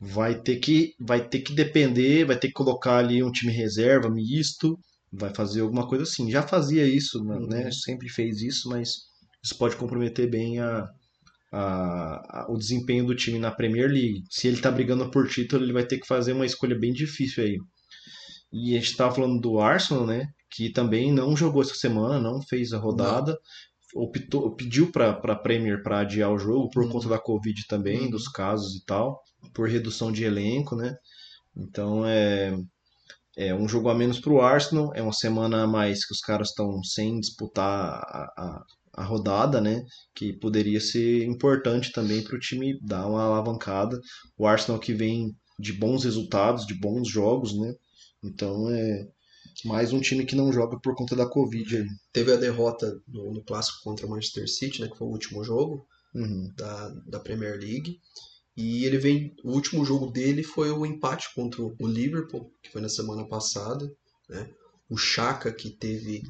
vai 0.00 0.34
ter 0.40 0.56
que 0.56 0.94
vai 0.98 1.28
ter 1.28 1.40
que 1.40 1.52
depender, 1.52 2.24
vai 2.24 2.38
ter 2.38 2.48
que 2.48 2.54
colocar 2.54 2.96
ali 2.96 3.22
um 3.22 3.30
time 3.30 3.52
reserva 3.52 4.08
misto, 4.10 4.78
vai 5.12 5.32
fazer 5.32 5.60
alguma 5.60 5.86
coisa 5.86 6.04
assim. 6.04 6.30
Já 6.30 6.42
fazia 6.42 6.84
isso, 6.86 7.22
né? 7.24 7.64
Uhum. 7.64 7.72
Sempre 7.72 8.08
fez 8.08 8.40
isso, 8.40 8.68
mas 8.68 9.10
isso 9.42 9.56
pode 9.56 9.76
comprometer 9.76 10.28
bem 10.28 10.58
a, 10.58 10.88
a- 11.52 12.42
a- 12.42 12.46
o 12.50 12.56
desempenho 12.56 13.04
do 13.06 13.14
time 13.14 13.38
na 13.38 13.50
Premier 13.50 13.88
League. 13.90 14.22
Se 14.30 14.48
ele 14.48 14.60
tá 14.60 14.70
brigando 14.70 15.10
por 15.10 15.28
título, 15.28 15.64
ele 15.64 15.72
vai 15.72 15.84
ter 15.86 15.98
que 15.98 16.06
fazer 16.06 16.32
uma 16.32 16.46
escolha 16.46 16.78
bem 16.78 16.92
difícil 16.92 17.44
aí. 17.44 17.58
E 18.52 18.76
a 18.76 18.80
gente 18.80 18.96
tava 18.96 19.14
falando 19.14 19.40
do 19.40 19.60
Arsenal, 19.60 20.06
né? 20.06 20.26
Que 20.50 20.70
também 20.72 21.12
não 21.12 21.36
jogou 21.36 21.62
essa 21.62 21.74
semana, 21.74 22.20
não 22.20 22.40
fez 22.42 22.72
a 22.72 22.78
rodada. 22.78 23.36
Optou, 23.94 24.54
pediu 24.54 24.90
para 24.92 25.10
a 25.10 25.36
Premier 25.36 25.82
para 25.82 26.00
adiar 26.00 26.32
o 26.32 26.38
jogo 26.38 26.70
por 26.70 26.84
Uhum. 26.84 26.90
conta 26.90 27.08
da 27.08 27.18
Covid 27.18 27.66
também, 27.68 28.02
Uhum. 28.02 28.10
dos 28.10 28.28
casos 28.28 28.74
e 28.76 28.84
tal, 28.84 29.20
por 29.54 29.68
redução 29.68 30.12
de 30.12 30.24
elenco, 30.24 30.76
né? 30.76 30.94
Então 31.56 32.04
é, 32.06 32.56
é 33.36 33.54
um 33.54 33.68
jogo 33.68 33.88
a 33.88 33.94
menos 33.94 34.20
para 34.20 34.32
o 34.32 34.40
Arsenal, 34.40 34.92
é 34.94 35.02
uma 35.02 35.12
semana 35.12 35.64
a 35.64 35.66
mais 35.66 36.04
que 36.06 36.12
os 36.12 36.20
caras 36.20 36.48
estão 36.50 36.82
sem 36.84 37.18
disputar 37.20 38.00
a, 38.00 38.32
a, 38.36 38.64
a 38.92 39.04
rodada, 39.04 39.60
né? 39.60 39.84
Que 40.14 40.32
poderia 40.32 40.80
ser 40.80 41.24
importante 41.24 41.92
também 41.92 42.22
para 42.22 42.36
o 42.36 42.40
time 42.40 42.78
dar 42.82 43.06
uma 43.06 43.22
alavancada. 43.22 43.98
O 44.38 44.46
Arsenal 44.46 44.80
que 44.80 44.92
vem 44.92 45.34
de 45.58 45.72
bons 45.72 46.04
resultados, 46.04 46.66
de 46.66 46.74
bons 46.74 47.08
jogos, 47.08 47.58
né? 47.58 47.74
Então 48.22 48.70
é, 48.70 49.06
Mais 49.64 49.92
um 49.92 50.00
time 50.00 50.24
que 50.24 50.34
não 50.36 50.52
joga 50.52 50.78
por 50.80 50.94
conta 50.94 51.14
da 51.14 51.26
Covid. 51.26 51.84
Teve 52.12 52.32
a 52.32 52.36
derrota 52.36 52.98
no, 53.06 53.32
no 53.34 53.44
clássico 53.44 53.82
contra 53.82 54.06
o 54.06 54.10
Manchester 54.10 54.48
City, 54.48 54.80
né, 54.80 54.88
que 54.88 54.96
foi 54.96 55.06
o 55.06 55.10
último 55.10 55.44
jogo 55.44 55.86
Uhum. 56.14 56.52
da, 56.56 56.88
da 57.06 57.20
Premier 57.20 57.56
League. 57.58 58.00
E 58.56 58.84
ele 58.84 58.98
vem. 58.98 59.34
O 59.44 59.52
último 59.52 59.84
jogo 59.84 60.10
dele 60.10 60.42
foi 60.42 60.70
o 60.70 60.84
empate 60.84 61.32
contra 61.34 61.62
o 61.62 61.86
Liverpool, 61.86 62.52
que 62.62 62.70
foi 62.70 62.80
na 62.80 62.88
semana 62.88 63.26
passada. 63.28 63.90
Né? 64.28 64.50
O 64.88 64.96
Chaka, 64.96 65.52
que 65.52 65.70
teve 65.70 66.22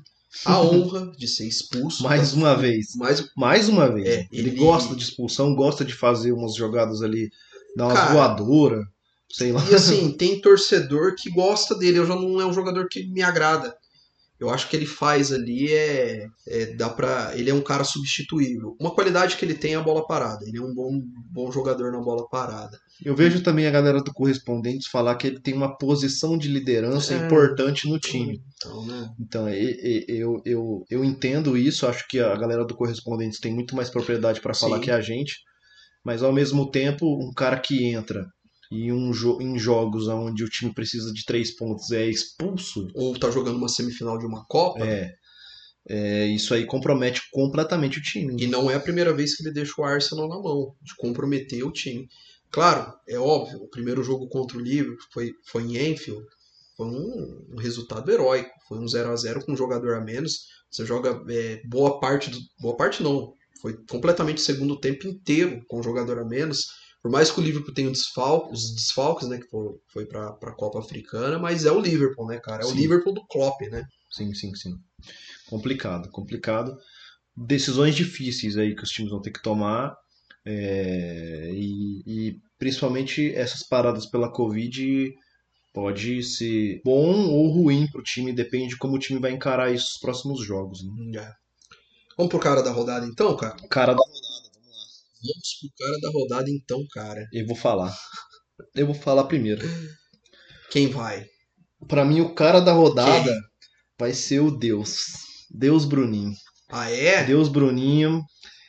a 0.45 0.61
honra 0.61 1.13
de 1.17 1.27
ser 1.27 1.47
expulso. 1.47 2.03
Mais 2.03 2.33
da- 2.33 2.37
uma 2.39 2.57
vez. 2.57 2.95
Mais, 2.97 3.29
Mais 3.37 3.69
uma 3.69 3.89
vez. 3.91 4.09
É, 4.09 4.29
ele... 4.33 4.51
ele- 4.51 4.59
gosta 4.59 4.95
de 4.95 5.03
expulsão, 5.03 5.55
gosta 5.55 5.85
de 5.85 5.95
fazer 5.95 6.33
umas 6.33 6.55
jogadas 6.55 7.03
ali, 7.03 7.31
dar 7.77 7.87
uma 7.87 7.95
Cara, 7.95 8.13
voadora, 8.13 8.87
sei 9.29 9.53
lá. 9.53 9.65
E 9.71 9.75
assim, 9.75 10.13
tem 10.13 10.41
torcedor 10.41 11.15
que 11.17 11.31
gosta 11.31 11.75
dele. 11.75 11.99
Eu 11.99 12.07
já 12.07 12.15
não 12.15 12.41
é 12.41 12.47
um 12.47 12.53
jogador 12.53 12.89
que 12.89 13.07
me 13.09 13.23
agrada. 13.23 13.77
Eu 14.41 14.49
acho 14.49 14.69
que 14.71 14.77
ele 14.77 14.87
faz 14.87 15.31
ali 15.33 15.71
é, 15.71 16.27
é 16.49 16.67
dá 16.75 16.89
para 16.89 17.37
ele 17.37 17.51
é 17.51 17.55
um 17.55 17.61
cara 17.61 17.85
substituível. 17.85 18.75
Uma 18.81 18.95
qualidade 18.95 19.37
que 19.37 19.45
ele 19.45 19.55
tem 19.55 19.75
é 19.75 19.77
a 19.77 19.83
bola 19.83 20.07
parada. 20.07 20.45
Ele 20.47 20.57
é 20.57 20.63
um 20.63 20.75
bom, 20.75 20.99
bom 21.31 21.53
jogador 21.53 21.93
na 21.93 22.01
bola 22.01 22.27
parada. 22.27 22.79
Eu 23.05 23.15
vejo 23.15 23.43
também 23.43 23.67
a 23.67 23.71
galera 23.71 24.03
do 24.03 24.13
Correspondentes 24.15 24.89
falar 24.89 25.17
que 25.17 25.27
ele 25.27 25.41
tem 25.41 25.53
uma 25.53 25.77
posição 25.77 26.39
de 26.39 26.49
liderança 26.49 27.15
É. 27.15 27.19
importante 27.19 27.87
no 27.87 27.99
time. 27.99 28.41
Então, 28.57 28.87
né? 28.87 29.11
Então, 29.21 29.49
eu, 29.49 30.41
eu, 30.45 30.85
eu 30.89 31.05
entendo 31.05 31.57
isso, 31.57 31.87
acho 31.87 32.09
que 32.09 32.19
a 32.19 32.35
galera 32.37 32.65
do 32.65 32.75
Correspondentes 32.75 33.41
tem 33.41 33.53
muito 33.53 33.77
mais 33.77 33.91
propriedade 33.91 34.41
para 34.41 34.55
falar 34.55 34.77
Sim. 34.77 34.83
que 34.83 34.91
a 34.91 35.01
gente, 35.01 35.35
mas 36.05 36.23
ao 36.23 36.33
mesmo 36.33 36.71
tempo, 36.71 37.07
um 37.07 37.33
cara 37.33 37.59
que 37.59 37.85
entra 37.85 38.27
em, 38.71 38.93
um 38.93 39.13
jo 39.13 39.39
em 39.41 39.59
jogos 39.59 40.09
onde 40.09 40.45
o 40.45 40.49
time 40.49 40.73
precisa 40.73 41.13
de 41.13 41.25
três 41.25 41.51
pontos 41.57 41.91
é 41.91 42.09
expulso, 42.09 42.89
Ou 42.95 43.19
tá 43.19 43.31
jogando 43.31 43.57
uma 43.57 43.69
semifinal 43.69 44.19
de 44.19 44.27
uma 44.27 44.45
Copa. 44.47 44.87
é, 44.87 45.15
é, 45.89 46.27
isso 46.27 46.55
aí 46.55 46.65
compromete 46.67 47.23
completamente 47.33 47.99
o 47.99 48.03
time. 48.03 48.37
E 48.39 48.47
não 48.47 48.71
é 48.71 48.75
a 48.75 48.81
primeira 48.81 49.13
vez 49.13 49.35
que 49.35 49.43
ele 49.43 49.53
deixa 49.53 49.73
o 49.79 49.85
Arsenal 49.85 50.29
na 50.29 50.39
mão, 50.39 50.75
de 50.81 50.95
comprometer 50.97 51.65
o 51.67 51.73
time. 51.73 52.09
Claro, 52.51 52.93
é 53.09 53.19
óbvio, 53.19 53.63
o 53.63 53.69
primeiro 53.69 54.03
jogo 54.03 54.29
contra 54.29 54.59
o 54.59 54.61
Liverpool 54.61 55.07
foi, 55.13 55.33
foi 55.47 55.63
em 55.63 55.93
Anfield, 55.93 56.25
foi 56.77 56.87
um, 56.87 57.47
um 57.53 57.57
resultado 57.59 58.11
heróico, 58.11 58.51
foi 58.69 58.79
um 58.79 58.89
0 58.89 59.11
a 59.11 59.17
0 59.17 59.45
com 59.45 59.53
um 59.53 59.57
jogador 59.57 59.95
a 59.95 60.01
menos. 60.01 60.47
Você 60.71 60.87
joga 60.87 61.23
é, 61.29 61.61
boa 61.67 62.01
parte 62.01 62.31
do. 62.31 62.39
Boa 62.61 62.77
parte 62.77 63.03
não. 63.03 63.35
Foi 63.61 63.77
completamente 63.89 64.39
o 64.39 64.41
segundo 64.41 64.81
tempo 64.81 65.07
inteiro 65.07 65.63
com 65.69 65.81
um 65.81 65.83
jogador 65.83 66.19
a 66.19 66.25
menos. 66.25 66.67
Por 67.03 67.11
mais 67.11 67.31
que 67.31 67.41
o 67.41 67.43
Liverpool 67.43 67.73
tenha 67.73 67.91
os 67.91 68.75
desfalques, 68.75 69.29
né? 69.29 69.39
Que 69.39 69.49
foi, 69.49 69.69
foi 69.89 70.07
pra, 70.07 70.33
pra 70.33 70.53
Copa 70.53 70.79
Africana, 70.81 71.39
mas 71.39 71.65
é 71.65 71.73
o 71.73 71.81
Liverpool, 71.81 72.27
né, 72.27 72.39
cara? 72.39 72.63
É 72.63 72.67
o 72.67 72.71
Sim. 72.71 72.77
Liverpool 72.77 73.15
do 73.15 73.27
Klopp, 73.27 73.61
né? 73.71 73.85
Sim, 74.11 74.35
sim, 74.35 74.55
sim. 74.55 74.75
Complicado, 75.49 76.11
complicado. 76.11 76.77
Decisões 77.37 77.95
difíceis 77.95 78.57
aí 78.59 78.75
que 78.75 78.83
os 78.85 78.91
times 78.91 79.11
vão 79.11 79.21
ter 79.23 79.31
que 79.33 79.43
tomar. 79.43 79.97
é, 80.45 81.51
e, 81.55 82.03
e 82.07 82.37
principalmente 82.59 83.35
essas 83.35 83.63
paradas 83.63 84.07
pela 84.07 84.31
Covid 84.33 85.13
pode 85.73 86.23
ser 86.23 86.81
bom 86.85 87.29
ou 87.31 87.49
ruim 87.51 87.87
pro 87.91 88.03
time, 88.03 88.33
depende 88.33 88.69
de 88.71 88.77
como 88.79 88.97
o 88.97 88.99
time 88.99 89.21
vai 89.21 89.33
encarar 89.33 89.73
isso 89.73 89.87
nos 89.93 89.99
próximos 90.01 90.45
jogos. 90.45 90.81
Né? 90.85 91.19
É. 91.21 91.33
Vamos 92.17 92.31
pro 92.31 92.41
cara 92.41 92.63
da 92.63 92.71
rodada 92.73 93.07
então, 93.07 93.37
cara? 93.37 93.57
Cara, 93.71 93.95
da- 93.95 94.01
Vamos 95.23 95.59
pro 95.61 95.71
cara 95.79 96.01
da 96.01 96.11
rodada 96.11 96.51
então, 96.51 96.85
cara. 96.93 97.27
eu 97.33 97.47
vou 97.47 97.57
falar. 97.57 97.95
Eu 98.75 98.87
vou 98.87 98.95
falar 98.95 99.25
primeiro. 99.25 99.63
Quem 100.71 100.89
vai? 100.89 101.27
Pra 101.89 102.05
mim, 102.05 102.21
o 102.21 102.35
cara 102.35 102.61
da 102.61 102.73
rodada 102.73 103.35
vai 103.99 104.13
ser 104.13 104.41
o 104.41 104.51
Deus. 104.51 104.99
Deus 105.51 105.85
Bruninho. 105.85 106.33
Ah, 106.69 106.91
é? 106.91 107.25
Deus 107.25 107.49
Bruninho 107.49 108.23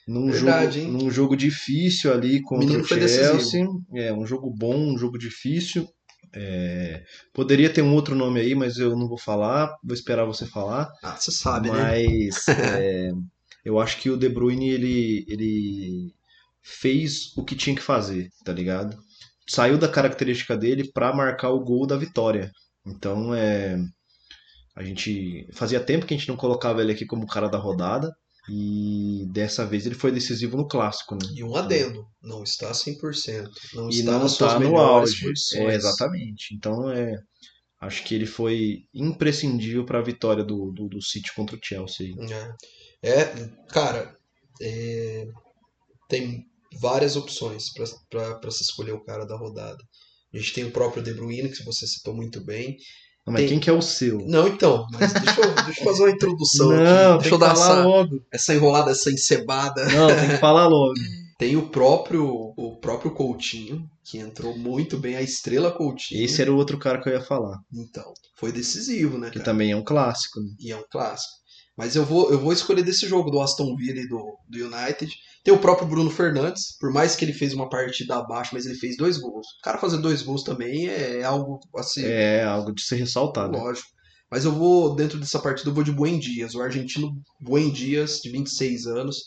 num 0.07 0.31
Verdade, 0.31 0.81
jogo, 0.81 0.91
hein? 0.91 1.03
num 1.03 1.11
jogo 1.11 1.35
difícil 1.37 2.11
ali 2.11 2.41
contra 2.41 2.65
menino 2.65 2.83
o 2.83 2.87
Chelsea. 2.87 3.65
É, 3.93 4.11
um 4.13 4.25
jogo 4.25 4.49
bom, 4.49 4.75
um 4.75 4.97
jogo 4.97 5.17
difícil. 5.17 5.87
É, 6.33 7.03
poderia 7.33 7.71
ter 7.71 7.81
um 7.81 7.93
outro 7.93 8.15
nome 8.15 8.39
aí, 8.39 8.55
mas 8.55 8.77
eu 8.77 8.95
não 8.97 9.07
vou 9.07 9.17
falar, 9.17 9.75
vou 9.83 9.93
esperar 9.93 10.25
você 10.25 10.45
falar. 10.45 10.89
Ah, 11.03 11.15
você 11.15 11.31
sabe, 11.31 11.69
né? 11.69 11.77
mas 11.77 12.47
é, 12.79 13.11
eu 13.63 13.79
acho 13.79 13.97
que 13.99 14.09
o 14.09 14.17
De 14.17 14.29
Bruyne 14.29 14.69
ele, 14.69 15.25
ele 15.27 16.13
fez 16.63 17.35
o 17.37 17.43
que 17.43 17.55
tinha 17.55 17.75
que 17.75 17.81
fazer, 17.81 18.29
tá 18.43 18.53
ligado? 18.53 18.97
Saiu 19.47 19.77
da 19.77 19.87
característica 19.87 20.55
dele 20.55 20.91
pra 20.93 21.13
marcar 21.13 21.49
o 21.49 21.63
gol 21.63 21.85
da 21.85 21.97
vitória. 21.97 22.51
Então 22.85 23.33
é 23.33 23.77
a 24.75 24.83
gente 24.83 25.47
fazia 25.53 25.79
tempo 25.79 26.05
que 26.05 26.13
a 26.13 26.17
gente 26.17 26.29
não 26.29 26.37
colocava 26.37 26.81
ele 26.81 26.93
aqui 26.93 27.05
como 27.05 27.27
cara 27.27 27.49
da 27.49 27.57
rodada 27.57 28.11
e 28.49 29.25
dessa 29.31 29.65
vez 29.65 29.85
ele 29.85 29.95
foi 29.95 30.11
decisivo 30.11 30.57
no 30.57 30.67
clássico, 30.67 31.15
né? 31.15 31.27
E 31.33 31.43
um 31.43 31.55
adendo, 31.55 32.07
não 32.21 32.41
está 32.43 32.71
100%. 32.71 33.49
Não 33.73 33.89
E 33.89 33.99
está 33.99 34.11
não 34.13 34.19
nas 34.19 34.31
suas 34.31 34.53
tá 34.53 34.59
no 34.59 34.77
auge. 34.77 35.25
É, 35.55 35.75
exatamente. 35.75 36.55
Então 36.55 36.89
é 36.89 37.17
acho 37.79 38.03
que 38.03 38.15
ele 38.15 38.25
foi 38.25 38.85
imprescindível 38.93 39.85
para 39.85 39.99
a 39.99 40.03
vitória 40.03 40.43
do, 40.43 40.71
do, 40.71 40.87
do 40.87 41.01
City 41.01 41.33
contra 41.35 41.55
o 41.55 41.59
Chelsea. 41.61 42.13
É, 42.29 42.53
É, 43.03 43.49
cara, 43.69 44.15
é, 44.61 45.27
tem 46.07 46.45
várias 46.79 47.15
opções 47.15 47.65
para 48.09 48.51
se 48.51 48.63
escolher 48.63 48.93
o 48.93 49.03
cara 49.03 49.25
da 49.25 49.35
rodada. 49.37 49.77
A 50.33 50.37
gente 50.37 50.53
tem 50.53 50.63
o 50.63 50.71
próprio 50.71 51.03
De 51.03 51.13
Bruyne, 51.13 51.49
que 51.49 51.63
você 51.63 51.85
citou 51.85 52.13
muito 52.15 52.43
bem. 52.43 52.77
Não, 53.25 53.33
mas 53.33 53.41
Tem- 53.41 53.49
quem 53.49 53.59
que 53.59 53.69
é 53.69 53.73
o 53.73 53.81
seu? 53.81 54.17
Não, 54.25 54.47
então, 54.47 54.85
mas 54.93 55.13
deixa 55.13 55.41
eu, 55.41 55.53
deixa 55.65 55.81
eu 55.81 55.85
fazer 55.85 56.03
uma 56.03 56.09
introdução 56.11 56.69
Não, 56.69 56.75
aqui. 56.75 56.85
tem 56.85 57.17
Deixa 57.17 57.27
que 57.29 57.33
eu 57.33 57.37
dar 57.37 57.51
essa, 57.53 57.83
logo. 57.83 58.25
essa 58.31 58.55
enrolada, 58.55 58.91
essa 58.91 59.11
encebada. 59.11 59.85
Não, 59.91 60.07
tem 60.07 60.29
que 60.29 60.37
falar 60.37 60.67
logo. 60.67 60.93
Tem 61.41 61.57
o 61.57 61.69
próprio, 61.69 62.23
o 62.55 62.77
próprio 62.79 63.09
Coutinho, 63.15 63.89
que 64.05 64.19
entrou 64.19 64.55
muito 64.55 64.95
bem, 64.99 65.15
a 65.15 65.23
estrela 65.23 65.71
Coutinho. 65.71 66.23
Esse 66.23 66.39
era 66.39 66.53
o 66.53 66.55
outro 66.55 66.77
cara 66.77 67.01
que 67.01 67.09
eu 67.09 67.13
ia 67.13 67.21
falar, 67.23 67.57
Então, 67.73 68.13
foi 68.35 68.51
decisivo, 68.51 69.17
né, 69.17 69.29
que 69.31 69.39
cara? 69.39 69.45
também 69.45 69.71
é 69.71 69.75
um 69.75 69.83
clássico, 69.83 70.39
né? 70.39 70.49
E 70.59 70.71
é 70.71 70.77
um 70.77 70.83
clássico. 70.91 71.33
Mas 71.81 71.95
eu 71.95 72.05
vou, 72.05 72.31
eu 72.31 72.37
vou 72.37 72.53
escolher 72.53 72.83
desse 72.83 73.07
jogo 73.07 73.31
do 73.31 73.41
Aston 73.41 73.75
Villa 73.75 74.01
e 74.01 74.07
do, 74.07 74.37
do 74.47 74.65
United. 74.67 75.11
Tem 75.43 75.51
o 75.51 75.57
próprio 75.57 75.87
Bruno 75.87 76.11
Fernandes, 76.11 76.77
por 76.79 76.93
mais 76.93 77.15
que 77.15 77.25
ele 77.25 77.33
fez 77.33 77.55
uma 77.55 77.67
partida 77.67 78.17
abaixo, 78.17 78.51
mas 78.53 78.67
ele 78.67 78.75
fez 78.75 78.95
dois 78.95 79.17
gols. 79.17 79.47
O 79.59 79.63
cara 79.63 79.79
fazer 79.79 79.97
dois 79.97 80.21
gols 80.21 80.43
também 80.43 80.85
é 80.89 81.23
algo 81.23 81.59
assim, 81.75 82.03
É 82.05 82.43
algo 82.43 82.71
de 82.71 82.83
ser 82.83 82.97
ressaltado. 82.97 83.57
lógico. 83.57 83.87
Mas 84.29 84.45
eu 84.45 84.51
vou, 84.51 84.93
dentro 84.93 85.19
dessa 85.19 85.39
partida, 85.39 85.71
eu 85.71 85.73
vou 85.73 85.83
de 85.83 85.91
Buen 85.91 86.19
Dias, 86.19 86.53
o 86.53 86.61
argentino 86.61 87.11
Buen 87.41 87.71
Dias, 87.71 88.19
de 88.21 88.29
26 88.29 88.85
anos. 88.85 89.17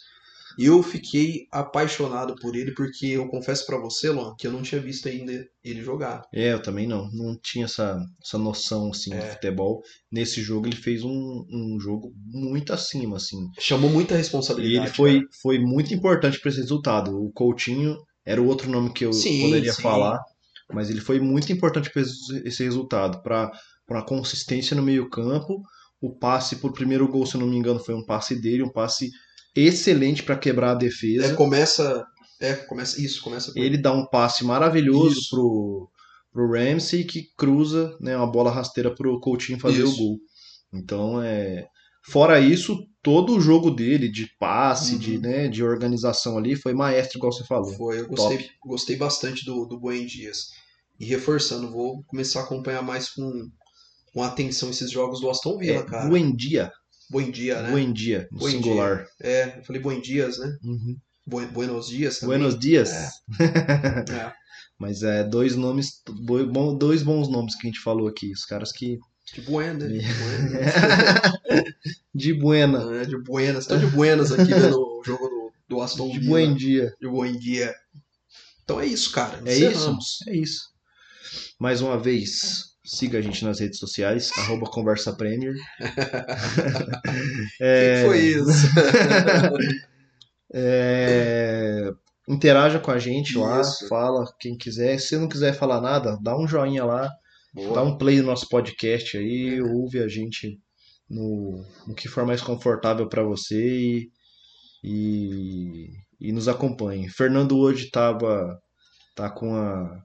E 0.58 0.66
eu 0.66 0.82
fiquei 0.82 1.46
apaixonado 1.50 2.34
por 2.36 2.54
ele, 2.56 2.72
porque 2.74 3.06
eu 3.06 3.28
confesso 3.28 3.66
pra 3.66 3.78
você, 3.78 4.10
Luan, 4.10 4.34
que 4.38 4.46
eu 4.46 4.52
não 4.52 4.62
tinha 4.62 4.80
visto 4.80 5.08
ainda 5.08 5.44
ele 5.62 5.82
jogar. 5.82 6.22
É, 6.32 6.52
eu 6.52 6.62
também 6.62 6.86
não. 6.86 7.10
Não 7.12 7.36
tinha 7.42 7.64
essa, 7.64 7.98
essa 8.24 8.38
noção 8.38 8.90
assim 8.90 9.12
É. 9.12 9.18
de 9.18 9.32
futebol. 9.34 9.82
Nesse 10.10 10.40
jogo 10.42 10.66
ele 10.66 10.76
fez 10.76 11.02
um, 11.04 11.44
um 11.50 11.78
jogo 11.80 12.12
muito 12.26 12.72
acima, 12.72 13.16
assim. 13.16 13.38
Chamou 13.58 13.90
muita 13.90 14.14
E 14.14 14.18
responsabilidade. 14.18 14.86
ele 14.86 14.94
foi, 14.94 15.14
cara. 15.20 15.28
foi 15.42 15.58
muito 15.58 15.92
importante 15.94 16.38
para 16.40 16.50
esse 16.50 16.60
resultado. 16.60 17.16
O 17.20 17.32
Coutinho 17.32 17.96
era 18.24 18.40
o 18.40 18.46
outro 18.46 18.70
nome 18.70 18.92
que 18.92 19.04
eu 19.04 19.12
Sim, 19.12 19.42
poderia 19.42 19.72
sim. 19.72 19.82
falar, 19.82 20.18
mas 20.72 20.88
ele 20.88 21.00
foi 21.00 21.20
muito 21.20 21.52
importante 21.52 21.90
para 21.90 22.00
esse 22.02 22.62
resultado, 22.64 23.22
para 23.22 23.50
a 23.90 24.02
consistência 24.02 24.74
no 24.76 24.82
meio-campo. 24.82 25.60
O 26.00 26.14
passe 26.14 26.56
pro 26.56 26.72
primeiro 26.72 27.08
gol, 27.08 27.24
se 27.26 27.34
eu 27.34 27.40
não 27.40 27.46
me 27.48 27.56
engano, 27.56 27.78
foi 27.80 27.94
um 27.94 28.04
passe 28.04 28.34
dele, 28.38 28.62
um 28.62 28.68
passe 28.72 29.10
excelente 29.54 30.22
para 30.22 30.36
quebrar 30.38 30.72
a 30.72 30.74
defesa. 30.74 31.26
É, 31.26 31.34
começa. 31.34 32.04
É, 32.40 32.54
começa. 32.54 33.00
Isso, 33.00 33.22
começa 33.22 33.52
por 33.52 33.60
Ele 33.62 33.78
dá 33.78 33.92
um 33.92 34.06
passe 34.06 34.44
maravilhoso 34.44 35.18
Isso. 35.18 35.30
pro, 35.30 35.90
pro 36.32 36.50
Ramsey 36.52 37.04
que 37.04 37.28
cruza 37.36 37.96
né, 38.00 38.16
uma 38.16 38.26
bola 38.30 38.50
rasteira 38.50 38.94
pro 38.94 39.20
Coutinho 39.20 39.58
fazer 39.60 39.84
Isso. 39.84 39.94
o 39.94 39.96
gol. 39.96 40.18
Então, 40.72 41.22
é... 41.22 41.66
fora 42.04 42.40
isso, 42.40 42.76
todo 43.00 43.36
o 43.36 43.40
jogo 43.40 43.70
dele 43.70 44.08
de 44.08 44.28
passe, 44.40 44.94
Uhum. 44.94 44.98
de, 44.98 45.18
né, 45.18 45.46
de 45.48 45.62
organização 45.62 46.36
ali, 46.36 46.56
foi 46.56 46.74
maestro, 46.74 47.18
igual 47.18 47.32
você 47.32 47.44
falou. 47.44 47.72
Foi, 47.74 48.00
eu 48.00 48.08
gostei, 48.08 48.48
gostei 48.66 48.96
bastante 48.96 49.44
do, 49.44 49.64
do 49.66 49.78
Buen 49.78 50.04
Dias. 50.04 50.48
E 50.98 51.04
reforçando, 51.04 51.70
vou 51.70 52.02
começar 52.08 52.40
a 52.40 52.42
acompanhar 52.44 52.82
mais 52.82 53.08
com, 53.10 53.30
com 54.12 54.22
atenção 54.22 54.70
esses 54.70 54.90
jogos 54.90 55.20
do 55.20 55.30
Aston 55.30 55.56
Villa, 55.58 55.78
É, 55.80 55.82
cara. 55.84 56.08
buen 56.08 56.34
dia, 56.34 56.72
Buen 57.10 57.30
dia, 57.30 57.62
né? 57.62 57.70
buen 57.70 57.92
dia, 57.92 58.28
no 58.32 58.48
singular. 58.48 59.06
É, 59.20 59.58
eu 59.58 59.64
falei 59.64 59.80
Buen 59.80 60.00
Dias, 60.00 60.38
né? 60.38 60.56
Uhum. 60.64 60.96
Buen, 61.26 61.46
buenos 61.48 61.88
dias 61.88 62.18
também. 62.18 62.38
Buenos 62.38 62.58
dias. 62.58 62.90
É. 62.92 63.10
Mas 64.78 65.02
é 65.02 65.22
dois 65.24 65.54
nomes, 65.56 66.02
bom- 66.50 66.76
dois 66.76 67.02
bons 67.02 67.28
nomes 67.28 67.54
que 67.54 67.66
a 67.66 67.70
gente 67.70 67.80
falou 67.80 68.08
aqui. 68.08 68.32
Os 68.32 68.44
caras 68.44 68.72
que. 68.72 68.98
De 69.32 69.40
buena, 69.40 69.88
de 69.88 70.00
buena. 70.02 71.40
De 72.14 72.34
buena. 72.34 72.96
É, 73.00 73.04
de 73.04 73.16
buenas. 73.16 73.66
Tô 73.66 73.76
de 73.78 73.86
buenas 73.86 74.32
aqui 74.32 74.52
vendo 74.52 74.78
o 74.78 75.02
jogo 75.04 75.28
do, 75.28 75.52
do 75.76 75.80
Aston 75.80 76.10
De 76.10 76.20
buen 76.20 76.54
dia. 76.54 76.94
De 77.00 77.08
buen 77.08 77.38
dia. 77.38 77.74
Então 78.64 78.80
é 78.80 78.86
isso, 78.86 79.12
cara. 79.12 79.40
É 79.46 79.54
isso? 79.56 79.96
É 80.28 80.36
isso. 80.36 80.70
Mais 81.58 81.80
uma 81.80 81.98
vez, 81.98 82.73
Siga 82.84 83.18
a 83.18 83.22
gente 83.22 83.42
nas 83.44 83.60
redes 83.60 83.78
sociais, 83.78 84.30
arroba 84.38 84.66
Conversa 84.66 85.16
Premier. 85.16 85.54
é... 87.60 88.02
que 88.02 88.06
foi 88.06 88.18
isso? 88.18 88.68
é... 90.52 91.90
Interaja 92.28 92.78
com 92.78 92.90
a 92.90 92.98
gente 92.98 93.36
lá, 93.38 93.60
isso. 93.60 93.88
fala 93.88 94.24
quem 94.38 94.56
quiser. 94.56 94.98
Se 94.98 95.16
não 95.16 95.28
quiser 95.28 95.54
falar 95.54 95.80
nada, 95.80 96.18
dá 96.22 96.36
um 96.36 96.46
joinha 96.48 96.84
lá, 96.84 97.10
Boa. 97.54 97.74
dá 97.74 97.82
um 97.82 97.96
play 97.96 98.20
no 98.20 98.26
nosso 98.26 98.48
podcast 98.48 99.16
aí, 99.16 99.60
ouve 99.60 100.02
a 100.02 100.08
gente 100.08 100.58
no, 101.08 101.64
no 101.86 101.94
que 101.94 102.08
for 102.08 102.26
mais 102.26 102.40
confortável 102.40 103.08
para 103.08 103.22
você 103.22 103.62
e, 103.62 104.10
e, 104.82 105.90
e, 106.20 106.32
nos 106.32 106.48
acompanhe. 106.48 107.08
Fernando 107.08 107.58
hoje 107.58 107.90
tava 107.90 108.58
tá 109.14 109.30
com 109.30 109.54
a 109.54 110.02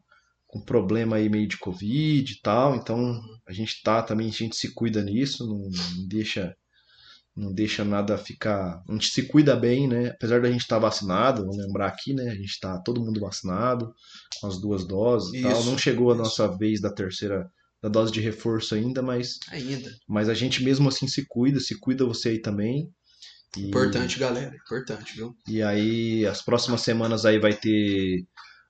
com 0.49 0.59
problema 0.59 1.17
aí 1.17 1.29
meio 1.29 1.47
de 1.47 1.57
covid 1.57 2.33
e 2.33 2.41
tal, 2.41 2.75
então 2.75 3.21
a 3.47 3.53
gente 3.53 3.83
tá 3.83 4.01
também 4.01 4.29
a 4.29 4.31
gente 4.31 4.55
se 4.55 4.73
cuida 4.73 5.01
nisso, 5.03 5.47
não, 5.47 5.59
não 5.59 6.07
deixa 6.07 6.55
não 7.35 7.53
deixa 7.53 7.85
nada 7.85 8.17
ficar. 8.17 8.83
A 8.85 8.91
gente 8.91 9.11
se 9.11 9.23
cuida 9.27 9.55
bem, 9.55 9.87
né? 9.87 10.09
Apesar 10.09 10.41
da 10.41 10.51
gente 10.51 10.61
estar 10.61 10.75
tá 10.75 10.81
vacinado, 10.81 11.45
vou 11.45 11.55
lembrar 11.55 11.87
aqui, 11.87 12.13
né? 12.13 12.29
A 12.29 12.35
gente 12.35 12.49
está 12.49 12.77
todo 12.79 12.99
mundo 12.99 13.21
vacinado, 13.21 13.93
com 14.41 14.47
as 14.47 14.59
duas 14.59 14.85
doses 14.85 15.33
e 15.33 15.41
tal. 15.43 15.63
Não 15.63 15.77
chegou 15.77 16.09
a 16.09 16.15
isso. 16.15 16.23
nossa 16.23 16.57
vez 16.57 16.81
da 16.81 16.91
terceira 16.91 17.49
da 17.81 17.87
dose 17.87 18.11
de 18.11 18.19
reforço 18.19 18.75
ainda, 18.75 19.01
mas. 19.01 19.39
Ainda. 19.49 19.89
Mas 20.05 20.27
a 20.27 20.33
gente 20.33 20.63
mesmo 20.63 20.89
assim 20.89 21.07
se 21.07 21.25
cuida, 21.27 21.61
se 21.61 21.79
cuida 21.79 22.05
você 22.05 22.29
aí 22.29 22.41
também. 22.41 22.89
E... 23.55 23.67
Importante, 23.67 24.19
galera. 24.19 24.53
Importante, 24.55 25.15
viu? 25.15 25.33
E 25.47 25.61
aí, 25.61 26.25
as 26.25 26.41
próximas 26.41 26.81
semanas 26.81 27.23
aí 27.23 27.39
vai 27.39 27.53
ter. 27.53 28.25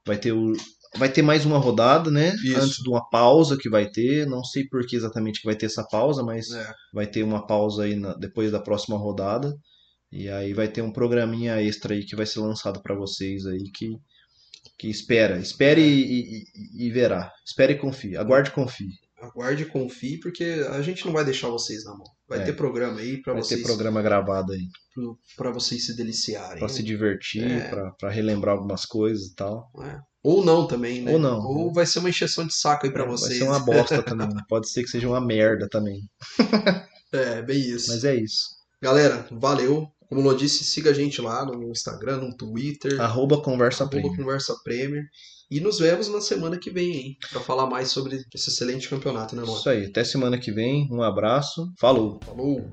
Vai 0.06 0.18
ter 0.18 0.32
o, 0.32 0.54
vai 0.98 1.10
ter 1.10 1.22
mais 1.22 1.45
uma 1.45 1.57
rodada, 1.57 2.10
né? 2.10 2.34
Isso. 2.44 2.57
Antes 2.57 2.78
de 2.78 2.90
uma 2.90 3.07
pausa 3.10 3.57
que 3.57 3.70
vai 3.70 3.90
ter. 3.90 4.26
Não 4.26 4.44
sei 4.44 4.68
por 4.68 4.86
que 4.86 4.95
exatamente 4.95 5.41
que 5.41 5.45
vai 5.45 5.56
ter 5.56 5.68
essa 5.68 5.84
pausa, 5.84 6.24
mas 6.24 6.49
é. 6.52 6.74
vai 6.94 7.07
ter 7.07 7.24
uma 7.24 7.45
pausa 7.45 7.84
aí 7.84 7.95
na, 7.95 8.14
depois 8.14 8.52
da 8.52 8.60
próxima 8.60 8.98
rodada. 8.98 9.56
E 10.11 10.28
aí 10.30 10.53
vai 10.53 10.68
ter 10.68 10.82
um 10.82 10.91
programinha 10.91 11.61
extra 11.61 11.94
aí 11.94 12.03
que 12.03 12.16
vai 12.16 12.26
ser 12.26 12.40
lançado 12.40 12.82
para 12.82 12.95
vocês 12.95 13.45
aí 13.45 13.70
que, 13.72 13.95
que 14.78 14.88
espera. 14.88 15.38
Espere 15.38 15.82
e, 15.82 16.44
e, 16.56 16.88
e, 16.88 16.90
verá. 16.90 17.32
Espere 17.45 17.74
e 17.74 17.78
confie. 17.78 18.18
Aguarde 18.18 18.49
e 18.49 18.53
confie. 18.53 18.94
Aguarde 19.22 19.64
e 19.64 19.66
confie, 19.66 20.20
porque 20.20 20.66
a 20.70 20.82
gente 20.82 21.06
não 21.06 21.14
vai 21.14 21.26
deixar 21.26 21.50
vocês 21.50 21.84
na 21.84 21.91
mão. 21.91 22.06
Vai 22.28 22.40
é. 22.40 22.44
ter 22.44 22.54
programa 22.54 23.00
aí 23.00 23.22
para 23.22 23.34
vocês. 23.34 23.60
Vai 23.62 23.70
ter 23.70 23.76
programa 23.76 24.02
gravado 24.02 24.54
aí. 24.54 24.68
para 25.36 25.52
vocês 25.52 25.86
se 25.86 25.96
deliciarem. 25.96 26.60
Para 26.60 26.70
se 26.70 26.84
divertir, 26.84 27.44
é. 27.44 27.70
para 27.70 28.10
relembrar 28.10 28.56
algumas 28.56 28.86
coisas 28.86 29.28
e 29.28 29.36
tal. 29.36 29.72
É. 29.84 30.00
Ou 30.24 30.44
não 30.44 30.68
também, 30.68 31.02
né? 31.02 31.14
Ou 31.14 31.20
não. 31.20 31.40
Ou 31.40 31.74
vai 31.74 31.86
ser 31.86 32.00
uma 32.00 32.10
encheção 32.10 32.46
de 32.46 32.54
saco 32.54 32.86
aí 32.86 32.91
pra 32.91 33.06
vocês. 33.06 33.40
Vai 33.40 33.48
ser 33.48 33.52
uma 33.52 33.60
bosta 33.66 34.04
também. 34.04 34.30
Pode 34.48 34.70
ser 34.70 34.84
que 34.84 34.90
seja 34.90 35.08
uma 35.08 35.22
merda 35.22 35.68
também. 35.70 36.02
é, 37.12 37.41
bem 37.41 37.60
isso. 37.60 37.91
Mas 37.91 38.04
é 38.04 38.16
isso. 38.16 38.50
Galera, 38.82 39.28
valeu. 39.32 39.88
Como 40.08 40.28
eu 40.28 40.36
disse, 40.36 40.64
siga 40.64 40.90
a 40.90 40.94
gente 40.94 41.22
lá 41.22 41.46
no 41.46 41.70
Instagram, 41.72 42.18
no 42.18 42.36
Twitter. 42.36 43.00
Arroba 43.00 43.41
Conversa 43.41 43.84
arroba 43.84 43.98
Premier. 43.98 44.18
Conversa 44.18 44.56
Premier. 44.64 45.04
E 45.52 45.60
nos 45.60 45.80
vemos 45.80 46.08
na 46.08 46.22
semana 46.22 46.60
que 46.60 46.70
vem, 46.70 46.92
hein? 46.92 47.18
Pra 47.32 47.42
falar 47.42 47.66
mais 47.66 47.90
sobre 47.90 48.24
esse 48.34 48.50
excelente 48.52 48.88
campeonato, 48.88 49.36
né, 49.36 49.42
mano? 49.42 49.58
Isso 49.58 49.70
aí. 49.70 49.86
Até 49.86 50.04
semana 50.04 50.38
que 50.38 50.52
vem. 50.52 50.88
Um 50.92 51.02
abraço. 51.02 51.74
Falou. 51.80 52.20
Falou. 52.24 52.64